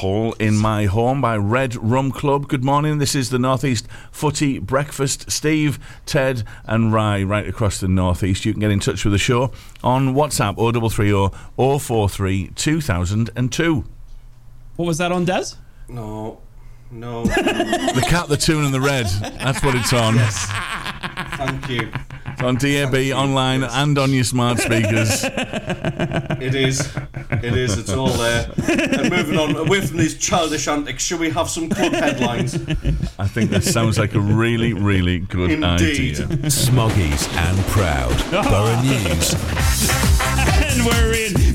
Hall 0.00 0.32
in 0.38 0.56
My 0.56 0.86
Home 0.86 1.20
by 1.20 1.36
Red 1.36 1.76
Rum 1.76 2.10
Club. 2.10 2.48
Good 2.48 2.64
morning. 2.64 2.96
This 2.96 3.14
is 3.14 3.28
the 3.28 3.38
Northeast 3.38 3.86
Footy 4.10 4.58
Breakfast. 4.58 5.30
Steve, 5.30 5.78
Ted, 6.06 6.42
and 6.64 6.90
Ry 6.90 7.22
right 7.22 7.46
across 7.46 7.80
the 7.80 7.88
Northeast. 7.88 8.46
You 8.46 8.54
can 8.54 8.60
get 8.60 8.70
in 8.70 8.80
touch 8.80 9.04
with 9.04 9.12
the 9.12 9.18
show 9.18 9.52
on 9.84 10.14
WhatsApp 10.14 10.56
0330 10.56 11.36
043 11.78 12.52
2002. 12.54 13.84
What 14.76 14.86
was 14.86 14.96
that 14.96 15.12
on, 15.12 15.26
Des? 15.26 15.56
No. 15.86 16.40
No. 16.90 17.24
The 17.24 18.04
cat, 18.08 18.28
the 18.28 18.36
Toon, 18.36 18.64
and 18.64 18.74
the 18.74 18.80
red. 18.80 19.06
That's 19.06 19.62
what 19.62 19.74
it's 19.76 19.92
on. 19.92 20.14
Thank 21.36 21.68
you. 21.68 21.90
It's 22.26 22.42
on 22.42 22.56
DAB, 22.56 23.12
online, 23.16 23.62
and 23.62 23.96
on 23.98 24.12
your 24.12 24.24
smart 24.24 24.58
speakers. 24.58 25.24
It 25.24 26.54
is. 26.54 26.80
It 27.30 27.56
is. 27.56 27.78
It's 27.78 27.92
all 27.92 28.08
there. 28.08 28.50
And 28.66 29.10
moving 29.10 29.38
on, 29.38 29.54
away 29.56 29.80
from 29.82 29.98
these 29.98 30.18
childish 30.18 30.66
antics, 30.66 31.04
should 31.04 31.20
we 31.20 31.30
have 31.30 31.48
some 31.48 31.68
club 31.68 31.92
headlines? 31.92 32.54
I 33.18 33.28
think 33.28 33.50
that 33.50 33.62
sounds 33.62 33.98
like 33.98 34.14
a 34.14 34.20
really, 34.20 34.72
really 34.72 35.18
good 35.20 35.50
Indeed. 35.52 36.20
idea. 36.20 36.26
Smoggies 36.48 37.32
and 37.36 37.58
proud. 37.66 38.16
Boro 38.30 38.80
News. 38.82 39.34
And 40.72 40.86
we're 40.86 41.14
in. 41.14 41.49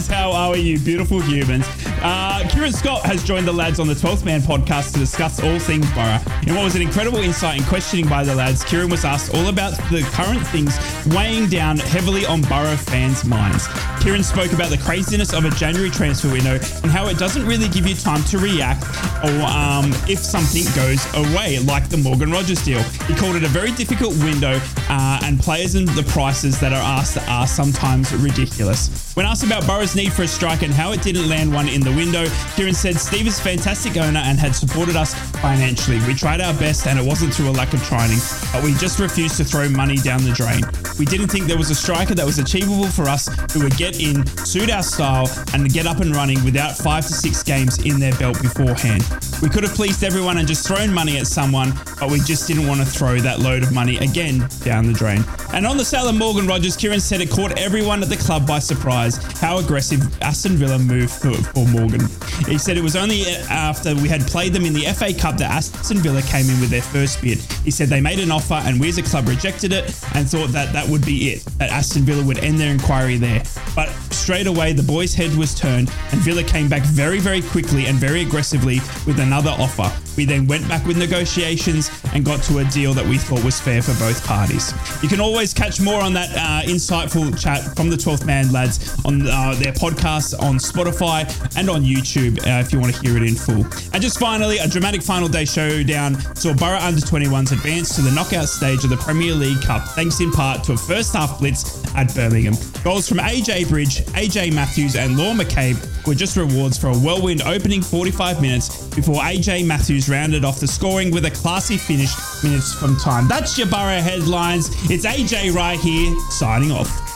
Fans. 0.00 0.06
How 0.06 0.32
are 0.32 0.56
you, 0.56 0.78
beautiful 0.78 1.20
humans? 1.20 1.66
Uh, 2.02 2.46
Kieran 2.50 2.72
Scott 2.72 3.02
has 3.02 3.22
joined 3.24 3.46
the 3.46 3.52
lads 3.52 3.80
on 3.80 3.86
the 3.86 3.94
12th 3.94 4.24
Man 4.24 4.40
podcast 4.40 4.92
to 4.92 4.98
discuss 4.98 5.42
all 5.42 5.58
things 5.58 5.90
Boro. 5.92 6.18
In 6.46 6.54
what 6.54 6.64
was 6.64 6.76
an 6.76 6.82
incredible 6.82 7.18
insight 7.18 7.58
and 7.58 7.66
questioning 7.66 8.08
by 8.08 8.24
the 8.24 8.34
lads, 8.34 8.64
Kieran 8.64 8.88
was 8.88 9.04
asked 9.04 9.34
all 9.34 9.48
about 9.48 9.72
the 9.90 10.02
current 10.12 10.46
things 10.48 10.78
weighing 11.14 11.48
down 11.48 11.78
heavily 11.78 12.24
on 12.24 12.42
Boro 12.42 12.76
fans' 12.76 13.24
minds. 13.24 13.68
Kieran 14.00 14.22
spoke 14.22 14.52
about 14.52 14.70
the 14.70 14.78
craziness 14.78 15.32
of 15.34 15.44
a 15.44 15.50
January 15.50 15.90
transfer 15.90 16.30
window 16.30 16.54
and 16.54 16.90
how 16.90 17.08
it 17.08 17.18
doesn't 17.18 17.44
really 17.46 17.68
give 17.68 17.86
you 17.86 17.94
time 17.94 18.22
to 18.24 18.38
react 18.38 18.84
or 19.24 19.42
um, 19.42 19.92
if 20.08 20.18
something 20.18 20.64
goes 20.74 21.04
away, 21.14 21.58
like 21.60 21.88
the 21.88 21.98
Morgan 21.98 22.30
Rogers 22.30 22.64
deal. 22.64 22.82
He 23.06 23.14
called 23.14 23.36
it 23.36 23.44
a 23.44 23.48
very 23.48 23.72
difficult 23.72 24.16
window, 24.18 24.58
uh, 24.88 25.20
and 25.24 25.38
players 25.38 25.74
and 25.74 25.86
the 25.88 26.02
prices 26.04 26.58
that 26.60 26.72
are 26.72 26.82
asked 26.82 27.18
are 27.28 27.46
sometimes 27.46 28.14
ridiculous. 28.14 29.14
When 29.14 29.26
asked 29.26 29.44
about 29.44 29.66
Need 29.94 30.12
for 30.12 30.22
a 30.22 30.28
striker 30.28 30.64
and 30.64 30.72
how 30.72 30.92
it 30.92 31.02
didn't 31.02 31.28
land 31.28 31.52
one 31.52 31.68
in 31.68 31.80
the 31.80 31.90
the 31.90 31.96
window. 31.96 32.26
Kieran 32.54 32.74
said 32.74 32.96
Steve 32.96 33.26
is 33.26 33.38
a 33.38 33.42
fantastic 33.42 33.96
owner 33.96 34.20
and 34.20 34.38
had 34.38 34.54
supported 34.54 34.96
us 34.96 35.14
financially. 35.40 35.98
We 36.06 36.14
tried 36.14 36.40
our 36.40 36.54
best 36.54 36.86
and 36.86 36.98
it 36.98 37.04
wasn't 37.04 37.34
through 37.34 37.48
a 37.48 37.52
lack 37.52 37.72
of 37.74 37.82
training, 37.84 38.18
but 38.52 38.62
we 38.62 38.74
just 38.74 38.98
refused 38.98 39.36
to 39.38 39.44
throw 39.44 39.68
money 39.68 39.96
down 39.96 40.22
the 40.24 40.32
drain. 40.32 40.62
We 40.98 41.04
didn't 41.04 41.28
think 41.28 41.46
there 41.46 41.58
was 41.58 41.70
a 41.70 41.74
striker 41.74 42.14
that 42.14 42.26
was 42.26 42.38
achievable 42.38 42.86
for 42.86 43.08
us 43.08 43.28
who 43.52 43.62
would 43.64 43.76
get 43.76 44.00
in, 44.00 44.26
suit 44.44 44.70
our 44.70 44.82
style, 44.82 45.28
and 45.54 45.72
get 45.72 45.86
up 45.86 46.00
and 46.00 46.14
running 46.14 46.42
without 46.44 46.76
five 46.76 47.06
to 47.06 47.12
six 47.12 47.42
games 47.42 47.78
in 47.84 47.98
their 47.98 48.14
belt 48.16 48.40
beforehand. 48.40 49.04
We 49.42 49.48
could 49.48 49.64
have 49.64 49.74
pleased 49.74 50.04
everyone 50.04 50.38
and 50.38 50.46
just 50.46 50.66
thrown 50.66 50.92
money 50.92 51.16
at 51.16 51.26
someone, 51.26 51.72
but 51.98 52.10
we 52.10 52.20
just 52.20 52.46
didn't 52.46 52.66
want 52.66 52.80
to 52.80 52.86
throw 52.86 53.18
that 53.20 53.40
load 53.40 53.62
of 53.62 53.72
money 53.72 53.96
again 53.96 54.46
down 54.62 54.86
the 54.86 54.92
drain. 54.92 55.24
And 55.52 55.66
on 55.66 55.76
the 55.76 55.84
sale 55.84 56.08
of 56.08 56.14
Morgan 56.14 56.46
Rogers, 56.46 56.76
Kieran 56.76 57.00
said 57.00 57.20
it 57.20 57.30
caught 57.30 57.58
everyone 57.58 58.02
at 58.02 58.10
the 58.10 58.16
club 58.16 58.46
by 58.46 58.58
surprise 58.58 59.16
how 59.40 59.58
aggressive 59.58 59.79
Aston 59.80 60.56
Villa 60.56 60.78
move 60.78 61.10
for, 61.10 61.32
for 61.32 61.66
Morgan. 61.66 62.02
He 62.46 62.58
said 62.58 62.76
it 62.76 62.82
was 62.82 62.96
only 62.96 63.24
after 63.48 63.94
we 63.94 64.08
had 64.08 64.20
played 64.22 64.52
them 64.52 64.64
in 64.66 64.74
the 64.74 64.84
FA 64.92 65.14
Cup 65.14 65.38
that 65.38 65.50
Aston 65.50 65.98
Villa 65.98 66.20
came 66.22 66.48
in 66.50 66.60
with 66.60 66.68
their 66.68 66.82
first 66.82 67.22
bid. 67.22 67.38
He 67.64 67.70
said 67.70 67.88
they 67.88 68.00
made 68.00 68.18
an 68.18 68.30
offer 68.30 68.54
and 68.54 68.78
we 68.78 68.90
as 68.90 68.98
a 68.98 69.02
club 69.02 69.26
rejected 69.26 69.72
it 69.72 69.84
and 70.14 70.28
thought 70.28 70.48
that 70.48 70.72
that 70.74 70.86
would 70.88 71.04
be 71.06 71.30
it, 71.30 71.44
that 71.58 71.70
Aston 71.70 72.02
Villa 72.02 72.24
would 72.24 72.38
end 72.38 72.60
their 72.60 72.70
inquiry 72.70 73.16
there. 73.16 73.42
But 73.74 73.88
straight 74.12 74.46
away, 74.46 74.72
the 74.72 74.82
boys' 74.82 75.14
head 75.14 75.34
was 75.36 75.54
turned 75.54 75.90
and 76.12 76.20
Villa 76.20 76.44
came 76.44 76.68
back 76.68 76.82
very, 76.82 77.18
very 77.18 77.40
quickly 77.40 77.86
and 77.86 77.96
very 77.96 78.20
aggressively 78.20 78.80
with 79.06 79.18
another 79.18 79.50
offer. 79.50 79.90
We 80.16 80.24
then 80.26 80.46
went 80.46 80.68
back 80.68 80.84
with 80.86 80.98
negotiations 80.98 81.90
and 82.12 82.24
got 82.24 82.42
to 82.44 82.58
a 82.58 82.64
deal 82.66 82.92
that 82.94 83.06
we 83.06 83.16
thought 83.16 83.42
was 83.44 83.58
fair 83.58 83.80
for 83.80 83.94
both 83.98 84.24
parties. 84.26 84.74
You 85.02 85.08
can 85.08 85.20
always 85.20 85.54
catch 85.54 85.80
more 85.80 86.02
on 86.02 86.12
that 86.14 86.30
uh, 86.36 86.68
insightful 86.68 87.38
chat 87.40 87.74
from 87.76 87.88
the 87.88 87.96
12th 87.96 88.26
Man 88.26 88.52
lads 88.52 88.94
on 89.04 89.26
uh, 89.26 89.54
their 89.54 89.69
podcast 89.72 90.40
on 90.40 90.56
Spotify 90.56 91.24
and 91.56 91.68
on 91.68 91.82
YouTube 91.82 92.38
uh, 92.40 92.60
if 92.60 92.72
you 92.72 92.80
want 92.80 92.94
to 92.94 93.00
hear 93.00 93.16
it 93.16 93.22
in 93.22 93.34
full. 93.34 93.64
And 93.92 94.02
just 94.02 94.18
finally, 94.18 94.58
a 94.58 94.68
dramatic 94.68 95.02
final 95.02 95.28
day 95.28 95.44
showdown 95.44 96.20
saw 96.34 96.54
Boro 96.54 96.78
Under 96.78 97.00
21s 97.00 97.52
advance 97.52 97.94
to 97.96 98.02
the 98.02 98.10
knockout 98.10 98.48
stage 98.48 98.84
of 98.84 98.90
the 98.90 98.96
Premier 98.96 99.34
League 99.34 99.60
Cup, 99.62 99.86
thanks 99.88 100.20
in 100.20 100.30
part 100.30 100.64
to 100.64 100.72
a 100.72 100.76
first 100.76 101.14
half 101.14 101.38
blitz 101.38 101.84
at 101.94 102.14
Birmingham. 102.14 102.54
Goals 102.84 103.08
from 103.08 103.18
AJ 103.18 103.68
Bridge, 103.68 103.98
AJ 104.14 104.54
Matthews, 104.54 104.96
and 104.96 105.16
Law 105.16 105.34
McCabe 105.34 105.78
were 106.06 106.14
just 106.14 106.36
rewards 106.36 106.78
for 106.78 106.88
a 106.88 106.96
whirlwind 106.96 107.42
opening 107.42 107.82
45 107.82 108.40
minutes 108.40 108.86
before 108.94 109.16
AJ 109.16 109.66
Matthews 109.66 110.08
rounded 110.08 110.44
off 110.44 110.60
the 110.60 110.66
scoring 110.66 111.10
with 111.10 111.24
a 111.26 111.30
classy 111.30 111.76
finish 111.76 112.12
minutes 112.42 112.72
from 112.72 112.96
time. 112.96 113.28
That's 113.28 113.58
your 113.58 113.66
Boro 113.66 114.00
headlines. 114.00 114.68
It's 114.90 115.04
AJ 115.04 115.54
right 115.54 115.78
here 115.78 116.14
signing 116.30 116.72
off. 116.72 117.09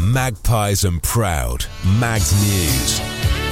Magpies 0.00 0.84
and 0.84 1.02
Proud, 1.02 1.64
Mags 1.98 2.30
News. 2.42 3.00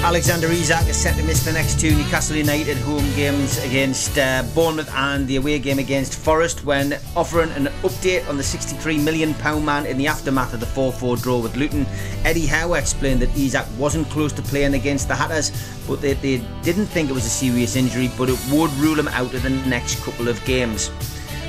Alexander 0.04 0.46
Isak 0.48 0.86
is 0.88 0.96
set 0.96 1.16
to 1.16 1.22
miss 1.22 1.42
the 1.42 1.52
next 1.52 1.80
two 1.80 1.96
Newcastle 1.96 2.36
United 2.36 2.76
home 2.76 3.10
games 3.14 3.56
against 3.64 4.18
uh, 4.18 4.42
Bournemouth 4.54 4.92
and 4.94 5.26
the 5.26 5.36
away 5.36 5.58
game 5.58 5.78
against 5.78 6.18
Forest 6.18 6.62
when 6.66 6.98
offering 7.16 7.50
an 7.52 7.68
update 7.82 8.28
on 8.28 8.36
the 8.36 8.42
£63 8.42 9.02
million 9.02 9.34
man 9.64 9.86
in 9.86 9.96
the 9.96 10.06
aftermath 10.06 10.52
of 10.52 10.60
the 10.60 10.66
4 10.66 10.92
4 10.92 11.16
draw 11.16 11.38
with 11.40 11.56
Luton. 11.56 11.86
Eddie 12.26 12.46
Howe 12.46 12.74
explained 12.74 13.22
that 13.22 13.34
Isak 13.34 13.66
wasn't 13.78 14.06
close 14.10 14.34
to 14.34 14.42
playing 14.42 14.74
against 14.74 15.08
the 15.08 15.14
Hatters, 15.14 15.50
but 15.88 16.02
they, 16.02 16.12
they 16.12 16.46
didn't 16.62 16.86
think 16.86 17.08
it 17.08 17.14
was 17.14 17.24
a 17.24 17.30
serious 17.30 17.74
injury, 17.74 18.10
but 18.18 18.28
it 18.28 18.38
would 18.52 18.70
rule 18.72 18.98
him 18.98 19.08
out 19.08 19.32
of 19.32 19.42
the 19.42 19.50
next 19.50 20.04
couple 20.04 20.28
of 20.28 20.44
games. 20.44 20.90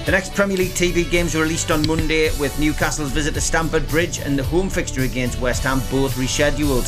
The 0.06 0.12
next 0.12 0.36
Premier 0.36 0.56
League 0.56 0.74
TV 0.74 1.10
games 1.10 1.36
are 1.36 1.42
released 1.42 1.72
on 1.72 1.88
Monday 1.88 2.30
with 2.38 2.60
Newcastle's 2.60 3.10
visit 3.10 3.34
to 3.34 3.42
Stamford 3.42 3.88
Bridge 3.88 4.20
and 4.20 4.38
the 4.38 4.44
home 4.44 4.70
fixture 4.70 5.02
against 5.02 5.40
West 5.40 5.64
Ham 5.64 5.80
both 5.90 6.14
rescheduled. 6.14 6.86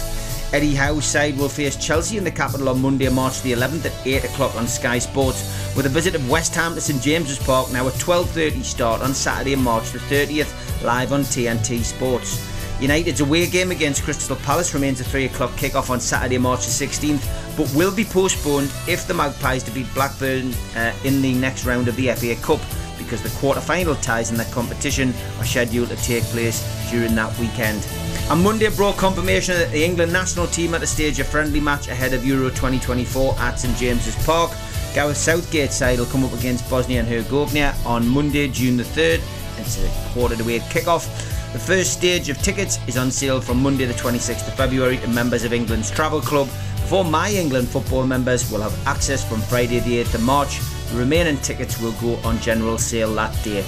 Eddie 0.54 0.76
Howe's 0.76 1.06
side 1.06 1.36
will 1.36 1.50
face 1.50 1.76
Chelsea 1.84 2.20
in 2.20 2.24
the 2.24 2.30
capital 2.30 2.70
on 2.70 2.80
Monday, 2.80 3.10
March 3.10 3.42
the 3.42 3.54
11th 3.54 3.88
at 3.88 4.06
8 4.06 4.26
o'clock 4.26 4.56
on 4.56 4.68
Sky 4.68 5.00
Sports, 5.00 5.74
with 5.76 5.88
a 5.88 5.90
visit 5.90 6.14
of 6.14 6.30
West 6.30 6.54
Ham 6.54 6.76
to 6.76 6.80
St 6.80 7.02
James's 7.02 7.40
Park 7.40 7.72
now 7.72 7.88
at 7.88 7.96
12.30 7.96 8.64
start 8.64 9.02
on 9.02 9.16
Saturday, 9.16 9.56
March 9.56 9.90
the 9.94 9.98
30th, 9.98 10.84
live 10.84 11.12
on 11.12 11.22
TNT 11.22 11.84
Sports. 11.84 12.48
United's 12.80 13.22
away 13.22 13.48
game 13.48 13.72
against 13.72 14.04
Crystal 14.04 14.36
Palace 14.36 14.76
remains 14.76 15.02
a 15.02 15.04
3 15.04 15.26
o'clock 15.26 15.58
kick-off 15.58 15.90
on 15.90 16.00
Saturday, 16.00 16.38
March 16.38 16.68
the 16.68 16.86
16th, 16.86 17.58
but 17.58 17.68
will 17.76 17.94
be 17.94 18.04
postponed 18.04 18.72
if 18.88 19.08
the 19.08 19.14
Magpies 19.16 19.64
defeat 19.64 19.88
Blackburn 19.96 20.54
uh, 20.76 20.94
in 21.04 21.24
the 21.24 21.34
next 21.34 21.66
round 21.66 21.88
of 21.88 21.96
the 21.96 22.12
FA 22.12 22.36
Cup 22.44 22.62
because 22.98 23.22
the 23.22 23.30
quarter-final 23.40 23.96
ties 23.96 24.32
in 24.32 24.38
that 24.38 24.52
competition 24.52 25.14
are 25.40 25.46
scheduled 25.46 25.90
to 25.90 25.96
take 25.98 26.24
place 26.26 26.62
during 26.90 27.16
that 27.16 27.38
weekend. 27.40 27.88
On 28.30 28.44
Monday 28.44 28.70
brought 28.70 28.98
confirmation 28.98 29.56
that 29.56 29.72
the 29.72 29.84
England 29.84 30.12
national 30.12 30.48
team 30.48 30.72
had 30.72 30.82
to 30.82 30.88
stage 30.88 31.20
a 31.20 31.24
friendly 31.24 31.60
match 31.60 31.88
ahead 31.88 32.14
of 32.14 32.26
Euro 32.26 32.50
2024 32.50 33.36
at 33.40 33.60
St 33.60 33.78
James's 33.78 34.16
Park. 34.26 34.52
Gareth 34.94 35.18
Southgate's 35.18 35.76
side 35.76 36.00
will 36.00 36.06
come 36.08 36.26
up 36.26 36.34
against 36.34 36.70
Bosnia 36.70 37.00
and 37.00 37.08
Herzegovina 37.08 37.76
on 37.86 38.08
Monday, 38.08 38.48
June 38.48 38.78
the 38.78 38.84
3rd. 38.84 39.22
It's 39.60 39.84
a 39.84 40.14
quarter 40.14 40.36
to 40.36 40.50
eight 40.50 40.62
kickoff. 40.64 41.06
The 41.54 41.60
first 41.60 41.94
stage 41.94 42.30
of 42.30 42.38
tickets 42.40 42.80
is 42.88 42.98
on 42.98 43.10
sale 43.10 43.40
from 43.40 43.64
Monday 43.64 43.86
the 43.86 43.94
26th 43.94 44.48
of 44.48 44.54
February 44.56 44.98
to 44.98 45.08
members 45.08 45.44
of 45.44 45.54
England's 45.54 45.90
Travel 45.90 46.22
Club. 46.22 46.48
For 46.88 47.04
My 47.04 47.30
England 47.32 47.70
football 47.70 48.06
members 48.06 48.52
will 48.52 48.62
have 48.62 48.88
access 48.88 49.28
from 49.28 49.42
Friday 49.42 49.80
the 49.80 50.04
8th 50.04 50.16
of 50.16 50.24
March. 50.24 50.60
The 50.90 50.98
remaining 50.98 51.38
tickets 51.38 51.82
will 51.82 51.92
go 51.94 52.16
on 52.28 52.40
general 52.40 52.78
sale 52.78 53.14
that 53.16 53.34
day. 53.44 53.66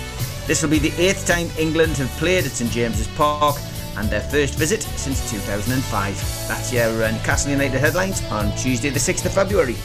This 0.47 0.63
will 0.63 0.69
be 0.69 0.79
the 0.79 0.93
eighth 1.01 1.27
time 1.27 1.47
England 1.59 1.97
have 1.97 2.09
played 2.11 2.45
at 2.45 2.51
St 2.51 2.71
James's 2.71 3.07
Park 3.09 3.57
and 3.97 4.09
their 4.09 4.21
first 4.21 4.55
visit 4.55 4.81
since 4.83 5.29
2005. 5.29 6.47
That's 6.47 6.71
your 6.71 7.03
uh, 7.03 7.11
Newcastle 7.11 7.51
United 7.51 7.79
headlines 7.79 8.23
on 8.31 8.55
Tuesday, 8.55 8.89
the 8.89 8.99
6th 8.99 9.25
of 9.25 9.33
February. 9.33 9.75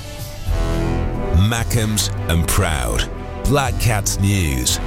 Mackems 1.48 2.10
and 2.30 2.46
Proud, 2.46 3.10
Black 3.44 3.78
Cats 3.80 4.18
News. 4.20 4.78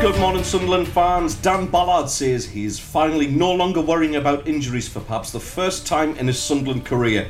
Good 0.00 0.18
morning, 0.18 0.44
Sunderland 0.44 0.88
fans. 0.88 1.34
Dan 1.34 1.66
Ballard 1.66 2.08
says 2.08 2.46
he's 2.46 2.78
finally 2.78 3.26
no 3.26 3.52
longer 3.52 3.80
worrying 3.80 4.16
about 4.16 4.46
injuries 4.46 4.88
for 4.88 5.00
perhaps 5.00 5.30
the 5.30 5.40
first 5.40 5.86
time 5.86 6.16
in 6.16 6.26
his 6.26 6.38
Sunderland 6.38 6.84
career. 6.86 7.28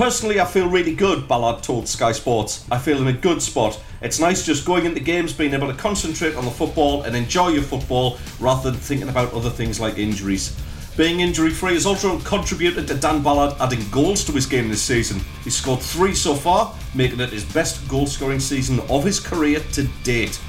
Personally, 0.00 0.40
I 0.40 0.46
feel 0.46 0.66
really 0.66 0.94
good, 0.94 1.28
Ballard 1.28 1.62
told 1.62 1.86
Sky 1.86 2.12
Sports. 2.12 2.64
I 2.70 2.78
feel 2.78 3.02
in 3.02 3.08
a 3.08 3.12
good 3.12 3.42
spot. 3.42 3.78
It's 4.00 4.18
nice 4.18 4.46
just 4.46 4.64
going 4.64 4.86
into 4.86 4.98
games, 4.98 5.34
being 5.34 5.52
able 5.52 5.66
to 5.66 5.74
concentrate 5.74 6.36
on 6.36 6.46
the 6.46 6.50
football 6.50 7.02
and 7.02 7.14
enjoy 7.14 7.48
your 7.48 7.62
football 7.62 8.16
rather 8.38 8.70
than 8.70 8.80
thinking 8.80 9.10
about 9.10 9.34
other 9.34 9.50
things 9.50 9.78
like 9.78 9.98
injuries. 9.98 10.58
Being 10.96 11.20
injury 11.20 11.50
free 11.50 11.74
has 11.74 11.84
also 11.84 12.18
contributed 12.20 12.88
to 12.88 12.94
Dan 12.94 13.22
Ballard 13.22 13.54
adding 13.60 13.86
goals 13.90 14.24
to 14.24 14.32
his 14.32 14.46
game 14.46 14.70
this 14.70 14.80
season. 14.80 15.20
He's 15.44 15.56
scored 15.56 15.80
three 15.80 16.14
so 16.14 16.34
far, 16.34 16.74
making 16.94 17.20
it 17.20 17.28
his 17.28 17.44
best 17.44 17.86
goal 17.86 18.06
scoring 18.06 18.40
season 18.40 18.80
of 18.88 19.04
his 19.04 19.20
career 19.20 19.60
to 19.72 19.86
date. 20.02 20.40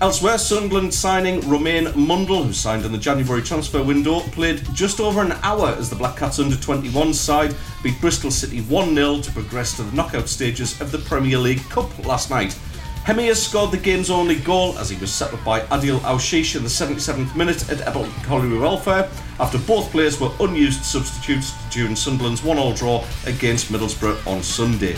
Elsewhere, 0.00 0.38
Sunderland 0.38 0.94
signing 0.94 1.40
Romaine 1.48 1.86
Mundle, 1.86 2.44
who 2.44 2.52
signed 2.52 2.84
in 2.84 2.92
the 2.92 2.98
January 2.98 3.42
transfer 3.42 3.82
window, 3.82 4.20
played 4.20 4.62
just 4.72 5.00
over 5.00 5.20
an 5.22 5.32
hour 5.42 5.70
as 5.70 5.90
the 5.90 5.96
Black 5.96 6.16
Cats 6.16 6.38
under 6.38 6.54
21 6.54 7.12
side 7.12 7.52
beat 7.82 8.00
Bristol 8.00 8.30
City 8.30 8.60
1 8.60 8.94
0 8.94 9.18
to 9.18 9.32
progress 9.32 9.74
to 9.74 9.82
the 9.82 9.96
knockout 9.96 10.28
stages 10.28 10.80
of 10.80 10.92
the 10.92 10.98
Premier 10.98 11.36
League 11.36 11.68
Cup 11.68 12.06
last 12.06 12.30
night. 12.30 12.56
Hemias 13.06 13.38
scored 13.38 13.72
the 13.72 13.76
game's 13.76 14.08
only 14.08 14.36
goal 14.36 14.78
as 14.78 14.88
he 14.88 14.96
was 14.98 15.12
set 15.12 15.34
up 15.34 15.44
by 15.44 15.60
Adil 15.62 15.98
Aouchiche 16.00 16.54
in 16.54 16.62
the 16.62 16.68
77th 16.68 17.34
minute 17.34 17.68
at 17.68 17.78
Eppleton 17.78 18.22
Colliery 18.22 18.58
Welfare 18.60 19.10
after 19.40 19.58
both 19.58 19.90
players 19.90 20.20
were 20.20 20.30
unused 20.38 20.84
substitutes 20.84 21.54
during 21.70 21.96
Sunderland's 21.96 22.44
1 22.44 22.56
0 22.56 22.72
draw 22.74 23.04
against 23.26 23.72
Middlesbrough 23.72 24.24
on 24.28 24.44
Sunday. 24.44 24.96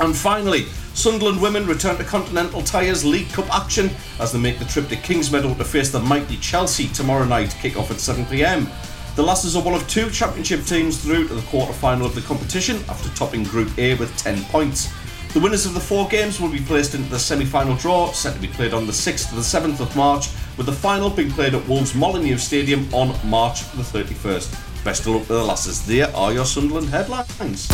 And 0.00 0.16
finally, 0.16 0.64
Sunderland 0.96 1.42
women 1.42 1.66
return 1.66 1.98
to 1.98 2.04
Continental 2.04 2.62
Tyres 2.62 3.04
League 3.04 3.28
Cup 3.28 3.54
action 3.54 3.90
as 4.18 4.32
they 4.32 4.38
make 4.38 4.58
the 4.58 4.64
trip 4.64 4.88
to 4.88 4.96
Kingsmeadow 4.96 5.56
to 5.58 5.64
face 5.64 5.90
the 5.90 6.00
mighty 6.00 6.38
Chelsea 6.38 6.88
tomorrow 6.88 7.26
night, 7.26 7.54
kick 7.60 7.76
off 7.76 7.90
at 7.90 7.98
7pm. 7.98 8.66
The 9.14 9.22
Lasses 9.22 9.56
are 9.56 9.62
one 9.62 9.74
of 9.74 9.86
two 9.88 10.08
championship 10.08 10.64
teams 10.64 11.02
through 11.02 11.28
to 11.28 11.34
the 11.34 11.46
quarter 11.48 11.74
final 11.74 12.06
of 12.06 12.14
the 12.14 12.22
competition 12.22 12.76
after 12.88 13.10
topping 13.10 13.44
Group 13.44 13.78
A 13.78 13.94
with 13.96 14.16
10 14.16 14.42
points. 14.44 14.90
The 15.34 15.40
winners 15.40 15.66
of 15.66 15.74
the 15.74 15.80
four 15.80 16.08
games 16.08 16.40
will 16.40 16.48
be 16.48 16.60
placed 16.60 16.94
into 16.94 17.10
the 17.10 17.18
semi 17.18 17.44
final 17.44 17.76
draw, 17.76 18.10
set 18.12 18.34
to 18.34 18.40
be 18.40 18.48
played 18.48 18.72
on 18.72 18.86
the 18.86 18.92
6th 18.92 19.28
to 19.28 19.34
the 19.34 19.42
7th 19.42 19.80
of 19.80 19.94
March, 19.96 20.28
with 20.56 20.64
the 20.64 20.72
final 20.72 21.10
being 21.10 21.30
played 21.30 21.54
at 21.54 21.68
Wolves 21.68 21.94
Molyneux 21.94 22.38
Stadium 22.38 22.88
on 22.94 23.14
March 23.28 23.70
the 23.72 23.82
31st. 23.82 24.82
Best 24.82 25.02
of 25.02 25.08
luck 25.08 25.26
to 25.26 25.34
the 25.34 25.44
Lasses. 25.44 25.86
There 25.86 26.08
are 26.16 26.32
your 26.32 26.46
Sunderland 26.46 26.88
headlines. 26.88 27.68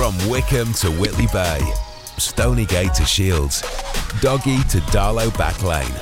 From 0.00 0.14
Whickham 0.30 0.72
to 0.80 0.90
Whitley 0.90 1.26
Bay, 1.26 1.58
Stonygate 2.16 2.94
to 2.94 3.04
Shields, 3.04 3.60
Doggy 4.22 4.56
to 4.70 4.78
Darlow 4.94 5.28
Backlane, 5.32 5.92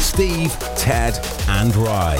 Steve, 0.00 0.50
Ted, 0.76 1.14
and 1.48 1.72
Ry. 1.76 2.16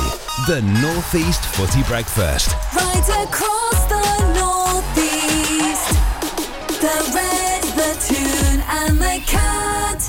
The 0.47 0.63
Northeast 0.81 1.45
Footy 1.57 1.83
Breakfast. 1.89 2.55
Right 2.73 3.27
across 3.27 3.85
the 3.89 4.33
northeast, 4.39 5.91
the 6.81 7.13
red, 7.13 7.63
the 7.65 7.99
Toon, 8.07 8.61
and 8.69 8.99
the 8.99 9.21
cat. 9.27 10.09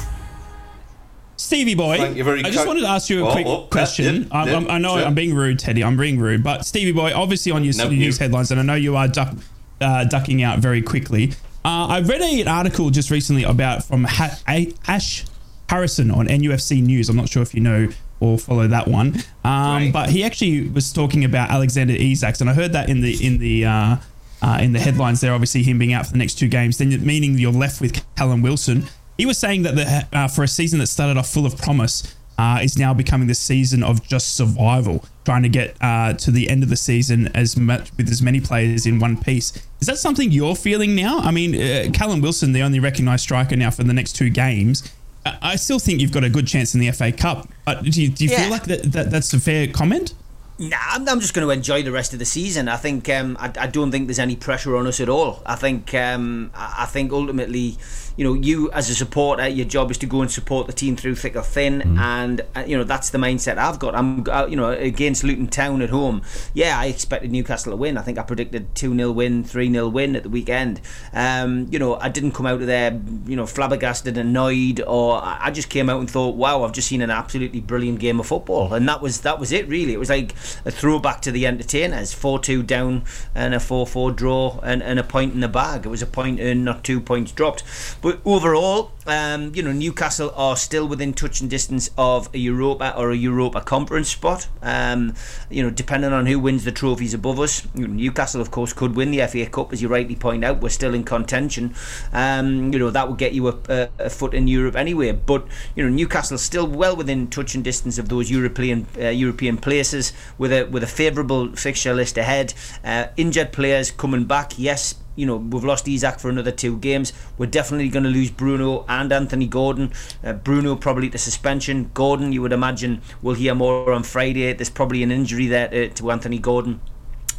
Stevie 1.38 1.74
boy, 1.74 1.98
Thank 1.98 2.18
you 2.18 2.24
very 2.24 2.42
I 2.44 2.52
just 2.52 2.60
ki- 2.66 2.68
wanted 2.68 2.82
to 2.82 2.88
ask 2.90 3.10
you 3.10 3.26
a 3.26 3.30
Oh, 3.30 3.32
quick 3.32 3.48
oh, 3.48 3.62
question. 3.72 4.24
yeah, 4.24 4.28
I, 4.32 4.46
yeah, 4.46 4.54
I'm- 4.54 4.68
I 4.70 4.78
know 4.78 4.96
sure. 4.98 5.08
I'm 5.08 5.16
being 5.16 5.34
rude, 5.34 5.58
Teddy. 5.58 5.84
I'm 5.84 5.98
being 5.98 6.20
rude, 6.20 6.44
but 6.44 6.68
Stevie 6.68 6.92
boy, 6.92 7.14
obviously 7.16 7.52
on 7.52 7.64
your 7.64 7.74
No, 7.78 7.90
news 7.90 8.20
you- 8.20 8.24
headlines, 8.24 8.52
and 8.52 8.60
I 8.60 8.64
know 8.64 8.76
you 8.76 8.96
are 8.96 9.08
duck, 9.08 9.34
uh, 9.82 10.04
ducking 10.06 10.42
out 10.44 10.60
very 10.60 10.82
quickly. 10.82 11.32
Uh, 11.64 11.88
I 11.88 12.02
read 12.02 12.22
a, 12.22 12.42
an 12.42 12.48
article 12.48 12.90
just 12.92 13.10
recently 13.10 13.44
about 13.44 13.84
from 13.84 14.04
ha- 14.04 14.40
A- 14.48 14.74
Ash 14.88 15.26
Harrison 15.70 16.12
on 16.12 16.28
NUFC 16.28 16.82
News. 16.84 17.10
I'm 17.10 17.16
not 17.16 17.30
sure 17.30 17.42
if 17.42 17.54
you 17.56 17.62
know 17.62 17.88
or 18.20 18.38
follow 18.38 18.68
that 18.68 18.88
one, 18.88 19.16
um, 19.44 19.52
Right. 19.84 19.90
but 19.92 20.10
he 20.10 20.24
actually 20.24 20.70
was 20.70 20.94
talking 20.94 21.26
about 21.26 21.50
Alexander 21.50 21.94
Isaacs, 22.00 22.40
and 22.40 22.50
I 22.50 22.54
heard 22.54 22.72
that 22.74 22.90
in 22.90 23.02
the 23.02 23.26
in 23.26 23.38
the. 23.40 23.66
Uh, 23.66 23.96
uh, 24.42 24.60
in 24.62 24.74
the 24.74 24.80
headlines 24.80 25.22
there, 25.22 25.34
obviously 25.34 25.64
him 25.64 25.80
being 25.80 25.94
out 25.94 26.06
for 26.06 26.12
the 26.12 26.18
next 26.20 26.36
two 26.36 26.48
games, 26.48 26.78
then 26.78 26.90
meaning 27.04 27.36
you're 27.40 27.52
left 27.54 27.82
with 27.82 28.06
Callum 28.16 28.44
Wilson. 28.44 28.84
He 29.18 29.26
was 29.26 29.38
saying 29.40 29.64
that 29.64 29.76
the, 29.76 30.08
uh, 30.16 30.28
for 30.28 30.44
a 30.44 30.48
season 30.48 30.78
that 30.80 30.88
started 30.88 31.18
off 31.18 31.30
full 31.30 31.46
of 31.48 31.58
promise, 31.58 32.16
uh, 32.38 32.60
is 32.62 32.78
now 32.78 32.94
becoming 32.94 33.28
the 33.28 33.34
season 33.34 33.82
of 33.82 34.06
just 34.06 34.36
survival, 34.36 35.04
trying 35.26 35.44
to 35.44 35.50
get 35.50 35.76
uh, 35.82 36.14
to 36.14 36.32
the 36.32 36.50
end 36.50 36.64
of 36.64 36.70
the 36.70 36.76
season 36.78 37.28
as 37.36 37.58
much 37.58 37.92
with 37.98 38.10
as 38.10 38.22
many 38.22 38.40
players 38.40 38.86
in 38.86 39.00
one 39.00 39.18
piece. 39.22 39.52
Is 39.82 39.88
that 39.88 39.98
something 39.98 40.32
you're 40.32 40.56
feeling 40.56 40.96
now? 40.96 41.20
I 41.20 41.32
mean, 41.32 41.56
uh, 41.56 41.90
Callum 41.94 42.22
Wilson, 42.22 42.54
the 42.54 42.62
only 42.62 42.80
recognised 42.80 43.24
striker 43.24 43.56
now 43.56 43.72
for 43.72 43.84
the 43.84 43.94
next 43.94 44.14
two 44.14 44.30
games. 44.30 44.84
I 45.26 45.38
I 45.42 45.56
still 45.58 45.80
think 45.80 46.00
you've 46.02 46.12
got 46.12 46.24
a 46.24 46.30
good 46.30 46.48
chance 46.48 46.74
in 46.76 46.80
the 46.80 46.92
FA 46.92 47.12
Cup. 47.12 47.50
But 47.66 47.84
do 47.84 48.02
you, 48.02 48.10
do 48.10 48.24
you 48.26 48.32
Yeah. 48.32 48.42
feel 48.44 48.52
like 48.52 48.64
that, 48.66 48.84
that 48.94 49.10
that's 49.12 49.34
a 49.34 49.40
fair 49.40 49.68
comment? 49.68 50.14
Nah, 50.58 50.78
I'm, 50.92 51.10
I'm 51.10 51.20
just 51.20 51.34
going 51.34 51.46
to 51.46 51.52
enjoy 51.52 51.84
the 51.84 51.92
rest 51.92 52.14
of 52.14 52.20
the 52.20 52.26
season. 52.26 52.70
I 52.70 52.78
think 52.78 53.10
um, 53.10 53.36
I, 53.42 53.52
I 53.60 53.68
don't 53.68 53.92
think 53.92 54.08
there's 54.08 54.20
any 54.20 54.38
pressure 54.38 54.78
on 54.78 54.88
us 54.88 55.02
at 55.02 55.10
all. 55.10 55.42
I 55.46 55.56
think 55.56 55.94
um, 55.94 56.52
I 56.56 56.76
I 56.84 56.86
think 56.86 57.12
ultimately, 57.12 57.78
you 58.18 58.24
know, 58.24 58.34
you 58.34 58.72
as 58.72 58.90
a 58.90 58.96
supporter, 58.96 59.48
your 59.48 59.66
job 59.66 59.92
is 59.92 59.98
to 60.00 60.06
go 60.06 60.22
and 60.22 60.32
support 60.32 60.68
the 60.68 60.74
team 60.74 60.96
through 60.96 61.16
thick 61.16 61.36
or 61.36 61.42
thin, 61.42 61.98
and 62.00 62.42
uh, 62.56 62.64
you 62.66 62.78
know 62.78 62.84
that's 62.84 63.10
the 63.10 63.18
mindset 63.18 63.58
I've 63.58 63.80
got. 63.80 63.96
I'm 63.96 64.26
uh, 64.30 64.48
you 64.48 64.56
know 64.56 64.70
against 64.72 65.24
Luton 65.24 65.48
Town 65.48 65.82
at 65.82 65.90
home. 65.90 66.22
Yeah, 66.54 66.80
I 66.80 66.86
expected 66.86 67.32
Newcastle 67.32 67.72
to 67.72 67.76
win. 67.76 67.98
I 67.98 68.02
think 68.02 68.18
I 68.18 68.24
predicted 68.24 68.74
two 68.76 68.96
0 68.96 69.12
win, 69.12 69.44
three 69.44 69.72
0 69.72 69.90
win 69.90 70.16
at 70.16 70.24
the 70.24 70.30
weekend. 70.30 70.82
Um, 71.14 71.68
you 71.72 71.80
know, 71.80 71.96
I 71.96 72.10
didn't 72.10 72.32
come 72.32 72.46
out 72.46 72.62
of 72.62 72.68
there, 72.68 73.00
you 73.26 73.36
know, 73.36 73.46
flabbergasted, 73.46 74.18
annoyed, 74.18 74.82
or 74.86 75.18
I 75.18 75.46
I 75.46 75.52
just 75.52 75.70
came 75.70 75.90
out 75.90 76.00
and 76.00 76.10
thought, 76.10 76.36
wow, 76.36 76.64
I've 76.64 76.74
just 76.74 76.88
seen 76.88 77.02
an 77.02 77.12
absolutely 77.12 77.62
brilliant 77.62 78.00
game 78.00 78.20
of 78.20 78.28
football, 78.28 78.74
and 78.74 78.88
that 78.88 79.02
was 79.02 79.22
that 79.22 79.40
was 79.40 79.52
it 79.52 79.68
really. 79.68 79.94
It 79.94 80.00
was 80.00 80.10
like 80.10 80.34
a 80.66 80.72
throwback 80.72 81.22
to 81.22 81.32
the 81.32 81.46
entertainers, 81.46 82.14
four 82.14 82.40
two 82.40 82.64
down 82.64 83.04
and 83.34 83.54
a 83.54 83.60
four 83.60 83.86
four 83.86 84.12
draw 84.12 84.60
and, 84.64 84.82
and 84.82 85.00
a 85.00 85.04
point 85.04 85.34
in 85.34 85.42
the 85.42 85.48
bag. 85.48 85.86
It 85.86 85.90
was 85.90 86.02
a 86.02 86.08
point 86.08 86.40
earned, 86.40 86.66
not 86.66 86.84
two 86.84 87.02
points 87.02 87.32
dropped. 87.32 87.64
But 88.06 88.22
overall, 88.24 88.92
um, 89.08 89.52
you 89.56 89.64
know, 89.64 89.72
Newcastle 89.72 90.32
are 90.36 90.56
still 90.56 90.88
within 90.88 91.12
touching 91.12 91.48
distance 91.48 91.90
of 91.98 92.30
a 92.36 92.38
Europa 92.38 92.96
or 92.96 93.10
a 93.10 93.16
Europa 93.16 93.62
Conference 93.62 94.10
spot. 94.10 94.48
Um, 94.62 95.16
you 95.50 95.64
know, 95.64 95.72
depending 95.72 96.14
on 96.14 96.28
who 96.28 96.38
wins 96.38 96.66
the 96.66 96.72
trophies 96.72 97.16
above 97.16 97.40
us, 97.40 97.68
Newcastle, 97.74 98.42
of 98.42 98.52
course, 98.52 98.74
could 98.74 98.96
win 98.96 99.10
the 99.10 99.26
FA 99.26 99.48
Cup, 99.48 99.74
as 99.74 99.82
you 99.82 99.88
rightly 99.88 100.16
point 100.16 100.46
out. 100.46 100.62
We're 100.62 100.70
still 100.70 100.94
in 100.94 101.04
contention. 101.04 101.74
Um, 102.14 102.72
you 102.72 102.78
know, 102.78 102.92
that 102.92 103.10
would 103.10 103.18
get 103.18 103.34
you 103.34 103.48
a, 103.48 103.58
a, 103.70 103.90
a 103.98 104.10
foot 104.12 104.36
in 104.36 104.48
Europe 104.48 104.76
anyway. 104.76 105.12
But 105.12 105.48
you 105.76 105.84
know, 105.84 105.90
Newcastle's 105.90 106.44
still 106.44 106.68
well 106.68 106.96
within 106.96 107.26
touching 107.26 107.64
distance 107.64 107.98
of 107.98 108.10
those 108.10 108.30
European 108.30 108.86
uh, 109.00 109.08
European 109.08 109.58
places 109.58 110.14
with 110.38 110.54
a 110.54 110.66
with 110.66 110.84
a 110.84 110.88
favourable 111.02 111.56
fixture 111.56 111.96
list 111.96 112.20
ahead. 112.20 112.54
Uh, 112.84 113.08
injured 113.18 113.52
players 113.52 113.90
coming 113.90 114.26
back, 114.26 114.60
yes. 114.60 114.94
You 115.16 115.26
know, 115.26 115.38
we've 115.38 115.64
lost 115.64 115.88
Isak 115.88 116.20
for 116.20 116.30
another 116.30 116.52
two 116.52 116.78
games. 116.78 117.14
We're 117.38 117.46
definitely 117.46 117.90
going 117.90 118.04
to 118.04 118.10
lose 118.10 118.32
Bruno 118.32 118.86
and 118.88 119.12
Anthony 119.12 119.48
Gordon. 119.48 119.92
Uh, 120.24 120.34
Bruno 120.34 120.76
probably 120.76 121.10
to 121.10 121.18
suspension. 121.18 121.92
Gordon, 121.94 122.32
you 122.32 122.42
would 122.42 122.54
imagine, 122.54 123.02
we'll 123.22 123.36
hear 123.36 123.56
more 123.56 123.92
on 123.92 124.04
Friday. 124.04 124.52
There's 124.54 124.70
probably 124.70 125.04
an 125.04 125.12
injury 125.12 125.48
there 125.48 125.68
to, 125.70 125.90
to 125.90 126.12
Anthony 126.12 126.40
Gordon 126.40 126.82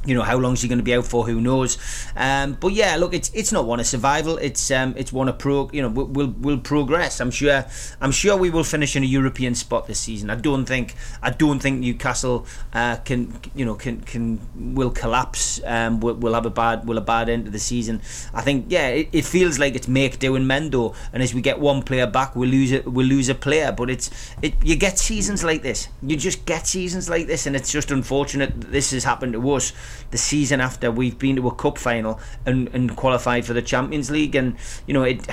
you 0.06 0.14
know 0.14 0.22
how 0.22 0.36
long 0.36 0.54
is 0.54 0.62
he 0.62 0.68
going 0.68 0.78
to 0.78 0.84
be 0.84 0.94
out 0.94 1.06
for? 1.06 1.26
Who 1.26 1.40
knows? 1.40 1.78
Um, 2.16 2.56
but 2.60 2.72
yeah 2.72 2.96
look 2.96 3.14
it's 3.14 3.30
it's 3.34 3.52
not 3.52 3.66
one 3.66 3.80
of 3.80 3.86
survival. 3.86 4.38
It's 4.38 4.70
um, 4.70 4.94
it's 4.96 5.12
one 5.12 5.28
of 5.28 5.38
pro 5.38 5.70
you 5.72 5.82
know 5.82 5.88
we'll, 5.88 6.28
we'll 6.38 6.58
progress. 6.58 7.20
I'm 7.20 7.30
sure 7.30 7.64
I'm 8.00 8.12
sure 8.12 8.36
we 8.36 8.50
will 8.50 8.64
finish 8.64 8.96
in 8.96 9.02
a 9.02 9.06
European 9.06 9.54
spot 9.54 9.86
this 9.86 10.00
season. 10.00 10.30
I 10.30 10.36
don't 10.36 10.66
think 10.66 10.94
I 11.22 11.30
don't 11.30 11.58
think 11.58 11.80
Newcastle 11.80 12.46
uh, 12.72 12.96
can 12.96 13.38
you 13.54 13.64
know 13.64 13.74
can 13.74 14.00
can 14.02 14.40
will 14.74 14.90
collapse. 14.90 15.60
Um, 15.64 16.00
will, 16.00 16.14
will 16.14 16.34
have 16.34 16.46
a 16.46 16.50
bad 16.50 16.86
will 16.86 16.98
a 16.98 17.02
bad 17.02 17.28
end 17.28 17.46
to 17.46 17.50
the 17.50 17.58
season. 17.58 18.00
I 18.32 18.42
think 18.42 18.66
yeah 18.68 18.88
it, 18.88 19.08
it 19.12 19.24
feels 19.24 19.58
like 19.58 19.74
it's 19.74 19.88
make 19.88 20.18
do 20.18 20.36
and 20.36 20.48
mendo 20.48 20.94
and 21.12 21.22
as 21.22 21.34
we 21.34 21.40
get 21.40 21.58
one 21.58 21.82
player 21.82 22.06
back 22.06 22.36
we 22.36 22.46
lose 22.46 22.72
it 22.72 22.86
we'll 22.86 23.06
lose 23.06 23.28
a 23.28 23.34
player. 23.34 23.72
But 23.72 23.90
it's 23.90 24.10
it 24.42 24.54
you 24.62 24.76
get 24.76 24.98
seasons 24.98 25.44
like 25.44 25.62
this. 25.62 25.88
You 26.02 26.16
just 26.16 26.44
get 26.46 26.66
seasons 26.66 27.08
like 27.08 27.26
this. 27.26 27.46
And 27.46 27.56
it's 27.56 27.70
just 27.70 27.90
unfortunate 27.90 28.60
that 28.60 28.70
this 28.72 28.90
has 28.90 29.04
happened 29.04 29.34
to 29.34 29.50
us 29.52 29.72
the 30.10 30.18
season 30.18 30.60
after 30.60 30.90
we've 30.90 31.18
been 31.18 31.36
to 31.36 31.48
a 31.48 31.54
cup 31.54 31.78
final 31.78 32.20
and, 32.44 32.68
and 32.74 32.96
qualified 32.96 33.44
for 33.44 33.52
the 33.52 33.62
Champions 33.62 34.10
League 34.10 34.34
and 34.34 34.56
you 34.86 34.94
know 34.94 35.02
it, 35.02 35.26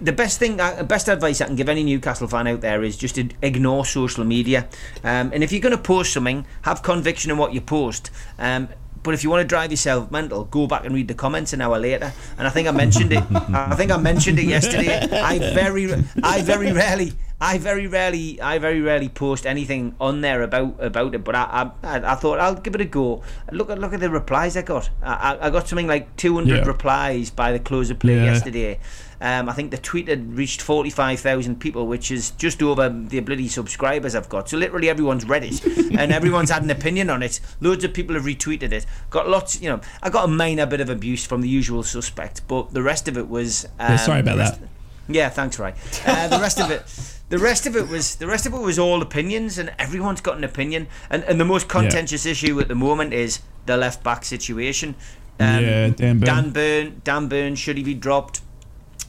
the 0.00 0.12
best 0.12 0.38
thing 0.38 0.60
uh, 0.60 0.82
best 0.82 1.08
advice 1.08 1.40
I 1.40 1.46
can 1.46 1.56
give 1.56 1.68
any 1.68 1.82
Newcastle 1.82 2.28
fan 2.28 2.46
out 2.46 2.60
there 2.60 2.82
is 2.82 2.96
just 2.96 3.14
to 3.16 3.28
ignore 3.42 3.84
social 3.84 4.24
media 4.24 4.68
um, 5.04 5.30
and 5.32 5.42
if 5.42 5.52
you're 5.52 5.60
going 5.60 5.76
to 5.76 5.82
post 5.82 6.12
something 6.12 6.46
have 6.62 6.82
conviction 6.82 7.30
in 7.30 7.38
what 7.38 7.54
you 7.54 7.60
post 7.60 8.10
um, 8.38 8.68
but 9.02 9.14
if 9.14 9.24
you 9.24 9.30
want 9.30 9.40
to 9.40 9.46
drive 9.46 9.70
yourself 9.70 10.10
mental, 10.10 10.44
go 10.44 10.66
back 10.66 10.84
and 10.84 10.94
read 10.94 11.08
the 11.08 11.14
comments 11.14 11.52
an 11.52 11.60
hour 11.60 11.78
later. 11.78 12.12
And 12.38 12.46
I 12.46 12.50
think 12.50 12.68
I 12.68 12.70
mentioned 12.70 13.12
it. 13.12 13.24
I 13.32 13.74
think 13.74 13.90
I 13.90 13.96
mentioned 13.96 14.38
it 14.38 14.44
yesterday. 14.44 14.98
I 15.10 15.38
very, 15.54 15.90
I 16.22 16.42
very 16.42 16.72
rarely, 16.72 17.12
I 17.42 17.56
very 17.58 17.86
rarely, 17.86 18.38
I 18.40 18.58
very 18.58 18.82
rarely 18.82 19.08
post 19.08 19.46
anything 19.46 19.94
on 19.98 20.20
there 20.20 20.42
about 20.42 20.76
about 20.78 21.14
it. 21.14 21.24
But 21.24 21.34
I, 21.36 21.70
I, 21.82 21.96
I 22.12 22.14
thought 22.16 22.38
I'll 22.38 22.54
give 22.54 22.74
it 22.74 22.80
a 22.82 22.84
go. 22.84 23.22
Look 23.50 23.70
at 23.70 23.78
look 23.78 23.94
at 23.94 24.00
the 24.00 24.10
replies 24.10 24.56
I 24.58 24.62
got. 24.62 24.90
I, 25.02 25.38
I- 25.40 25.50
got 25.50 25.66
something 25.66 25.86
like 25.86 26.14
200 26.16 26.54
Yeah. 26.58 26.64
replies 26.64 27.30
by 27.30 27.52
the 27.52 27.58
close 27.58 27.88
of 27.90 27.98
play 27.98 28.16
Yeah. 28.16 28.24
yesterday. 28.24 28.78
Um, 29.22 29.48
I 29.50 29.52
think 29.52 29.70
the 29.70 29.76
tweet 29.78 30.08
had 30.08 30.34
reached 30.34 30.62
45,000 30.62 31.60
people, 31.60 31.86
which 31.86 32.10
is 32.10 32.30
just 32.32 32.62
over 32.62 32.88
the 32.88 33.20
bloody 33.20 33.48
subscribers 33.48 34.14
I've 34.14 34.30
got. 34.30 34.48
So 34.48 34.56
literally 34.56 34.88
everyone's 34.88 35.26
read 35.26 35.44
it 35.44 35.62
and 35.98 36.10
everyone's 36.12 36.50
had 36.50 36.62
an 36.62 36.70
opinion 36.70 37.10
on 37.10 37.22
it. 37.22 37.38
Loads 37.60 37.84
of 37.84 37.92
people 37.92 38.14
have 38.16 38.24
retweeted 38.24 38.72
it. 38.72 38.86
Got 39.10 39.28
lots, 39.28 39.60
you 39.60 39.68
know, 39.68 39.80
I 40.02 40.08
got 40.08 40.24
a 40.24 40.28
minor 40.28 40.64
bit 40.64 40.80
of 40.80 40.88
abuse 40.88 41.26
from 41.26 41.42
the 41.42 41.48
usual 41.50 41.82
suspect, 41.82 42.40
but 42.48 42.72
the 42.72 42.82
rest 42.82 43.08
of 43.08 43.18
it 43.18 43.28
was. 43.28 43.66
Um, 43.78 43.90
Yeah, 43.92 43.96
sorry 43.96 44.20
about 44.20 44.38
rest- 44.38 44.60
that. 44.60 44.68
Yeah, 45.08 45.28
thanks, 45.28 45.58
Ray. 45.58 45.74
Uh, 46.06 46.28
the 46.28 46.38
rest 46.38 46.58
of 46.60 46.70
it. 46.70 46.82
The 47.30 47.38
rest 47.38 47.66
of 47.66 47.76
it 47.76 47.88
was 47.88 48.16
the 48.16 48.26
rest 48.26 48.44
of 48.46 48.52
it 48.52 48.60
was 48.60 48.78
all 48.78 49.00
opinions, 49.02 49.56
and 49.56 49.72
everyone's 49.78 50.20
got 50.20 50.36
an 50.36 50.44
opinion. 50.44 50.88
And 51.08 51.24
and 51.24 51.40
the 51.40 51.44
most 51.44 51.68
contentious 51.68 52.26
issue 52.26 52.60
at 52.60 52.68
the 52.68 52.74
moment 52.74 53.12
is 53.14 53.40
the 53.66 53.76
left 53.76 54.02
back 54.02 54.24
situation. 54.24 54.94
Um, 55.38 55.64
Yeah, 55.64 55.88
Dan 55.88 56.18
Burn. 56.18 56.26
Dan 56.26 56.50
Burn. 56.50 57.00
Dan 57.04 57.28
Burn. 57.28 57.54
Should 57.54 57.78
he 57.78 57.84
be 57.84 57.94
dropped? 57.94 58.42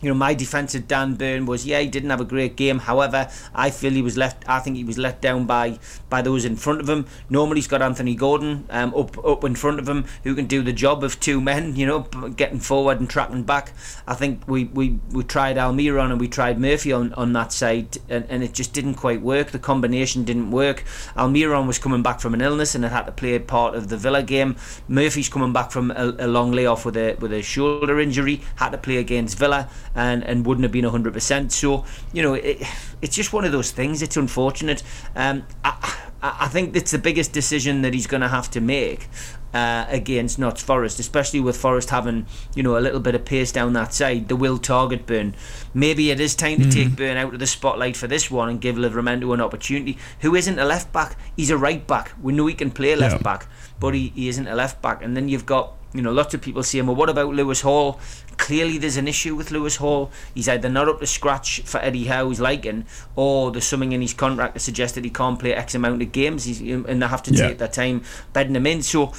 You 0.01 0.09
know, 0.09 0.15
my 0.15 0.33
defence 0.33 0.73
of 0.73 0.87
Dan 0.87 1.15
Burn 1.15 1.45
was 1.45 1.65
yeah, 1.65 1.79
he 1.79 1.87
didn't 1.87 2.09
have 2.09 2.21
a 2.21 2.25
great 2.25 2.55
game. 2.55 2.79
However, 2.79 3.29
I 3.53 3.69
feel 3.69 3.91
he 3.91 4.01
was 4.01 4.17
left. 4.17 4.43
I 4.47 4.59
think 4.59 4.75
he 4.75 4.83
was 4.83 4.97
let 4.97 5.21
down 5.21 5.45
by 5.45 5.79
by 6.09 6.21
those 6.21 6.45
in 6.45 6.55
front 6.55 6.81
of 6.81 6.89
him. 6.89 7.05
Normally, 7.29 7.57
he's 7.57 7.67
got 7.67 7.81
Anthony 7.81 8.15
Gordon 8.15 8.65
um, 8.69 8.93
up 8.95 9.23
up 9.23 9.43
in 9.43 9.55
front 9.55 9.79
of 9.79 9.87
him 9.87 10.05
who 10.23 10.33
can 10.33 10.45
do 10.45 10.63
the 10.63 10.73
job 10.73 11.03
of 11.03 11.19
two 11.19 11.39
men. 11.39 11.75
You 11.75 11.85
know, 11.85 11.99
getting 12.35 12.59
forward 12.59 12.99
and 12.99 13.09
tracking 13.09 13.43
back. 13.43 13.73
I 14.07 14.15
think 14.15 14.47
we 14.47 14.65
we, 14.65 14.99
we 15.11 15.23
tried 15.23 15.57
Almiron 15.57 16.11
and 16.11 16.19
we 16.19 16.27
tried 16.27 16.59
Murphy 16.59 16.91
on, 16.91 17.13
on 17.13 17.33
that 17.33 17.51
side, 17.51 17.97
and, 18.09 18.25
and 18.29 18.43
it 18.43 18.53
just 18.53 18.73
didn't 18.73 18.95
quite 18.95 19.21
work. 19.21 19.51
The 19.51 19.59
combination 19.59 20.23
didn't 20.23 20.51
work. 20.51 20.83
Almiron 21.15 21.67
was 21.67 21.77
coming 21.77 22.01
back 22.01 22.19
from 22.19 22.33
an 22.33 22.41
illness 22.41 22.73
and 22.73 22.83
had 22.83 22.91
had 22.91 23.05
to 23.05 23.11
play 23.11 23.37
part 23.39 23.75
of 23.75 23.89
the 23.89 23.97
Villa 23.97 24.23
game. 24.23 24.55
Murphy's 24.87 25.29
coming 25.29 25.53
back 25.53 25.71
from 25.71 25.91
a, 25.91 26.15
a 26.19 26.27
long 26.27 26.51
layoff 26.51 26.85
with 26.85 26.97
a 26.97 27.15
with 27.19 27.33
a 27.33 27.41
shoulder 27.41 27.99
injury, 27.99 28.41
had 28.55 28.69
to 28.69 28.77
play 28.77 28.97
against 28.97 29.37
Villa 29.37 29.69
and, 29.95 30.23
and 30.23 30.45
wouldn't 30.45 30.63
have 30.63 30.71
been 30.71 30.85
100%. 30.85 31.51
So, 31.51 31.85
you 32.13 32.21
know, 32.23 32.33
it, 32.35 32.61
it's 33.01 33.15
just 33.15 33.33
one 33.33 33.45
of 33.45 33.51
those 33.51 33.71
things. 33.71 34.01
It's 34.01 34.17
unfortunate. 34.17 34.83
Um, 35.15 35.43
I, 35.63 35.97
I 36.23 36.47
think 36.49 36.75
it's 36.75 36.91
the 36.91 36.99
biggest 36.99 37.33
decision 37.33 37.81
that 37.81 37.93
he's 37.93 38.07
going 38.07 38.21
to 38.21 38.27
have 38.27 38.49
to 38.51 38.61
make 38.61 39.07
uh, 39.55 39.85
against 39.89 40.37
Notts 40.37 40.61
Forest, 40.61 40.99
especially 40.99 41.39
with 41.39 41.57
Forest 41.57 41.89
having, 41.89 42.27
you 42.55 42.61
know, 42.61 42.77
a 42.77 42.79
little 42.79 42.99
bit 42.99 43.15
of 43.15 43.25
pace 43.25 43.51
down 43.51 43.73
that 43.73 43.91
side. 43.93 44.27
They 44.27 44.35
will 44.35 44.59
target 44.59 45.07
Burn. 45.07 45.35
Maybe 45.73 46.11
it 46.11 46.19
is 46.19 46.35
time 46.35 46.59
to 46.59 46.69
take 46.71 46.95
Burn 46.95 47.17
out 47.17 47.33
of 47.33 47.39
the 47.39 47.47
spotlight 47.47 47.97
for 47.97 48.05
this 48.07 48.29
one 48.29 48.49
and 48.49 48.61
give 48.61 48.75
Livramento 48.75 49.33
an 49.33 49.41
opportunity. 49.41 49.97
Who 50.19 50.35
isn't 50.35 50.59
a 50.59 50.63
left 50.63 50.93
back? 50.93 51.17
He's 51.35 51.49
a 51.49 51.57
right 51.57 51.85
back. 51.87 52.13
We 52.21 52.33
know 52.33 52.45
he 52.45 52.53
can 52.53 52.69
play 52.71 52.95
left 52.95 53.15
Yeah. 53.17 53.23
back, 53.23 53.47
but 53.79 53.95
he, 53.95 54.09
he 54.09 54.29
isn't 54.29 54.47
a 54.47 54.55
left 54.55 54.81
back. 54.81 55.03
And 55.03 55.17
then 55.17 55.27
you've 55.27 55.47
got 55.47 55.73
you 55.93 56.01
know, 56.01 56.11
lots 56.11 56.33
of 56.33 56.41
people 56.41 56.63
saying, 56.63 56.87
well, 56.87 56.95
what 56.95 57.09
about 57.09 57.33
Lewis 57.33 57.61
Hall? 57.61 57.99
Clearly, 58.37 58.77
there's 58.77 58.97
an 58.97 59.07
issue 59.07 59.35
with 59.35 59.51
Lewis 59.51 59.75
Hall. 59.75 60.09
He's 60.33 60.47
either 60.49 60.69
not 60.69 60.87
up 60.87 60.99
to 60.99 61.05
scratch 61.07 61.61
for 61.61 61.79
Eddie 61.79 62.05
Howe's 62.05 62.39
liking, 62.39 62.85
or 63.15 63.51
there's 63.51 63.65
something 63.65 63.91
in 63.91 64.01
his 64.01 64.13
contract 64.13 64.53
that 64.53 64.61
suggests 64.61 64.95
that 64.95 65.03
he 65.03 65.09
can't 65.11 65.37
play 65.39 65.53
X 65.53 65.75
amount 65.75 66.01
of 66.01 66.11
games, 66.11 66.45
He's, 66.45 66.61
um, 66.61 66.85
and 66.87 67.01
they 67.01 67.07
have 67.07 67.23
to 67.23 67.33
Yeah. 67.33 67.49
take 67.49 67.57
their 67.57 67.67
time 67.67 68.03
bedding 68.33 68.55
him 68.55 68.65
in. 68.67 68.81
So, 68.83 69.11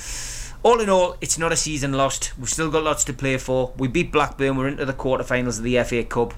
all 0.64 0.80
in 0.80 0.88
all, 0.88 1.16
it's 1.20 1.38
not 1.38 1.52
a 1.52 1.56
season 1.56 1.92
lost. 1.92 2.32
We've 2.38 2.48
still 2.48 2.70
got 2.70 2.84
lots 2.84 3.04
to 3.04 3.12
play 3.12 3.36
for. 3.36 3.72
We 3.76 3.88
beat 3.88 4.10
Blackburn. 4.12 4.56
We're 4.56 4.68
into 4.68 4.84
the 4.84 4.92
quarterfinals 4.92 5.58
of 5.58 5.64
the 5.64 5.78
FA 5.78 6.04
Cup. 6.04 6.34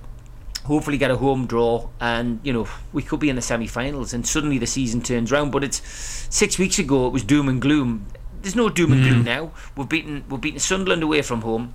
hopefully 0.65 0.97
get 0.97 1.11
a 1.11 1.17
home 1.19 1.45
draw 1.47 1.87
and 2.01 2.41
you 2.43 2.51
know 2.51 2.67
we 2.91 3.03
could 3.03 3.21
be 3.21 3.29
in 3.29 3.37
the 3.37 3.43
semi-finals 3.43 4.15
and 4.15 4.27
suddenly 4.27 4.57
the 4.57 4.67
season 4.67 5.03
turns 5.03 5.31
around 5.31 5.51
but 5.53 5.63
it's 5.63 5.83
six 6.31 6.59
weeks 6.59 6.79
ago 6.79 7.07
it 7.07 7.13
was 7.13 7.23
doom 7.23 7.51
and 7.51 7.61
gloom 7.61 8.07
there's 8.45 8.55
no 8.55 8.69
doom 8.69 8.93
and 8.93 9.03
gloom 9.03 9.19
hmm. 9.21 9.25
now. 9.25 9.53
We've 9.75 9.89
beaten 9.89 10.25
we've 10.29 10.41
beaten 10.41 10.61
Sunderland 10.61 11.03
away 11.03 11.23
from 11.23 11.41
home 11.41 11.75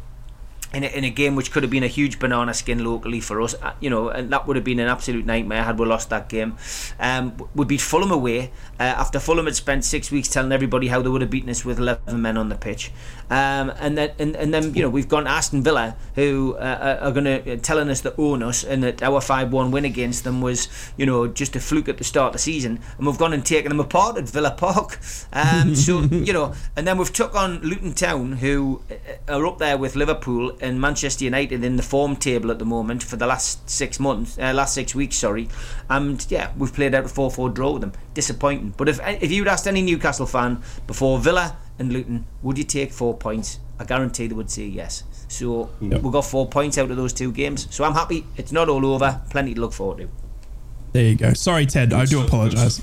in 0.73 0.83
a, 0.83 0.87
in 0.87 1.03
a 1.03 1.09
game 1.09 1.35
which 1.35 1.51
could 1.51 1.63
have 1.63 1.71
been 1.71 1.83
a 1.83 1.87
huge 1.87 2.19
banana 2.19 2.53
skin 2.53 2.83
locally 2.83 3.19
for 3.19 3.41
us, 3.41 3.55
uh, 3.61 3.73
you 3.79 3.89
know, 3.89 4.09
and 4.09 4.31
that 4.31 4.45
would 4.47 4.55
have 4.55 4.65
been 4.65 4.79
an 4.79 4.87
absolute 4.87 5.25
nightmare 5.25 5.63
had 5.63 5.79
we 5.79 5.85
lost 5.85 6.09
that 6.09 6.29
game. 6.29 6.57
Um, 6.99 7.49
we 7.55 7.65
beat 7.65 7.81
Fulham 7.81 8.11
away 8.11 8.51
uh, 8.79 8.83
after 8.83 9.19
Fulham 9.19 9.45
had 9.45 9.55
spent 9.55 9.83
six 9.83 10.11
weeks 10.11 10.27
telling 10.27 10.51
everybody 10.51 10.87
how 10.87 11.01
they 11.01 11.09
would 11.09 11.21
have 11.21 11.29
beaten 11.29 11.49
us 11.49 11.65
with 11.65 11.79
11 11.79 12.21
men 12.21 12.37
on 12.37 12.49
the 12.49 12.55
pitch. 12.55 12.91
Um, 13.29 13.71
and 13.79 13.97
then, 13.97 14.11
and, 14.19 14.35
and 14.35 14.53
then, 14.53 14.73
you 14.73 14.81
know, 14.81 14.89
we've 14.89 15.07
gone 15.07 15.25
to 15.25 15.29
Aston 15.29 15.63
Villa, 15.63 15.95
who 16.15 16.55
uh, 16.55 16.99
are 17.01 17.11
going 17.11 17.25
to 17.25 17.57
telling 17.57 17.89
us 17.89 18.01
to 18.01 18.15
own 18.17 18.43
us, 18.43 18.63
and 18.63 18.83
that 18.83 19.01
our 19.01 19.19
5-1 19.19 19.71
win 19.71 19.85
against 19.85 20.23
them 20.23 20.41
was, 20.41 20.67
you 20.97 21.05
know, 21.05 21.27
just 21.27 21.55
a 21.55 21.59
fluke 21.59 21.89
at 21.89 21.97
the 21.97 22.03
start 22.03 22.27
of 22.27 22.33
the 22.33 22.39
season, 22.39 22.79
and 22.97 23.07
we've 23.07 23.17
gone 23.17 23.33
and 23.33 23.45
taken 23.45 23.69
them 23.69 23.79
apart 23.79 24.17
at 24.17 24.29
Villa 24.29 24.51
Park. 24.51 24.99
Um, 25.33 25.75
so, 25.75 26.01
you 26.11 26.33
know, 26.33 26.53
and 26.75 26.87
then 26.87 26.97
we've 26.97 27.13
took 27.13 27.35
on 27.35 27.59
Luton 27.61 27.93
Town, 27.93 28.33
who 28.33 28.81
uh, 28.89 29.35
are 29.35 29.45
up 29.45 29.57
there 29.59 29.77
with 29.77 29.95
Liverpool 29.95 30.57
and 30.61 30.79
Manchester 30.79 31.23
United 31.23 31.63
in 31.63 31.75
the 31.75 31.83
form 31.83 32.15
table 32.15 32.51
at 32.51 32.59
the 32.59 32.65
moment 32.65 33.03
for 33.03 33.15
the 33.15 33.25
last 33.27 33.69
six 33.69 33.99
months, 33.99 34.37
uh, 34.37 34.53
last 34.53 34.73
six 34.73 34.93
weeks, 34.93 35.15
sorry. 35.15 35.47
And 35.89 36.25
yeah, 36.29 36.51
we've 36.57 36.73
played 36.73 36.93
out 36.95 37.05
a 37.05 37.07
4-4 37.07 37.53
draw 37.53 37.71
with 37.71 37.81
them. 37.81 37.93
Disappointing. 38.13 38.73
But 38.77 38.89
if 38.89 38.99
if 39.21 39.31
you'd 39.31 39.47
asked 39.47 39.67
any 39.67 39.81
Newcastle 39.81 40.25
fan 40.25 40.61
before 40.87 41.19
Villa 41.19 41.57
and 41.77 41.91
Luton, 41.93 42.25
would 42.41 42.57
you 42.57 42.63
take 42.63 42.91
four 42.91 43.15
points? 43.17 43.59
I 43.79 43.85
guarantee 43.85 44.27
they 44.27 44.35
would 44.35 44.51
say 44.51 44.65
yes. 44.65 45.03
So 45.29 45.69
Yep. 45.79 46.01
we 46.01 46.11
got 46.11 46.25
four 46.25 46.47
points 46.47 46.77
out 46.77 46.91
of 46.91 46.97
those 46.97 47.13
two 47.13 47.31
games. 47.31 47.67
So 47.69 47.83
I'm 47.83 47.93
happy. 47.93 48.25
It's 48.35 48.51
not 48.51 48.67
all 48.67 48.85
over. 48.85 49.21
Plenty 49.29 49.53
to 49.53 49.61
look 49.61 49.73
forward 49.73 49.99
to. 49.99 50.09
There 50.91 51.03
you 51.05 51.15
go. 51.15 51.33
Sorry, 51.33 51.65
Ted. 51.65 51.93
I 51.93 52.05
do 52.05 52.21
apologise. 52.21 52.81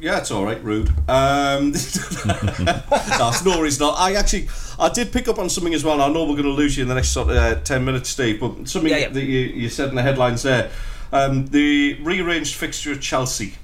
Yeah, 0.00 0.18
it's 0.18 0.30
all 0.30 0.44
right. 0.44 0.62
Rude. 0.62 0.88
Um, 1.08 1.72
no, 1.72 1.72
it's 1.72 3.44
no, 3.44 3.64
it's 3.64 3.80
not. 3.80 3.98
I 3.98 4.14
actually, 4.14 4.48
I 4.78 4.88
did 4.88 5.12
pick 5.12 5.28
up 5.28 5.38
on 5.38 5.48
something 5.48 5.74
as 5.74 5.84
well. 5.84 6.00
I 6.00 6.08
know 6.08 6.22
we're 6.24 6.32
going 6.34 6.42
to 6.44 6.50
lose 6.50 6.76
you 6.76 6.82
in 6.82 6.88
the 6.88 6.94
next 6.94 7.08
sort 7.10 7.30
of 7.30 7.36
uh, 7.36 7.54
ten 7.62 7.84
minutes, 7.84 8.10
Steve. 8.10 8.40
But 8.40 8.68
something 8.68 8.90
Yeah, 8.90 8.98
yeah. 8.98 9.08
that 9.08 9.24
you, 9.24 9.40
you 9.40 9.68
said 9.68 9.88
in 9.88 9.94
the 9.94 10.02
headlines 10.02 10.42
there, 10.42 10.70
um, 11.12 11.46
the 11.46 11.94
rearranged 12.02 12.54
fixture 12.54 12.92
at 12.92 13.00
Chelsea, 13.00 13.54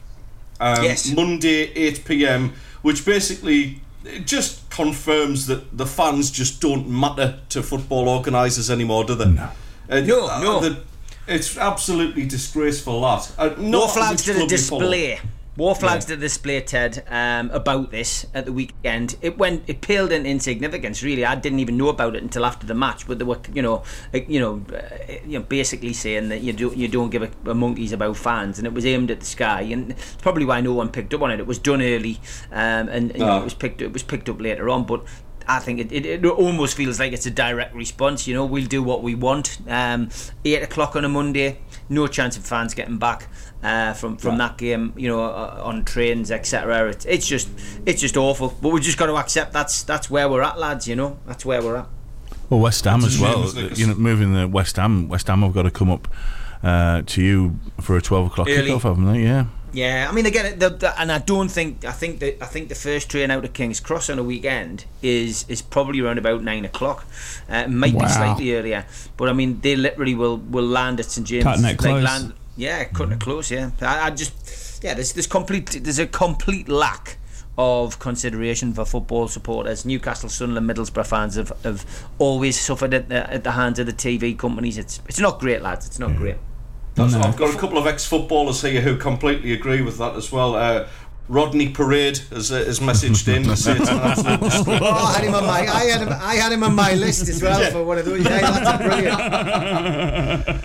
um, 0.61 0.83
Yes. 0.83 1.13
Monday 1.15 1.73
eight 1.75 2.05
pm, 2.05 2.53
which 2.83 3.05
basically 3.05 3.81
it 4.05 4.27
just 4.27 4.69
confirms 4.71 5.47
that 5.47 5.77
the 5.77 5.87
fans 5.87 6.31
just 6.31 6.61
don't 6.61 6.89
matter 6.89 7.39
to 7.51 7.63
football 7.63 8.09
organisers 8.09 8.71
anymore, 8.71 9.05
do 9.05 9.15
they? 9.15 9.27
No, 9.31 9.51
uh, 9.89 10.01
No, 10.01 10.29
uh, 10.29 10.41
no. 10.43 10.61
the- 10.61 10.81
it's 11.27 11.57
absolutely 11.57 12.27
disgraceful. 12.27 13.01
That 13.01 13.33
uh, 13.39 13.55
War 13.57 13.67
not 13.67 13.91
flags 13.93 14.27
which 14.27 14.27
did 14.27 14.33
a 14.35 14.39
club 14.41 14.51
you 14.51 14.57
display. 14.57 15.21
Wor 15.57 15.77
Flags 15.77 16.07
did 16.07 16.19
a 16.19 16.23
display, 16.23 16.61
Ted, 16.63 17.05
um, 17.09 17.49
about 17.51 17.93
this 17.93 18.27
at 18.35 18.45
the 18.45 18.53
weekend. 18.53 19.17
It 19.23 19.39
went, 19.39 19.63
it 19.69 19.81
paled 19.81 20.11
in 20.11 20.27
insignificance. 20.27 21.01
Really, 21.03 21.25
I 21.25 21.37
didn't 21.37 21.61
even 21.61 21.77
know 21.77 21.89
about 21.89 22.17
it 22.17 22.23
until 22.25 22.45
after 22.45 22.67
the 22.67 22.75
match. 22.75 23.07
But 23.07 23.21
they 23.21 23.25
were, 23.25 23.39
you 23.53 23.63
know, 23.63 23.85
you 24.13 24.41
know, 24.41 24.65
uh, 24.75 25.13
you 25.25 25.39
know, 25.39 25.45
basically 25.45 25.93
saying 25.93 26.29
that 26.31 26.41
you 26.41 26.53
do, 26.53 26.73
you 26.75 26.89
don't 26.89 27.11
give 27.11 27.23
a, 27.23 27.31
a 27.51 27.55
monkeys 27.55 27.93
about 27.93 28.17
fans, 28.17 28.59
and 28.59 28.67
it 28.67 28.73
was 28.75 28.85
aimed 28.85 29.13
at 29.13 29.21
the 29.21 29.27
sky. 29.27 29.61
And 29.61 29.93
it's 29.93 30.17
probably 30.17 30.45
why 30.45 30.61
no 30.61 30.73
one 30.73 30.89
picked 30.89 31.15
up 31.15 31.23
on 31.23 31.31
it. 31.31 31.39
It 31.39 31.47
was 31.47 31.61
done 31.61 31.81
early, 31.83 32.21
um, 32.51 32.89
and 32.89 33.17
know, 33.17 33.29
Ah. 33.29 33.41
it 33.41 33.45
was 33.45 33.55
picked, 33.55 33.81
it 33.81 33.93
was 33.93 34.03
picked 34.03 34.29
up 34.29 34.41
later 34.41 34.69
on. 34.69 34.85
But 34.85 35.05
I 35.47 35.61
think 35.61 35.79
it, 35.79 35.93
it, 35.93 36.07
it 36.07 36.25
almost 36.25 36.77
feels 36.77 36.99
like 36.99 37.13
it's 37.13 37.27
a 37.27 37.31
direct 37.31 37.75
response. 37.75 38.27
You 38.27 38.35
know, 38.35 38.45
we'll 38.45 38.67
do 38.67 38.83
what 38.83 39.05
we 39.05 39.15
want. 39.15 39.59
Um, 39.69 40.09
eight 40.45 40.63
o'clock 40.63 40.97
on 40.97 41.05
a 41.05 41.09
Monday, 41.09 41.59
no 41.89 42.07
chance 42.09 42.37
of 42.37 42.45
fans 42.45 42.75
getting 42.75 42.97
back 42.99 43.29
uh, 43.65 43.93
from 43.95 44.17
from 44.17 44.39
that 44.39 44.57
game. 44.59 44.93
You 44.97 45.09
know, 45.09 45.25
uh, 45.25 45.61
on 45.65 45.85
trains, 45.85 46.31
etc. 46.31 46.91
It's 46.91 47.05
it's 47.07 47.27
just 47.27 47.49
it's 47.87 48.01
just 48.01 48.17
awful. 48.17 48.55
But 48.63 48.69
we've 48.69 48.83
just 48.83 48.99
got 48.99 49.07
to 49.07 49.17
accept 49.17 49.53
that's 49.53 49.83
that's 49.83 50.09
where 50.11 50.29
we're 50.29 50.43
at, 50.43 50.59
lads. 50.59 50.87
You 50.87 50.95
know, 50.97 51.19
that's 51.27 51.45
where 51.45 51.61
we're 51.63 51.77
at. 51.79 51.87
Well, 52.51 52.61
West 52.61 52.85
Ham 52.85 53.03
as 53.05 53.19
well. 53.19 53.45
isn't? 53.45 53.79
You 53.79 53.87
know, 53.89 53.95
moving 53.95 54.35
the 54.35 54.47
West 54.47 54.77
Ham. 54.77 55.09
West 55.09 55.27
Ham 55.29 55.43
have 55.43 55.55
got 55.55 55.63
to 55.63 55.71
come 55.71 55.91
up 55.91 56.07
uh, 56.63 57.03
to 57.07 57.23
you 57.23 57.59
for 57.81 57.97
a 57.97 58.03
twelve 58.03 58.27
o'clock 58.29 58.49
Early. 58.49 58.71
kickoff, 58.71 58.83
haven't 58.83 59.13
they? 59.13 59.23
Yeah. 59.23 59.47
Yeah, 59.73 60.07
I 60.09 60.15
mean, 60.15 60.25
again, 60.25 60.57
the, 60.61 60.71
the, 60.71 61.01
and 61.01 61.11
I 61.11 61.19
don't 61.19 61.49
think 61.49 61.85
I 61.85 61.91
think 61.91 62.21
that 62.21 62.41
I 62.41 62.47
think 62.47 62.69
the 62.69 62.77
first 62.77 63.11
train 63.11 63.33
out 63.33 63.45
of 63.45 63.53
King's 63.55 63.81
Cross 63.81 64.09
on 64.09 64.21
a 64.21 64.23
weekend 64.23 64.85
is 65.03 65.45
is 65.49 65.63
probably 65.63 66.01
around 66.01 66.19
about 66.19 66.45
nine 66.45 66.65
o'clock. 66.65 67.05
Uh, 67.51 67.65
it 67.67 67.71
might 67.71 67.93
Wow. 67.93 68.03
be 68.07 68.09
slightly 68.13 68.55
earlier, 68.55 68.87
but 69.17 69.29
I 69.29 69.33
mean, 69.33 69.59
they 69.63 69.75
literally 69.75 70.15
will 70.15 70.37
will 70.37 70.67
land 70.67 71.01
at 71.01 71.07
St 71.07 71.27
James. 71.27 71.43
Cutting 71.43 71.65
it 71.65 71.77
close. 71.79 72.05
land, 72.05 72.35
yeah, 72.57 72.85
cutting 72.85 73.13
it 73.15 73.21
close. 73.21 73.51
Yeah, 73.51 73.71
I, 73.81 74.07
I 74.07 74.11
just 74.11 74.83
yeah, 74.85 74.95
there's 74.95 75.13
there's 75.13 75.27
complete 75.27 75.71
there's 75.83 75.99
a 75.99 76.07
complete 76.07 76.69
lack 76.69 77.19
of 77.57 77.99
consideration 78.01 78.73
for 78.75 78.85
football 78.85 79.29
supporters. 79.29 79.85
Newcastle, 79.85 80.29
Sunderland, 80.29 80.69
Middlesbrough 80.69 81.07
fans 81.07 81.37
have, 81.37 81.53
have 81.63 81.85
always 82.19 82.59
suffered 82.59 82.93
at 82.93 83.09
the, 83.09 83.33
at 83.33 83.45
the 83.45 83.53
hands 83.53 83.79
of 83.79 83.87
the 83.87 83.93
TV 83.93 84.37
companies. 84.37 84.77
It's 84.79 85.01
it's 85.09 85.21
not 85.21 85.39
great, 85.41 85.63
lads. 85.63 85.87
It's 85.87 85.99
not 85.99 86.17
great. 86.17 86.37
That's- 86.97 87.13
No. 87.15 87.21
I've 87.23 87.37
got 87.37 87.53
a 87.55 87.59
couple 87.59 87.77
of 87.79 87.87
ex-footballers 87.89 88.63
here 88.63 88.81
who 88.81 88.97
completely 88.97 89.53
agree 89.53 89.83
with 89.83 89.99
that 89.99 90.15
as 90.15 90.31
well. 90.31 90.55
Uh, 90.55 90.87
Rodney 91.27 91.71
Parade 91.71 92.19
has, 92.31 92.53
uh, 92.53 92.57
has 92.65 92.81
messaged 92.81 93.35
in 93.35 93.45
to 93.45 93.57
say 93.57 93.77
it's 93.77 93.89
an 93.89 93.99
absolute 93.99 94.41
disgrace. 94.41 94.81
Oh, 94.83 94.91
I 94.91 95.13
had 95.15 95.25
him 95.25 95.35
on 95.35 95.47
my 95.47 95.61
I 95.61 95.85
had 95.85 96.01
him 96.03 96.09
I 96.13 96.35
had 96.35 96.53
him 96.53 96.63
on 96.63 96.75
my 96.75 96.93
list 96.95 97.29
as 97.31 97.43
well 97.43 97.71
for 97.71 97.83
one 97.83 97.97
of 97.97 98.05
those. 98.05 98.23
Yeah, 98.25 98.41
that's 98.41 98.83
brilliant. 98.83 99.21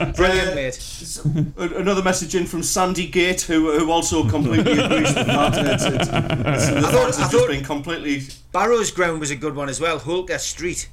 Brilliant, 0.18 0.56
mate. 0.56 1.20
A- 1.58 1.78
Another 1.78 2.04
message 2.04 2.36
in 2.36 2.46
from 2.46 2.62
Sandy 2.64 3.08
Gate, 3.08 3.42
who 3.42 3.72
who 3.80 3.90
also 3.92 4.28
completely 4.28 4.74
agrees 4.80 5.16
with 5.16 5.28
that. 5.28 5.56
It's, 5.70 5.84
it's, 5.86 5.96
it's, 5.96 6.10
the 6.10 6.82
thought- 6.82 6.94
I 6.94 7.06
have 7.06 7.16
just 7.18 7.32
thought- 7.32 7.48
been 7.48 7.64
completely. 7.64 8.24
Barrows 8.52 8.92
Ground 8.92 9.20
was 9.22 9.32
a 9.32 9.36
good 9.38 9.56
one 9.56 9.70
as 9.70 9.80
well. 9.80 9.98
Holker 10.00 10.38
Street. 10.40 10.90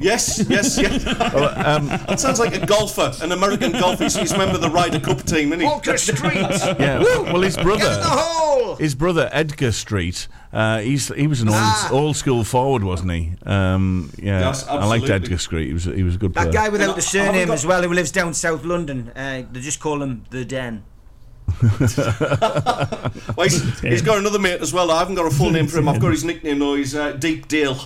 Yes, 0.00 0.42
yes, 0.48 0.78
yes. 0.78 1.06
um, 1.66 1.88
that 1.88 2.18
sounds 2.18 2.38
like 2.40 2.54
a 2.54 2.64
golfer, 2.64 3.12
an 3.22 3.32
American 3.32 3.72
golfer. 3.72 4.04
He's, 4.04 4.16
he's 4.16 4.32
a 4.32 4.38
member 4.38 4.54
of 4.54 4.62
the 4.62 4.70
Ryder 4.70 4.98
Cup 4.98 5.22
team, 5.24 5.48
isn't 5.52 5.60
he? 5.60 5.66
Holker 5.66 5.98
Street. 5.98 6.36
Yeah. 6.80 7.00
well, 7.00 7.42
his 7.42 7.56
Get 7.56 7.66
in 7.66 7.72
the 7.72 7.76
brother, 7.78 8.00
hole. 8.02 8.76
his 8.76 8.94
brother 8.94 9.28
Edgar 9.30 9.72
Street. 9.72 10.26
Uh, 10.52 10.78
he's 10.80 11.08
he 11.14 11.26
was 11.26 11.42
an 11.42 11.48
old 11.48 11.56
Ah. 11.58 11.88
old 11.92 12.16
school 12.16 12.42
forward, 12.44 12.82
wasn't 12.82 13.12
he? 13.12 13.32
Um, 13.44 14.10
yeah. 14.18 14.40
Yes, 14.40 14.66
I 14.66 14.84
liked. 14.86 15.08
Edgar 15.10 15.36
Street. 15.38 15.66
He 15.68 15.72
was 15.74 15.84
he 15.84 16.02
was 16.02 16.14
a 16.14 16.18
good 16.18 16.32
player. 16.32 16.46
That 16.46 16.54
guy 16.54 16.68
without 16.70 16.94
And 16.94 17.02
the 17.02 17.18
I- 17.18 17.22
I 17.22 17.24
haven't 17.26 17.32
surname 17.34 17.48
got- 17.48 17.54
as 17.54 17.66
well, 17.66 17.82
who 17.82 17.92
lives 17.92 18.10
down 18.10 18.32
South 18.34 18.64
London. 18.64 19.10
Uh, 19.14 19.42
they 19.52 19.60
just 19.60 19.80
call 19.80 20.02
him 20.02 20.24
the 20.30 20.44
Den. 20.46 20.82
Well, 23.36 23.46
he's, 23.48 23.80
he's 23.80 24.02
got 24.02 24.18
another 24.18 24.38
mate 24.38 24.60
as 24.60 24.72
well. 24.72 24.90
I 24.90 24.98
haven't 24.98 25.14
got 25.16 25.26
a 25.26 25.34
full 25.34 25.50
name 25.50 25.66
for 25.66 25.78
him. 25.78 25.88
I've 25.88 26.00
got 26.00 26.10
his 26.12 26.24
nickname 26.24 26.58
though. 26.58 26.74
He's 26.74 26.94
uh, 26.94 27.12
Deepdale. 27.12 27.78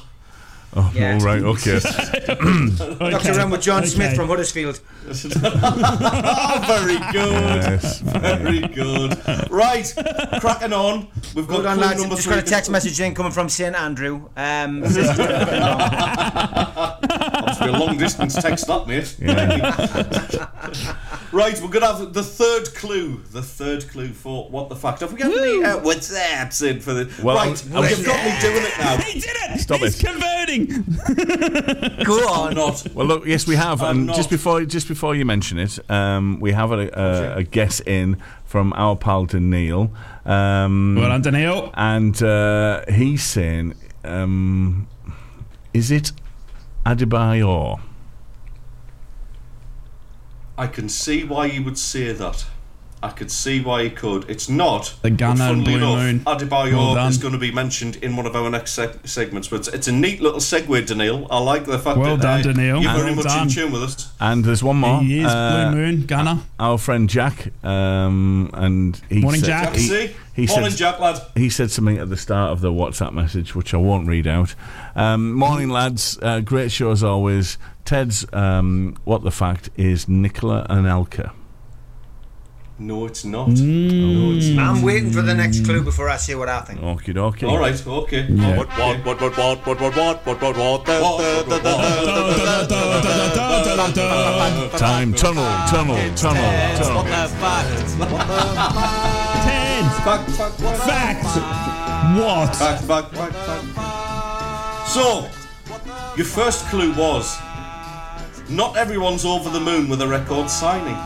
Oh, 0.77 0.91
Yeah. 0.95 1.15
all 1.15 1.21
right. 1.25 1.41
Okay. 1.43 1.79
Doctor 3.11 3.33
around 3.33 3.51
with 3.51 3.63
John 3.63 3.79
Okay. 3.83 3.89
Smith 3.91 4.17
from 4.17 4.27
Huddersfield. 4.29 4.81
Oh, 5.07 5.13
very 6.67 6.99
good. 7.13 7.63
yes. 7.63 8.01
Very 8.01 8.61
good. 8.69 9.17
Right, 9.51 9.93
cracking 10.41 10.73
on. 10.73 11.09
We've 11.35 11.47
got 11.47 11.55
Hold 11.57 11.67
on, 11.67 11.79
lads. 11.79 12.01
number 12.01 12.17
Just 12.17 12.27
three. 12.27 12.37
got 12.37 12.45
a 12.45 12.47
text 12.47 12.71
message 12.71 13.01
in 13.01 13.15
coming 13.15 13.31
from 13.33 13.49
St 13.49 13.77
Andrew. 13.77 14.29
Um, 14.37 14.81
Must 17.45 17.61
be 17.61 17.67
a 17.69 17.73
long 17.73 17.97
distance 17.99 18.35
text, 18.35 18.67
that 18.67 18.87
mate. 18.89 19.15
right, 21.33 21.61
we're 21.61 21.69
gonna 21.69 21.87
have 21.87 22.13
the 22.13 22.23
third 22.23 22.75
clue. 22.75 23.23
The 23.31 23.43
third 23.43 23.89
clue 23.91 24.09
for 24.09 24.49
what 24.51 24.69
the 24.69 24.77
fact. 24.77 25.01
Have 25.01 25.13
we 25.13 25.19
got 25.19 25.31
any 25.37 25.63
uh, 25.63 25.79
what's 25.81 26.09
that 26.09 26.61
in 26.63 26.81
for 26.81 26.95
the 26.95 27.11
Well, 27.23 27.37
right? 27.37 27.51
You've 27.65 27.73
got 28.07 28.25
me 28.25 28.41
doing 28.41 28.65
it 28.65 28.73
now. 28.79 28.97
He 28.99 29.21
did 29.21 29.31
it! 29.51 29.61
Stop 29.61 29.81
He's 29.81 30.03
it. 30.03 30.07
converting! 30.07 30.64
go 32.05 32.29
on. 32.29 32.55
Not. 32.55 32.87
Well, 32.95 33.07
look. 33.07 33.27
Yes, 33.27 33.47
we 33.47 33.57
have. 33.57 33.83
I'm 33.83 33.99
And 33.99 34.07
not. 34.09 34.17
just 34.17 34.31
before 34.31 34.65
just 34.65 34.89
before 34.89 35.15
you 35.15 35.25
mention 35.25 35.59
it, 35.59 35.79
um, 35.91 36.39
we 36.41 36.53
have 36.53 36.73
a, 36.73 36.89
a, 36.93 37.37
a 37.39 37.43
guess 37.43 37.81
in 37.81 38.17
from 38.45 38.73
our 38.77 38.97
pal 38.97 39.27
to 39.29 39.41
Neil. 39.41 39.91
Um, 40.25 40.97
Well 40.97 41.09
done, 41.09 41.23
Daniil. 41.23 41.71
and 41.75 42.21
uh, 42.23 42.85
he's 42.91 43.23
saying, 43.23 43.75
um, 44.05 44.87
"Is 45.73 45.91
it 45.91 46.13
Adebayor?" 46.87 47.81
I 50.57 50.67
can 50.69 50.89
see 50.89 51.25
why 51.25 51.47
you 51.47 51.65
would 51.65 51.79
say 51.79 52.13
that. 52.13 52.47
I 53.05 53.11
could 53.11 53.31
see 53.31 53.61
why 53.61 53.85
he 53.85 53.91
could. 53.91 54.29
It's 54.31 54.49
not. 54.49 54.95
The 55.03 55.11
but 55.11 55.19
Gunner 55.19 55.45
and 55.45 55.65
funnily 55.65 55.79
Blue 55.79 55.93
enough, 55.99 55.99
Moon. 55.99 56.21
Adebayor 56.49 56.95
Well 56.95 57.07
is 57.09 57.19
going 57.19 57.35
to 57.35 57.39
be 57.39 57.53
mentioned 57.53 57.97
in 57.97 58.17
one 58.17 58.25
of 58.25 58.35
our 58.35 58.49
next 58.51 58.79
seg- 58.79 59.07
segments. 59.07 59.49
But 59.49 59.57
it's, 59.61 59.69
it's 59.69 59.89
a 59.89 59.93
neat 59.93 60.23
little 60.23 60.41
segue, 60.41 60.87
Daniil. 60.87 61.27
I 61.31 61.39
like 61.39 61.67
the 61.67 61.79
fact 61.79 61.99
Well 61.99 62.17
that 62.17 62.45
done, 62.45 62.59
uh, 62.59 62.63
you're 62.81 62.83
very 62.95 63.07
Well 63.09 63.17
much 63.17 63.25
done. 63.27 63.47
in 63.49 63.53
tune 63.53 63.73
with 63.73 63.83
us. 63.83 64.11
And 64.21 64.43
there's 64.45 64.63
one 64.65 64.77
more. 64.79 65.03
He 65.03 65.21
is 65.21 65.27
Uh, 65.27 65.71
Blue 65.71 65.81
Moon 65.81 66.07
Gunner. 66.07 66.39
Our 66.59 66.79
friend 66.79 67.09
Jack, 67.11 67.53
um, 67.63 68.49
and 68.55 69.01
he 69.11 69.21
Morning, 69.21 69.41
said, 69.43 69.47
Jack. 69.49 69.73
Jack, 69.75 70.11
He, 70.35 70.43
he 70.43 70.47
Morning, 70.47 70.71
said, 70.71 70.79
Jack, 70.79 70.99
lad. 71.01 71.21
he 71.37 71.51
said 71.51 71.71
something 71.71 71.99
at 71.99 72.09
the 72.09 72.17
start 72.17 72.53
of 72.53 72.61
the 72.63 72.73
WhatsApp 72.73 73.13
message, 73.13 73.55
which 73.55 73.75
I 73.75 73.77
won't 73.77 74.09
read 74.09 74.27
out. 74.27 74.55
Um, 74.97 75.33
morning, 75.35 75.69
lads. 75.69 76.19
Uh, 76.23 76.41
great 76.41 76.73
show 76.73 76.91
as 76.91 77.05
always. 77.05 77.59
Ted's 77.85 78.25
um, 78.33 78.97
what 79.05 79.23
the 79.25 79.31
fact 79.31 79.69
is 79.77 80.09
Nicolas 80.09 80.67
Anelka. 80.69 81.33
No, 82.77 83.07
it's 83.07 83.25
not. 83.25 83.51
Mm. 83.51 84.15
No, 84.15 84.37
it's 84.37 84.49
not. 84.49 84.77
I'm 84.77 84.83
waiting 84.83 85.11
for 85.13 85.23
the 85.23 85.33
next 85.35 85.65
clue 85.65 85.83
before 85.83 86.09
I 86.09 86.17
say 86.17 86.35
what 86.35 86.49
I 86.49 86.61
think. 86.63 86.81
Okie 86.81 87.15
dokie. 87.15 87.49
All 87.49 87.59
right, 87.59 87.87
okay. 87.87 88.27
Yeah. 88.29 88.57
What, 88.57 88.69
what, 88.69 89.05
what, 89.07 89.21
what, 89.21 89.37
what, 89.39 89.67
what, 89.67 89.81
what, 89.81 89.97
what, 89.97 90.27
what, 90.27 90.41
what, 90.43 90.57
what, 90.57 90.85
da, 90.85 91.01
da, 91.01 91.59
da, 91.59 91.69
da, 92.09 92.67
da, 92.67 93.93
da. 93.93 94.77
Time. 94.77 95.15
Tunnel. 95.15 95.45
Tunnel. 95.69 95.97
Tunnel. 96.17 96.75
Tunnel. 96.77 97.05
Ted. 99.45 99.85
Fact, 100.03 100.31
fact, 100.31 100.61
what? 100.61 100.77
Fact. 100.79 101.25
What? 102.19 102.57
Fact, 102.57 102.83
fact, 102.83 103.15
fact, 103.15 103.35
fact. 103.77 104.89
So, 104.89 105.29
your 106.17 106.27
first 106.27 106.67
clue 106.67 106.93
was 106.95 107.39
not 108.51 108.77
everyone's 108.77 109.25
over 109.25 109.49
the 109.49 109.61
moon 109.61 109.89
with 109.89 110.03
a 110.03 110.09
record 110.09 110.51
signing. 110.51 110.97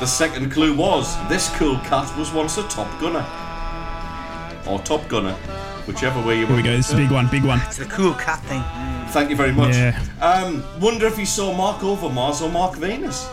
The 0.00 0.06
second 0.06 0.50
clue 0.52 0.76
was 0.76 1.16
this 1.28 1.48
cool 1.56 1.76
cat 1.78 2.16
was 2.18 2.32
once 2.32 2.58
a 2.58 2.62
top 2.68 2.88
gunner. 3.00 3.24
Or 4.68 4.78
top 4.80 5.08
gunner, 5.08 5.34
whichever 5.86 6.20
way 6.26 6.38
you 6.40 6.46
Here 6.46 6.56
we 6.56 6.62
go. 6.62 6.76
This 6.76 6.88
is 6.88 6.94
a 6.94 6.96
big 6.96 7.10
one. 7.10 7.28
Big 7.28 7.44
one. 7.44 7.60
It's 7.66 7.78
the 7.78 7.84
cool 7.86 8.14
cat 8.14 8.42
thing. 8.44 8.62
Thank 9.12 9.30
you 9.30 9.36
very 9.36 9.52
much. 9.52 9.74
Yeah. 9.74 10.00
Um, 10.20 10.62
wonder 10.80 11.06
if 11.06 11.16
he 11.16 11.24
saw 11.24 11.54
Marc 11.56 11.80
Overmars 11.80 12.42
or 12.42 12.50
Mark 12.50 12.76
Venus. 12.76 13.28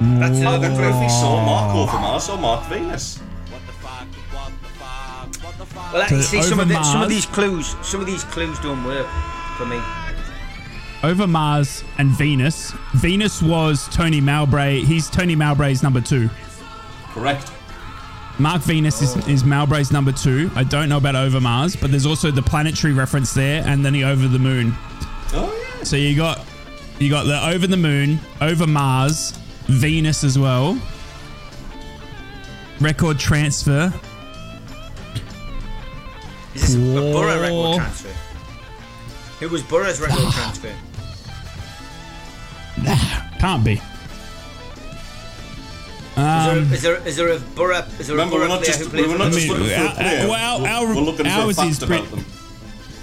That's 0.00 0.36
I 0.36 0.40
another 0.40 0.70
wonder 0.70 0.88
if 0.88 1.02
he 1.02 1.08
saw 1.08 1.44
Marc 1.44 1.88
Overmars 1.88 2.32
or 2.32 2.38
Mark 2.38 2.64
Venus. 2.68 3.20
Well, 5.92 6.02
you 6.02 6.16
To 6.16 6.22
see, 6.22 6.42
some 6.42 6.60
of, 6.60 6.66
over 6.66 6.74
the, 6.74 6.82
some 6.82 7.02
of 7.02 7.08
these 7.08 7.26
clues, 7.26 7.76
some 7.82 8.00
of 8.00 8.06
these 8.06 8.24
clues 8.24 8.58
don't 8.60 8.84
work 8.84 9.06
for 9.56 9.66
me. 9.66 9.80
Over 11.04 11.26
Mars 11.26 11.84
and 11.98 12.08
Venus. 12.12 12.72
Venus 12.94 13.42
was 13.42 13.86
Tony 13.90 14.22
Mowbray. 14.22 14.80
He's 14.84 15.10
Tony 15.10 15.36
Mowbray's 15.36 15.82
number 15.82 16.00
two. 16.00 16.30
Correct. 17.08 17.52
Mark 18.38 18.62
Venus 18.62 19.02
is, 19.02 19.28
is 19.28 19.42
Mowbray's 19.42 19.92
number 19.92 20.12
two. 20.12 20.50
I 20.54 20.64
don't 20.64 20.88
know 20.88 20.96
about 20.96 21.14
Over 21.14 21.42
Mars, 21.42 21.76
but 21.76 21.90
there's 21.90 22.06
also 22.06 22.30
the 22.30 22.40
planetary 22.40 22.94
reference 22.94 23.34
there, 23.34 23.62
and 23.66 23.84
then 23.84 23.92
the 23.92 24.04
Over 24.04 24.28
the 24.28 24.38
Moon. 24.38 24.72
Oh 25.34 25.74
yeah. 25.76 25.84
So 25.84 25.96
you 25.96 26.16
got 26.16 26.40
you 26.98 27.10
got 27.10 27.24
the 27.24 27.50
Over 27.50 27.66
the 27.66 27.76
Moon, 27.76 28.18
Over 28.40 28.66
Mars, 28.66 29.32
Venus 29.66 30.24
as 30.24 30.38
well. 30.38 30.80
Record 32.80 33.18
transfer. 33.18 33.92
Is 36.54 36.62
this 36.62 36.74
a 36.76 37.12
Boro 37.12 37.40
record 37.42 37.76
transfer? 37.76 38.08
Who 39.40 39.48
was 39.50 39.62
Boro's 39.62 40.00
record 40.00 40.16
transfer? 40.32 40.74
Can't 43.44 43.62
be. 43.62 43.78
Um, 46.16 46.72
Is 46.72 46.80
there, 46.80 46.96
is 47.06 47.06
there 47.06 47.06
is 47.06 47.16
there 47.16 47.28
a 47.28 47.38
Boro 47.54 47.76
is 47.98 48.06
there 48.06 48.16
Remember, 48.16 48.36
a 48.36 48.38
we're 48.40 48.46
Boro 48.46 48.54
not 48.54 48.62
player 48.64 48.72
just 48.78 48.90
who 48.90 48.96
we're 49.08 49.18
not 49.18 49.32
just 49.32 49.48
looking 49.48 49.66
for 49.66 49.70
a 49.70 49.76
our- 49.86 49.94
player. 49.94 50.28
well, 50.28 50.60
we're, 50.62 50.68
our- 50.68 50.86
we're 50.86 51.00
looking 51.02 51.26
for 51.26 51.30
a 51.30 51.42
ours 51.44 51.56
fact 51.56 51.68
is 51.70 51.82
about 51.82 51.88
pretty- 52.08 52.22
them. 52.22 52.24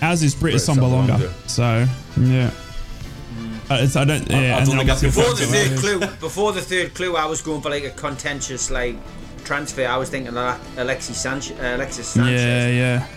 ours 0.01 0.23
is 0.23 0.33
British 0.33 0.65
Britt 0.65 0.77
Assombalonga. 0.79 1.17
Assombalonga. 1.19 1.49
So 1.49 1.87
yeah. 2.21 2.49
Uh, 3.69 3.83
it's, 3.83 3.95
I 3.95 4.03
don't. 4.03 4.27
Yeah, 4.31 4.37
I 4.37 4.41
and 4.61 4.65
don't 4.67 4.77
think 4.79 4.89
I 4.89 4.95
can 4.95 5.09
obviously- 5.09 5.09
Before 5.09 5.33
the 5.35 5.45
third 5.45 5.79
clue, 5.79 5.99
before 6.19 6.53
the 6.53 6.61
third 6.61 6.95
clue, 6.95 7.15
I 7.15 7.25
was 7.27 7.43
going 7.43 7.61
for 7.61 7.69
like 7.69 7.83
a 7.83 7.91
contentious 7.91 8.71
like 8.71 8.95
transfer. 9.43 9.85
I 9.85 9.97
was 9.97 10.09
thinking 10.09 10.35
Ale- 10.35 10.59
Alexis 10.77 11.21
Sanchez. 11.21 11.59
Uh, 11.59 11.75
Alexis 11.75 12.07
Sanchez. 12.07 12.41
Yeah, 12.41 12.67
yeah. 12.67 13.07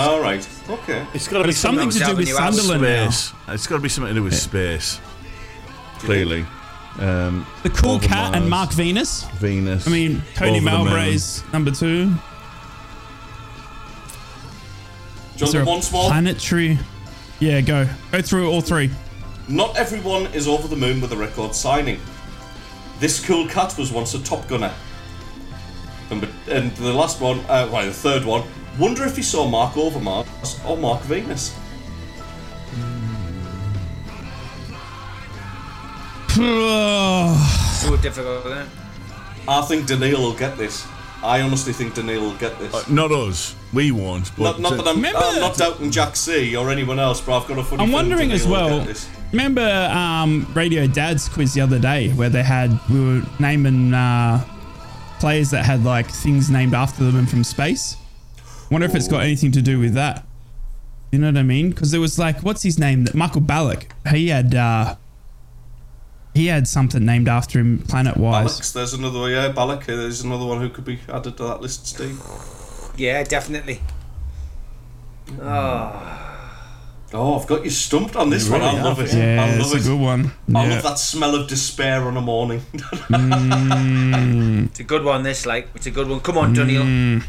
All 0.00 0.20
right. 0.20 0.44
Okay. 0.68 1.06
It's 1.14 1.28
got 1.28 1.38
to 1.38 1.44
be 1.44 1.50
it's 1.50 1.58
something 1.58 1.90
to 1.90 1.98
do 2.00 2.00
with 2.00 2.08
Alvin 2.08 2.24
Newhouse. 2.24 2.56
Sunderland 2.56 2.82
now. 2.82 3.10
space. 3.10 3.32
It's 3.54 3.66
got 3.68 3.76
to 3.76 3.82
be 3.82 3.88
something 3.88 4.12
to 4.12 4.18
do 4.18 4.24
with 4.24 4.34
space. 4.34 4.98
Clearly, 6.00 6.44
um, 6.98 7.46
The 7.62 7.70
cool 7.70 7.92
Over 7.96 8.06
cat 8.06 8.34
and 8.34 8.48
Mark 8.48 8.72
Venus. 8.72 9.24
Venus. 9.38 9.86
I 9.86 9.90
mean, 9.90 10.22
Tony 10.34 10.58
Over 10.58 10.60
the 10.60 10.70
Moon. 10.70 10.86
Mowbray's 10.86 11.42
number 11.52 11.70
two. 11.70 12.06
Do 15.36 15.40
you 15.40 15.46
Is 15.46 15.52
there 15.52 15.62
a 15.62 15.64
one 15.66 15.82
small? 15.82 16.08
planetary? 16.08 16.78
Yeah, 17.40 17.60
go. 17.60 17.86
Go 18.12 18.22
through 18.22 18.48
all 18.50 18.60
three. 18.62 18.90
Not 19.48 19.76
everyone 19.76 20.26
is 20.34 20.48
over 20.48 20.66
the 20.66 20.76
moon 20.76 21.00
with 21.00 21.12
a 21.12 21.16
record 21.16 21.54
signing. 21.54 22.00
This 22.98 23.24
cool 23.24 23.46
cat 23.46 23.76
was 23.78 23.92
once 23.92 24.14
a 24.14 24.22
top 24.22 24.48
gunner. 24.48 24.72
Number, 26.10 26.28
and 26.48 26.74
the 26.76 26.92
last 26.92 27.20
one, 27.20 27.40
uh, 27.40 27.68
well, 27.70 27.84
the 27.84 27.92
third 27.92 28.24
one. 28.24 28.44
Wonder 28.78 29.04
if 29.04 29.16
he 29.16 29.22
saw 29.22 29.46
Marc 29.48 29.74
Overmars 29.74 30.26
or 30.66 30.76
Mark 30.76 31.02
Venus. 31.02 31.54
So 37.76 37.96
difficult, 37.98 38.46
isn't 38.46 38.58
it? 38.58 38.68
I 39.48 39.62
think 39.62 39.86
Daniil 39.86 40.20
will 40.20 40.34
get 40.34 40.56
this. 40.58 40.86
I 41.22 41.40
honestly 41.40 41.72
think 41.72 41.94
Daniil 41.94 42.20
will 42.22 42.36
get 42.36 42.58
this. 42.58 42.74
Uh, 42.74 42.82
not 42.90 43.12
us. 43.12 43.54
We 43.72 43.90
won't. 43.90 44.34
But 44.36 44.58
not, 44.58 44.60
not 44.60 44.76
that 44.84 44.88
I'm, 44.88 44.96
Remember- 44.96 45.18
I'm 45.22 45.40
not 45.40 45.56
doubting 45.56 45.90
Jack 45.90 46.16
C 46.16 46.56
or 46.56 46.70
anyone 46.70 46.98
else, 46.98 47.20
but 47.20 47.38
I've 47.38 47.48
got 47.48 47.58
a 47.58 47.62
funny 47.62 47.84
I'm 47.84 47.92
wondering 47.92 48.32
as 48.32 48.46
well. 48.46 48.86
Remember 49.32 49.88
um, 49.92 50.46
Radio 50.54 50.86
Dad's 50.86 51.28
quiz 51.28 51.54
the 51.54 51.60
other 51.60 51.78
day 51.78 52.10
where 52.10 52.28
they 52.28 52.42
had 52.42 52.78
we 52.90 53.00
were 53.00 53.22
naming 53.38 53.92
uh, 53.94 54.44
players 55.20 55.50
that 55.50 55.64
had 55.64 55.84
like 55.84 56.10
things 56.10 56.50
named 56.50 56.74
after 56.74 57.04
them 57.04 57.16
and 57.16 57.28
from 57.28 57.44
space. 57.44 57.96
Wonder 58.70 58.86
if 58.86 58.94
it's 58.94 59.08
got 59.08 59.22
anything 59.22 59.52
to 59.52 59.62
do 59.62 59.78
with 59.78 59.94
that. 59.94 60.24
You 61.12 61.18
know 61.20 61.28
what 61.28 61.36
I 61.38 61.42
mean? 61.44 61.70
Because 61.70 61.92
there 61.92 62.00
was 62.00 62.18
like, 62.18 62.42
what's 62.42 62.62
his 62.62 62.78
name? 62.78 63.04
That 63.04 63.14
Michael 63.14 63.40
Ballack. 63.40 63.90
He 64.10 64.28
had 64.28 64.54
uh, 64.54 64.96
he 66.36 66.46
had 66.46 66.68
something 66.68 67.04
named 67.04 67.28
after 67.28 67.58
him 67.58 67.78
planet 67.88 68.16
wise. 68.16 68.52
Alex, 68.52 68.72
there's 68.72 68.94
another 68.94 69.18
one. 69.20 69.30
Yeah, 69.32 69.52
Ballack. 69.52 69.86
There's 69.86 70.20
another 70.22 70.44
one 70.44 70.60
who 70.60 70.68
could 70.68 70.84
be 70.84 71.00
added 71.08 71.36
to 71.38 71.42
that 71.44 71.60
list, 71.60 71.86
Steve. 71.86 72.20
Yeah, 72.96 73.22
definitely. 73.24 73.80
Ah. 75.42 76.22
Oh, 77.12 77.38
I've 77.38 77.46
got 77.46 77.64
you 77.64 77.70
stumped 77.70 78.16
on 78.16 78.30
this 78.30 78.46
You 78.46 78.52
one. 78.52 78.60
really 78.62 78.78
I 78.78 78.82
love 78.82 79.00
it. 79.00 79.12
Yeah, 79.14 79.44
I 79.44 79.48
it's 79.50 79.72
love 79.72 79.80
a 79.80 79.84
good 79.84 80.00
one. 80.00 80.32
I 80.54 80.64
Yeah. 80.66 80.74
love 80.74 80.82
that 80.82 80.98
smell 80.98 81.34
of 81.34 81.48
despair 81.48 82.02
on 82.02 82.16
a 82.16 82.20
morning. 82.20 82.62
Mm. 83.08 84.66
It's 84.66 84.80
a 84.80 84.84
good 84.84 85.04
one. 85.04 85.22
This 85.22 85.46
like 85.46 85.68
it's 85.74 85.86
a 85.86 85.90
good 85.90 86.08
one. 86.08 86.20
Come 86.20 86.38
on, 86.38 86.52
Daniil. 86.52 86.82
Mm. 86.82 87.24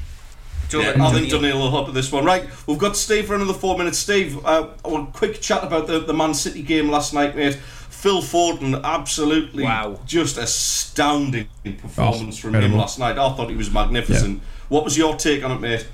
It's 0.66 0.74
over 0.76 0.84
Yeah, 0.84 0.90
I 1.06 1.12
think 1.12 1.30
Daniil. 1.30 1.42
Daniel 1.42 1.60
will 1.60 1.72
hop 1.72 1.88
at 1.90 1.94
this 1.94 2.12
one. 2.12 2.26
Right, 2.26 2.44
we've 2.66 2.78
got 2.78 2.98
Steve 2.98 3.28
for 3.28 3.36
another 3.36 3.54
four 3.54 3.78
minutes. 3.78 4.00
Steve, 4.00 4.44
uh, 4.46 4.68
a 4.84 5.06
quick 5.14 5.40
chat 5.42 5.64
about 5.64 5.88
the, 5.88 6.00
the 6.00 6.14
Man 6.14 6.34
City 6.34 6.62
game 6.64 6.90
last 6.90 7.14
night, 7.14 7.36
mate. 7.36 7.58
Phil 7.98 8.22
Foden, 8.22 8.84
absolutely 8.84 9.64
Wow. 9.64 10.00
just 10.06 10.38
astounding 10.38 11.48
performance 11.82 12.38
Oh, 12.38 12.42
from 12.42 12.54
him 12.56 12.76
last 12.78 13.00
night. 13.00 13.18
I 13.18 13.30
thought 13.36 13.50
he 13.50 13.56
was 13.56 13.72
magnificent. 13.72 14.42
What 14.70 14.84
was 14.84 14.98
your 14.98 15.16
take 15.16 15.44
on 15.44 15.52
it, 15.52 15.60
mate? 15.62 15.88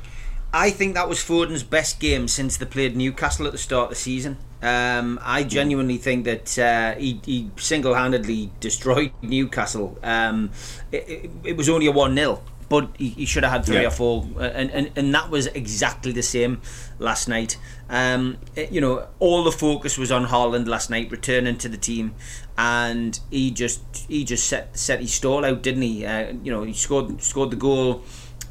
I 0.54 0.70
think 0.70 0.96
that 0.96 1.08
was 1.08 1.20
Foden's 1.20 1.64
best 1.64 2.00
game 2.02 2.28
since 2.28 2.58
they 2.58 2.66
played 2.66 2.96
Newcastle 2.98 3.46
at 3.48 3.54
the 3.54 3.58
start 3.58 3.86
of 3.86 3.90
the 3.92 3.96
season. 3.96 4.38
Um, 4.62 5.18
I 5.24 5.44
genuinely 5.44 5.98
think 5.98 6.26
that 6.26 6.60
uh, 6.60 6.96
he, 7.00 7.22
he 7.26 7.50
single-handedly 7.56 8.52
destroyed 8.60 9.12
Newcastle. 9.22 9.98
Um, 10.04 10.52
it, 10.92 11.08
it, 11.08 11.32
it 11.44 11.58
was 11.58 11.70
only 11.70 11.88
a 11.88 11.92
one 11.92 12.16
0 12.16 12.42
but 12.74 12.90
he, 12.98 13.10
he 13.10 13.26
should 13.26 13.44
have 13.44 13.52
had 13.52 13.66
three 13.66 13.82
Yeah. 13.82 13.90
or 13.90 13.92
four, 13.92 14.16
uh, 14.38 14.42
and, 14.60 14.72
and 14.72 14.86
and 14.96 15.14
that 15.14 15.30
was 15.30 15.46
exactly 15.62 16.12
the 16.12 16.24
same 16.24 16.54
last 16.98 17.28
night. 17.28 17.58
Um, 17.88 18.38
it- 18.56 18.72
you 18.72 18.82
know, 18.82 19.08
all 19.20 19.44
the 19.44 19.52
focus 19.52 19.96
was 19.98 20.12
on 20.12 20.26
Haaland 20.34 20.66
last 20.68 20.90
night, 20.90 21.12
returning 21.12 21.58
to 21.60 21.70
the 21.70 21.78
team, 21.78 22.16
and 22.58 23.20
he 23.30 23.52
just 23.52 23.82
he 24.08 24.24
just 24.24 24.48
set 24.48 24.76
set 24.78 25.02
his 25.02 25.14
stall 25.14 25.46
out, 25.46 25.62
didn't 25.62 25.84
he? 25.84 26.04
Uh, 26.04 26.34
you 26.44 26.52
know, 26.52 26.64
he 26.64 26.74
scored 26.74 27.22
scored 27.22 27.52
the 27.52 27.58
goal. 27.68 28.02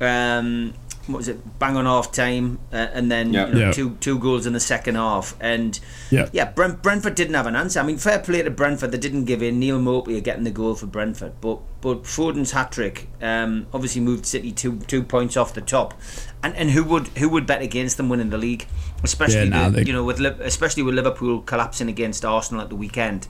Um, 0.00 0.74
what 1.08 1.16
was 1.18 1.28
it? 1.28 1.58
Bang 1.58 1.76
on 1.76 1.84
half 1.84 2.12
time, 2.12 2.58
uh, 2.72 2.76
and 2.76 3.10
then 3.10 3.32
Yeah. 3.32 3.46
you 3.48 3.54
know, 3.54 3.60
Yeah. 3.60 3.72
two 3.72 3.96
two 4.00 4.18
goals 4.18 4.46
in 4.46 4.52
the 4.52 4.60
second 4.60 4.94
half, 4.94 5.34
and 5.40 5.78
Yeah. 6.10 6.28
yeah, 6.32 6.44
Brent, 6.50 6.82
Brentford 6.82 7.14
didn't 7.16 7.34
have 7.34 7.46
an 7.46 7.56
answer. 7.56 7.80
I 7.80 7.82
mean, 7.82 7.98
fair 7.98 8.18
play 8.20 8.42
to 8.42 8.50
Brentford; 8.50 8.92
they 8.92 8.98
didn't 8.98 9.24
give 9.24 9.42
in. 9.42 9.58
Neal 9.58 9.80
Maupay 9.80 10.22
getting 10.22 10.44
the 10.44 10.50
goal 10.50 10.74
for 10.74 10.86
Brentford, 10.86 11.32
but 11.40 11.58
but 11.80 12.06
Foden's 12.06 12.52
hat 12.52 12.70
trick 12.70 13.08
um, 13.20 13.66
obviously 13.74 14.00
moved 14.00 14.24
City 14.26 14.52
two 14.52 14.78
two 14.86 15.02
points 15.02 15.36
off 15.36 15.52
the 15.54 15.60
top, 15.60 15.94
and 16.42 16.54
and 16.56 16.70
who 16.70 16.84
would 16.84 17.08
who 17.18 17.28
would 17.28 17.46
bet 17.46 17.62
against 17.62 17.96
them 17.96 18.08
winning 18.08 18.30
the 18.30 18.38
league, 18.38 18.66
especially 19.02 19.48
Yeah, 19.48 19.62
nah, 19.62 19.68
the, 19.70 19.78
they- 19.78 19.84
you 19.88 19.92
know 19.92 20.04
with 20.04 20.20
especially 20.20 20.82
with 20.84 20.94
Liverpool 20.94 21.40
collapsing 21.40 21.88
against 21.88 22.24
Arsenal 22.24 22.62
at 22.62 22.68
the 22.68 22.76
weekend. 22.76 23.26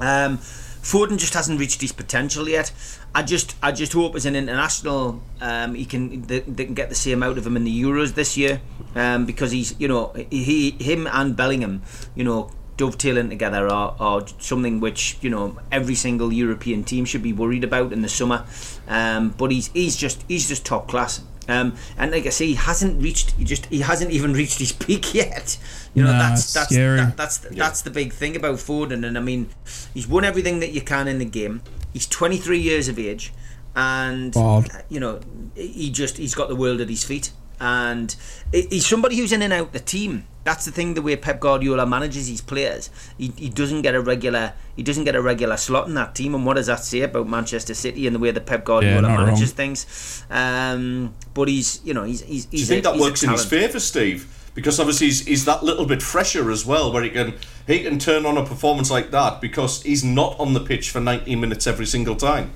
Um, 0.00 0.38
Foden 0.86 1.18
just 1.18 1.34
hasn't 1.34 1.58
reached 1.58 1.80
his 1.80 1.90
potential 1.90 2.48
yet. 2.48 2.70
I 3.12 3.24
just 3.24 3.56
I 3.60 3.72
just 3.72 3.92
hope 3.92 4.14
as 4.14 4.24
an 4.24 4.36
international 4.36 5.20
um, 5.40 5.74
he 5.74 5.84
can 5.84 6.22
they, 6.22 6.40
they 6.40 6.64
can 6.64 6.74
get 6.74 6.90
the 6.90 6.94
same 6.94 7.24
out 7.24 7.38
of 7.38 7.44
him 7.44 7.56
in 7.56 7.64
the 7.64 7.82
Euros 7.82 8.14
this 8.14 8.36
year 8.36 8.60
um, 8.94 9.26
because 9.26 9.50
he's 9.50 9.74
you 9.80 9.88
know 9.88 10.12
he 10.30 10.70
him 10.78 11.08
and 11.08 11.36
Bellingham 11.36 11.82
you 12.14 12.22
know 12.22 12.52
dovetailing 12.76 13.30
together 13.30 13.66
are, 13.66 13.96
are 13.98 14.24
something 14.38 14.78
which 14.78 15.18
you 15.20 15.30
know 15.30 15.58
every 15.72 15.96
single 15.96 16.32
European 16.32 16.84
team 16.84 17.04
should 17.04 17.22
be 17.22 17.32
worried 17.32 17.64
about 17.64 17.92
in 17.92 18.02
the 18.02 18.08
summer. 18.08 18.46
Um, 18.86 19.30
but 19.30 19.50
he's 19.50 19.66
he's 19.68 19.96
just 19.96 20.24
he's 20.28 20.46
just 20.46 20.64
top 20.64 20.86
class. 20.86 21.20
Um, 21.48 21.76
and 21.96 22.10
like 22.10 22.26
I 22.26 22.30
say, 22.30 22.46
he 22.46 22.54
hasn't 22.54 23.02
reached. 23.02 23.32
He 23.32 23.44
just 23.44 23.66
he 23.66 23.80
hasn't 23.80 24.10
even 24.12 24.32
reached 24.32 24.58
his 24.58 24.72
peak 24.84 25.14
yet. 25.14 25.58
You 25.96 26.04
know 26.04 26.12
Nah, 26.12 26.18
that's 26.18 26.52
that's 26.52 26.68
that, 26.68 27.16
that's 27.16 27.38
that's 27.38 27.80
the 27.80 27.90
big 27.90 28.12
thing 28.12 28.36
about 28.36 28.56
Foden. 28.56 29.06
And 29.06 29.16
I 29.16 29.20
mean, 29.22 29.48
he's 29.94 30.06
won 30.06 30.24
everything 30.24 30.60
that 30.60 30.72
you 30.72 30.82
can 30.82 31.08
in 31.08 31.18
the 31.18 31.24
game. 31.24 31.62
He's 31.94 32.06
23 32.06 32.58
years 32.58 32.88
of 32.88 32.98
age, 32.98 33.32
and 33.74 34.34
Wild. 34.34 34.68
you 34.90 35.00
know 35.00 35.20
he 35.54 35.90
just 35.90 36.18
he's 36.18 36.34
got 36.34 36.50
the 36.50 36.54
world 36.54 36.82
at 36.82 36.90
his 36.90 37.02
feet. 37.02 37.32
And 37.58 38.14
he's 38.52 38.86
somebody 38.86 39.16
who's 39.16 39.32
in 39.32 39.40
and 39.40 39.50
out 39.50 39.72
the 39.72 39.80
team. 39.80 40.26
That's 40.44 40.66
the 40.66 40.70
thing. 40.70 40.92
The 40.92 41.00
way 41.00 41.16
Pep 41.16 41.40
Guardiola 41.40 41.86
manages 41.86 42.28
his 42.28 42.42
players, 42.42 42.90
he, 43.16 43.32
he 43.34 43.48
doesn't 43.48 43.80
get 43.80 43.94
a 43.94 44.00
regular 44.02 44.52
he 44.76 44.82
doesn't 44.82 45.04
get 45.04 45.16
a 45.16 45.22
regular 45.22 45.56
slot 45.56 45.88
in 45.88 45.94
that 45.94 46.14
team. 46.14 46.34
And 46.34 46.44
what 46.44 46.56
does 46.56 46.66
that 46.66 46.84
say 46.84 47.00
about 47.00 47.26
Manchester 47.26 47.72
City 47.72 48.06
and 48.06 48.14
the 48.14 48.20
way 48.20 48.30
that 48.30 48.44
Pep 48.44 48.66
Guardiola 48.66 49.00
not 49.00 49.16
wrong. 49.16 49.26
manages 49.28 49.52
things? 49.52 50.22
Um, 50.28 51.14
but 51.32 51.48
he's 51.48 51.80
you 51.82 51.94
know 51.94 52.04
he's 52.04 52.20
he's, 52.20 52.44
Do 52.44 52.58
you 52.58 52.66
think 52.66 52.84
a, 52.84 52.90
that 52.90 52.98
works 52.98 53.22
in 53.22 53.30
his 53.30 53.46
favour, 53.46 53.80
Steve? 53.80 54.30
Because 54.56 54.80
obviously 54.80 55.06
he's, 55.08 55.26
he's 55.26 55.44
that 55.44 55.62
little 55.62 55.86
bit 55.86 56.02
fresher 56.02 56.50
as 56.50 56.66
well, 56.66 56.90
where 56.90 57.04
he 57.04 57.10
can 57.10 57.34
he 57.66 57.84
can 57.84 57.98
turn 58.00 58.26
on 58.26 58.36
a 58.38 58.44
performance 58.44 58.90
like 58.90 59.10
that 59.10 59.40
because 59.40 59.82
he's 59.82 60.02
not 60.02 60.34
on 60.40 60.54
the 60.54 60.60
pitch 60.60 60.90
for 60.90 60.98
90 60.98 61.36
minutes 61.36 61.66
every 61.68 61.86
single 61.86 62.16
time. 62.16 62.50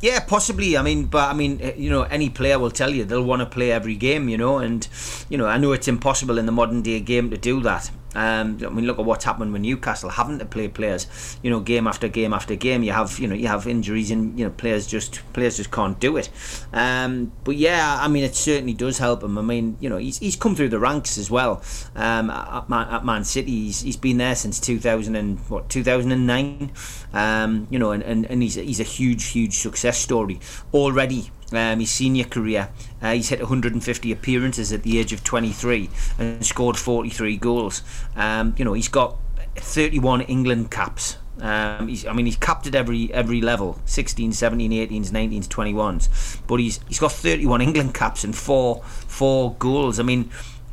Yeah, 0.00 0.20
possibly. 0.20 0.76
I 0.76 0.82
mean, 0.82 1.06
but 1.06 1.30
I 1.30 1.32
mean, 1.34 1.60
eh, 1.62 1.74
you 1.76 1.88
know, 1.88 2.02
any 2.02 2.30
player 2.30 2.58
will 2.58 2.70
tell 2.70 2.90
you 2.90 3.04
they'll 3.04 3.22
want 3.22 3.40
to 3.40 3.46
play 3.46 3.70
every 3.70 3.94
game, 3.94 4.28
you 4.28 4.36
know, 4.36 4.58
and 4.58 4.86
you 5.28 5.38
know, 5.38 5.46
I 5.46 5.56
know 5.56 5.72
it's 5.72 5.88
impossible 5.88 6.36
in 6.36 6.46
the 6.46 6.52
modern 6.52 6.82
day 6.82 7.00
game 7.00 7.30
to 7.30 7.36
do 7.38 7.60
that. 7.62 7.90
Um, 8.14 8.58
I 8.64 8.68
mean, 8.68 8.86
look 8.86 8.98
at 8.98 9.04
what's 9.04 9.24
happened 9.24 9.52
with 9.52 9.62
Newcastle 9.62 10.10
having 10.10 10.38
to 10.40 10.44
play 10.44 10.68
players, 10.68 11.38
you 11.42 11.50
know, 11.50 11.60
game 11.60 11.86
after 11.86 12.08
game 12.08 12.32
after 12.32 12.56
game. 12.56 12.82
You 12.82 12.92
have, 12.92 13.18
you 13.18 13.28
know, 13.28 13.34
you 13.34 13.46
have 13.46 13.66
injuries 13.66 14.10
and 14.10 14.38
you 14.38 14.44
know, 14.44 14.50
players 14.50 14.86
just 14.86 15.20
players 15.32 15.56
just 15.56 15.70
can't 15.70 15.98
do 16.00 16.16
it. 16.16 16.28
Um, 16.72 17.32
but 17.44 17.56
yeah, 17.56 17.98
I 18.00 18.08
mean, 18.08 18.24
it 18.24 18.34
certainly 18.34 18.74
does 18.74 18.98
help 18.98 19.22
him. 19.22 19.38
I 19.38 19.42
mean, 19.42 19.76
you 19.80 19.88
know, 19.88 19.96
he's, 19.96 20.18
he's 20.18 20.36
come 20.36 20.56
through 20.56 20.70
the 20.70 20.78
ranks 20.78 21.18
as 21.18 21.30
well. 21.30 21.62
Um, 21.94 22.30
at, 22.30 22.68
Man, 22.68 22.88
at 22.88 23.04
Man 23.04 23.24
City, 23.24 23.66
he's, 23.66 23.82
he's 23.82 23.96
been 23.96 24.18
there 24.18 24.34
since 24.34 24.58
2000 24.58 25.14
and 25.14 25.38
what 25.48 25.68
2009. 25.68 26.72
Um, 27.12 27.66
you 27.70 27.78
know, 27.78 27.92
and, 27.92 28.02
and, 28.02 28.26
and 28.26 28.42
he's 28.42 28.54
he's 28.54 28.80
a 28.80 28.84
huge 28.84 29.26
huge 29.26 29.58
success 29.58 29.98
story 29.98 30.40
already. 30.72 31.30
Um, 31.52 31.80
his 31.80 31.90
senior 31.90 32.24
career, 32.24 32.68
uh, 33.02 33.12
he's 33.12 33.28
hit 33.28 33.40
150 33.40 34.12
appearances 34.12 34.72
at 34.72 34.82
the 34.82 34.98
age 34.98 35.12
of 35.12 35.24
23 35.24 35.90
and 36.18 36.44
scored 36.44 36.76
43 36.76 37.36
goals. 37.38 37.82
Um, 38.16 38.54
you 38.58 38.64
know, 38.64 38.74
he's 38.74 38.88
got 38.88 39.16
31 39.56 40.22
England 40.22 40.70
caps. 40.70 41.16
Um, 41.40 41.88
he's, 41.88 42.04
I 42.06 42.12
mean, 42.12 42.26
he's 42.26 42.36
capped 42.36 42.66
at 42.66 42.74
every 42.74 43.12
every 43.14 43.40
level 43.40 43.80
16, 43.86 44.32
17, 44.32 44.70
18s, 44.70 45.10
19s, 45.10 45.46
21s. 45.48 46.40
But 46.46 46.60
he's 46.60 46.80
he's 46.88 46.98
got 46.98 47.12
31 47.12 47.62
England 47.62 47.94
caps 47.94 48.24
and 48.24 48.36
four 48.36 48.82
four 48.84 49.54
goals. 49.58 49.98
I 49.98 50.02
mean, 50.02 50.30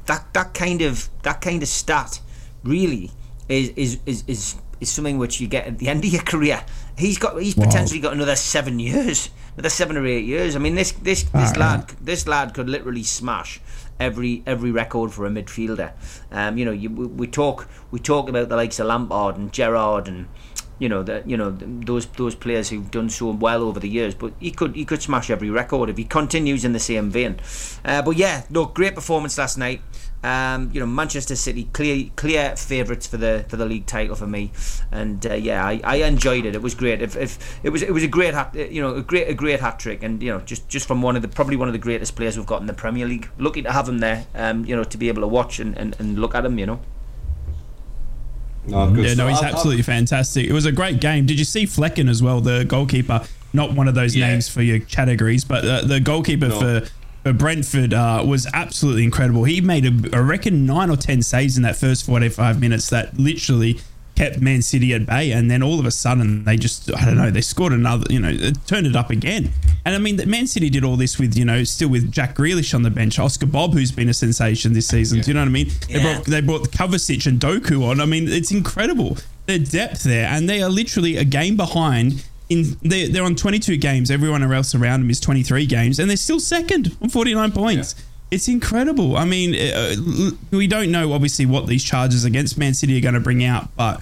that 0.07 0.33
that 0.33 0.53
kind 0.53 0.81
of 0.81 1.09
that 1.23 1.39
kind 1.39 1.63
of 1.63 1.69
stat 1.69 2.19
really 2.63 3.11
is 3.47 3.69
is 3.69 3.99
is. 4.05 4.23
is 4.27 4.55
is 4.79 4.89
something 4.89 5.17
which 5.17 5.39
you 5.41 5.47
get 5.47 5.67
at 5.67 5.79
the 5.79 5.87
end 5.87 6.05
of 6.05 6.11
your 6.11 6.23
career. 6.23 6.63
He's 6.97 7.17
got 7.17 7.39
he's 7.41 7.55
potentially 7.55 7.99
got 7.99 8.13
another 8.13 8.35
seven 8.35 8.79
years, 8.79 9.29
another 9.55 9.69
seven 9.69 9.97
or 9.97 10.05
eight 10.05 10.25
years. 10.25 10.55
I 10.55 10.59
mean, 10.59 10.75
this 10.75 10.91
this 10.91 11.23
this 11.23 11.55
lad 11.55 11.89
this 12.01 12.27
lad 12.27 12.53
could 12.53 12.69
literally 12.69 13.03
smash 13.03 13.61
every 13.99 14.43
every 14.45 14.71
record 14.71 15.11
for 15.11 15.25
a 15.25 15.29
midfielder. 15.29 15.91
Um, 16.31 16.57
you 16.57 16.65
know, 16.65 16.71
you, 16.71 16.89
we, 16.89 17.07
we 17.07 17.27
talk 17.27 17.67
we 17.91 17.99
talk 17.99 18.29
about 18.29 18.49
the 18.49 18.55
likes 18.55 18.79
of 18.79 18.87
Lampard 18.87 19.37
and 19.37 19.51
Gerrard 19.51 20.07
and 20.07 20.27
you 20.79 20.87
know 20.89 21.01
that 21.03 21.27
you 21.27 21.37
know 21.37 21.51
those 21.51 22.05
those 22.05 22.35
players 22.35 22.69
who've 22.69 22.91
done 22.91 23.09
so 23.09 23.31
well 23.31 23.63
over 23.63 23.79
the 23.79 23.89
years. 23.89 24.13
But 24.13 24.33
he 24.39 24.51
could 24.51 24.75
he 24.75 24.85
could 24.85 25.01
smash 25.01 25.29
every 25.29 25.49
record 25.49 25.89
if 25.89 25.97
he 25.97 26.03
continues 26.03 26.63
in 26.63 26.73
the 26.73 26.79
same 26.79 27.09
vein. 27.09 27.39
Uh, 27.83 28.01
but 28.01 28.17
yeah, 28.17 28.43
look, 28.49 28.75
great 28.75 28.95
performance 28.95 29.37
last 29.37 29.57
night. 29.57 29.81
Um, 30.23 30.71
you 30.73 30.79
know, 30.79 30.87
Manchester 30.87 31.35
City 31.35 31.69
clear 31.73 32.09
clear 32.15 32.55
favourites 32.55 33.05
for 33.05 33.17
the 33.17 33.45
for 33.49 33.55
the 33.55 33.65
league 33.65 33.85
title 33.85 34.15
for 34.15 34.25
me, 34.25 34.51
and 34.91 35.23
uh, 35.25 35.35
yeah, 35.35 35.63
I, 35.63 35.79
I 35.83 35.95
enjoyed 35.97 36.43
it. 36.45 36.55
It 36.55 36.61
was 36.61 36.73
great. 36.73 37.01
If, 37.03 37.15
if 37.15 37.59
it 37.63 37.69
was 37.69 37.83
it 37.83 37.93
was 37.93 38.03
a 38.03 38.07
great 38.07 38.33
hat, 38.33 38.53
you 38.55 38.81
know 38.81 38.95
a 38.95 39.01
great 39.03 39.27
a 39.29 39.33
great 39.35 39.59
hat 39.59 39.77
trick, 39.79 40.01
and 40.01 40.21
you 40.21 40.31
know 40.31 40.39
just 40.41 40.67
just 40.67 40.87
from 40.87 41.01
one 41.03 41.15
of 41.15 41.21
the 41.21 41.27
probably 41.27 41.55
one 41.55 41.69
of 41.69 41.73
the 41.73 41.79
greatest 41.79 42.15
players 42.15 42.35
we've 42.35 42.47
got 42.47 42.61
in 42.61 42.67
the 42.67 42.73
Premier 42.73 43.05
League. 43.05 43.29
Lucky 43.37 43.61
to 43.61 43.71
have 43.71 43.87
him 43.87 43.99
there. 43.99 44.25
Um, 44.33 44.65
you 44.65 44.75
know 44.75 44.83
to 44.83 44.97
be 44.97 45.07
able 45.07 45.21
to 45.21 45.27
watch 45.27 45.59
and, 45.59 45.77
and, 45.77 45.95
and 45.99 46.17
look 46.19 46.33
at 46.33 46.43
him. 46.43 46.57
You 46.57 46.65
know. 46.65 46.79
No, 48.65 48.87
Yeah, 48.95 49.13
no, 49.13 49.27
he's 49.27 49.39
I- 49.41 49.47
I- 49.47 49.51
absolutely 49.51 49.83
fantastic. 49.83 50.45
It 50.47 50.51
was 50.53 50.65
a 50.65 50.71
great 50.73 50.99
game. 50.99 51.25
Did 51.25 51.39
you 51.39 51.45
see 51.45 51.65
Flekken 51.65 52.09
as 52.09 52.21
well, 52.21 52.41
the 52.41 52.65
goalkeeper? 52.65 53.21
Not 53.53 53.73
one 53.73 53.87
of 53.87 53.95
those 53.95 54.13
Yeah. 54.15 54.27
names 54.27 54.49
for 54.49 54.61
your 54.61 54.79
categories, 54.79 55.45
but 55.45 55.63
uh, 55.63 55.81
the 55.85 55.99
goalkeeper 56.01 56.49
No. 56.49 56.59
for 56.59 56.87
for 57.27 57.33
Brentford 57.33 57.93
uh, 57.93 58.23
was 58.25 58.47
absolutely 58.53 59.03
incredible. 59.03 59.43
He 59.43 59.59
made, 59.59 59.85
a, 59.85 60.15
I 60.15 60.19
reckon, 60.19 60.65
nine 60.65 60.89
or 60.89 60.95
ten 60.95 61.21
saves 61.21 61.57
in 61.57 61.63
that 61.63 61.75
first 61.75 62.05
forty-five 62.05 62.59
minutes. 62.59 62.89
That 62.89 63.17
literally 63.17 63.79
kept 64.15 64.39
Man 64.39 64.61
City 64.61 64.93
at 64.93 65.05
bay, 65.05 65.31
and 65.31 65.51
then 65.51 65.61
all 65.61 65.79
of 65.79 65.85
a 65.85 65.91
sudden 65.91 66.43
they 66.45 66.55
just, 66.55 66.91
I 66.95 67.05
don't 67.05 67.17
know, 67.17 67.29
they 67.29 67.41
scored 67.41 67.73
another. 67.73 68.05
You 68.09 68.19
know, 68.19 68.51
turned 68.65 68.87
it 68.87 68.95
up 68.95 69.09
again. 69.09 69.51
And 69.85 69.93
I 69.93 69.97
mean, 69.97 70.15
that 70.17 70.27
Man 70.27 70.47
City 70.47 70.69
did 70.69 70.83
all 70.83 70.95
this 70.95 71.19
with, 71.19 71.37
you 71.37 71.45
know, 71.45 71.63
still 71.65 71.89
with 71.89 72.11
Jack 72.11 72.35
Grealish 72.35 72.73
on 72.73 72.83
the 72.83 72.89
bench, 72.89 73.19
Oscar 73.19 73.45
Bobb, 73.45 73.73
who's 73.73 73.91
been 73.91 74.09
a 74.09 74.13
sensation 74.13 74.73
this 74.73 74.87
season. 74.87 75.19
Do 75.21 75.27
you 75.29 75.33
know 75.33 75.41
what 75.41 75.49
I 75.49 75.51
mean? 75.51 75.69
They 75.89 76.01
brought 76.01 76.25
they 76.25 76.41
brought 76.41 76.71
Kovacic 76.71 77.27
and 77.27 77.39
Doku 77.39 77.83
on. 77.83 77.99
I 77.99 78.05
mean, 78.05 78.27
it's 78.29 78.51
incredible 78.51 79.17
their 79.47 79.59
depth 79.59 80.03
there, 80.03 80.27
and 80.27 80.47
they 80.49 80.61
are 80.61 80.69
literally 80.69 81.17
a 81.17 81.25
game 81.25 81.57
behind. 81.57 82.25
In 82.49 82.77
they're, 82.81 83.09
they're 83.09 83.23
on 83.23 83.35
22 83.35 83.77
games. 83.77 84.09
Everyone 84.09 84.41
else 84.43 84.73
around 84.73 85.01
them 85.01 85.09
is 85.09 85.19
23 85.19 85.65
games, 85.65 85.99
and 85.99 86.09
they're 86.09 86.17
still 86.17 86.39
second 86.39 86.95
on 87.01 87.09
49 87.09 87.51
points. 87.51 87.95
It's 88.29 88.47
incredible. 88.47 89.15
I 89.15 89.25
mean, 89.25 89.55
uh, 89.55 89.95
we 90.51 90.67
don't 90.67 90.91
know 90.91 91.13
obviously 91.13 91.45
what 91.45 91.67
these 91.67 91.83
charges 91.83 92.25
against 92.25 92.57
Man 92.57 92.73
City 92.73 92.97
are 92.97 93.01
going 93.01 93.13
to 93.13 93.21
bring 93.21 93.43
out, 93.43 93.73
but 93.75 94.01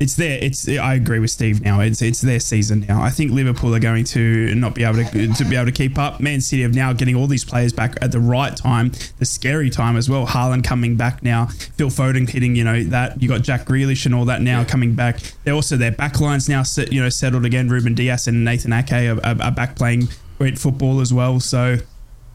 it's 0.00 0.16
there. 0.16 0.38
It's 0.42 0.68
I 0.68 0.94
agree 0.94 1.20
with 1.20 1.30
Steve 1.30 1.62
now. 1.62 1.80
It's 1.80 2.02
it's 2.02 2.20
their 2.20 2.40
season 2.40 2.84
now. 2.88 3.02
I 3.02 3.10
think 3.10 3.30
Liverpool 3.30 3.74
are 3.74 3.80
going 3.80 4.04
to 4.04 4.54
not 4.54 4.74
be 4.74 4.82
able 4.82 5.04
to 5.04 5.32
to 5.32 5.44
be 5.44 5.54
able 5.54 5.66
to 5.66 5.72
keep 5.72 5.98
up. 5.98 6.20
Man 6.20 6.40
City 6.40 6.64
are 6.64 6.68
now 6.68 6.92
getting 6.92 7.14
all 7.14 7.26
these 7.26 7.44
players 7.44 7.72
back 7.72 7.96
at 8.02 8.10
the 8.10 8.18
right 8.18 8.56
time, 8.56 8.92
the 9.18 9.24
scary 9.24 9.70
time 9.70 9.96
as 9.96 10.10
well. 10.10 10.26
Haaland 10.26 10.64
coming 10.64 10.96
back 10.96 11.22
now. 11.22 11.46
Phil 11.46 11.88
Foden 11.88 12.28
hitting 12.28 12.56
you 12.56 12.64
know 12.64 12.82
that. 12.84 13.22
You 13.22 13.28
got 13.28 13.42
Jack 13.42 13.66
Grealish 13.66 14.04
and 14.04 14.14
all 14.14 14.24
that 14.24 14.42
now 14.42 14.64
coming 14.64 14.94
back. 14.94 15.20
They're 15.44 15.54
also 15.54 15.76
their 15.76 15.92
backlines 15.92 16.48
now 16.48 16.64
set, 16.64 16.92
you 16.92 17.00
know 17.00 17.08
settled 17.08 17.44
again. 17.44 17.68
Ruben 17.68 17.94
Dias 17.94 18.26
and 18.26 18.44
Nathan 18.44 18.72
Ake 18.72 18.92
are, 18.92 19.24
are, 19.24 19.42
are 19.42 19.52
back 19.52 19.76
playing 19.76 20.08
great 20.38 20.58
football 20.58 21.00
as 21.00 21.12
well. 21.12 21.38
So 21.38 21.76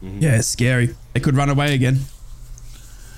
mm-hmm. 0.02 0.18
yeah, 0.18 0.38
it's 0.38 0.48
scary. 0.48 0.94
They 1.12 1.20
could 1.20 1.36
run 1.36 1.50
away 1.50 1.74
again. 1.74 2.00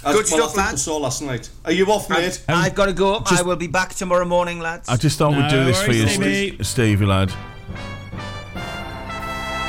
As- 0.04 0.14
Good 0.16 0.26
well, 0.32 0.48
stuff, 0.48 0.58
I 0.58 0.66
lads. 0.70 0.82
saw 0.82 0.96
last 0.96 1.22
night. 1.22 1.48
Are 1.64 1.70
you 1.72 1.86
off, 1.86 2.10
mate? 2.10 2.42
I've, 2.48 2.56
I've 2.66 2.74
got 2.74 2.86
to 2.86 2.92
go. 2.92 3.22
I 3.26 3.42
will 3.42 3.54
be 3.56 3.68
back 3.68 3.94
tomorrow 3.94 4.24
morning, 4.24 4.58
lads. 4.58 4.88
I 4.88 4.96
just 4.96 5.16
thought 5.18 5.30
we'd 5.36 5.48
do 5.48 5.64
this 5.64 5.80
for 5.82 5.92
you, 5.92 6.02
worries, 6.04 6.14
Steve, 6.14 6.50
Stevie. 6.52 6.64
Stevie 6.64 7.06
lad. 7.06 7.32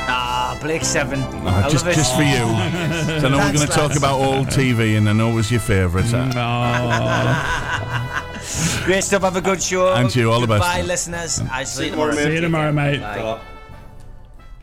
ah, 0.08 0.58
Blake 0.60 0.84
Seven. 0.84 1.20
I 1.22 1.68
just, 1.68 1.84
love 1.84 1.92
it. 1.92 1.96
just 1.96 2.14
for 2.16 2.22
you. 2.22 2.44
So 3.20 3.26
I 3.26 3.30
know 3.30 3.38
we're 3.38 3.52
going 3.52 3.66
to 3.66 3.72
talk 3.72 3.96
about 3.96 4.20
old 4.20 4.48
TV, 4.48 4.96
and 4.98 5.08
I 5.08 5.12
know 5.12 5.30
it 5.30 5.34
was 5.34 5.50
your 5.50 5.60
favourite. 5.60 6.06
Oh, 6.12 6.20
Great 8.84 9.04
stuff. 9.04 9.22
Have 9.22 9.36
a 9.36 9.40
good 9.40 9.62
show. 9.62 9.94
And 9.94 10.14
you, 10.14 10.30
all 10.32 10.40
the 10.40 10.46
best. 10.46 10.60
Bye, 10.62 10.82
listeners. 10.82 11.40
I 11.50 11.64
see 11.64 11.84
you 11.86 11.90
tomorrow, 11.92 12.10
tomorrow. 12.10 12.24
mate. 12.24 12.30
see 12.30 12.34
you 12.34 12.40
tomorrow, 12.40 12.72
mate. 12.72 13.00
Bye. 13.00 13.18
Uh, 13.20 13.38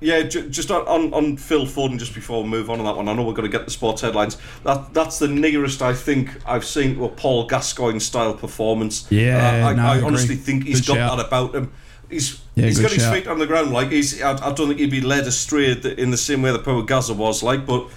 yeah, 0.02 0.23
just 0.23 0.72
on, 0.72 1.14
on, 1.14 1.38
Phil 1.38 1.65
Foden, 1.68 1.99
just 1.99 2.15
before 2.15 2.41
we 2.41 2.49
move 2.49 2.72
on 2.72 2.80
on 2.80 2.86
that 2.86 2.98
one, 2.98 3.07
I 3.07 3.14
know 3.14 3.23
we're 3.23 3.34
going 3.34 3.49
to 3.49 3.56
get 3.56 3.65
the 3.65 3.72
sports 3.72 4.02
headlines. 4.02 4.36
That 4.64 4.95
That's 4.95 5.19
the 5.19 5.28
nearest 5.28 5.84
I 5.84 5.94
think 5.94 6.30
I've 6.45 6.65
seen 6.65 6.95
to 6.95 7.06
a 7.06 7.10
Paul 7.10 7.45
Gascoigne 7.45 7.99
style 7.99 8.34
performance. 8.34 9.06
Yeah, 9.11 9.38
Uh, 9.64 9.69
I, 9.69 9.73
no, 9.73 9.84
I 9.84 9.98
I 9.99 10.02
honestly 10.02 10.36
think 10.36 10.65
he's 10.65 10.82
Good 10.82 10.88
got 10.88 10.95
shout. 10.95 11.18
that 11.18 11.28
about 11.28 11.56
him. 11.56 11.72
He's 12.10 12.41
Yeah, 12.56 12.65
he's 12.65 12.80
got 12.80 12.91
his 12.91 13.07
feet 13.07 13.28
on 13.28 13.38
the 13.38 13.45
ground. 13.45 13.72
Like 13.72 13.91
he's, 13.91 14.22
I, 14.22 14.32
I 14.34 14.52
don't 14.53 14.68
think 14.68 14.80
he'd 14.80 14.90
be 14.90 15.02
led 15.02 15.28
astray 15.28 15.72
in 15.72 16.10
the 16.10 16.18
same 16.18 16.41
way 16.41 16.52
that 16.52 16.64
Paul 16.64 16.82
Gazza 16.82 17.14
was. 17.14 17.44
Like, 17.44 17.68
but 17.68 17.88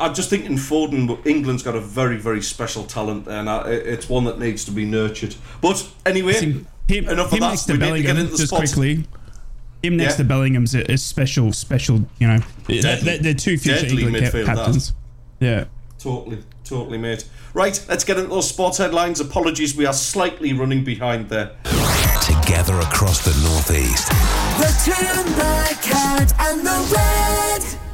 I 0.00 0.08
just 0.08 0.30
think 0.30 0.46
in 0.46 0.54
Foden, 0.54 1.24
England's 1.26 1.62
got 1.62 1.76
a 1.76 1.80
very 1.80 2.16
very 2.16 2.40
special 2.40 2.84
talent, 2.84 3.28
and 3.28 3.50
I, 3.50 3.68
it's 3.68 4.08
one 4.08 4.24
that 4.24 4.38
needs 4.38 4.64
to 4.64 4.70
be 4.70 4.86
nurtured. 4.86 5.36
But 5.60 5.86
anyway, 6.06 6.32
Him, 6.88 7.08
enough 7.08 7.32
of 7.32 7.40
that. 7.40 7.64
we 7.68 7.76
need 7.76 7.92
to 7.92 8.02
get 8.02 8.16
into 8.16 8.32
the 8.32 8.38
just 8.38 8.48
sports. 8.48 8.74
quickly. 8.74 9.06
Him 9.86 9.96
next 9.96 10.14
Yeah. 10.14 10.16
to 10.18 10.24
Bellingham's 10.24 10.74
a, 10.74 10.90
a 10.92 10.98
special, 10.98 11.52
special. 11.52 12.04
You 12.18 12.28
know, 12.28 12.38
they're, 12.66 12.82
Deadly. 12.82 13.18
they're 13.18 13.34
two 13.34 13.56
future 13.58 13.82
Deadly 13.82 14.02
England 14.04 14.24
ca- 14.26 14.30
midfield, 14.38 14.46
that. 14.46 14.56
captains. 14.56 14.92
Yeah. 15.40 15.64
Totally, 15.98 16.38
totally, 16.64 16.98
mate. 16.98 17.24
Right, 17.54 17.82
let's 17.88 18.04
get 18.04 18.16
into 18.18 18.28
those 18.30 18.48
sports 18.48 18.78
headlines. 18.78 19.18
Apologies, 19.20 19.74
we 19.76 19.86
are 19.86 19.92
slightly 19.94 20.52
running 20.52 20.84
behind 20.84 21.28
there. 21.28 21.52
together 22.22 22.78
across 22.80 23.24
the 23.24 23.32
Northeast. 23.48 24.08
The 24.58 24.70
two 24.84 25.90
cat 25.90 26.32
and 26.40 26.60
the 26.66 26.94
red. 26.94 27.85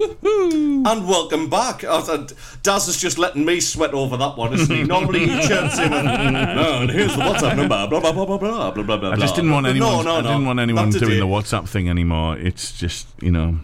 And 0.00 1.06
welcome 1.06 1.50
back. 1.50 1.84
Oh, 1.84 1.98
uh, 2.10 2.26
Daz 2.62 2.88
is 2.88 2.96
just 2.96 3.18
letting 3.18 3.44
me 3.44 3.60
sweat 3.60 3.92
over 3.92 4.16
that 4.16 4.36
one, 4.36 4.54
isn't 4.54 4.74
he? 4.74 4.82
Normally 4.84 5.20
he 5.28 5.46
chips 5.46 5.78
in 5.78 5.92
and, 5.92 6.32
no, 6.56 6.82
and 6.82 6.90
here's 6.90 7.14
the 7.14 7.22
WhatsApp 7.22 7.56
number, 7.56 7.86
blah, 7.86 8.00
blah, 8.00 8.12
blah, 8.12 8.24
blah, 8.24 8.38
blah, 8.38 8.70
blah, 8.70 8.96
blah, 8.96 9.10
I 9.10 9.16
just 9.16 9.34
didn't 9.34 9.50
want 9.50 9.66
anyone, 9.66 9.90
no, 9.90 10.02
no, 10.02 10.14
I 10.16 10.22
didn't 10.22 10.42
no. 10.42 10.46
want 10.46 10.60
anyone 10.60 10.90
doing 10.90 11.20
the 11.20 11.26
WhatsApp 11.26 11.68
thing 11.68 11.88
anymore. 11.88 12.38
It's 12.38 12.72
just, 12.72 13.08
you 13.20 13.30
know... 13.30 13.58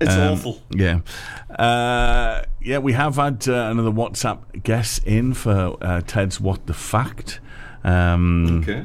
It's 0.00 0.12
um, 0.12 0.32
awful. 0.32 0.62
Yeah. 0.70 1.00
Uh, 1.50 2.42
yeah, 2.60 2.78
we 2.78 2.92
have 2.92 3.16
had 3.16 3.48
uh, 3.48 3.68
another 3.70 3.90
WhatsApp 3.90 4.62
guest 4.62 5.04
in 5.04 5.34
for 5.34 5.76
uh, 5.80 6.02
Ted's 6.06 6.40
What 6.40 6.66
the 6.66 6.74
Fact. 6.74 7.40
Um, 7.84 8.60
okay. 8.62 8.84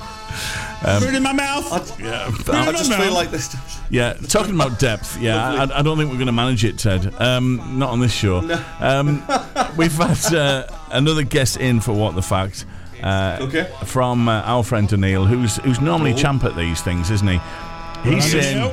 add 0.83 1.01
more 1.01 1.01
Ba- 1.01 1.01
depth. 1.01 1.01
ba- 1.01 1.01
ba- 1.01 1.01
Food 1.01 1.15
in 1.15 1.23
my 1.23 1.33
mouth. 1.33 1.99
Yeah, 1.99 2.31
I 2.67 2.71
just 2.71 2.93
feel 2.93 3.13
like 3.13 3.31
this. 3.31 3.55
yeah. 3.89 4.13
Talking 4.13 4.55
about 4.55 4.79
depth, 4.79 5.19
yeah, 5.21 5.37
I, 5.65 5.79
I 5.79 5.81
don't 5.81 5.97
think 5.97 6.09
we're 6.09 6.15
going 6.17 6.25
to 6.27 6.31
manage 6.31 6.63
it, 6.65 6.77
Ted. 6.77 7.13
Um, 7.19 7.77
not 7.79 7.89
on 7.91 7.99
this 7.99 8.13
show. 8.13 8.39
Um, 8.79 9.23
we've 9.77 9.93
had 9.93 10.33
uh, 10.33 10.67
another 10.91 11.23
guest 11.23 11.57
in 11.57 11.79
for 11.81 11.93
what 11.93 12.15
the 12.15 12.21
fact. 12.21 12.65
Uh, 13.03 13.37
Okay. 13.41 13.67
From 13.85 14.27
uh, 14.29 14.41
our 14.41 14.63
friend 14.63 14.87
Daniil, 14.87 15.25
who's 15.25 15.57
who's 15.57 15.81
normally 15.81 16.13
Oh. 16.13 16.17
champ 16.17 16.43
at 16.43 16.55
these 16.55 16.81
things, 16.81 17.09
isn't 17.09 17.27
he? 17.27 17.39
He's 18.03 18.31
saying, 18.31 18.71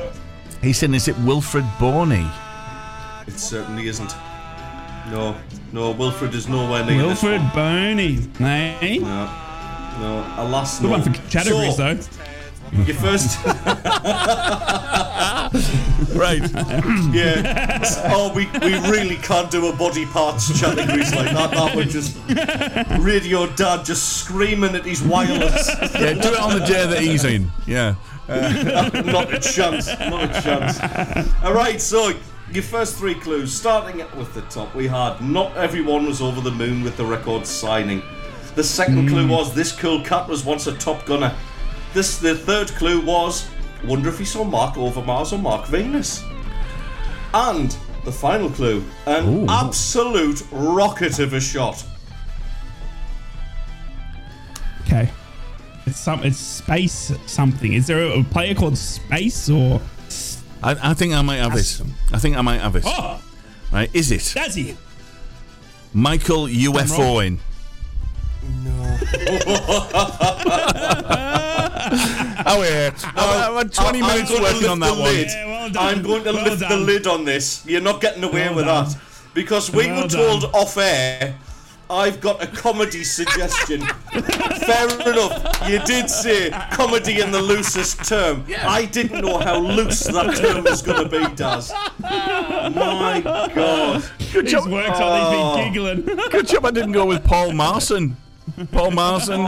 he's 0.61 0.77
saying, 0.77 0.93
is 0.93 1.07
it 1.07 1.15
Wilfried 1.17 1.67
Bony? 1.79 2.27
It 3.27 3.39
certainly 3.39 3.87
isn't. 3.87 4.15
No, 5.09 5.35
no, 5.71 5.91
Wilfred 5.91 6.35
is 6.35 6.47
nowhere 6.47 6.85
near 6.85 6.97
this 7.07 7.23
Wilfred 7.23 7.41
one. 7.41 7.51
Bony. 7.55 8.15
Hey. 8.37 8.99
No, 8.99 9.25
no, 9.99 10.25
alas, 10.37 10.79
Good 10.79 10.85
no. 10.85 10.91
one 10.91 11.01
for 11.03 11.11
categories, 11.29 11.75
so, 11.75 11.93
though. 11.93 11.99
Your 12.85 12.95
first, 12.97 13.43
Right. 16.15 16.41
yeah. 17.13 17.79
Oh, 18.11 18.31
we, 18.35 18.45
we 18.61 18.77
really 18.89 19.15
can't 19.17 19.49
do 19.49 19.67
a 19.69 19.75
body 19.75 20.05
parts 20.05 20.59
categories 20.59 21.13
like 21.15 21.31
that. 21.33 21.51
That 21.51 21.75
would 21.75 21.89
just 21.89 22.17
radio 22.99 23.47
dad 23.55 23.85
just 23.85 24.19
screaming 24.19 24.75
at 24.75 24.85
his 24.85 25.01
wireless. 25.01 25.67
yeah, 25.95 26.13
do 26.13 26.29
it 26.33 26.39
on 26.39 26.53
the 26.59 26.65
day 26.65 26.85
that 26.85 26.99
he's 27.01 27.25
in. 27.25 27.51
Yeah. 27.65 27.95
Uh, 28.27 29.01
not 29.05 29.33
a 29.33 29.39
chance. 29.39 29.87
Not 29.87 30.23
a 30.35 30.41
chance. 30.41 30.79
All 31.43 31.53
right, 31.53 31.81
so 31.81 32.13
your 32.51 32.63
first 32.63 32.97
three 32.97 33.15
clues, 33.15 33.51
starting 33.53 33.97
with 34.15 34.33
the 34.35 34.41
top, 34.43 34.75
we 34.75 34.87
had 34.87 35.21
not 35.21 35.55
everyone 35.57 36.05
was 36.05 36.21
over 36.21 36.41
the 36.41 36.51
moon 36.51 36.83
with 36.83 36.97
the 36.97 37.05
record 37.05 37.47
signing. 37.47 38.03
The 38.59 38.65
second 38.65 39.07
clue 39.07 39.23
hmm. 39.23 39.29
was 39.29 39.55
this 39.55 39.71
cool 39.71 40.03
cat 40.03 40.27
was 40.27 40.43
once 40.43 40.67
a 40.67 40.73
top 40.73 41.05
gunner. 41.05 41.33
This 41.93 42.17
the 42.17 42.35
third 42.35 42.67
clue 42.67 42.99
was 42.99 43.49
wonder 43.85 44.09
if 44.09 44.19
he 44.19 44.25
saw 44.25 44.43
Marc 44.43 44.75
Overmars 44.75 45.31
or 45.31 45.37
Mark 45.37 45.65
Venus. 45.67 46.25
And 47.33 47.73
the 48.03 48.11
final 48.11 48.49
clue, 48.49 48.83
an 49.05 49.49
absolute 49.49 50.45
rocket 50.51 51.19
of 51.19 51.31
a 51.31 51.39
shot. 51.39 51.85
Okay. 54.81 55.09
It's 55.85 55.97
some. 55.97 56.21
It's 56.25 56.37
space 56.37 57.13
something. 57.27 57.71
Is 57.71 57.87
there 57.87 58.01
a, 58.01 58.19
a 58.19 58.23
player 58.25 58.55
called 58.55 58.77
Space 58.77 59.49
or? 59.49 59.79
I, 60.61 60.89
I 60.89 60.93
think 60.93 61.13
I 61.13 61.21
might 61.21 61.37
have 61.37 61.55
it. 61.55 61.81
I 62.11 62.19
think 62.19 62.35
I 62.35 62.41
might 62.41 62.59
have 62.59 62.75
it. 62.75 62.83
Oh, 62.85 63.21
Right. 63.71 63.89
Is 63.95 64.11
it 64.11 64.19
Dazzy. 64.19 64.75
Michael 65.93 66.47
UFOing? 66.47 67.39
Oh 72.51 72.63
yeah. 72.63 72.91
I've 73.15 73.55
had 73.55 73.73
20 73.73 74.01
I- 74.01 74.05
I'm 74.05 74.07
minutes 74.15 74.31
gonna 74.31 74.43
working 74.43 74.57
lift 74.59 74.69
on 74.69 74.79
that 74.79 74.95
the 74.95 75.01
one. 75.01 75.03
lid. 75.13 75.27
Yeah, 75.27 75.45
well 75.47 75.69
done. 75.69 75.87
I'm 75.97 76.01
going 76.03 76.23
to 76.23 76.31
Well 76.33 76.43
lift 76.45 76.59
the 76.69 76.77
lid 76.77 77.07
on 77.07 77.25
this. 77.25 77.63
You're 77.65 77.81
not 77.81 78.01
getting 78.01 78.23
away 78.23 78.45
Well 78.47 78.55
with 78.55 78.65
done. 78.65 78.87
that. 78.89 78.97
Because 79.33 79.71
we 79.71 79.87
Well 79.87 80.03
were 80.03 80.07
told 80.09 80.41
done. 80.43 80.51
off 80.51 80.77
air, 80.77 81.35
I've 81.89 82.19
got 82.21 82.41
a 82.43 82.47
comedy 82.47 83.03
suggestion. 83.03 83.81
Fair 84.11 84.85
enough. 85.09 85.69
You 85.69 85.79
did 85.79 86.09
say 86.09 86.51
comedy 86.71 87.19
in 87.21 87.31
the 87.31 87.41
loosest 87.41 88.05
term. 88.07 88.45
I 88.61 88.85
didn't 88.85 89.21
know 89.25 89.39
how 89.39 89.59
loose 89.59 90.01
that 90.01 90.35
term 90.37 90.63
was 90.63 90.81
going 90.81 91.03
to 91.03 91.09
be, 91.09 91.35
Daz. 91.35 91.71
My 92.01 93.21
God. 93.23 94.03
Good 94.31 94.45
He's 94.45 94.53
job. 94.53 94.69
worked 94.69 95.01
on. 95.01 95.19
He's 95.19 95.31
been 95.65 95.73
giggling. 96.05 96.29
Good 96.29 96.47
job 96.47 96.65
I 96.65 96.71
didn't 96.71 96.91
go 96.93 97.05
with 97.05 97.23
Paul 97.23 97.51
Marson. 97.53 98.15
Paul 98.71 98.91
Marson. 98.91 99.41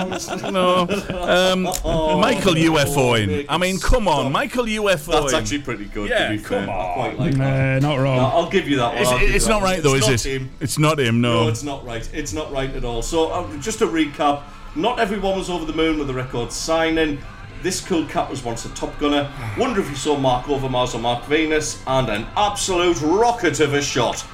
No. 0.54 0.88
Um, 1.10 1.64
Michael 1.64 2.54
UFOing. 2.56 3.46
I 3.50 3.58
mean, 3.58 3.80
come 3.80 4.08
on. 4.08 4.32
Michael 4.32 4.66
UFOing. 4.66 5.22
That's 5.22 5.34
actually 5.34 5.62
pretty 5.62 5.86
good, 5.86 6.10
Yeah, 6.10 6.26
to 6.30 6.32
be 6.32 6.38
fair. 6.38 6.66
come 6.66 6.70
I 6.70 6.94
quite 6.94 7.20
like 7.20 7.34
that. 7.36 7.78
Uh, 7.78 7.88
not 7.88 7.96
No, 7.98 8.04
wrong. 8.04 8.20
I'll 8.20 8.50
give 8.50 8.68
you 8.68 8.78
that 8.78 8.94
one. 8.94 8.98
It's, 9.02 9.10
I'll 9.12 9.20
give 9.20 9.30
you 9.30 9.36
it's 9.36 9.46
that 9.46 9.52
not 9.52 9.62
one. 9.62 9.72
right, 9.72 9.84
though, 9.84 9.96
It's 9.96 10.08
is 10.08 10.26
not 10.26 10.32
it? 10.32 10.42
him. 10.42 10.50
It's 10.60 10.78
not 10.80 11.00
him, 11.00 11.22
No, 11.22 11.44
no. 11.44 11.50
it's 11.50 11.64
not 11.64 11.86
right. 11.86 12.10
It's 12.14 12.34
not 12.34 12.52
right 12.52 12.74
at 12.76 12.84
all. 12.84 13.02
So, 13.02 13.30
uh, 13.32 13.58
just 13.60 13.80
to 13.80 13.88
recap, 13.88 14.44
not 14.76 15.00
everyone 15.00 15.38
was 15.38 15.50
over 15.50 15.66
the 15.66 15.74
moon 15.74 15.98
with 15.98 16.08
the 16.08 16.14
record 16.14 16.52
signing. 16.52 17.20
This 17.62 17.80
cool 17.80 18.06
cat 18.08 18.28
was 18.30 18.44
once 18.44 18.66
a 18.66 18.70
top 18.70 18.98
gunner. 19.00 19.32
Wonder 19.58 19.82
if 19.82 19.90
you 19.90 19.96
saw 19.96 20.18
Marc 20.18 20.46
Overmars 20.46 20.96
or 20.96 21.00
Mark 21.00 21.26
Venus, 21.26 21.82
and 21.86 22.10
an 22.10 22.26
absolute 22.36 23.00
rocket 23.02 23.60
of 23.60 23.74
a 23.76 23.82
shot. 23.82 24.26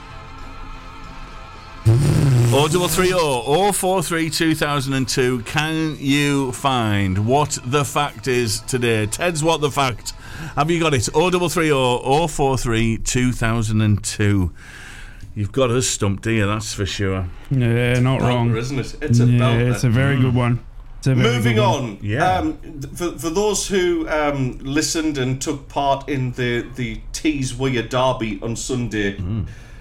Or 2.54 2.70
double 2.70 2.88
three 2.88 3.12
or 3.14 3.44
or 3.46 3.74
four 3.74 4.02
three 4.02 4.30
two 4.30 4.56
thousand 4.56 4.94
and 4.94 5.08
two. 5.08 5.42
Can 5.44 5.98
you 6.00 6.52
find 6.54 7.28
what 7.28 7.60
the 7.64 7.84
fact 7.84 8.28
is 8.28 8.62
today? 8.62 9.06
Ted's 9.06 9.44
what 9.44 9.60
the 9.62 9.70
fact. 9.70 10.12
Have 10.56 10.72
you 10.72 10.80
got 10.80 10.94
it? 10.94 11.14
Or 11.14 11.30
double 11.30 11.50
three 11.50 11.70
or 11.72 12.00
or 12.02 12.28
four 12.30 12.58
three 12.58 12.98
two 13.00 13.32
thousand 13.34 13.82
and 13.82 14.02
two. 14.04 14.54
You've 15.36 15.52
got 15.52 15.70
us 15.72 15.88
stumped 15.88 16.26
here, 16.26 16.48
that's 16.48 16.74
for 16.74 16.86
sure. 16.86 17.28
Yeah, 17.52 18.00
not 18.00 18.22
wrong. 18.22 18.56
Isn't 18.56 18.80
it? 18.80 18.96
It's 19.02 19.20
a 19.20 19.26
Yeah, 19.26 19.40
belter. 19.40 19.74
it's 19.74 19.84
a 19.84 19.90
very 19.90 20.20
good 20.20 20.34
one. 20.34 20.66
It's 21.00 21.08
a 21.08 21.16
very 21.16 21.36
Moving 21.36 21.60
on. 21.60 22.00
Yeah. 22.02 22.38
Um, 22.40 22.58
for, 22.96 23.12
for 23.20 23.30
those 23.30 23.68
who 23.68 24.08
um, 24.10 24.58
listened 24.60 25.18
and 25.20 25.40
took 25.40 25.68
part 25.68 26.10
in 26.10 26.32
the 26.32 26.62
the 26.76 27.02
Tees 27.12 27.54
Wear 27.54 27.84
Derby 27.84 28.40
on 28.42 28.56
Sunday, 28.56 29.18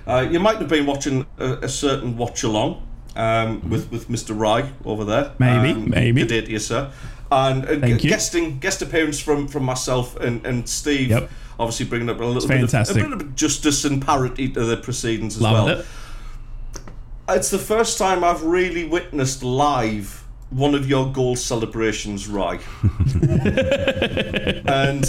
uh, 0.06 0.26
you 0.30 0.38
might 0.40 0.56
have 0.58 0.68
been 0.68 0.86
watching 0.86 1.26
a, 1.38 1.52
a 1.62 1.68
certain 1.68 2.16
watch 2.16 2.42
along 2.42 2.86
um, 3.16 3.68
with 3.70 3.90
with 3.90 4.08
Mr. 4.08 4.38
Ry 4.38 4.70
over 4.84 5.04
there. 5.04 5.32
Maybe, 5.38 5.70
Um, 5.72 5.90
maybe. 5.90 6.20
Good 6.22 6.28
day 6.28 6.40
to 6.42 6.50
you, 6.52 6.58
sir. 6.58 6.90
And 7.30 7.64
uh, 7.64 7.78
Thank 7.80 8.04
you. 8.04 8.10
guesting 8.10 8.58
guest 8.58 8.82
appearance 8.82 9.18
from 9.20 9.48
from 9.48 9.64
myself 9.64 10.16
and, 10.16 10.44
and 10.46 10.68
Steve. 10.68 11.10
Yep. 11.10 11.30
Obviously, 11.58 11.86
bringing 11.86 12.10
up 12.10 12.20
a 12.20 12.24
little 12.24 12.46
bit 12.48 12.62
of 12.62 12.74
a 12.90 12.94
bit 12.94 13.12
of 13.12 13.34
justice 13.34 13.84
and 13.86 14.04
parity 14.04 14.48
to 14.50 14.64
the 14.64 14.76
proceedings 14.76 15.36
as 15.36 15.42
Loved 15.42 15.66
well. 15.66 15.78
it. 15.80 15.86
It's 17.28 17.50
the 17.50 17.58
first 17.58 17.98
time 17.98 18.22
I've 18.22 18.42
really 18.44 18.84
witnessed 18.84 19.42
live 19.42 20.22
one 20.50 20.74
of 20.76 20.88
your 20.88 21.10
goal 21.12 21.34
celebrations, 21.34 22.28
Ry. 22.28 22.60
and 24.66 25.02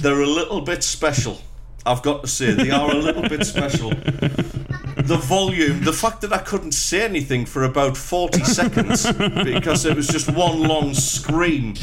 they're 0.00 0.20
a 0.20 0.26
little 0.26 0.60
bit 0.60 0.84
special. 0.84 1.40
I've 1.84 2.02
got 2.02 2.22
to 2.22 2.28
say, 2.28 2.52
they 2.52 2.70
are 2.70 2.90
a 2.90 2.94
little 2.94 3.28
bit 3.28 3.44
special. 3.44 3.90
The 3.90 5.18
volume, 5.20 5.82
the 5.82 5.92
fact 5.92 6.20
that 6.20 6.32
I 6.32 6.38
couldn't 6.38 6.72
say 6.72 7.02
anything 7.04 7.44
for 7.44 7.64
about 7.64 7.96
40 7.96 8.44
seconds 8.44 9.10
because 9.12 9.84
it 9.84 9.96
was 9.96 10.06
just 10.06 10.30
one 10.32 10.62
long 10.62 10.94
scream. 10.94 11.74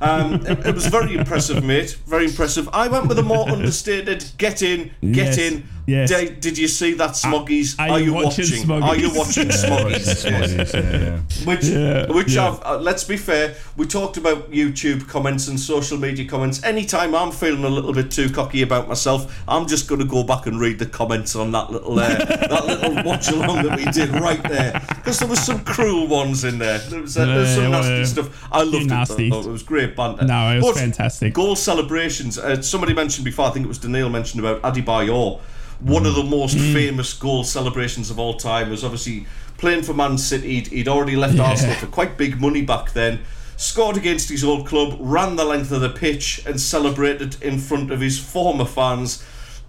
Um, 0.00 0.34
it, 0.46 0.66
it 0.66 0.74
was 0.74 0.86
very 0.86 1.14
impressive, 1.16 1.62
mate. 1.64 1.96
Very 2.06 2.24
impressive. 2.26 2.68
I 2.72 2.88
went 2.88 3.06
with 3.06 3.18
a 3.18 3.22
more 3.22 3.48
understated 3.48 4.24
get 4.38 4.60
in, 4.60 4.90
get 5.12 5.36
Yes. 5.36 5.38
in, 5.38 5.68
Yes. 5.86 6.08
Did, 6.08 6.40
did 6.40 6.58
you 6.58 6.66
see 6.68 6.94
that 6.94 7.10
Smoggies? 7.10 7.78
are 7.78 8.00
you 8.00 8.14
watching 8.14 8.44
Smoggies? 8.44 8.82
Are 8.82 8.96
you 8.96 9.12
watching 9.14 9.48
Smoggies? 9.48 10.24
Yes. 10.24 10.74
Yeah, 10.74 10.80
yeah. 10.80 11.44
Which, 11.44 11.64
Yeah, 11.64 12.12
which 12.12 12.32
yeah. 12.32 12.48
I've, 12.48 12.62
uh, 12.64 12.78
let's 12.78 13.04
be 13.04 13.16
fair, 13.16 13.54
we 13.76 13.86
talked 13.86 14.16
about 14.16 14.50
YouTube 14.50 15.06
comments 15.08 15.48
and 15.48 15.60
social 15.60 15.98
media 15.98 16.26
comments. 16.26 16.62
Anytime 16.64 17.14
I'm 17.14 17.30
feeling 17.32 17.64
a 17.64 17.68
little 17.68 17.92
bit 17.92 18.10
too 18.10 18.30
cocky 18.30 18.62
about 18.62 18.88
myself, 18.88 19.42
I'm 19.46 19.66
just 19.66 19.88
going 19.88 20.00
to 20.00 20.06
go 20.06 20.22
back 20.24 20.46
and 20.46 20.58
read 20.58 20.78
the 20.78 20.86
comments 20.86 21.36
on 21.36 21.52
that 21.52 21.70
little 21.70 21.98
uh, 21.98 22.08
that 22.24 22.64
little 22.66 23.04
watch 23.10 23.28
along 23.28 23.62
that 23.66 23.76
we 23.76 23.84
did 23.92 24.08
right 24.10 24.42
there, 24.42 24.80
because 24.88 25.18
there 25.18 25.28
was 25.28 25.40
some 25.40 25.62
cruel 25.64 26.06
ones 26.08 26.44
in 26.44 26.58
there. 26.58 26.78
There 26.78 27.02
was, 27.02 27.16
uh, 27.18 27.26
there 27.26 27.38
was 27.40 27.54
some 27.54 27.64
Yeah, 27.64 27.68
nasty 27.70 27.92
well, 27.92 28.04
stuff. 28.06 28.48
I 28.52 28.62
loved 28.62 28.74
it. 28.76 28.86
nasty. 28.86 29.30
Though. 29.30 29.40
It 29.40 29.46
was 29.48 29.62
great 29.62 29.96
banter. 29.96 30.24
No, 30.24 30.50
it 30.52 30.62
was 30.62 30.74
But 30.74 30.80
fantastic. 30.80 31.34
Goal 31.34 31.56
celebrations. 31.56 32.38
Uh, 32.38 32.62
somebody 32.62 32.94
mentioned 32.94 33.24
before. 33.24 33.46
I 33.46 33.50
think 33.50 33.64
it 33.66 33.68
was 33.68 33.78
Daniil 33.78 34.08
mentioned 34.08 34.44
about 34.44 34.62
Adebayor. 34.62 35.40
One 35.80 36.06
of 36.06 36.14
the 36.14 36.22
most 36.24 36.56
Mm. 36.56 36.72
famous 36.72 37.12
goal 37.12 37.44
celebrations 37.44 38.10
of 38.10 38.18
all 38.18 38.34
time 38.34 38.70
was 38.70 38.84
obviously 38.84 39.26
playing 39.58 39.82
for 39.82 39.94
Man 39.94 40.18
City. 40.18 40.54
He'd, 40.54 40.66
he'd 40.68 40.88
already 40.88 41.16
left 41.16 41.34
Yeah. 41.34 41.44
Arsenal 41.50 41.74
for 41.76 41.86
quite 41.86 42.16
big 42.16 42.40
money 42.40 42.62
back 42.62 42.92
then. 42.92 43.20
Scored 43.56 43.96
against 43.96 44.28
his 44.30 44.42
old 44.42 44.66
club, 44.66 44.96
ran 44.98 45.36
the 45.36 45.44
length 45.44 45.70
of 45.70 45.80
the 45.80 45.88
pitch, 45.88 46.42
and 46.46 46.60
celebrated 46.60 47.36
in 47.40 47.58
front 47.58 47.90
of 47.92 48.00
his 48.00 48.18
former 48.18 48.64
fans 48.64 49.22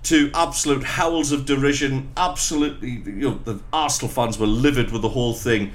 to 0.04 0.32
absolute 0.34 0.84
howls 0.84 1.32
of 1.32 1.46
derision. 1.46 2.10
Absolutely, 2.18 3.02
you 3.06 3.30
know, 3.30 3.40
the 3.44 3.60
Arsenal 3.74 4.12
fans 4.12 4.38
were 4.40 4.48
livid 4.48 4.92
with 4.92 5.02
the 5.02 5.10
whole 5.10 5.34
thing. 5.34 5.72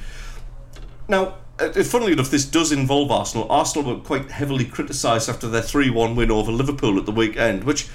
Now, 1.09 1.35
uh, 1.59 1.71
funnily 1.83 2.13
enough, 2.13 2.31
this 2.31 2.45
does 2.45 2.73
involve 2.73 3.11
Arsenal. 3.11 3.47
Arsenal 3.51 3.95
were 3.95 4.01
quite 4.01 4.31
heavily 4.31 4.65
criticised 4.65 5.29
after 5.29 5.49
their 5.49 5.63
3 5.63 5.91
1 5.91 6.15
win 6.17 6.31
over 6.31 6.51
Liverpool 6.53 6.99
at 6.99 7.07
the 7.07 7.13
weekend, 7.13 7.65
which 7.65 7.87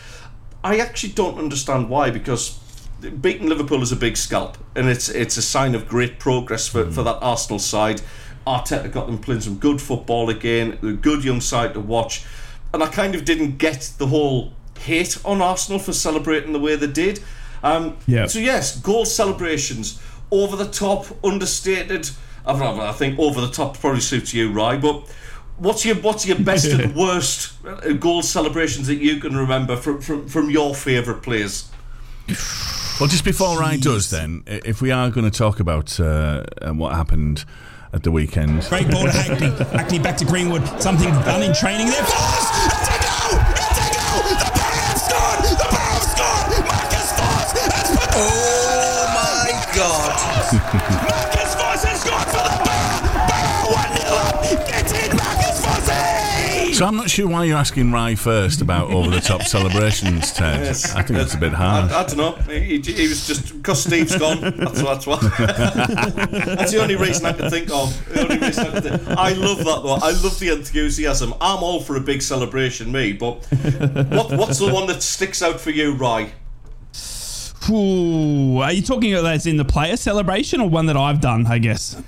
I 0.66 0.78
actually 0.78 1.14
don't 1.14 1.38
understand 1.38 1.90
why, 1.90 2.10
because 2.10 2.58
beating 3.22 3.48
Liverpool 3.48 3.84
is 3.84 3.92
a 3.92 3.96
big 3.96 4.18
scalp, 4.18 4.58
and 4.76 4.90
it's 4.90 5.10
it's 5.10 5.38
a 5.38 5.42
sign 5.44 5.76
of 5.76 5.88
great 5.88 6.18
progress 6.18 6.68
for, 6.68 6.90
for 6.90 7.04
that 7.04 7.20
Arsenal 7.22 7.60
side. 7.60 8.02
Arteta 8.48 8.92
got 8.92 9.06
them 9.06 9.20
playing 9.20 9.42
some 9.42 9.58
good 9.58 9.80
football 9.80 10.28
again, 10.28 10.80
a 10.82 10.94
good 10.94 11.24
young 11.24 11.40
side 11.40 11.76
to 11.76 11.80
watch, 11.80 12.26
and 12.74 12.82
I 12.82 12.88
kind 12.88 13.14
of 13.14 13.26
didn't 13.26 13.60
get 13.60 13.94
the 14.00 14.08
whole 14.08 14.54
hate 14.80 15.20
on 15.24 15.40
Arsenal 15.40 15.78
for 15.78 15.94
celebrating 15.94 16.52
the 16.52 16.60
way 16.60 16.76
they 16.76 16.88
did. 16.88 17.20
Um, 17.62 17.98
Yeah. 18.08 18.26
So 18.26 18.40
yes, 18.40 18.76
goal 18.80 19.06
celebrations 19.06 20.02
over 20.32 20.56
the 20.56 20.68
top, 20.68 21.06
understated. 21.24 22.10
I, 22.44 22.54
don't 22.54 22.78
know, 22.78 22.84
I 22.84 22.92
think 22.92 23.20
over 23.20 23.40
the 23.40 23.52
top 23.52 23.80
probably 23.80 24.02
suits 24.02 24.34
you, 24.34 24.52
right? 24.52 24.82
But 24.82 25.08
what's 25.58 25.86
your 25.86 25.96
what's 25.98 26.26
your 26.26 26.40
best 26.40 26.68
and 26.68 26.96
worst 26.96 27.54
uh, 27.66 27.94
goal 27.94 28.22
celebrations 28.22 28.88
that 28.88 28.96
you 28.96 29.20
can 29.20 29.36
remember 29.36 29.76
from 29.76 30.02
from, 30.02 30.28
from 30.28 30.50
your 30.50 30.76
favourite 30.76 31.22
players? 31.22 31.70
Well, 33.00 33.10
just 33.10 33.26
before 33.26 33.60
Ryan 33.60 33.82
does, 33.82 34.10
then, 34.10 34.44
if 34.48 34.82
we 34.82 34.90
are 34.90 35.10
going 35.10 35.30
to 35.30 35.38
talk 35.38 35.60
about 35.60 36.00
uh, 36.00 36.46
uh, 36.62 36.72
what 36.72 36.96
happened 36.96 37.44
at 37.92 38.04
the 38.04 38.12
weekend, 38.12 38.64
Great 38.70 38.90
ball 38.90 39.04
to 39.04 39.12
Hackney. 39.12 39.50
Hackney 39.78 40.00
back 40.00 40.18
to 40.18 40.26
Greenwood. 40.26 40.66
Something 40.82 41.10
done 41.10 41.44
in 41.44 41.54
training 41.54 41.88
there. 41.88 42.06
So 56.86 56.90
I'm 56.90 56.98
not 56.98 57.10
sure 57.10 57.28
why 57.28 57.46
you're 57.46 57.58
asking 57.58 57.92
Ry 57.92 58.14
first 58.14 58.62
about 58.62 58.92
over 58.92 59.10
the 59.10 59.20
top 59.20 59.42
celebrations, 59.48 60.32
Ted. 60.32 60.68
I 60.68 61.02
think 61.02 61.18
that's 61.18 61.34
a 61.34 61.38
bit 61.40 61.52
hard. 61.52 61.92
I, 61.92 62.02
I 62.02 62.06
don't 62.06 62.18
know. 62.18 62.34
He, 62.44 62.80
he 62.80 63.08
was 63.08 63.26
just 63.26 63.56
because 63.56 63.82
Steve's 63.82 64.16
gone. 64.16 64.40
That's 64.56 64.84
that's 64.84 65.08
why. 65.08 65.16
that's 65.40 66.72
the 66.72 66.80
only 66.80 66.96
reason 66.96 67.26
I 67.26 67.34
can 67.34 67.50
think 67.50 67.72
of. 67.72 68.14
The 68.14 68.22
only 68.22 68.38
reason 68.38 68.68
I, 68.68 68.80
think. 68.82 69.08
I 69.18 69.34
love 69.34 69.58
that 69.58 69.82
though. 69.82 69.96
I 69.96 70.12
love 70.12 70.38
the 70.38 70.50
enthusiasm. 70.50 71.34
I'm 71.42 71.64
all 71.64 71.82
for 71.82 71.96
a 71.96 72.00
big 72.00 72.22
celebration, 72.22 72.92
me. 72.92 73.14
But 73.14 73.44
what 74.12 74.38
what's 74.38 74.60
the 74.60 74.72
one 74.72 74.86
that 74.86 75.02
sticks 75.02 75.42
out 75.42 75.60
for 75.60 75.72
you, 75.72 75.96
Ry? 75.96 76.34
Ooh, 77.68 78.60
are 78.60 78.72
you 78.72 78.84
talking 78.84 79.12
about 79.12 79.24
that's 79.24 79.48
in 79.48 79.58
the 79.58 79.66
player 79.66 79.98
celebration 79.98 80.62
or 80.62 80.70
one 80.70 80.86
that 80.86 80.98
I've 80.98 81.20
done, 81.20 81.48
I 81.48 81.58
guess? 81.58 82.00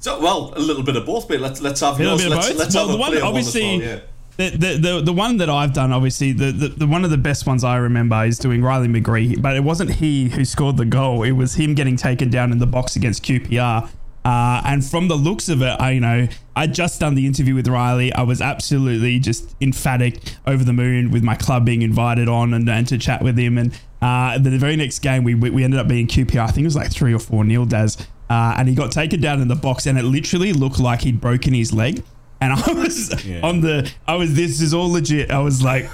So, 0.00 0.20
well, 0.20 0.52
a 0.56 0.58
little 0.58 0.82
bit 0.82 0.96
of 0.96 1.06
both, 1.06 1.28
but 1.28 1.38
let's 1.38 1.60
let's 1.62 1.80
have 1.82 2.00
A 2.00 2.02
little 2.02 2.18
yours. 2.18 2.22
bit 2.24 2.32
of 2.32 2.36
Let's, 2.36 2.48
both. 2.48 2.58
let's 2.58 2.74
well, 2.74 2.88
have 2.88 2.92
the 2.92 2.98
a 2.98 3.00
one, 3.00 3.12
player 3.12 3.24
obviously, 3.24 3.62
one 3.62 3.78
well, 3.78 3.88
yeah. 3.88 4.00
The, 4.36 4.78
the, 4.80 5.02
the 5.04 5.12
one 5.12 5.36
that 5.38 5.48
I've 5.48 5.72
done, 5.72 5.92
obviously, 5.92 6.32
the, 6.32 6.50
the, 6.50 6.68
the 6.68 6.86
one 6.86 7.04
of 7.04 7.10
the 7.10 7.18
best 7.18 7.46
ones 7.46 7.62
I 7.62 7.76
remember 7.76 8.24
is 8.24 8.38
doing 8.38 8.62
Riley 8.62 8.88
McGree, 8.88 9.40
but 9.40 9.56
it 9.56 9.62
wasn't 9.62 9.92
he 9.92 10.28
who 10.30 10.44
scored 10.44 10.76
the 10.76 10.84
goal. 10.84 11.22
It 11.22 11.32
was 11.32 11.54
him 11.54 11.74
getting 11.74 11.96
taken 11.96 12.30
down 12.30 12.50
in 12.50 12.58
the 12.58 12.66
box 12.66 12.96
against 12.96 13.24
QPR. 13.24 13.88
Uh, 14.24 14.62
and 14.64 14.82
from 14.84 15.08
the 15.08 15.14
looks 15.14 15.50
of 15.50 15.60
it, 15.60 15.78
I 15.78 15.90
you 15.90 16.00
know 16.00 16.26
I 16.56 16.66
just 16.66 16.98
done 16.98 17.14
the 17.14 17.26
interview 17.26 17.54
with 17.54 17.68
Riley. 17.68 18.12
I 18.12 18.22
was 18.22 18.40
absolutely 18.40 19.18
just 19.18 19.54
emphatic, 19.60 20.18
over 20.46 20.64
the 20.64 20.72
moon 20.72 21.10
with 21.10 21.22
my 21.22 21.34
club 21.34 21.66
being 21.66 21.82
invited 21.82 22.26
on 22.26 22.54
and, 22.54 22.68
and 22.68 22.88
to 22.88 22.96
chat 22.96 23.22
with 23.22 23.38
him. 23.38 23.58
And 23.58 23.78
uh, 24.00 24.38
the 24.38 24.56
very 24.56 24.76
next 24.76 25.00
game, 25.00 25.24
we, 25.24 25.34
we 25.34 25.50
we 25.50 25.62
ended 25.62 25.78
up 25.78 25.88
being 25.88 26.06
QPR. 26.06 26.40
I 26.40 26.46
think 26.46 26.60
it 26.60 26.64
was 26.64 26.76
like 26.76 26.90
three 26.90 27.12
or 27.12 27.18
four 27.18 27.44
nil, 27.44 27.66
Daz. 27.66 27.98
Uh, 28.30 28.54
and 28.56 28.66
he 28.66 28.74
got 28.74 28.90
taken 28.90 29.20
down 29.20 29.42
in 29.42 29.48
the 29.48 29.54
box, 29.54 29.84
and 29.84 29.98
it 29.98 30.04
literally 30.04 30.54
looked 30.54 30.80
like 30.80 31.02
he'd 31.02 31.20
broken 31.20 31.52
his 31.52 31.74
leg. 31.74 32.02
And 32.44 32.52
I 32.52 32.72
was 32.74 33.10
on 33.42 33.62
the, 33.62 33.90
I 34.06 34.16
was, 34.16 34.34
this 34.34 34.60
is 34.60 34.74
all 34.74 34.90
legit. 34.90 35.30
I 35.30 35.38
was 35.38 35.62
like, 35.62 35.88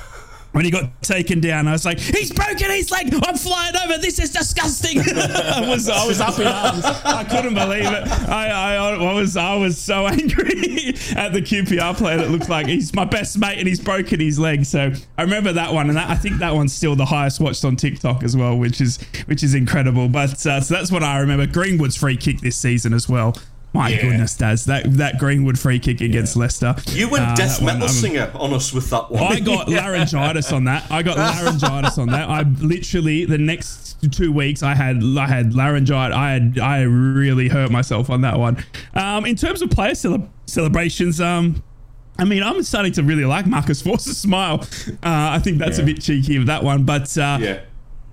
when 0.53 0.65
he 0.65 0.71
got 0.73 1.01
taken 1.01 1.39
down, 1.39 1.69
I 1.69 1.73
was 1.73 1.85
like, 1.85 2.01
he's 2.01 2.33
broken 2.33 2.71
his 2.71 2.91
leg. 2.91 3.15
I'm 3.25 3.37
flying 3.37 3.77
over. 3.77 3.99
This 3.99 4.19
is 4.19 4.33
disgusting. 4.33 4.99
I 5.17 5.69
was, 5.69 5.89
I 5.89 6.05
was 6.07 6.21
up 6.21 6.39
in 6.41 6.47
arms. 6.49 6.85
I 6.85 7.23
couldn't 7.23 7.55
believe 7.55 7.85
it. 7.85 8.09
I, 8.29 8.49
I, 8.49 8.75
I 8.95 9.15
was, 9.15 9.37
I 9.37 9.55
was 9.55 9.79
so 9.79 10.07
angry 10.09 10.89
at 11.15 11.33
the 11.33 11.41
QPR 11.41 11.97
player 11.97 12.17
that 12.17 12.31
looked 12.31 12.49
like 12.49 12.67
he's 12.67 12.93
my 12.93 13.05
best 13.05 13.39
mate 13.39 13.59
and 13.59 13.69
he's 13.69 13.79
broken 13.79 14.19
his 14.19 14.41
leg. 14.41 14.65
So 14.65 14.93
I 15.17 15.23
remember 15.23 15.53
that 15.53 15.73
one, 15.73 15.89
and 15.89 15.97
that, 15.97 16.11
I 16.11 16.17
think 16.17 16.39
that 16.39 16.53
one's 16.53 16.73
still 16.73 16.97
the 16.97 17.07
highest 17.07 17.39
watched 17.39 17.65
on 17.65 17.77
TikTok 17.77 18.25
as 18.25 18.37
well, 18.37 18.57
which 18.59 18.81
is, 18.81 18.99
which 19.27 19.45
is 19.45 19.55
incredible. 19.55 20.09
But 20.09 20.45
uh, 20.47 20.61
so 20.61 20.75
that's 20.75 20.91
what 20.91 21.05
I 21.05 21.19
remember. 21.21 21.47
Greenwood's 21.47 21.97
free 21.97 22.17
kick 22.17 22.41
this 22.41 22.57
season 22.57 22.93
as 22.93 23.09
well. 23.09 23.37
My 23.73 23.89
Yeah. 23.91 24.03
goodness, 24.03 24.35
Daz, 24.37 24.65
that 24.65 24.93
that 24.99 25.19
Greenwood 25.19 25.59
free 25.59 25.79
kick 25.79 26.01
against 26.01 26.37
Leicester. 26.37 26.75
You 26.93 27.09
went 27.09 27.25
Uh, 27.25 27.35
death 27.37 27.59
that 27.59 27.65
one, 27.65 27.75
metal 27.75 27.89
singer 27.89 28.31
on 28.35 28.53
us 28.53 28.73
with 28.73 28.91
that 28.91 29.11
one. 29.11 29.23
I 29.33 29.39
got 29.41 29.69
laryngitis 29.69 30.53
on 30.53 30.65
that. 30.65 30.85
I 30.91 31.03
got 31.03 31.17
laryngitis 31.17 31.97
on 31.99 32.09
that. 32.09 32.29
I 32.29 32.43
literally 32.61 33.25
the 33.27 33.39
next 33.39 33.97
two 34.11 34.33
weeks 34.33 34.63
I 34.65 34.75
had 34.75 35.03
I 35.17 35.27
had 35.29 35.55
laryngitis. 35.55 36.17
I 36.17 36.33
had 36.33 36.59
I 36.59 36.83
really 36.83 37.49
hurt 37.49 37.71
myself 37.71 38.11
on 38.11 38.23
that 38.23 38.39
one. 38.39 38.65
Um, 38.95 39.25
in 39.25 39.37
terms 39.37 39.63
of 39.63 39.71
player 39.71 39.95
cele- 39.95 40.29
celebrations, 40.47 41.21
um. 41.21 41.63
I 42.19 42.25
mean, 42.25 42.43
I'm 42.43 42.63
starting 42.65 42.93
to 42.95 43.03
really 43.03 43.25
like 43.25 43.47
Marcus 43.47 43.81
Forss's 43.81 44.19
smile. 44.19 44.61
Uh, 44.89 44.97
I 45.03 45.39
think 45.39 45.57
that's 45.57 45.79
a 45.79 45.83
bit 45.83 46.03
cheeky 46.03 46.37
of 46.37 46.47
that 46.47 46.63
one, 46.63 46.85
but 46.85 47.17
uh, 47.17 47.39
yeah. 47.41 47.61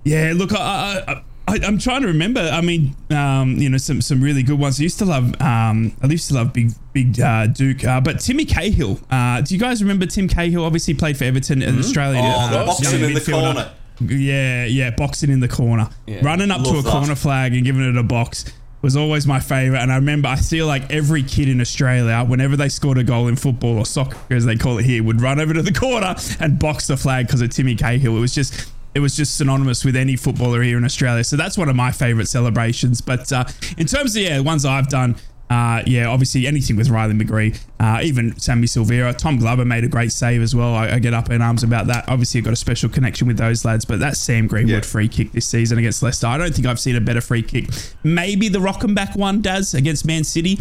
yeah, 0.02 0.32
look, 0.34 0.54
I, 0.54 1.04
I, 1.06 1.22
I, 1.48 1.58
I'm 1.66 1.78
trying 1.78 2.02
to 2.02 2.08
remember. 2.08 2.40
I 2.40 2.60
mean, 2.60 2.94
um, 3.10 3.56
you 3.56 3.70
know, 3.70 3.78
some 3.78 4.00
some 4.00 4.20
really 4.20 4.42
good 4.42 4.58
ones. 4.58 4.78
I 4.78 4.82
used 4.82 4.98
to 4.98 5.04
love, 5.04 5.40
um, 5.40 5.96
I 6.02 6.06
used 6.06 6.28
to 6.28 6.34
love 6.34 6.52
Big 6.52 6.72
Big 6.92 7.18
uh, 7.20 7.46
Duke, 7.46 7.84
uh, 7.84 8.00
but 8.00 8.20
Timmy 8.20 8.44
Cahill. 8.44 9.00
Uh, 9.10 9.40
do 9.40 9.54
you 9.54 9.60
guys 9.60 9.82
remember 9.82 10.06
Tim 10.06 10.28
Cahill? 10.28 10.64
Obviously, 10.64 10.94
played 10.94 11.16
for 11.16 11.24
Everton 11.24 11.62
in 11.62 11.78
Australia. 11.78 12.20
Oh, 12.22 12.50
the 12.50 12.64
boxing 12.66 13.02
in 13.02 13.14
the 13.14 13.20
corner. 13.20 13.72
Yeah, 14.00 14.64
yeah, 14.66 14.90
boxing 14.90 15.30
in 15.30 15.40
the 15.40 15.48
corner, 15.48 15.88
running 16.22 16.50
up 16.50 16.62
to 16.62 16.78
a 16.78 16.82
that. 16.82 16.90
corner 16.92 17.16
flag 17.16 17.54
and 17.54 17.64
giving 17.64 17.82
it 17.82 17.96
a 17.96 18.02
box 18.04 18.44
was 18.80 18.96
always 18.96 19.26
my 19.26 19.40
favorite. 19.40 19.80
And 19.80 19.90
I 19.90 19.96
remember, 19.96 20.28
I 20.28 20.36
feel 20.36 20.66
like 20.66 20.90
every 20.92 21.24
kid 21.24 21.48
in 21.48 21.60
Australia, 21.60 22.24
whenever 22.24 22.56
they 22.56 22.68
scored 22.68 22.98
a 22.98 23.02
goal 23.02 23.26
in 23.26 23.34
football 23.34 23.76
or 23.76 23.84
soccer, 23.84 24.16
as 24.30 24.44
they 24.44 24.54
call 24.54 24.78
it 24.78 24.84
here, 24.84 25.02
would 25.02 25.20
run 25.20 25.40
over 25.40 25.52
to 25.52 25.62
the 25.62 25.72
corner 25.72 26.14
and 26.38 26.60
box 26.60 26.86
the 26.86 26.96
flag 26.96 27.26
because 27.26 27.40
of 27.40 27.50
Timmy 27.50 27.74
Cahill. 27.74 28.16
It 28.16 28.20
was 28.20 28.34
just. 28.34 28.70
It 28.94 29.00
was 29.00 29.16
just 29.16 29.36
synonymous 29.36 29.84
with 29.84 29.96
any 29.96 30.16
footballer 30.16 30.62
here 30.62 30.76
in 30.78 30.84
Australia. 30.84 31.22
So 31.24 31.36
that's 31.36 31.56
one 31.58 31.68
of 31.68 31.76
my 31.76 31.92
favourite 31.92 32.28
celebrations. 32.28 33.00
But 33.00 33.30
uh, 33.32 33.44
in 33.76 33.86
terms 33.86 34.16
of, 34.16 34.22
yeah, 34.22 34.40
ones 34.40 34.64
I've 34.64 34.88
done, 34.88 35.16
uh, 35.50 35.82
yeah, 35.86 36.06
obviously 36.06 36.46
anything 36.46 36.76
with 36.76 36.90
Riley 36.90 37.14
McGree, 37.14 37.58
uh, 37.80 38.00
even 38.02 38.38
Sammy 38.38 38.66
Silvera, 38.66 39.16
Tom 39.16 39.38
Glover 39.38 39.64
made 39.64 39.82
a 39.84 39.88
great 39.88 40.12
save 40.12 40.42
as 40.42 40.54
well. 40.54 40.74
I, 40.74 40.90
I 40.90 40.98
get 40.98 41.14
up 41.14 41.30
in 41.30 41.40
arms 41.40 41.62
about 41.62 41.86
that. 41.86 42.06
Obviously, 42.08 42.38
I've 42.40 42.44
got 42.44 42.52
a 42.52 42.56
special 42.56 42.88
connection 42.90 43.26
with 43.26 43.38
those 43.38 43.64
lads, 43.64 43.84
but 43.86 43.98
that 44.00 44.16
Sam 44.16 44.46
Greenwood 44.46 44.72
Yeah. 44.72 44.80
free 44.80 45.08
kick 45.08 45.32
this 45.32 45.46
season 45.46 45.78
against 45.78 46.02
Leicester, 46.02 46.26
I 46.26 46.36
don't 46.36 46.54
think 46.54 46.66
I've 46.66 46.80
seen 46.80 46.96
a 46.96 47.00
better 47.00 47.20
free 47.22 47.42
kick. 47.42 47.66
Maybe 48.04 48.48
the 48.48 48.58
Rockenbach 48.58 49.16
one 49.16 49.40
does 49.40 49.72
against 49.74 50.04
Man 50.04 50.24
City. 50.24 50.58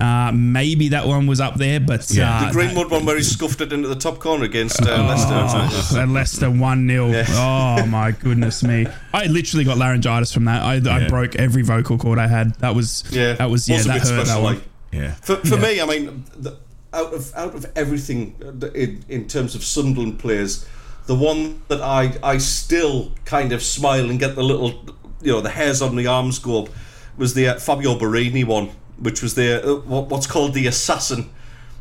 Uh, 0.00 0.32
maybe 0.32 0.88
that 0.88 1.06
one 1.06 1.26
was 1.26 1.40
up 1.40 1.56
there, 1.56 1.78
but 1.78 2.10
Yeah. 2.10 2.38
uh, 2.40 2.46
The 2.46 2.52
Greenwood 2.52 2.90
one 2.90 3.04
where 3.04 3.16
he 3.16 3.22
scuffed 3.22 3.60
it 3.60 3.72
into 3.72 3.86
the 3.88 3.94
top 3.94 4.18
corner 4.18 4.44
against 4.44 4.80
uh, 4.80 4.84
Leicester. 5.04 5.34
Oh, 5.34 6.00
and 6.00 6.14
Leicester 6.14 6.50
1 6.50 6.88
0. 6.88 7.24
Oh, 7.30 7.84
my 7.86 8.12
goodness 8.12 8.62
me. 8.62 8.86
I 9.12 9.26
literally 9.26 9.64
got 9.64 9.76
laryngitis 9.76 10.32
from 10.32 10.46
that. 10.46 10.62
I, 10.62 10.76
I 11.04 11.08
broke 11.08 11.36
every 11.36 11.62
vocal 11.62 11.98
cord 11.98 12.18
I 12.18 12.28
had. 12.28 12.54
That 12.56 12.74
was, 12.74 13.04
Yeah, 13.10 13.34
that 13.34 13.50
was, 13.50 13.68
yeah, 13.68 13.80
a 13.80 13.82
that 13.84 14.02
bit 14.02 14.08
hurt 14.10 14.26
that 14.26 14.42
one. 14.42 14.54
like. 14.54 14.62
Yeah. 14.92 15.12
For, 15.16 15.36
for 15.36 15.56
me, 15.58 15.80
I 15.80 15.86
mean, 15.86 16.24
the, 16.36 16.56
out 16.92 17.14
of 17.14 17.32
out 17.36 17.54
of 17.54 17.66
everything 17.76 18.34
uh, 18.42 18.66
in, 18.72 19.04
in 19.08 19.28
terms 19.28 19.54
of 19.54 19.62
Sunderland 19.62 20.18
players, 20.18 20.66
the 21.06 21.14
one 21.14 21.62
that 21.68 21.80
I 21.80 22.14
I 22.22 22.38
still 22.38 23.12
kind 23.24 23.52
of 23.52 23.62
smile 23.62 24.10
and 24.10 24.18
get 24.18 24.34
the 24.34 24.42
little, 24.42 24.84
you 25.22 25.30
know, 25.32 25.40
the 25.40 25.50
hairs 25.50 25.80
on 25.82 25.94
the 25.94 26.08
arms 26.08 26.40
go 26.40 26.64
up, 26.64 26.70
was 27.16 27.34
the 27.34 27.46
uh, 27.48 27.58
Fabio 27.60 27.96
Borini 27.96 28.44
one, 28.44 28.70
which 29.00 29.22
was 29.22 29.34
the 29.34 29.62
uh, 29.62 29.74
what's 29.80 30.26
called 30.26 30.54
the 30.54 30.66
assassin. 30.66 31.30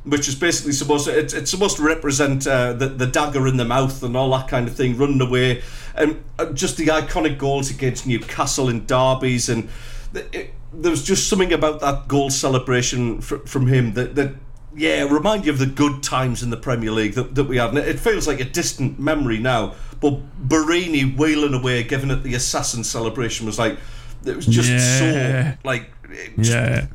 Which 0.05 0.29
is 0.29 0.35
basically 0.35 0.71
supposed 0.71 1.05
to 1.05 1.19
it's, 1.19 1.33
it's 1.33 1.51
supposed 1.51 1.75
to 1.77 1.83
represent 1.83 2.47
uh, 2.47 2.71
the 2.73 2.87
the 2.87 3.05
dagger 3.05 3.47
in 3.47 3.57
the 3.57 3.65
mouth 3.65 4.01
and 4.01 4.15
all 4.15 4.31
that 4.31 4.47
kind 4.47 4.67
of 4.67 4.75
thing, 4.75 4.97
running 4.97 5.21
away, 5.21 5.61
and 5.93 6.23
uh, 6.39 6.51
just 6.53 6.77
the 6.77 6.87
iconic 6.87 7.37
goals 7.37 7.69
against 7.69 8.07
Newcastle 8.07 8.69
and 8.69 8.87
derbies, 8.87 9.49
and 9.49 9.67
the, 10.13 10.25
it, 10.35 10.53
there 10.73 10.89
was 10.89 11.03
just 11.03 11.27
something 11.27 11.51
about 11.51 11.81
that 11.81 12.07
goal 12.07 12.29
celebration 12.29 13.19
fr- 13.19 13.37
from 13.45 13.67
him 13.67 13.93
that 13.93 14.15
that 14.15 14.35
yeah, 14.73 15.03
remind 15.03 15.45
you 15.45 15.51
of 15.51 15.59
the 15.59 15.65
good 15.65 16.01
times 16.01 16.43
in 16.43 16.49
the 16.49 16.57
Premier 16.57 16.91
League 16.91 17.15
that, 17.15 17.35
that 17.35 17.43
we 17.45 17.57
had. 17.57 17.69
And 17.69 17.79
it 17.79 17.99
feels 17.99 18.27
like 18.27 18.39
a 18.39 18.45
distant 18.45 18.99
memory 18.99 19.37
now. 19.39 19.73
But 19.99 20.19
Borini 20.47 21.17
wheeling 21.17 21.53
away, 21.53 21.83
giving 21.83 22.11
it 22.11 22.23
the 22.23 22.35
assassin 22.35 22.83
celebration 22.83 23.45
was 23.45 23.59
like, 23.59 23.77
it 24.25 24.35
was 24.35 24.45
just 24.45 24.69
Yeah. 24.69 25.53
so, 25.53 25.57
like, 25.65 25.91
Yeah. 26.37 26.87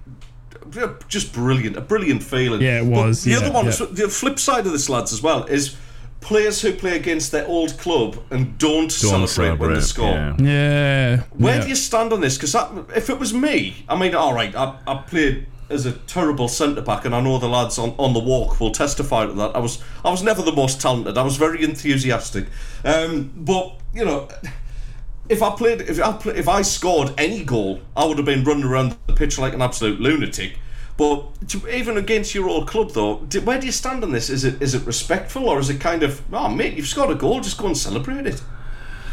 Just 1.09 1.33
brilliant. 1.33 1.77
A 1.77 1.81
brilliant 1.81 2.23
feeling. 2.23 2.61
Yeah, 2.61 2.81
it 2.83 2.91
But 2.91 3.07
was, 3.07 3.25
the 3.25 3.31
yeah, 3.33 3.39
other 3.39 3.53
one, 3.53 3.67
yeah. 3.67 3.87
the 3.91 4.09
flip 4.09 4.39
side 4.39 4.67
of 4.67 4.73
this, 4.73 4.89
lads, 4.89 5.13
as 5.13 5.23
well, 5.23 5.45
is 5.45 5.77
players 6.21 6.63
who 6.63 6.73
play 6.73 6.97
against 6.97 7.33
their 7.33 7.47
old 7.47 7.77
club 7.79 8.17
and 8.31 8.57
don't, 8.59 8.91
Don't 9.01 9.29
celebrate, 9.29 9.59
when 9.59 9.75
they 9.75 9.81
score. 9.81 10.09
yeah. 10.09 10.37
Yeah. 10.39 11.23
Where 11.35 11.57
yeah. 11.57 11.63
do 11.63 11.69
you 11.69 11.77
stand 11.77 12.13
on 12.13 12.21
this? 12.21 12.37
Because 12.39 12.55
if 12.97 13.11
it 13.11 13.19
was 13.19 13.35
me, 13.35 13.85
I 13.89 13.99
mean, 13.99 14.15
all 14.15 14.33
right, 14.35 14.55
I, 14.57 14.79
I 14.87 14.95
played 15.07 15.47
as 15.71 15.87
a 15.87 15.93
terrible 15.93 16.49
centre 16.49 16.83
back, 16.83 17.05
and 17.05 17.15
I 17.15 17.21
know 17.21 17.39
the 17.39 17.49
lads 17.49 17.79
on, 17.79 17.95
on 17.99 18.13
the 18.13 18.21
walk 18.21 18.61
will 18.61 18.71
testify 18.71 19.27
to 19.27 19.33
that. 19.33 19.57
I 19.57 19.59
was 19.59 19.83
I 20.05 20.11
was 20.11 20.23
never 20.23 20.43
the 20.43 20.53
most 20.53 20.81
talented. 20.81 21.17
I 21.17 21.23
was 21.23 21.37
very 21.37 21.63
enthusiastic, 21.63 22.47
um, 22.85 23.33
but 23.37 23.79
you 23.95 24.05
know. 24.05 24.29
If 25.27 25.43
I 25.43 25.57
played, 25.57 25.81
if 25.81 25.99
I 26.03 26.13
play, 26.13 26.35
if 26.37 26.49
I 26.49 26.61
scored 26.61 27.15
any 27.17 27.45
goal, 27.45 27.81
I 27.97 28.05
would 28.05 28.19
have 28.19 28.27
been 28.27 28.45
running 28.45 28.65
around 28.65 28.95
the 29.07 29.15
pitch 29.15 29.39
like 29.39 29.55
an 29.55 29.63
absolute 29.63 29.99
lunatic. 29.99 30.59
But 30.97 31.49
to, 31.49 31.69
even 31.69 31.97
against 31.97 32.35
your 32.35 32.49
old 32.49 32.69
club, 32.69 32.93
though, 32.93 33.17
where 33.17 33.59
do 33.59 33.67
you 33.67 33.73
stand 33.73 34.05
on 34.05 34.13
this? 34.13 34.31
Is 34.31 34.45
it 34.45 34.63
is 34.63 34.75
it 34.75 34.87
respectful 34.87 35.49
or 35.49 35.59
is 35.59 35.69
it 35.69 35.81
kind 35.81 36.03
of, 36.03 36.23
oh 36.33 36.49
mate, 36.49 36.75
you've 36.75 36.87
scored 36.87 37.11
a 37.11 37.17
goal, 37.17 37.41
just 37.41 37.59
go 37.59 37.67
and 37.67 37.77
celebrate 37.77 38.27
it? 38.27 38.41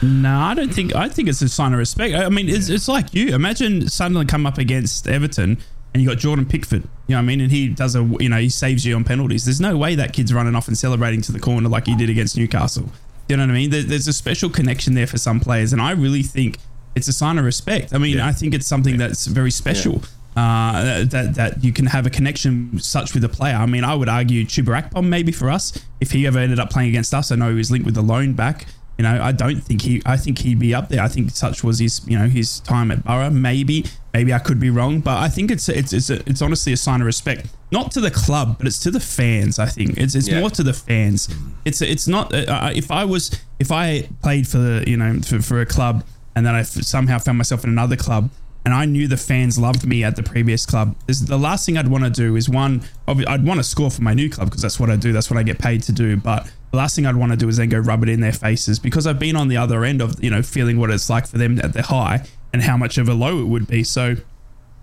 No, 0.03 0.39
I 0.39 0.53
don't 0.53 0.73
think. 0.73 0.95
I 0.95 1.09
think 1.09 1.29
it's 1.29 1.41
a 1.41 1.49
sign 1.49 1.73
of 1.73 1.79
respect. 1.79 2.15
I 2.15 2.29
mean, 2.29 2.49
it's, 2.49 2.69
it's 2.69 2.87
like 2.87 3.13
you. 3.13 3.33
Imagine 3.35 3.87
Sunderland 3.87 4.29
come 4.29 4.47
up 4.47 4.57
against 4.57 5.07
Everton, 5.07 5.59
and 5.93 6.01
you 6.01 6.09
got 6.09 6.17
Jordan 6.17 6.45
Pickford. 6.45 6.83
You 7.07 7.15
know 7.15 7.17
what 7.17 7.21
I 7.21 7.25
mean? 7.25 7.41
And 7.41 7.51
he 7.51 7.67
does 7.67 7.95
a. 7.95 8.03
You 8.19 8.29
know, 8.29 8.37
he 8.37 8.49
saves 8.49 8.85
you 8.85 8.95
on 8.95 9.03
penalties. 9.03 9.45
There's 9.45 9.61
no 9.61 9.77
way 9.77 9.93
that 9.95 10.13
kid's 10.13 10.33
running 10.33 10.55
off 10.55 10.67
and 10.67 10.77
celebrating 10.77 11.21
to 11.23 11.31
the 11.31 11.39
corner 11.39 11.69
like 11.69 11.85
he 11.85 11.95
did 11.95 12.09
against 12.09 12.35
Newcastle. 12.35 12.89
You 13.29 13.37
know 13.37 13.43
what 13.43 13.51
I 13.51 13.53
mean? 13.53 13.69
There, 13.69 13.83
there's 13.83 14.07
a 14.07 14.13
special 14.13 14.49
connection 14.49 14.95
there 14.95 15.07
for 15.07 15.19
some 15.19 15.39
players, 15.39 15.71
and 15.71 15.81
I 15.81 15.91
really 15.91 16.23
think 16.23 16.57
it's 16.95 17.07
a 17.07 17.13
sign 17.13 17.37
of 17.37 17.45
respect. 17.45 17.93
I 17.93 17.97
mean, 17.99 18.19
I 18.19 18.31
think 18.31 18.53
it's 18.53 18.67
something 18.67 18.97
that's 18.97 19.27
very 19.27 19.51
special. 19.51 20.01
Uh, 20.35 21.03
that 21.05 21.33
that 21.35 21.61
you 21.63 21.73
can 21.73 21.85
have 21.87 22.05
a 22.05 22.09
connection 22.09 22.79
such 22.79 23.13
with 23.13 23.23
a 23.25 23.29
player. 23.29 23.55
I 23.55 23.65
mean, 23.65 23.83
I 23.83 23.93
would 23.95 24.07
argue 24.07 24.45
Chuba 24.45 24.81
Akpom 24.81 25.05
maybe 25.09 25.31
for 25.33 25.49
us 25.49 25.73
if 25.99 26.11
he 26.11 26.25
ever 26.25 26.39
ended 26.39 26.57
up 26.59 26.69
playing 26.69 26.87
against 26.89 27.13
us. 27.13 27.31
I 27.31 27.35
know 27.35 27.49
he 27.49 27.55
was 27.55 27.69
linked 27.69 27.85
with 27.85 27.95
the 27.95 28.01
loan 28.01 28.31
back. 28.33 28.65
You 28.97 29.03
know, 29.03 29.21
I 29.21 29.31
don't 29.33 29.61
think 29.61 29.81
he. 29.81 30.01
I 30.05 30.15
think 30.15 30.39
he'd 30.39 30.59
be 30.59 30.73
up 30.73 30.87
there. 30.89 31.01
I 31.01 31.09
think 31.09 31.31
such 31.31 31.63
was 31.65 31.79
his. 31.79 32.01
You 32.07 32.17
know, 32.17 32.27
his 32.27 32.59
time 32.61 32.91
at 32.91 33.03
Boro. 33.03 33.29
Maybe, 33.29 33.83
maybe 34.13 34.33
I 34.33 34.39
could 34.39 34.59
be 34.59 34.69
wrong, 34.69 35.01
but 35.01 35.17
I 35.17 35.27
think 35.27 35.51
it's 35.51 35.67
it's 35.67 35.91
it's, 35.91 36.09
a, 36.09 36.19
it's 36.29 36.41
honestly 36.41 36.71
a 36.71 36.77
sign 36.77 37.01
of 37.01 37.07
respect, 37.07 37.47
not 37.71 37.91
to 37.91 37.99
the 37.99 38.11
club, 38.11 38.57
but 38.57 38.67
it's 38.67 38.79
to 38.79 38.91
the 38.91 38.99
fans. 39.01 39.59
I 39.59 39.65
think 39.65 39.97
it's 39.97 40.15
it's 40.15 40.29
Yeah. 40.29 40.39
more 40.39 40.49
to 40.51 40.63
the 40.63 40.73
fans. 40.73 41.27
It's 41.65 41.81
it's 41.81 42.07
not. 42.07 42.33
Uh, 42.33 42.71
if 42.73 42.89
I 42.89 43.03
was 43.03 43.31
if 43.59 43.69
I 43.71 44.07
played 44.21 44.47
for 44.47 44.59
the 44.59 44.83
you 44.87 44.95
know 44.97 45.19
for, 45.21 45.41
for 45.41 45.59
a 45.61 45.65
club 45.65 46.05
and 46.35 46.45
then 46.45 46.53
I 46.55 46.59
f- 46.61 46.67
somehow 46.67 47.17
found 47.17 47.37
myself 47.37 47.63
in 47.65 47.69
another 47.71 47.97
club 47.97 48.29
and 48.63 48.73
I 48.73 48.85
knew 48.85 49.07
the 49.07 49.17
fans 49.17 49.57
loved 49.57 49.85
me 49.85 50.03
at 50.03 50.15
the 50.15 50.23
previous 50.23 50.65
club. 50.65 50.95
Is 51.07 51.25
the 51.25 51.37
last 51.37 51.65
thing 51.65 51.77
I'd 51.77 51.87
want 51.87 52.03
to 52.03 52.09
do 52.09 52.35
is 52.35 52.47
one, 52.47 52.83
I'd 53.07 53.43
want 53.43 53.59
to 53.59 53.63
score 53.63 53.89
for 53.89 54.03
my 54.03 54.13
new 54.13 54.29
club 54.29 54.49
because 54.49 54.61
that's 54.61 54.79
what 54.79 54.89
I 54.89 54.95
do. 54.95 55.11
That's 55.11 55.31
what 55.31 55.37
I 55.37 55.43
get 55.43 55.57
paid 55.57 55.81
to 55.83 55.91
do. 55.91 56.15
But 56.17 56.51
the 56.71 56.77
last 56.77 56.95
thing 56.95 57.05
I'd 57.05 57.15
want 57.15 57.31
to 57.31 57.37
do 57.37 57.47
is 57.47 57.57
then 57.57 57.69
go 57.69 57.79
rub 57.79 58.03
it 58.03 58.09
in 58.09 58.21
their 58.21 58.33
faces 58.33 58.77
because 58.77 59.07
I've 59.07 59.19
been 59.19 59.35
on 59.35 59.47
the 59.47 59.57
other 59.57 59.83
end 59.83 60.01
of 60.01 60.23
you 60.23 60.29
know 60.29 60.43
feeling 60.43 60.79
what 60.79 60.91
it's 60.91 61.09
like 61.09 61.27
for 61.27 61.37
them 61.37 61.59
at 61.59 61.73
the 61.73 61.83
high 61.83 62.25
and 62.53 62.61
how 62.61 62.77
much 62.77 62.97
of 62.97 63.09
a 63.09 63.13
low 63.13 63.39
it 63.41 63.45
would 63.45 63.67
be. 63.67 63.83
So. 63.83 64.15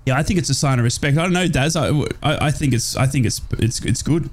Yeah, 0.07 0.17
I 0.17 0.23
think 0.23 0.39
it's 0.39 0.49
a 0.49 0.55
sign 0.55 0.79
of 0.79 0.85
respect. 0.85 1.19
I 1.19 1.23
don't 1.25 1.35
know, 1.35 1.47
Daz. 1.49 1.77
I, 1.77 1.91
I, 2.23 2.47
I 2.47 2.51
think 2.51 2.73
it's 2.73 2.97
I 2.97 3.07
think 3.07 3.27
it's 3.27 3.43
it's 3.59 3.85
it's 3.85 4.01
good. 4.01 4.31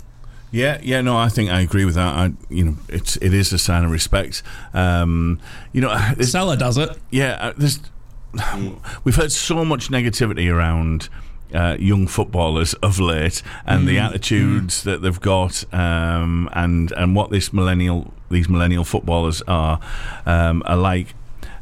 Yeah, 0.50 0.80
yeah, 0.82 1.02
no, 1.02 1.18
I 1.18 1.28
think 1.28 1.52
I 1.52 1.60
agree 1.60 1.84
with 1.84 1.96
that. 1.96 2.16
I, 2.16 2.32
you 2.50 2.64
know, 2.64 2.76
it's 2.88 3.18
it 3.18 3.34
is 3.34 3.52
a 3.52 3.58
sign 3.58 3.84
of 3.84 3.92
respect. 3.92 4.42
Um, 4.74 5.42
you 5.74 5.82
know, 5.82 5.94
Salah 6.22 6.56
does 6.56 6.78
it. 6.78 6.98
yeah, 7.12 7.38
uh, 7.42 7.54
there's 7.58 7.82
we've 9.04 9.16
heard 9.16 9.32
so 9.32 9.66
much 9.66 9.90
negativity 9.90 10.54
around 10.54 11.10
uh, 11.54 11.78
young 11.80 12.08
footballers 12.08 12.74
of 12.76 13.00
late 13.00 13.42
and 13.66 13.88
the 13.88 14.00
attitudes 14.00 14.84
that 14.84 15.02
they've 15.02 15.22
got 15.22 15.64
um, 15.74 16.50
and 16.54 16.92
and 16.94 17.16
what 17.16 17.30
this 17.30 17.54
millennial 17.54 18.14
these 18.30 18.50
millennial 18.50 18.84
footballers 18.84 19.42
are 19.48 19.80
um, 20.26 20.64
are 20.66 20.78
like. 20.78 21.14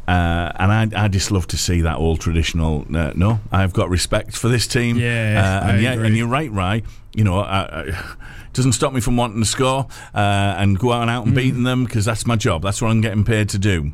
Uh, 0.05 0.51
and 0.59 0.95
I, 0.95 1.05
I 1.05 1.07
just 1.07 1.31
love 1.31 1.47
to 1.47 1.57
see 1.57 1.79
that 1.79 1.95
old 1.95 2.19
traditional. 2.19 2.85
Uh, 2.93 3.13
no, 3.15 3.39
I've 3.53 3.71
got 3.71 3.89
respect 3.89 4.35
for 4.35 4.49
this 4.49 4.67
team. 4.67 4.97
Yeah, 4.97 5.61
uh, 5.63 5.69
and 5.69 5.81
yeah, 5.81 5.93
agree. 5.93 6.07
and 6.07 6.17
you're 6.17 6.27
right, 6.27 6.51
Ry. 6.51 6.83
You 7.15 7.23
know, 7.23 7.39
I, 7.39 7.61
I, 7.61 8.15
doesn't 8.51 8.73
stop 8.73 8.91
me 8.91 8.99
from 8.99 9.15
wanting 9.15 9.39
to 9.39 9.47
score 9.47 9.87
uh, 10.13 10.55
and 10.57 10.77
go 10.77 10.91
out 10.91 11.03
and 11.03 11.09
out 11.09 11.25
and 11.25 11.33
beating 11.33 11.63
them 11.63 11.85
because 11.85 12.03
that's 12.03 12.27
my 12.27 12.35
job. 12.35 12.63
That's 12.63 12.81
what 12.81 12.91
I'm 12.91 12.99
getting 12.99 13.23
paid 13.23 13.47
to 13.49 13.57
do. 13.57 13.93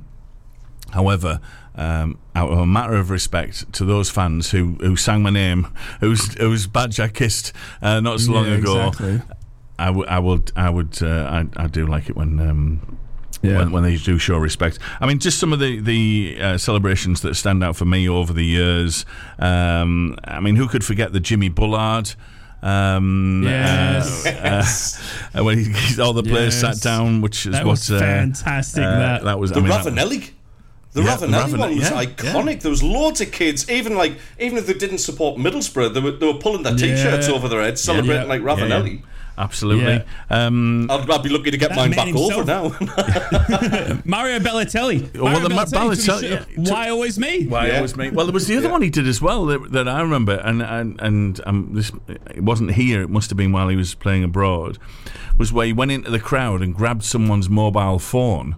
However, 0.92 1.40
um, 1.80 2.18
out 2.36 2.52
of 2.52 2.60
a 2.60 2.66
matter 2.66 2.96
of 2.96 3.10
respect 3.10 3.72
to 3.74 3.86
those 3.86 4.10
fans 4.12 4.52
who, 4.52 4.74
who 4.82 4.96
sang 4.96 5.24
my 5.24 5.30
name, 5.32 5.68
whose 6.02 6.34
whose 6.36 6.68
badge 6.68 7.00
I 7.00 7.08
kissed 7.08 7.54
uh, 7.82 8.00
not 8.02 8.20
so 8.20 8.34
long 8.34 8.46
Yeah, 8.48 8.56
ago, 8.56 8.88
exactly. 8.90 9.22
I 9.80 9.90
would 9.90 10.08
I 10.10 10.20
would 10.20 10.52
I 10.56 10.70
would 10.70 11.02
uh, 11.02 11.08
I, 11.58 11.64
I 11.64 11.68
do 11.68 11.88
like 11.88 12.10
it 12.10 12.16
when. 12.16 12.40
Um, 12.40 12.98
Yeah. 13.42 13.60
When, 13.60 13.72
when 13.72 13.84
they 13.84 13.96
do 13.96 14.20
show 14.20 14.38
respect, 14.38 14.80
I 15.00 15.06
mean, 15.08 15.20
just 15.20 15.40
some 15.40 15.54
of 15.54 15.60
the 15.60 15.80
the 15.80 16.38
uh, 16.42 16.58
celebrations 16.58 17.22
that 17.22 17.36
stand 17.36 17.64
out 17.64 17.78
for 17.78 17.86
me 17.86 18.10
over 18.10 18.34
the 18.34 18.44
years. 18.44 19.06
Um, 19.40 20.18
I 20.26 20.42
mean, 20.42 20.58
who 20.58 20.68
could 20.68 20.84
forget 20.84 21.14
the 21.14 21.22
Jimmy 21.22 21.48
Bullard? 21.48 22.16
Um, 22.62 23.44
Yes. 23.46 24.26
uh, 24.26 24.66
uh, 25.40 25.44
when 25.46 25.60
he, 25.60 26.02
all 26.02 26.12
the 26.14 26.24
players 26.24 26.62
Yes. 26.62 26.82
sat 26.82 26.84
down, 26.84 27.22
which 27.22 27.46
is 27.46 27.54
That 27.54 27.64
what 27.66 27.72
was 27.80 27.90
uh, 27.90 28.00
fantastic, 28.00 28.84
uh, 28.84 29.20
that. 29.24 29.40
was 29.40 29.52
The 29.52 29.60
I 29.60 29.62
mean, 29.62 29.70
that- 29.72 29.86
Ravanelli. 29.86 30.32
The 31.00 31.06
Yeah, 31.06 31.16
the 31.18 31.28
Ravanelli 31.28 31.44
Ravanelli, 31.54 31.60
one 31.60 31.76
was 31.78 31.90
yeah, 31.92 32.04
iconic. 32.06 32.62
There 32.62 32.72
was 32.72 32.84
loads 32.84 33.22
of 33.22 33.32
kids, 33.32 33.70
even 33.70 33.96
like 33.96 34.14
even 34.40 34.58
if 34.58 34.68
they 34.68 34.74
didn't 34.74 35.00
support 35.00 35.38
Middlesbrough, 35.40 35.94
they 35.94 36.00
were, 36.00 36.12
they 36.12 36.26
were 36.28 36.40
pulling 36.40 36.64
their 36.64 36.76
t-shirts 36.76 37.28
Yeah. 37.28 37.34
over 37.34 37.48
their 37.48 37.62
heads, 37.62 37.82
celebrating 37.82 38.24
yeah. 38.24 38.28
like 38.28 38.42
Yeah, 38.42 38.56
yeah. 38.68 38.82
Ravanelli. 38.82 39.02
Absolutely. 39.38 40.04
Um, 40.30 40.92
I'd, 40.92 41.10
I'd 41.10 41.24
be 41.24 41.30
lucky 41.30 41.50
to 41.52 41.58
get 41.58 41.74
mine 41.74 41.92
man 41.92 42.12
back 42.12 42.16
over 42.16 42.34
himself. 42.44 42.82
now. 42.82 44.02
Mario 44.06 44.40
Balotelli. 44.40 45.10
Oh, 45.18 45.24
well, 45.24 45.40
the 45.40 45.48
Ma- 45.48 45.64
Balotelli 45.64 46.06
took 46.06 46.16
Balotelli, 46.22 46.48
yeah, 46.66 46.74
Why 46.74 46.90
always 46.90 47.18
me? 47.18 47.48
Why 47.48 47.68
Yeah. 47.68 47.76
always 47.78 47.96
me? 47.96 48.10
Well, 48.10 48.26
there 48.26 48.34
was 48.34 48.48
the 48.48 48.58
other 48.58 48.68
one 48.70 48.82
he 48.82 48.90
did 48.90 49.08
as 49.08 49.22
well 49.22 49.46
that, 49.46 49.72
that 49.72 49.88
I 49.88 50.02
remember, 50.02 50.34
and 50.44 50.62
and 50.62 51.00
and 51.00 51.40
um, 51.46 51.70
this 51.72 51.90
it 52.36 52.44
wasn't 52.44 52.72
here. 52.72 53.02
It 53.02 53.10
must 53.10 53.30
have 53.30 53.38
been 53.38 53.54
while 53.54 53.70
he 53.70 53.78
was 53.78 53.96
playing 53.96 54.26
abroad. 54.26 54.78
Was 55.38 55.54
where 55.54 55.68
he 55.68 55.72
went 55.72 55.92
into 55.92 56.12
the 56.12 56.20
crowd 56.20 56.62
and 56.62 56.76
grabbed 56.76 57.04
someone's 57.06 57.50
mobile 57.50 57.98
phone. 58.00 58.58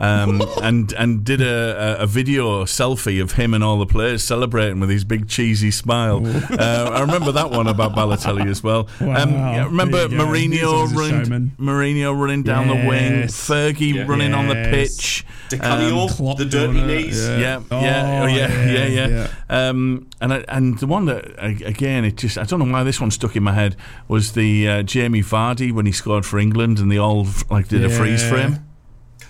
Um, 0.00 0.40
and 0.62 0.92
and 0.92 1.24
did 1.24 1.40
a, 1.40 1.98
a, 2.00 2.04
a 2.04 2.06
video 2.06 2.62
selfie 2.64 3.20
of 3.20 3.32
him 3.32 3.52
and 3.52 3.64
all 3.64 3.80
the 3.80 3.86
players 3.86 4.22
celebrating 4.22 4.78
with 4.78 4.90
his 4.90 5.02
big 5.02 5.28
cheesy 5.28 5.72
smile. 5.72 6.24
Uh, 6.24 6.90
I 6.94 7.00
remember 7.00 7.32
that 7.32 7.50
one 7.50 7.66
about 7.66 7.96
Balotelli 7.96 8.46
as 8.48 8.62
well. 8.62 8.88
Um, 9.00 9.08
yeah, 9.32 9.64
remember 9.64 10.06
There. 10.06 10.20
Mourinho 10.20 10.52
He's 10.52 10.62
always 10.62 10.92
a 10.92 10.96
running. 10.96 11.52
Mourinho 11.58 12.16
running 12.16 12.44
down 12.44 12.68
the 12.68 12.74
wing, 12.74 13.22
Yes. 13.22 13.48
Fergie 13.48 14.06
running 14.06 14.34
on 14.34 14.46
the 14.46 14.54
pitch. 14.54 15.24
Di 15.48 15.58
Canio, 15.58 16.06
Klopp 16.08 16.38
the 16.38 16.44
dirty 16.44 16.80
knees. 16.80 17.18
yeah. 17.26 17.38
Yeah, 17.38 17.62
Oh, 17.70 17.80
yeah, 17.80 18.20
oh, 18.22 18.26
yeah, 18.26 18.66
yeah, 18.70 18.86
yeah, 18.86 19.08
yeah. 19.08 19.28
Um, 19.68 20.08
and 20.20 20.32
I, 20.32 20.44
and 20.48 20.78
the 20.78 20.86
one 20.86 21.06
that 21.06 21.34
again, 21.42 22.04
it 22.04 22.16
just 22.18 22.38
I 22.38 22.44
don't 22.44 22.60
know 22.60 22.70
why 22.72 22.84
this 22.84 23.00
one 23.00 23.10
stuck 23.10 23.34
in 23.34 23.42
my 23.42 23.52
head 23.54 23.74
was 24.06 24.32
the 24.32 24.68
uh, 24.68 24.82
Jamie 24.84 25.22
Vardy 25.22 25.72
when 25.72 25.86
he 25.86 25.92
scored 25.92 26.24
for 26.24 26.38
England 26.38 26.78
and 26.78 26.90
they 26.92 26.98
all 26.98 27.26
like 27.50 27.66
did 27.68 27.84
a 27.84 27.90
freeze 27.90 28.22
Yeah. 28.22 28.30
frame. 28.30 28.58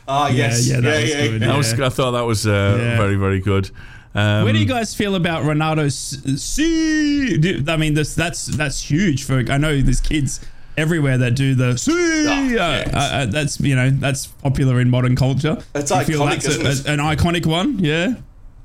Ah, 0.09 0.28
yes. 0.28 0.66
yeah, 0.66 0.76
Yeah, 0.76 0.80
that 0.80 0.89
yeah, 0.89 1.01
was 1.02 1.10
yeah. 1.10 1.26
good, 1.28 1.43
That 1.43 1.56
was, 1.56 1.80
I 1.80 1.89
thought 1.90 2.10
that 2.12 2.24
was 2.24 2.47
uh, 2.47 2.76
Yeah. 2.80 2.97
very 2.97 3.16
very 3.16 3.40
good. 3.40 3.70
Um, 4.14 4.44
Where 4.44 4.52
do 4.55 4.59
you 4.59 4.64
guys 4.66 4.94
feel 4.94 5.14
about 5.14 5.44
Ronaldo's 5.44 5.94
see? 6.43 7.62
I 7.68 7.76
mean, 7.76 7.94
this 7.94 8.14
that's 8.14 8.47
that's 8.47 8.80
huge 8.90 9.24
for. 9.24 9.44
I 9.51 9.59
know 9.59 9.80
there's 9.80 10.01
kids 10.01 10.40
everywhere 10.76 11.18
that 11.18 11.35
do 11.35 11.55
the 11.55 11.76
see. 11.76 11.93
Oh, 12.26 12.32
uh, 12.32 12.40
yes. 12.43 12.94
uh, 12.94 12.98
uh, 12.98 13.26
that's 13.26 13.60
you 13.60 13.76
know 13.76 13.90
that's 13.90 14.26
popular 14.28 14.80
in 14.80 14.89
modern 14.90 15.14
culture. 15.14 15.59
It's 15.74 15.90
You 15.90 15.97
iconic, 15.98 16.43
that's 16.43 16.47
a- 16.47 16.51
isn't 16.51 16.66
it? 16.66 16.89
a- 16.89 16.93
an 16.93 16.98
iconic 17.01 17.47
one. 17.47 17.78
Yeah. 17.78 18.14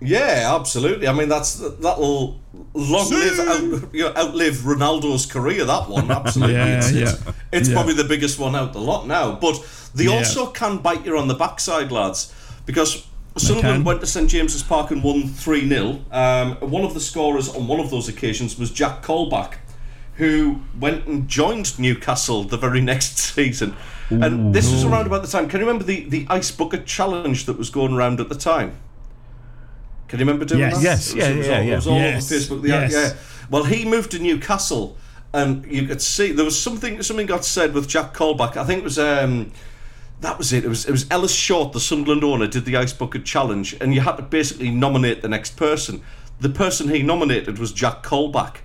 Yeah, 0.01 0.53
absolutely. 0.59 1.07
I 1.07 1.13
mean, 1.13 1.29
that's 1.29 1.55
that'll 1.79 2.39
long 2.73 3.09
live, 3.09 3.39
out, 3.39 3.93
you 3.93 4.03
know, 4.03 4.13
outlive 4.17 4.55
Ronaldo's 4.65 5.25
career. 5.25 5.63
That 5.65 5.87
one, 5.89 6.11
absolutely. 6.19 6.55
Yeah, 6.55 6.77
it's, 6.77 6.91
yeah. 6.91 7.01
it's, 7.03 7.21
it's 7.53 7.69
Yeah. 7.69 7.75
probably 7.75 7.93
the 7.93 8.03
biggest 8.03 8.37
one 8.37 8.53
out 8.55 8.73
the 8.73 8.81
lot 8.81 9.07
now. 9.07 9.35
But 9.35 9.55
They 9.95 10.05
Yeah. 10.05 10.11
also 10.17 10.47
can 10.47 10.77
bite 10.77 11.05
you 11.05 11.17
on 11.17 11.27
the 11.27 11.33
backside, 11.35 11.91
lads, 11.91 12.31
because 12.65 13.03
Sunderland 13.37 13.85
went 13.85 14.01
to 14.01 14.07
St 14.07 14.29
James's 14.29 14.63
Park 14.63 14.91
and 14.91 15.03
won 15.03 15.27
3 15.27 15.67
0. 15.67 15.99
Um, 16.11 16.55
one 16.61 16.83
of 16.83 16.93
the 16.93 16.99
scorers 16.99 17.49
on 17.49 17.67
one 17.67 17.79
of 17.79 17.89
those 17.89 18.07
occasions 18.07 18.57
was 18.57 18.71
Jack 18.71 19.03
Colback, 19.03 19.53
who 20.15 20.61
went 20.79 21.05
and 21.07 21.27
joined 21.27 21.77
Newcastle 21.79 22.43
the 22.43 22.57
very 22.57 22.81
next 22.91 23.17
season. 23.17 23.75
And 24.09 24.53
this 24.53 24.71
was 24.71 24.83
around 24.83 25.07
about 25.07 25.23
the 25.23 25.27
time. 25.27 25.47
Can 25.49 25.59
you 25.59 25.65
remember 25.65 25.83
the, 25.85 26.01
the 26.07 26.27
Ice 26.29 26.51
Bucket 26.51 26.85
Challenge 26.85 27.45
that 27.45 27.57
was 27.57 27.71
going 27.71 27.93
around 27.93 28.19
at 28.19 28.29
the 28.29 28.35
time? 28.35 28.77
Can 30.07 30.19
you 30.19 30.25
remember 30.25 30.45
doing 30.45 30.59
Yes. 30.59 30.75
that? 30.75 30.83
Yes, 30.83 31.09
It 31.09 31.15
was- 31.15 31.17
yeah, 31.17 31.29
it 31.31 31.37
was 31.37 31.47
yeah, 31.47 31.53
all, 31.57 31.63
yeah. 31.63 31.71
It 31.71 31.75
was 31.75 31.87
all 31.87 31.97
Yes, 31.97 32.31
over 32.31 32.35
Facebook. 32.59 32.61
The, 32.61 32.67
yes. 32.67 32.91
Yeah. 32.93 33.13
Well, 33.49 33.63
he 33.63 33.85
moved 33.85 34.11
to 34.11 34.19
Newcastle, 34.19 34.97
and 35.33 35.65
you 35.71 35.87
could 35.87 36.01
see 36.01 36.31
there 36.31 36.45
was 36.45 36.59
something. 36.61 37.01
Something 37.01 37.25
got 37.25 37.43
said 37.43 37.73
with 37.73 37.87
Jack 37.87 38.13
Colback. 38.13 38.55
I 38.57 38.63
think 38.65 38.79
it 38.79 38.83
was. 38.83 38.99
Um, 38.99 39.51
that 40.23 40.37
was 40.37 40.51
it. 40.51 40.65
It 40.65 40.69
was 40.69 40.85
it 40.85 40.91
was 40.91 41.05
Ellis 41.11 41.33
Short, 41.33 41.73
the 41.73 41.79
Sunderland 41.79 42.23
owner, 42.23 42.47
did 42.47 42.65
the 42.65 42.75
Ice 42.77 42.93
Bucket 42.93 43.25
Challenge, 43.25 43.75
and 43.79 43.93
you 43.93 44.01
had 44.01 44.15
to 44.15 44.23
basically 44.23 44.71
nominate 44.71 45.21
the 45.21 45.27
next 45.27 45.55
person. 45.57 46.01
The 46.39 46.49
person 46.49 46.89
he 46.89 47.03
nominated 47.03 47.59
was 47.59 47.71
Jack 47.71 48.03
Colback, 48.03 48.57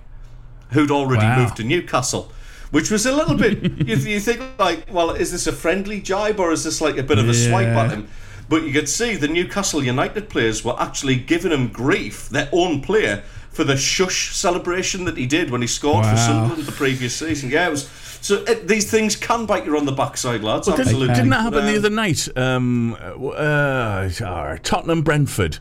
who'd 0.71 0.89
already 0.91 1.25
Wow. 1.25 1.39
moved 1.39 1.57
to 1.57 1.63
Newcastle. 1.63 2.31
Which 2.71 2.91
was 2.91 3.05
a 3.05 3.11
little 3.11 3.35
bit. 3.35 3.63
you, 3.87 3.95
you 3.95 4.19
think 4.19 4.41
like, 4.59 4.85
well, 4.91 5.09
is 5.11 5.31
this 5.31 5.47
a 5.47 5.51
friendly 5.51 6.01
jibe 6.01 6.39
or 6.39 6.51
is 6.51 6.63
this 6.63 6.81
like 6.81 6.97
a 6.97 7.03
bit 7.03 7.17
of 7.17 7.27
a 7.27 7.33
swipe 7.33 7.67
at 7.67 7.89
him? 7.91 8.07
But 8.47 8.63
you 8.63 8.71
could 8.71 8.87
see 8.87 9.15
the 9.15 9.27
Newcastle 9.27 9.83
United 9.83 10.29
players 10.29 10.63
were 10.63 10.79
actually 10.79 11.15
giving 11.15 11.51
him 11.51 11.69
grief, 11.69 12.29
their 12.29 12.47
own 12.51 12.81
player, 12.81 13.23
for 13.51 13.63
the 13.63 13.75
shush 13.75 14.35
celebration 14.35 15.05
that 15.05 15.17
he 15.17 15.25
did 15.25 15.49
when 15.49 15.61
he 15.61 15.67
scored 15.67 16.05
for 16.05 16.15
Sunderland 16.15 16.63
the 16.63 16.71
previous 16.71 17.15
season. 17.15 17.49
Yeah, 17.49 17.67
it 17.67 17.71
was. 17.71 17.89
So 18.21 18.43
it, 18.43 18.67
these 18.67 18.89
things 18.89 19.15
can 19.15 19.45
bite 19.45 19.65
you 19.65 19.77
on 19.77 19.85
the 19.85 19.91
backside, 19.91 20.43
lads. 20.43 20.67
Didn't, 20.67 20.81
absolutely. 20.81 21.15
didn't 21.15 21.29
that 21.29 21.41
happen 21.41 21.65
the 21.65 21.71
Um, 21.71 21.77
other 21.77 21.89
night? 21.89 22.27
Um, 22.37 22.93
uh, 22.95 24.09
uh, 24.23 24.57
Tottenham 24.61 25.01
Brentford. 25.03 25.59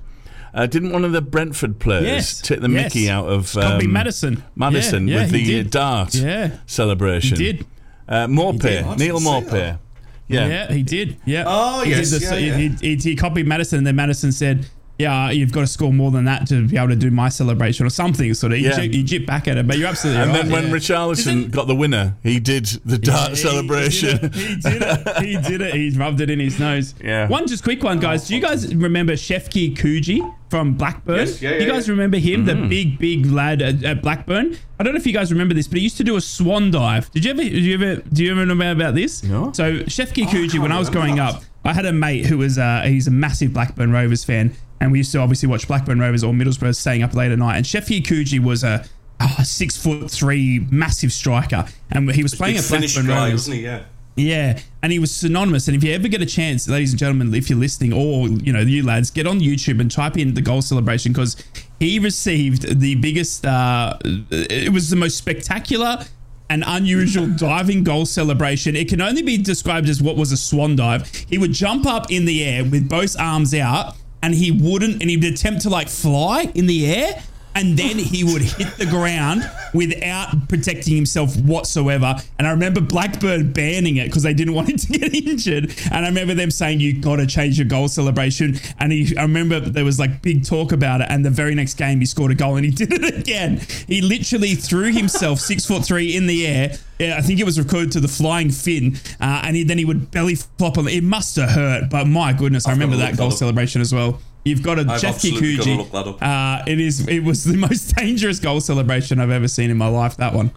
Uh, 0.54 0.66
didn't 0.66 0.92
one 0.92 1.04
of 1.04 1.12
the 1.12 1.20
Brentford 1.20 1.78
players 1.78 2.04
Yes, 2.04 2.40
take 2.40 2.60
the 2.60 2.70
yes. 2.70 2.84
Mickey 2.94 3.10
out 3.10 3.28
of 3.28 3.56
um, 3.56 3.92
Maddison. 3.92 4.42
Maddison 4.56 5.06
Yeah, 5.06 5.16
yeah, 5.16 5.22
with 5.22 5.30
the 5.32 5.44
did. 5.44 5.70
dart 5.70 6.14
Yeah. 6.14 6.56
celebration? 6.66 7.38
He 7.38 7.52
did. 7.52 7.66
Uh, 8.08 8.26
did. 8.26 8.36
Maupay, 8.36 8.98
Neal 8.98 9.18
didn't 9.18 9.22
Maupay. 9.22 9.78
Yeah. 10.26 10.46
Yeah, 10.46 10.72
he 10.72 10.82
did. 10.82 11.18
Yeah. 11.24 11.44
Oh, 11.46 11.82
he 11.84 11.90
yes, 11.90 12.10
Did 12.10 12.22
yeah, 12.22 12.34
yeah. 12.36 12.56
He, 12.56 12.68
he, 12.80 12.96
he 12.96 13.16
copied 13.16 13.46
Maddison, 13.46 13.78
and 13.78 13.86
then 13.86 13.96
Maddison 13.96 14.32
said, 14.32 14.66
"Yeah, 14.98 15.30
you've 15.30 15.52
got 15.52 15.60
to 15.60 15.66
score 15.66 15.92
more 15.92 16.10
than 16.10 16.24
that 16.24 16.46
to 16.48 16.66
be 16.66 16.76
able 16.76 16.88
to 16.88 16.96
do 16.96 17.10
my 17.10 17.28
celebration 17.28 17.86
or 17.86 17.90
something." 17.90 18.32
Sort 18.34 18.52
of. 18.52 18.58
He, 18.58 18.64
Yeah. 18.64 18.76
jip, 18.80 18.92
he 18.92 19.02
jipped 19.04 19.26
back 19.26 19.48
at 19.48 19.56
it, 19.56 19.66
but 19.66 19.78
you're 19.78 19.88
absolutely 19.88 20.22
And 20.22 20.32
right. 20.32 20.42
then 20.42 20.52
when 20.52 20.64
yeah. 20.68 20.72
Richarlison 20.72 21.18
Isn't- 21.18 21.50
got 21.52 21.66
the 21.68 21.74
winner, 21.74 22.16
he 22.22 22.40
did 22.40 22.66
the 22.84 22.98
dart 22.98 23.30
He- 23.30 23.36
celebration. 23.36 24.32
He 24.34 24.56
did 24.56 24.82
it. 24.82 25.18
He 25.24 25.36
did 25.36 25.60
it. 25.60 25.74
He 25.74 25.90
rubbed 25.90 26.20
it 26.20 26.30
in 26.30 26.40
his 26.40 26.58
nose. 26.58 26.94
Yeah. 27.02 27.28
One 27.28 27.46
just 27.46 27.62
quick 27.64 27.82
one, 27.82 28.00
guys. 28.00 28.26
Do 28.28 28.34
you 28.34 28.40
guys 28.42 28.74
remember 28.74 29.12
Shefki 29.14 29.76
Kuqi 29.76 30.34
from 30.50 30.74
Blackburn? 30.74 31.18
Yes, 31.18 31.42
yeah, 31.42 31.56
you 31.58 31.66
guys 31.66 31.86
yeah. 31.86 31.92
remember 31.92 32.16
him, 32.18 32.46
Mm-hmm. 32.46 32.62
the 32.62 32.68
big, 32.68 32.98
big 32.98 33.26
lad 33.26 33.62
at, 33.62 33.84
at 33.84 34.02
Blackburn? 34.02 34.56
I 34.80 34.84
don't 34.84 34.94
know 34.94 34.98
if 34.98 35.06
you 35.06 35.12
guys 35.12 35.30
remember 35.32 35.54
this, 35.54 35.66
but 35.68 35.78
he 35.78 35.82
used 35.84 35.96
to 35.98 36.04
do 36.04 36.16
a 36.16 36.20
swan 36.20 36.70
dive. 36.70 37.10
Did 37.12 37.24
you 37.24 37.30
ever? 37.32 37.42
Did 37.42 37.52
you 37.64 37.74
ever? 37.74 37.96
Do 37.96 38.24
you 38.24 38.30
ever 38.32 38.46
know 38.46 38.70
about 38.70 38.94
this? 38.94 39.22
No. 39.24 39.52
So 39.52 39.78
Shefki 39.80 40.24
Kuqi, 40.24 40.50
can't 40.52 40.62
when 40.62 40.72
I 40.72 40.78
was 40.78 40.88
growing 40.90 41.16
that. 41.16 41.34
up, 41.36 41.42
I 41.64 41.72
had 41.72 41.84
a 41.86 41.92
mate 41.92 42.26
who 42.26 42.38
was 42.38 42.58
uh, 42.58 42.82
he's 42.86 43.06
a 43.08 43.10
massive 43.10 43.52
Blackburn 43.52 43.90
Rovers 43.92 44.24
fan, 44.24 44.52
and 44.80 44.92
we 44.92 44.98
used 44.98 45.12
to 45.12 45.18
obviously 45.18 45.48
watch 45.48 45.66
Blackburn 45.66 45.98
Rovers 45.98 46.24
or 46.24 46.32
Middlesbrough 46.32 46.76
staying 46.76 47.02
up 47.02 47.14
late 47.14 47.32
at 47.32 47.38
night. 47.38 47.56
And 47.56 47.66
Shefki 47.66 48.02
Kuqi 48.02 48.42
was 48.42 48.64
a 48.64 48.84
oh, 49.20 49.36
six 49.42 49.76
foot 49.76 50.10
three 50.10 50.66
massive 50.70 51.12
striker, 51.12 51.66
and 51.90 52.10
he 52.12 52.22
was 52.22 52.34
playing 52.34 52.56
at 52.56 52.68
Blackburn 52.68 53.06
guy, 53.06 53.24
Rovers. 53.24 53.32
wasn't 53.32 53.56
he? 53.56 53.62
Yeah. 53.64 53.84
Yeah, 54.18 54.58
and 54.82 54.90
he 54.90 54.98
was 54.98 55.14
synonymous. 55.14 55.68
And 55.68 55.76
if 55.76 55.84
you 55.84 55.92
ever 55.94 56.08
get 56.08 56.20
a 56.20 56.26
chance, 56.26 56.68
ladies 56.68 56.90
and 56.90 56.98
gentlemen, 56.98 57.32
if 57.32 57.48
you're 57.48 57.58
listening, 57.58 57.92
or 57.92 58.26
you 58.28 58.52
know, 58.52 58.58
you 58.58 58.84
lads, 58.84 59.12
get 59.12 59.28
on 59.28 59.38
YouTube 59.38 59.80
and 59.80 59.88
type 59.88 60.16
in 60.18 60.34
the 60.34 60.40
goal 60.40 60.60
celebration 60.60 61.12
because 61.12 61.36
he 61.78 62.00
received 62.00 62.80
the 62.80 62.96
biggest. 62.96 63.46
Uh, 63.46 63.96
it 64.04 64.72
was 64.72 64.90
the 64.90 64.96
most 64.96 65.16
spectacular 65.16 66.04
and 66.50 66.64
unusual 66.66 67.26
diving 67.36 67.84
goal 67.84 68.06
celebration. 68.06 68.74
It 68.74 68.88
can 68.88 69.00
only 69.00 69.22
be 69.22 69.36
described 69.38 69.88
as 69.88 70.02
what 70.02 70.16
was 70.16 70.32
a 70.32 70.36
swan 70.36 70.74
dive. 70.74 71.06
He 71.28 71.38
would 71.38 71.52
jump 71.52 71.86
up 71.86 72.10
in 72.10 72.24
the 72.24 72.44
air 72.44 72.64
with 72.64 72.88
both 72.88 73.16
arms 73.20 73.54
out, 73.54 73.94
and 74.22 74.34
he 74.34 74.50
wouldn't, 74.50 75.00
and 75.00 75.10
he'd 75.10 75.24
attempt 75.24 75.62
to 75.62 75.70
like 75.70 75.88
fly 75.88 76.50
in 76.54 76.66
the 76.66 76.86
air. 76.86 77.22
And 77.58 77.76
then 77.76 77.98
he 77.98 78.22
would 78.22 78.42
hit 78.42 78.76
the 78.78 78.86
ground 78.86 79.50
without 79.74 80.48
protecting 80.48 80.94
himself 80.94 81.36
whatsoever. 81.38 82.14
And 82.38 82.46
I 82.46 82.50
remember 82.52 82.80
Blackburn 82.80 83.52
banning 83.52 83.96
it 83.96 84.06
because 84.06 84.22
they 84.22 84.32
didn't 84.32 84.54
want 84.54 84.70
him 84.70 84.76
to 84.76 84.98
get 84.98 85.12
injured. 85.12 85.74
And 85.90 86.04
I 86.04 86.08
remember 86.08 86.34
them 86.34 86.50
saying, 86.50 86.80
You 86.80 87.00
got 87.00 87.16
to 87.16 87.26
change 87.26 87.58
your 87.58 87.66
goal 87.66 87.88
celebration. 87.88 88.56
And 88.78 88.92
he, 88.92 89.16
I 89.16 89.22
remember 89.22 89.58
there 89.58 89.84
was 89.84 89.98
like 89.98 90.22
big 90.22 90.44
talk 90.44 90.70
about 90.70 91.00
it. 91.00 91.08
And 91.10 91.24
the 91.24 91.30
very 91.30 91.54
next 91.54 91.74
game, 91.74 91.98
he 91.98 92.06
scored 92.06 92.30
a 92.30 92.36
goal 92.36 92.56
and 92.56 92.64
he 92.64 92.70
did 92.86 92.92
it 92.92 93.18
again. 93.18 93.60
He 93.88 94.00
literally 94.00 94.54
threw 94.54 94.92
himself 94.92 95.40
six 95.40 95.66
foot 95.66 95.84
three 95.84 96.16
in 96.16 96.28
the 96.28 96.46
air. 96.46 96.76
Yeah, 97.00 97.16
I 97.16 97.22
think 97.22 97.38
it 97.38 97.44
was 97.44 97.58
recorded 97.58 97.92
to 97.92 98.00
the 98.00 98.08
flying 98.08 98.50
Finn. 98.50 98.96
Uh, 99.20 99.42
and 99.44 99.56
he, 99.56 99.64
then 99.64 99.78
he 99.78 99.84
would 99.84 100.10
belly 100.10 100.34
flop 100.34 100.78
on 100.78 100.88
it. 100.88 101.02
Must 101.02 101.36
have 101.36 101.50
hurt. 101.50 101.90
But 101.90 102.06
my 102.06 102.32
goodness, 102.32 102.66
I 102.66 102.72
remember 102.72 102.96
that 102.96 103.16
goal 103.16 103.30
celebration 103.30 103.80
as 103.80 103.92
well. 103.92 104.20
You've 104.48 104.62
got 104.62 104.78
a 104.78 104.82
I've 104.82 105.00
Shefki 105.00 105.32
Kuqi. 105.32 105.76
look 105.78 105.92
that 105.92 106.06
up. 106.06 106.22
Uh, 106.22 106.62
it 106.66 106.80
is. 106.80 107.06
It 107.06 107.20
was 107.24 107.44
the 107.44 107.56
most 107.68 107.94
dangerous 107.96 108.40
goal 108.40 108.60
celebration 108.60 109.20
I've 109.20 109.30
ever 109.30 109.48
seen 109.48 109.70
in 109.70 109.76
my 109.76 109.88
life. 109.88 110.16
That 110.16 110.32
one. 110.34 110.50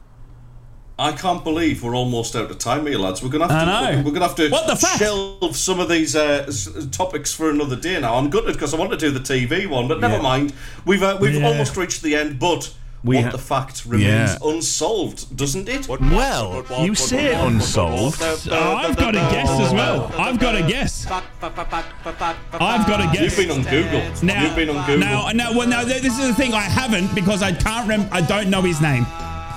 I 1.00 1.14
can't 1.14 1.44
believe 1.44 1.82
we're 1.82 1.96
almost 1.96 2.36
out 2.36 2.52
of 2.52 2.60
time 2.60 2.86
here, 2.86 3.00
lads. 3.00 3.24
We're 3.24 3.30
gonna 3.30 3.48
have 3.52 3.68
I 3.68 3.92
to. 3.92 3.98
know. 3.98 4.04
We're 4.04 4.12
gonna 4.12 4.28
have 4.28 4.36
to 4.36 4.50
What 4.50 4.68
the 4.68 4.76
fuck? 4.76 5.00
shelve 5.00 5.56
some 5.56 5.80
of 5.80 5.90
these 5.90 6.16
uh, 6.16 6.46
s- 6.48 6.70
topics 6.92 7.34
for 7.34 7.50
another 7.50 7.76
day. 7.76 8.00
Now 8.00 8.16
I'm 8.16 8.30
gutted 8.30 8.54
because 8.54 8.74
I 8.76 8.78
want 8.78 8.92
to 8.92 8.98
do 8.98 9.10
the 9.10 9.20
TV 9.20 9.68
one, 9.68 9.88
but 9.88 10.00
never 10.00 10.18
Yeah. 10.18 10.22
mind. 10.22 10.54
We've 10.86 11.02
uh, 11.02 11.18
we've 11.20 11.36
Yeah. 11.36 11.48
almost 11.48 11.76
reached 11.76 12.04
the 12.04 12.16
end, 12.16 12.38
but 12.38 12.72
We 13.04 13.16
what 13.16 13.26
ha- 13.26 13.32
the 13.32 13.38
fact 13.40 13.86
remains 13.86 14.38
Yeah. 14.42 14.50
unsolved, 14.50 15.36
doesn't 15.36 15.68
it? 15.68 15.88
Well, 15.90 16.64
you 16.82 16.94
say 16.94 17.34
unsolved. 17.34 18.22
Oh, 18.22 18.76
I've 18.76 18.96
got 18.96 19.16
a 19.16 19.20
guess 19.34 19.50
as 19.50 19.74
well. 19.74 20.12
I've 20.18 20.40
got 20.40 20.56
a 20.56 20.62
guess. 20.62 21.08
I've 21.10 22.88
got 22.88 23.02
a 23.02 23.10
guess. 23.12 23.38
You've 23.38 23.48
been 23.48 23.52
on 23.58 23.64
Google. 23.64 24.04
Now, 24.24 24.44
You've 24.44 24.56
been 24.56 24.70
on 24.70 24.86
Google. 24.86 25.00
Now, 25.00 25.30
now, 25.32 25.52
well, 25.58 25.68
now, 25.68 25.84
this 25.84 26.06
is 26.18 26.28
the 26.28 26.34
thing. 26.34 26.54
I 26.54 26.62
haven't 26.62 27.14
because 27.16 27.42
I 27.42 27.52
can't 27.54 27.88
rem- 27.88 28.08
I 28.12 28.22
don't 28.22 28.50
know 28.50 28.62
his 28.62 28.82
name. 28.82 29.06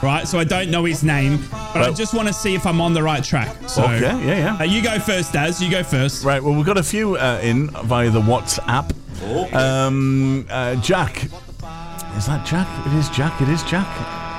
Right, 0.02 0.28
so 0.28 0.38
I 0.38 0.44
don't 0.44 0.70
know 0.70 0.84
his 0.84 1.02
name, 1.02 1.38
but 1.72 1.80
I 1.82 1.90
just 1.90 2.12
want 2.12 2.28
to 2.28 2.34
see 2.34 2.54
if 2.54 2.66
I'm 2.66 2.78
on 2.82 2.92
the 2.92 3.02
right 3.02 3.24
track. 3.24 3.56
So, 3.66 3.84
Okay, 3.84 4.00
yeah, 4.00 4.20
yeah. 4.36 4.56
Uh, 4.60 4.64
you 4.64 4.82
go 4.82 4.98
first, 4.98 5.32
Daz. 5.32 5.62
You 5.62 5.70
go 5.70 5.82
first. 5.82 6.24
Right, 6.24 6.42
well, 6.42 6.54
we've 6.54 6.66
got 6.66 6.76
a 6.76 6.82
few 6.82 7.16
uh, 7.16 7.40
in 7.42 7.68
via 7.68 8.10
the 8.10 8.20
WhatsApp. 8.20 8.90
Okay. 9.24 9.56
Um, 9.56 10.46
uh, 10.51 10.74
Jack, 10.76 11.24
is 12.16 12.26
that 12.26 12.44
Jack? 12.46 12.68
It 12.86 12.92
is 12.94 13.09
Jack. 13.10 13.40
It 13.40 13.48
is 13.48 13.62
Jack. 13.64 13.88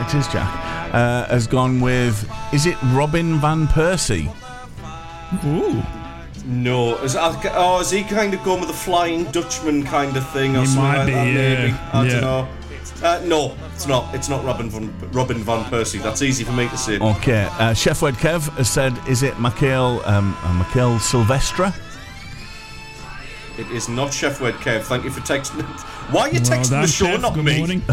It 0.07 0.13
is 0.15 0.27
Jack. 0.27 0.93
Uh, 0.93 1.25
has 1.27 1.47
gone 1.47 1.81
with. 1.81 2.29
Is 2.53 2.65
it 2.65 2.77
Robin 2.93 3.39
van 3.39 3.67
Persie? 3.67 4.33
Ooh, 5.45 5.81
No, 6.45 6.95
is, 6.99 7.15
oh, 7.17 7.79
is 7.81 7.89
he 7.89 8.03
kind 8.03 8.33
of 8.33 8.43
going 8.43 8.59
with 8.59 8.69
the 8.69 8.75
Flying 8.75 9.25
Dutchman 9.31 9.83
kind 9.83 10.15
of 10.15 10.29
thing 10.29 10.55
or 10.55 10.61
He 10.61 10.65
something 10.67 10.83
might 10.83 10.97
like 10.97 11.07
be, 11.07 11.13
that? 11.13 11.27
yeah, 11.27 11.33
Maybe 11.65 11.73
I 11.93 12.03
yeah. 12.05 12.11
don't 12.11 12.21
know. 12.21 12.47
Uh, 13.03 13.21
no, 13.25 13.57
it's 13.73 13.87
not. 13.87 14.15
It's 14.15 14.29
not 14.29 14.45
Robin 14.45 14.69
van 14.69 14.93
Robin 15.11 15.37
van 15.39 15.65
Persie. 15.65 16.01
That's 16.01 16.21
easy 16.21 16.43
for 16.45 16.53
me 16.53 16.69
to 16.69 16.77
say. 16.77 16.97
Okay. 16.99 17.47
Uh, 17.59 17.73
Chef 17.73 18.01
Wed 18.01 18.13
Kev 18.15 18.49
has 18.57 18.69
said, 18.69 18.97
is 19.09 19.21
it 19.21 19.37
Mikhail, 19.39 20.01
um, 20.05 20.37
uh, 20.43 20.53
Mikhail 20.53 20.97
Silvestre? 20.99 21.73
It 23.57 23.71
is 23.71 23.87
not 23.87 24.13
Chef 24.13 24.41
Wed 24.41 24.55
Kev. 24.55 24.81
Thank 24.83 25.05
you 25.05 25.09
for 25.11 25.21
texting. 25.21 25.61
Why 26.11 26.21
are 26.23 26.27
you 26.29 26.41
well 26.41 26.49
texting 26.59 26.69
done, 26.71 26.81
the 26.81 26.87
show, 26.87 27.05
Chef. 27.05 27.21
not 27.21 27.33
Good 27.35 27.45
me? 27.45 27.57
morning. 27.57 27.81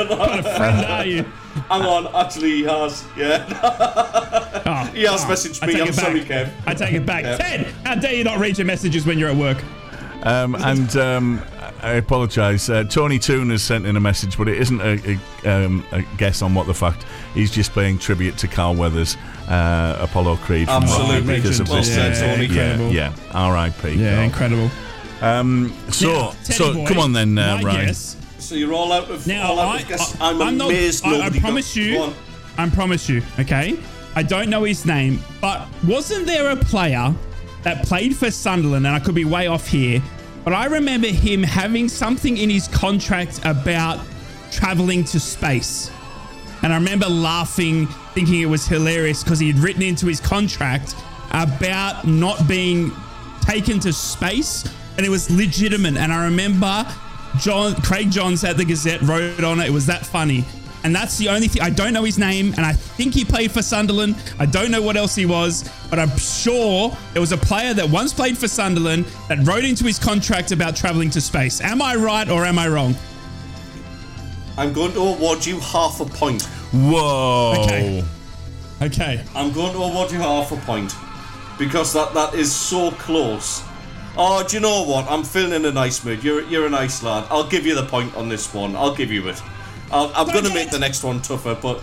what 0.09 0.39
a 0.39 0.43
friend 0.43 0.85
are 0.85 1.05
you? 1.05 1.23
Hang 1.67 1.81
on, 1.81 2.07
actually, 2.15 2.51
he 2.51 2.63
has. 2.63 3.05
Yeah, 3.17 3.45
Oh, 4.65 4.83
he 4.93 5.03
has 5.03 5.23
oh, 5.23 5.27
messaged 5.27 5.65
me. 5.67 5.81
I'm 5.81 5.93
sorry, 5.93 6.21
Kev. 6.21 6.51
I 6.67 6.73
take 6.73 6.93
it 6.93 7.05
back. 7.05 7.23
Yeah. 7.23 7.37
Ted, 7.37 7.65
how 7.83 7.95
dare 7.95 8.13
you 8.13 8.23
not 8.23 8.39
read 8.39 8.57
your 8.57 8.65
messages 8.67 9.05
when 9.05 9.17
you're 9.19 9.29
at 9.29 9.35
work? 9.37 9.63
Um, 10.23 10.55
and 10.55 10.95
um, 10.97 11.41
I 11.81 11.93
apologise. 11.93 12.69
Uh, 12.69 12.83
Tony 12.83 13.19
Toon 13.19 13.49
has 13.51 13.63
sent 13.63 13.85
in 13.85 13.95
a 13.95 13.99
message, 13.99 14.37
but 14.37 14.47
it 14.47 14.57
isn't 14.59 14.81
a, 14.81 15.17
a, 15.45 15.65
um, 15.65 15.85
a 15.91 16.01
guess 16.17 16.41
on 16.41 16.53
what 16.53 16.67
the 16.67 16.73
fact. 16.73 17.05
He's 17.33 17.51
just 17.51 17.73
paying 17.73 17.99
tribute 17.99 18.37
to 18.39 18.47
Carl 18.47 18.75
Weathers, 18.75 19.15
uh, 19.47 19.97
Apollo 20.01 20.37
Creed 20.37 20.67
Absolutely. 20.67 21.15
Rocky 21.21 21.35
because 21.41 21.59
of 21.59 21.69
Well 21.69 21.77
this. 21.77 21.93
said, 21.93 22.15
yeah, 22.17 22.41
Incredible. 22.43 22.91
yeah. 22.91 23.13
R.I.P. 23.33 23.89
Yeah, 23.93 24.13
Carl. 24.15 24.23
incredible. 24.25 24.71
Um, 25.21 25.73
so, 25.91 26.07
Now, 26.11 26.31
so 26.43 26.73
boy, 26.73 26.85
come 26.87 26.97
on 26.99 27.13
then, 27.13 27.37
uh, 27.37 27.59
Ryan. 27.63 27.85
guess- 27.87 28.15
So 28.39 28.55
you're 28.55 28.73
all 28.73 28.91
out 28.91 29.09
of. 29.11 29.27
Now, 29.27 29.51
all 29.51 29.59
out 29.59 29.75
I, 29.75 29.81
of 29.81 29.87
guess. 29.87 30.19
I, 30.21 30.29
I'm, 30.31 30.41
I'm 30.41 30.57
not. 30.57 30.69
amazed 30.69 31.05
I, 31.05 31.25
I 31.27 31.29
promise 31.29 31.67
got, 31.75 31.81
you. 31.81 32.13
I 32.57 32.69
promise 32.69 33.07
you. 33.09 33.21
Okay. 33.39 33.77
I 34.15 34.23
don't 34.23 34.49
know 34.49 34.63
his 34.63 34.85
name, 34.85 35.19
but 35.39 35.67
wasn't 35.85 36.25
there 36.25 36.49
a 36.49 36.55
player 36.55 37.13
that 37.63 37.85
played 37.85 38.15
for 38.15 38.31
Sunderland? 38.31 38.87
And 38.87 38.95
I 38.95 38.99
could 38.99 39.13
be 39.15 39.23
way 39.25 39.47
off 39.47 39.67
here, 39.67 40.01
but 40.43 40.53
I 40.53 40.65
remember 40.65 41.07
him 41.07 41.43
having 41.43 41.87
something 41.87 42.37
in 42.37 42.49
his 42.49 42.67
contract 42.69 43.39
about 43.45 43.99
traveling 44.51 45.03
to 45.05 45.19
space. 45.19 45.91
And 46.61 46.73
I 46.73 46.75
remember 46.75 47.07
laughing, 47.07 47.87
thinking 48.13 48.41
it 48.41 48.45
was 48.47 48.67
hilarious 48.67 49.23
because 49.23 49.39
he 49.39 49.47
had 49.47 49.59
written 49.59 49.81
into 49.81 50.07
his 50.07 50.19
contract 50.19 50.95
about 51.31 52.05
not 52.05 52.47
being 52.47 52.91
taken 53.41 53.79
to 53.81 53.93
space, 53.93 54.65
and 54.97 55.05
it 55.05 55.09
was 55.09 55.29
legitimate. 55.31 55.95
And 55.97 56.11
I 56.11 56.25
remember 56.25 56.85
John 57.39 57.75
Craig 57.75 58.11
Johns 58.11 58.43
at 58.43 58.57
the 58.57 58.65
Gazette 58.65 59.01
wrote 59.01 59.43
on 59.43 59.59
it. 59.59 59.67
It 59.67 59.71
was 59.71 59.85
that 59.85 60.05
funny. 60.05 60.43
And 60.83 60.95
that's 60.95 61.17
the 61.17 61.27
only 61.29 61.47
thing. 61.49 61.61
I 61.61 61.69
don't 61.69 61.93
know 61.93 62.03
his 62.05 62.17
name, 62.17 62.53
and 62.55 62.65
I 62.65 62.71
think 62.71 63.13
he 63.13 63.25
played 63.25 63.51
for 63.51 63.61
Sunderland. 63.61 64.15
I 64.39 64.45
don't 64.45 64.71
know 64.71 64.81
what 64.81 64.95
else 64.95 65.13
he 65.13 65.25
was, 65.25 65.69
but 65.89 65.99
I'm 65.99 66.15
sure 66.17 66.95
there 67.11 67.21
was 67.21 67.33
a 67.33 67.37
player 67.37 67.73
that 67.73 67.89
once 67.89 68.13
played 68.13 68.37
for 68.37 68.47
Sunderland 68.47 69.05
that 69.27 69.45
wrote 69.45 69.65
into 69.65 69.83
his 69.83 69.99
contract 69.99 70.51
about 70.51 70.77
traveling 70.77 71.09
to 71.11 71.21
space. 71.21 71.59
Am 71.59 71.81
I 71.81 71.95
right 71.95 72.29
or 72.29 72.45
am 72.45 72.57
I 72.57 72.69
wrong? 72.69 72.95
I'm 74.59 74.73
going 74.73 74.91
to 74.91 74.99
award 74.99 75.45
you 75.45 75.57
half 75.61 76.01
a 76.01 76.05
point. 76.05 76.43
Whoa. 76.73 77.53
Okay. 77.63 78.03
Okay. 78.81 79.23
I'm 79.33 79.53
going 79.53 79.71
to 79.71 79.79
award 79.79 80.11
you 80.11 80.17
half 80.17 80.51
a 80.51 80.57
point 80.57 80.93
because 81.57 81.93
that 81.93 82.13
that 82.13 82.33
is 82.33 82.53
so 82.53 82.91
close. 82.91 83.63
Oh, 84.17 84.45
do 84.45 84.57
you 84.57 84.61
know 84.61 84.83
what? 84.83 85.09
I'm 85.09 85.23
feeling 85.23 85.53
in 85.53 85.65
a 85.65 85.71
nice 85.71 86.03
mood. 86.03 86.25
You're 86.25 86.43
you're 86.49 86.67
a 86.67 86.69
nice 86.69 87.01
lad. 87.01 87.25
I'll 87.29 87.47
give 87.47 87.65
you 87.65 87.73
the 87.73 87.85
point 87.85 88.13
on 88.15 88.27
this 88.27 88.53
one. 88.53 88.75
I'll 88.75 88.93
give 88.93 89.13
you 89.13 89.29
it. 89.29 89.41
I'll, 89.91 90.11
I'm 90.13 90.27
going 90.27 90.43
to 90.43 90.53
make 90.53 90.71
the 90.71 90.79
next 90.79 91.05
one 91.05 91.21
tougher, 91.21 91.57
but 91.61 91.81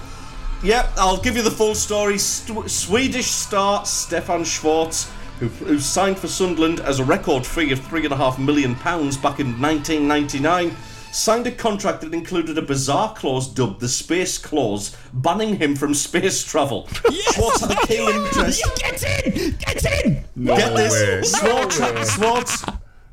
yeah, 0.62 0.92
I'll 0.98 1.16
give 1.22 1.34
you 1.34 1.42
the 1.42 1.50
full 1.50 1.74
story. 1.74 2.18
St- 2.18 2.70
Swedish 2.70 3.30
star 3.30 3.86
Stefan 3.86 4.44
Schwarz, 4.44 5.10
who, 5.40 5.48
who 5.48 5.78
signed 5.78 6.18
for 6.18 6.28
Sunderland 6.28 6.80
as 6.80 7.00
a 7.00 7.04
record 7.04 7.46
fee 7.46 7.72
of 7.72 7.80
three 7.80 8.04
and 8.04 8.12
a 8.12 8.16
half 8.18 8.38
million 8.38 8.74
pounds 8.74 9.16
back 9.16 9.40
in 9.40 9.58
1999. 9.60 10.76
Signed 11.16 11.46
a 11.46 11.50
contract 11.50 12.02
that 12.02 12.12
included 12.12 12.58
a 12.58 12.62
bizarre 12.62 13.14
clause 13.14 13.48
dubbed 13.48 13.80
the 13.80 13.88
Space 13.88 14.36
Clause, 14.36 14.94
banning 15.14 15.56
him 15.56 15.74
from 15.74 15.94
space 15.94 16.44
travel. 16.44 16.86
Schwarz 17.32 17.62
had 17.62 17.70
a 17.70 17.86
keen 17.86 18.10
interest. 18.10 18.62
Get 18.76 19.02
in! 19.02 19.56
Get 19.56 20.04
in! 20.04 20.24
Get 20.44 20.74
way. 20.74 20.76
this. 20.76 21.34
Schwarz, 21.40 21.74
Schwarz, 22.14 22.64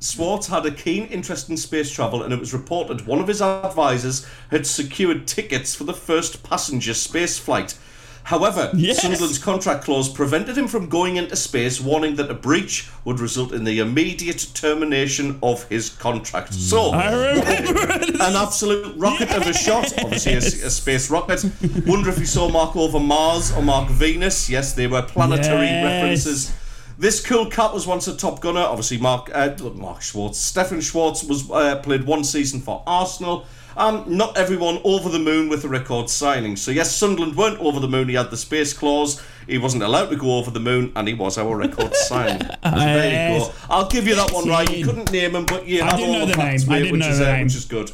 Schwarz 0.02 0.48
had 0.48 0.66
a 0.66 0.72
keen 0.72 1.06
interest 1.06 1.50
in 1.50 1.56
space 1.56 1.90
travel, 1.90 2.24
and 2.24 2.34
it 2.34 2.40
was 2.42 2.54
reported 2.54 3.08
one 3.08 3.20
of 3.20 3.30
his 3.30 3.42
advisors 3.42 4.28
had 4.52 4.68
secured 4.68 5.26
tickets 5.26 5.74
for 5.74 5.86
the 5.86 5.94
first 5.94 6.44
passenger 6.44 6.94
space 6.94 7.40
flight. 7.40 7.78
However, 8.26 8.72
Yes. 8.76 9.02
Sunderland's 9.02 9.38
contract 9.38 9.84
clause 9.84 10.08
prevented 10.10 10.58
him 10.58 10.68
from 10.68 10.88
going 10.90 11.18
into 11.18 11.36
space, 11.36 11.82
warning 11.82 12.16
that 12.16 12.30
a 12.32 12.34
breach 12.34 12.90
would 13.06 13.20
result 13.20 13.52
in 13.52 13.64
the 13.66 13.80
immediate 13.80 14.48
termination 14.54 15.40
of 15.44 15.64
his 15.70 15.90
contract. 15.90 16.54
So, 16.54 16.92
remember 16.92 17.42
it. 17.46 18.10
an 18.16 18.36
absolute 18.36 18.96
rocket 18.98 19.32
of 19.32 19.46
a 19.48 19.54
shot. 19.54 19.94
Obviously, 20.02 20.34
a, 20.34 20.38
a 20.38 20.70
space 20.70 21.10
rocket. 21.10 21.44
Wonder 21.86 22.10
if 22.10 22.20
you 22.20 22.26
saw 22.26 22.50
Marc 22.50 22.72
Overmars 22.74 23.56
or 23.58 23.62
Mark 23.62 23.90
Venus. 23.90 24.50
Yes, 24.50 24.74
they 24.74 24.88
were 24.88 25.02
planetary 25.02 25.66
Yes. 25.68 25.84
references. 25.84 26.54
This 26.98 27.26
cool 27.26 27.48
cat 27.50 27.74
was 27.74 27.88
once 27.88 28.08
a 28.08 28.16
top 28.16 28.40
gunner. 28.40 28.62
Obviously, 28.62 29.00
Mark 29.00 29.30
uh, 29.34 29.50
Mark 29.76 30.02
Schwarz. 30.02 30.38
Stefan 30.38 30.80
Schwarz 30.80 31.24
was 31.24 31.50
uh, 31.50 31.76
played 31.78 32.04
one 32.06 32.24
season 32.24 32.62
for 32.62 32.84
Arsenal. 32.86 33.46
Um, 33.76 34.04
not 34.08 34.38
everyone 34.38 34.80
over 34.84 35.10
the 35.10 35.20
moon 35.20 35.50
with 35.50 35.62
the 35.64 35.68
record 35.70 36.10
signing. 36.10 36.56
So 36.56 36.72
yes, 36.72 36.96
Sunderland 36.96 37.36
weren't 37.36 37.60
over 37.60 37.80
the 37.80 37.88
moon. 37.88 38.08
He 38.10 38.16
had 38.16 38.30
the 38.30 38.38
space 38.38 38.74
clause. 38.74 39.22
He 39.48 39.58
wasn't 39.58 39.84
allowed 39.84 40.10
to 40.12 40.16
go 40.16 40.38
over 40.38 40.52
the 40.52 40.60
moon, 40.60 40.92
and 40.96 41.08
he 41.08 41.14
was 41.14 41.38
our 41.38 41.56
record 41.56 41.94
signing. 41.96 42.42
So 42.42 42.58
there 42.64 43.34
you 43.34 43.40
go. 43.40 43.52
I'll 43.70 43.88
give 43.90 44.08
you 44.08 44.16
that 44.16 44.32
one 44.32 44.48
right. 44.48 44.70
You 44.78 44.86
couldn't 44.86 45.12
name 45.12 45.36
him, 45.36 45.46
but 45.46 45.68
you 45.68 45.82
I 45.82 45.86
have 45.86 45.98
didn't 45.98 46.10
all 46.14 46.20
know 46.22 46.26
the 46.28 46.32
the 46.34 46.38
facts, 46.38 46.64
name. 46.64 46.72
I 46.72 46.74
mate, 46.76 46.80
didn't 46.84 46.92
which 46.94 47.02
know 47.02 47.10
is 47.10 47.20
the 47.20 47.30
uh, 47.30 47.34
name. 47.34 47.44
which 47.48 47.56
is 47.56 47.66
good. 47.66 47.92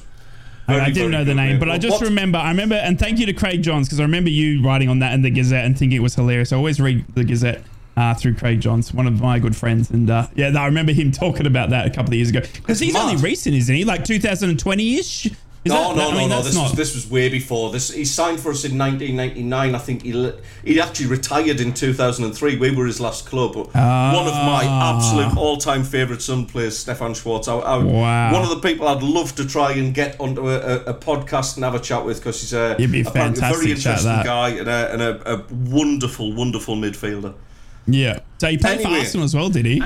I, 0.67 0.79
I 0.81 0.89
didn't 0.91 1.11
know 1.11 1.23
the 1.23 1.33
name, 1.33 1.57
but 1.59 1.69
I 1.69 1.77
just 1.79 1.93
What- 2.01 2.09
remember. 2.09 2.37
I 2.37 2.49
remember, 2.49 2.75
and 2.75 2.99
thank 2.99 3.17
you 3.17 3.25
to 3.25 3.33
Craig 3.33 3.63
Johns 3.63 3.87
because 3.87 3.99
I 3.99 4.03
remember 4.03 4.29
you 4.29 4.61
writing 4.63 4.87
on 4.89 4.99
that 4.99 5.13
in 5.13 5.23
the 5.23 5.31
Gazette 5.31 5.65
and 5.65 5.75
thinking 5.77 5.97
it 5.97 6.01
was 6.03 6.13
hilarious. 6.13 6.53
I 6.53 6.57
always 6.57 6.79
read 6.79 7.05
the 7.15 7.23
Gazette 7.23 7.63
uh, 7.97 8.13
through 8.13 8.35
Craig 8.35 8.61
Johns, 8.61 8.93
one 8.93 9.07
of 9.07 9.19
my 9.19 9.39
good 9.39 9.55
friends, 9.55 9.89
and 9.89 10.07
uh, 10.11 10.27
yeah, 10.35 10.51
I 10.55 10.67
remember 10.67 10.91
him 10.91 11.11
talking 11.13 11.47
about 11.47 11.71
that 11.71 11.87
a 11.87 11.89
couple 11.89 12.09
of 12.11 12.13
years 12.15 12.29
ago 12.29 12.41
because 12.53 12.79
he's 12.79 12.93
mad. 12.93 13.09
only 13.09 13.15
recent, 13.21 13.55
isn't 13.55 13.73
he? 13.73 13.83
Like 13.83 14.03
2020ish. 14.03 15.25
Is 15.25 15.35
No, 15.69 15.87
that- 15.89 15.95
no, 15.95 16.09
I 16.09 16.11
no, 16.11 16.17
mean, 16.17 16.29
no. 16.29 16.41
This 16.41 16.53
not- 16.55 16.63
was 16.69 16.73
this 16.73 16.93
was 16.95 17.09
way 17.09 17.29
before. 17.29 17.71
This 17.71 17.91
he 17.91 18.03
signed 18.05 18.39
for 18.39 18.51
us 18.51 18.65
in 18.65 18.77
1999. 18.77 19.75
I 19.75 19.77
think 19.77 20.03
he 20.03 20.31
he 20.65 20.81
actually 20.81 21.07
retired 21.07 21.59
in 21.61 21.73
2003. 21.73 22.57
We 22.57 22.71
were 22.71 22.85
his 22.85 22.99
last 22.99 23.25
club. 23.25 23.53
But 23.53 23.67
One 23.75 24.27
of 24.27 24.33
my 24.33 24.63
Ah. 24.67 24.95
absolute 24.95 25.37
all-time 25.37 25.83
favourite 25.83 26.21
Sun 26.21 26.45
players, 26.47 26.77
Stefan 26.77 27.13
Schwarz. 27.13 27.47
I, 27.47 27.55
I, 27.57 27.77
Wow. 27.77 28.33
One 28.33 28.43
of 28.43 28.49
the 28.49 28.59
people 28.59 28.87
I'd 28.87 29.01
love 29.03 29.35
to 29.35 29.45
try 29.47 29.71
and 29.71 29.93
get 29.93 30.19
onto 30.19 30.49
a, 30.49 30.55
a, 30.57 30.75
a 30.87 30.93
podcast 30.93 31.55
and 31.55 31.63
have 31.63 31.75
a 31.75 31.79
chat 31.79 32.03
with 32.05 32.17
because 32.17 32.41
he's 32.41 32.53
a, 32.53 32.75
be 32.77 33.01
a 33.01 33.03
very 33.03 33.71
interesting 33.71 34.23
guy 34.23 34.49
and, 34.49 34.67
a, 34.67 34.93
and 34.93 35.01
a, 35.01 35.45
wonderful, 35.51 36.33
wonderful 36.33 36.75
midfielder. 36.75 37.33
Yeah. 37.87 38.19
So 38.39 38.47
he 38.47 38.57
played 38.57 38.81
for 38.81 38.87
Arsenal 38.89 39.23
as 39.25 39.33
well, 39.35 39.49
did 39.49 39.65
he? 39.65 39.81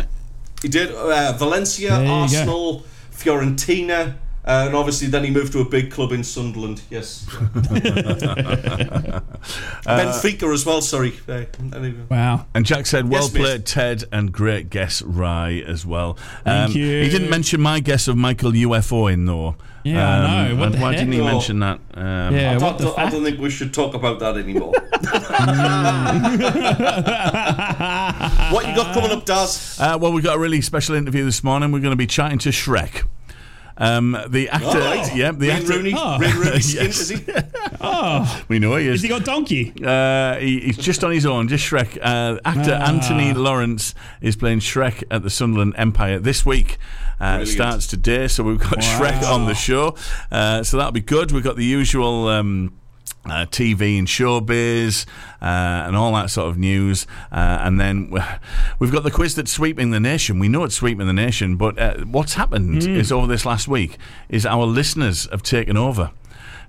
He 0.62 0.68
did 0.70 0.92
uh, 0.92 1.34
Valencia, 1.38 1.90
go. 1.90 2.06
Arsenal, 2.08 2.84
Fiorentina, 3.12 4.16
uh, 4.46 4.66
and 4.68 4.76
obviously 4.76 5.08
then 5.08 5.24
he 5.24 5.30
moved 5.32 5.52
to 5.54 5.60
a 5.60 5.66
big 5.66 5.92
club 5.92 6.12
in 6.12 6.24
Sunderland. 6.24 6.82
Yes, 6.90 7.26
Benfica 9.86 10.54
as 10.54 10.66
well. 10.66 10.82
Sorry. 10.82 11.14
Uh, 11.28 11.44
anyway. 11.74 12.04
Wow. 12.10 12.46
And 12.54 12.66
Jack 12.66 12.86
said, 12.86 13.10
"Well 13.10 13.24
Yes, 13.24 13.34
miss. 13.34 13.42
played, 13.42 13.66
Ted, 13.66 14.04
and 14.12 14.32
great 14.32 14.70
guess, 14.70 15.02
Ry, 15.02 15.64
as 15.66 15.86
well." 15.86 16.18
Um, 16.46 16.66
Thank 16.72 16.76
you. 16.76 17.02
He 17.04 17.10
didn't 17.10 17.30
mention 17.30 17.62
my 17.62 17.80
guess 17.80 18.08
of 18.08 18.18
Michael 18.18 18.52
UFO 18.52 19.12
in 19.12 19.26
though. 19.26 19.56
Yeah, 19.86 20.10
I 20.10 20.48
know. 20.50 20.56
What 20.56 20.66
and 20.68 20.76
the 20.76 20.80
why 20.80 20.90
heck? 20.92 21.00
didn't 21.00 21.12
he 21.14 21.20
No. 21.20 21.26
mention 21.26 21.60
that? 21.60 21.80
Um, 21.94 22.34
Yeah. 22.36 22.54
I, 22.54 22.58
what 22.58 22.78
the 22.78 22.86
don't, 22.86 22.98
I 23.00 23.10
don't 23.10 23.22
think 23.24 23.40
we 23.42 23.50
should 23.50 23.74
talk 23.74 23.94
about 23.94 24.20
that 24.20 24.38
anymore. 24.38 24.72
what 28.52 28.66
you 28.68 28.76
got 28.76 28.94
coming 28.94 29.12
up, 29.12 29.26
Daz? 29.26 29.78
Uh, 29.82 29.98
well, 30.00 30.14
we've 30.14 30.24
got 30.24 30.36
a 30.38 30.40
really 30.40 30.62
special 30.62 30.96
interview 30.96 31.26
this 31.26 31.44
morning. 31.44 31.72
We're 31.74 31.80
going 31.82 31.92
to 31.92 31.98
be 31.98 32.08
chatting 32.08 32.38
to 32.40 32.50
Shrek. 32.50 33.06
Um, 33.78 34.18
the 34.30 34.50
actor, 34.50 34.68
All 34.68 34.74
right. 34.76 35.16
yeah, 35.16 35.32
the 35.32 35.48
Wayne 35.48 35.58
actor. 35.58 35.74
Rooney, 35.74 35.94
Oh. 35.98 36.18
Wayne 36.20 36.36
Rooney 36.36 36.60
skint, 36.60 36.84
Yes. 36.84 37.00
is 37.00 37.10
he? 37.10 38.44
We 38.48 38.60
know 38.60 38.76
he 38.76 38.88
Has 38.88 38.96
is. 38.98 39.02
he 39.02 39.08
got 39.10 39.26
donkey? 39.26 39.74
Uh, 39.84 40.36
he, 40.38 40.60
he's 40.60 40.78
just 40.78 41.04
on 41.04 41.12
his 41.12 41.26
own, 41.26 41.48
just 41.48 41.66
Shrek. 41.70 41.98
Uh, 42.02 42.40
actor 42.46 42.78
Ah. 42.80 42.88
Anthony 42.90 43.34
Lawrence 43.34 43.96
is 44.22 44.36
playing 44.36 44.60
Shrek 44.60 45.04
at 45.10 45.24
the 45.24 45.30
Sunderland 45.30 45.74
Empire 45.78 46.20
this 46.20 46.46
week. 46.46 46.78
Uh, 47.20 47.40
it 47.42 47.46
starts 47.48 47.88
today, 47.88 48.28
so 48.28 48.44
we've 48.44 48.60
got 48.60 48.80
Shrek 48.80 49.24
on 49.24 49.46
the 49.48 49.54
show. 49.56 49.96
Uh, 50.32 50.62
so 50.64 50.78
that'll 50.78 50.92
be 50.92 51.02
good. 51.02 51.32
We've 51.32 51.44
got 51.44 51.56
the 51.56 51.66
usual. 51.66 52.28
Um, 52.28 52.78
uh, 53.26 53.46
TV 53.46 53.98
and 53.98 54.08
showbiz 54.08 55.06
uh, 55.42 55.46
and 55.88 55.96
all 55.96 56.14
that 56.14 56.30
sort 56.30 56.50
of 56.50 56.58
news, 56.58 57.08
uh, 57.32 57.60
and 57.62 57.80
then 57.80 58.12
we've 58.80 58.92
got 58.92 59.04
the 59.04 59.12
quiz 59.12 59.36
that's 59.36 59.52
sweeping 59.52 59.92
the 59.92 60.00
nation. 60.00 60.40
We 60.40 60.50
know 60.50 60.64
it's 60.64 60.76
sweeping 60.76 61.08
the 61.08 61.14
nation, 61.14 61.56
but 61.56 61.80
uh, 61.80 61.98
what's 62.06 62.34
happened 62.34 62.84
is 62.84 63.12
over 63.12 63.28
this 63.28 63.46
last 63.46 63.68
week 63.68 63.98
is 64.30 64.46
our 64.46 64.66
listeners 64.66 65.28
have 65.32 65.42
taken 65.44 65.78
over. 65.78 66.12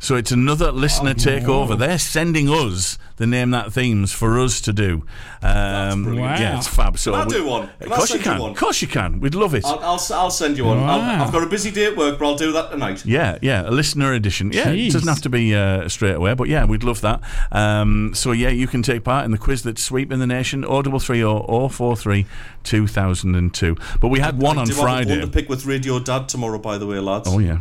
So 0.05 0.16
it's 0.16 0.32
another 0.32 0.70
listener 0.70 1.14
takeover. 1.14 1.78
They're 1.78 1.98
sending 1.98 2.51
us 2.51 2.98
the 3.16 3.26
name 3.26 3.52
that 3.52 3.72
themes 3.72 4.12
for 4.12 4.39
us 4.39 4.60
to 4.60 4.72
do. 4.74 5.06
Um, 5.43 6.05
brilliant. 6.05 6.40
Yeah, 6.40 6.59
it's 6.59 6.68
fab. 6.68 6.98
So 6.98 7.12
Can 7.12 7.20
I 7.22 7.24
we- 7.24 7.31
do 7.32 7.47
one? 7.47 7.62
Of 7.62 7.78
Can 7.78 7.93
I 7.93 7.97
course 7.97 8.10
you 8.10 8.16
send 8.16 8.24
you 8.26 8.31
can. 8.32 8.40
one? 8.43 8.51
Of 8.51 8.56
course 8.59 8.82
you 8.82 8.89
can. 8.89 9.20
We'd 9.20 9.35
love 9.35 9.55
it. 9.55 9.64
I'll, 9.64 9.78
I'll, 9.78 10.01
I'll 10.12 10.31
send 10.31 10.59
you 10.59 10.66
one. 10.66 10.76
I'll, 10.78 10.98
Wow. 10.98 11.24
I've 11.24 11.32
got 11.32 11.43
a 11.43 11.47
busy 11.47 11.70
day 11.70 11.86
at 11.86 11.97
work, 11.97 12.18
but 12.18 12.26
I'll 12.26 12.36
do 12.36 12.52
that 12.52 12.70
tonight. 12.70 13.06
Yeah, 13.06 13.39
yeah, 13.40 13.66
a 13.66 13.70
listener 13.70 14.12
edition. 14.12 14.52
Yeah, 14.52 14.68
it 14.68 14.93
doesn't 14.93 15.09
have 15.09 15.22
to 15.22 15.31
be 15.31 15.55
uh, 15.55 15.89
straight 15.89 16.16
away, 16.16 16.35
but 16.35 16.48
yeah, 16.51 16.66
we'd 16.66 16.85
love 16.85 17.01
that. 17.01 17.22
Um, 17.51 18.12
so 18.14 18.32
yeah, 18.32 18.51
you 18.51 18.66
can 18.66 18.82
take 18.82 19.05
part 19.05 19.24
in 19.24 19.31
the 19.31 19.39
quiz 19.39 19.62
that's 19.62 19.82
sweeping 19.82 20.18
the 20.18 20.26
nation. 20.26 20.66
Audible 20.66 20.98
three 21.01 21.24
or 21.24 21.70
four 21.70 21.97
three 21.97 22.26
two 22.62 22.86
thousand 22.86 23.36
and 23.36 23.55
two. 23.55 23.76
But 24.02 24.09
we 24.09 24.20
had 24.20 24.39
one 24.39 24.59
I 24.59 24.62
on 24.62 24.66
do 24.66 24.72
have 24.74 24.78
a 24.81 24.82
Friday. 24.82 25.20
to 25.22 25.26
pick 25.28 25.48
with 25.48 25.64
Radio 25.64 25.98
Dad 25.98 26.28
tomorrow, 26.28 26.59
by 26.59 26.76
the 26.76 26.86
way, 26.86 26.98
lads. 26.98 27.26
Oh 27.31 27.39
yeah. 27.39 27.59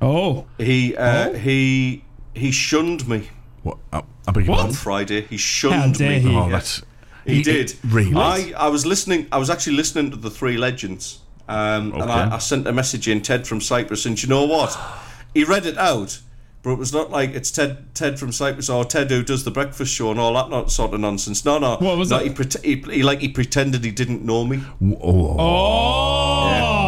Oh. 0.00 0.46
He 0.58 0.94
uh, 0.96 1.32
he 1.34 2.04
he 2.34 2.50
shunned 2.52 3.08
me 3.08 3.28
What? 3.62 3.78
I, 3.92 4.02
I 4.28 4.32
beg 4.32 4.46
your 4.46 4.56
What? 4.56 4.66
on? 4.66 4.72
Friday. 4.72 5.22
He 5.22 5.36
How 5.36 5.40
shunned 5.40 5.94
dare 5.98 6.10
me. 6.10 6.20
he? 6.20 6.28
Oh, 6.36 6.44
Yeah. 6.46 6.48
that's 6.52 6.82
He, 7.24 7.42
did. 7.42 7.74
really. 7.84 8.14
I, 8.14 8.52
I 8.56 8.68
was 8.68 8.84
listening. 8.86 9.26
I 9.32 9.38
was 9.38 9.48
actually 9.50 9.76
listening 9.76 10.10
to 10.10 10.16
the 10.16 10.30
Three 10.30 10.56
Legends, 10.56 11.20
um, 11.48 11.92
and 11.94 12.04
I, 12.04 12.34
I 12.34 12.38
sent 12.38 12.66
a 12.68 12.72
message 12.72 13.08
in 13.08 13.20
Ted 13.22 13.46
from 13.48 13.60
Cyprus, 13.60 14.06
and 14.06 14.22
you 14.22 14.28
know 14.28 14.44
what? 14.44 14.78
He 15.34 15.42
read 15.44 15.66
it 15.66 15.76
out, 15.76 16.20
but 16.62 16.70
it 16.72 16.78
was 16.78 16.92
not 16.92 17.10
like 17.10 17.30
it's 17.34 17.50
Ted 17.50 17.94
Ted 17.94 18.18
from 18.20 18.30
Cyprus 18.32 18.68
or 18.70 18.84
Ted 18.84 19.10
who 19.10 19.22
does 19.24 19.44
the 19.44 19.50
breakfast 19.50 19.92
show 19.94 20.10
and 20.10 20.20
all 20.20 20.34
that 20.34 20.50
not 20.50 20.70
sort 20.70 20.94
of 20.94 21.00
nonsense. 21.00 21.44
No, 21.44 21.58
no. 21.58 21.76
What 21.78 21.96
was 21.98 22.10
no, 22.10 22.18
it? 22.18 22.24
He, 22.28 22.30
pret- 22.30 22.64
he, 22.64 22.76
he 22.96 23.02
like 23.02 23.20
he 23.20 23.28
pretended 23.28 23.82
he 23.84 23.90
didn't 23.90 24.24
know 24.24 24.44
me. 24.44 24.60
oh. 25.02 25.36
Oh. 25.38 26.85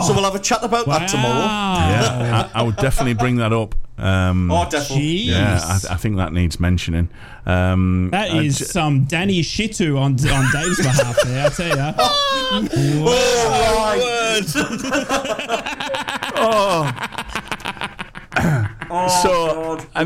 So 0.00 0.12
we'll 0.14 0.24
have 0.24 0.34
a 0.34 0.38
chat 0.38 0.62
about 0.62 0.86
that 0.86 1.08
tomorrow. 1.08 1.40
Yeah, 1.40 2.50
I, 2.54 2.60
I 2.60 2.62
would 2.62 2.76
definitely 2.76 3.14
bring 3.14 3.36
that 3.36 3.52
up. 3.52 3.74
Um, 3.98 4.50
Oh, 4.50 4.66
definitely. 4.70 5.04
Yeah, 5.06 5.58
I, 5.62 5.94
I 5.94 5.96
think 5.96 6.16
that 6.18 6.32
needs 6.32 6.60
mentioning. 6.60 7.08
Um, 7.46 8.10
That 8.12 8.30
uh, 8.30 8.42
j- 8.42 8.50
some 8.50 9.04
Danny 9.04 9.40
Shittu 9.42 9.98
on 9.98 10.12
on 10.12 10.52
Dave's 10.52 10.76
behalf 10.76 11.16
there, 11.24 11.46
I 11.46 11.48
tell 11.50 11.76
you. 11.76 11.94
Oh, 12.50 12.64
so 14.46 14.60
and 14.60 14.78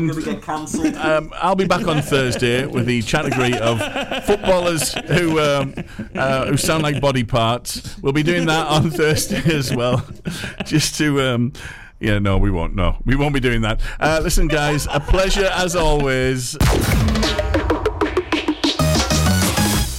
We're 0.07 0.13
gonna 0.13 0.21
get 0.21 0.41
cancelled. 0.41 0.95
um, 0.95 1.31
I'll 1.35 1.55
be 1.55 1.65
back 1.67 1.87
on 1.87 2.01
Thursday 2.01 2.65
with 2.65 2.85
the 2.85 3.01
category 3.03 3.57
of 3.57 3.79
footballers 4.25 4.93
who 4.93 5.39
um, 5.39 5.73
uh, 6.15 6.47
who 6.47 6.57
sound 6.57 6.83
like 6.83 6.99
body 7.01 7.23
parts. 7.23 7.97
We'll 8.01 8.13
be 8.13 8.23
doing 8.23 8.45
that 8.47 8.67
on 8.67 8.89
Thursday 8.91 9.41
as 9.53 9.73
well, 9.73 10.05
just 10.65 10.97
to. 10.97 11.21
Um, 11.21 11.53
yeah, 11.99 12.19
no, 12.19 12.37
we 12.37 12.51
won't. 12.51 12.75
No, 12.75 12.97
we 13.05 13.15
won't 13.15 13.33
be 13.33 13.39
doing 13.39 13.61
that. 13.61 13.79
Uh, 13.99 14.19
listen, 14.21 14.47
guys, 14.47 14.87
a 14.91 14.99
pleasure 14.99 15.49
as 15.53 15.75
always. 15.75 16.57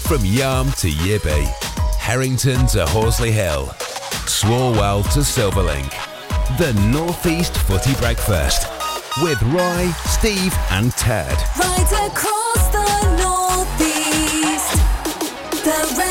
From 0.05 0.20
Yarm 0.20 0.78
to 0.81 0.90
Yibby, 0.90 1.44
Harrington 1.98 2.66
to 2.69 2.85
Horsley 2.86 3.32
Hill, 3.32 3.69
Swalwell 4.27 5.02
to 5.15 5.20
Silverlink. 5.20 6.14
The 6.59 6.73
Northeast 6.93 7.57
Footy 7.57 7.95
Breakfast 7.95 8.69
with 9.23 9.43
Roy, 9.45 9.89
Steve, 10.07 10.55
and 10.71 10.93
Ted. 10.93 11.37
Right 11.59 11.93
across 12.07 12.69
the 12.69 12.87
northeast. 13.19 14.77
The 15.65 16.04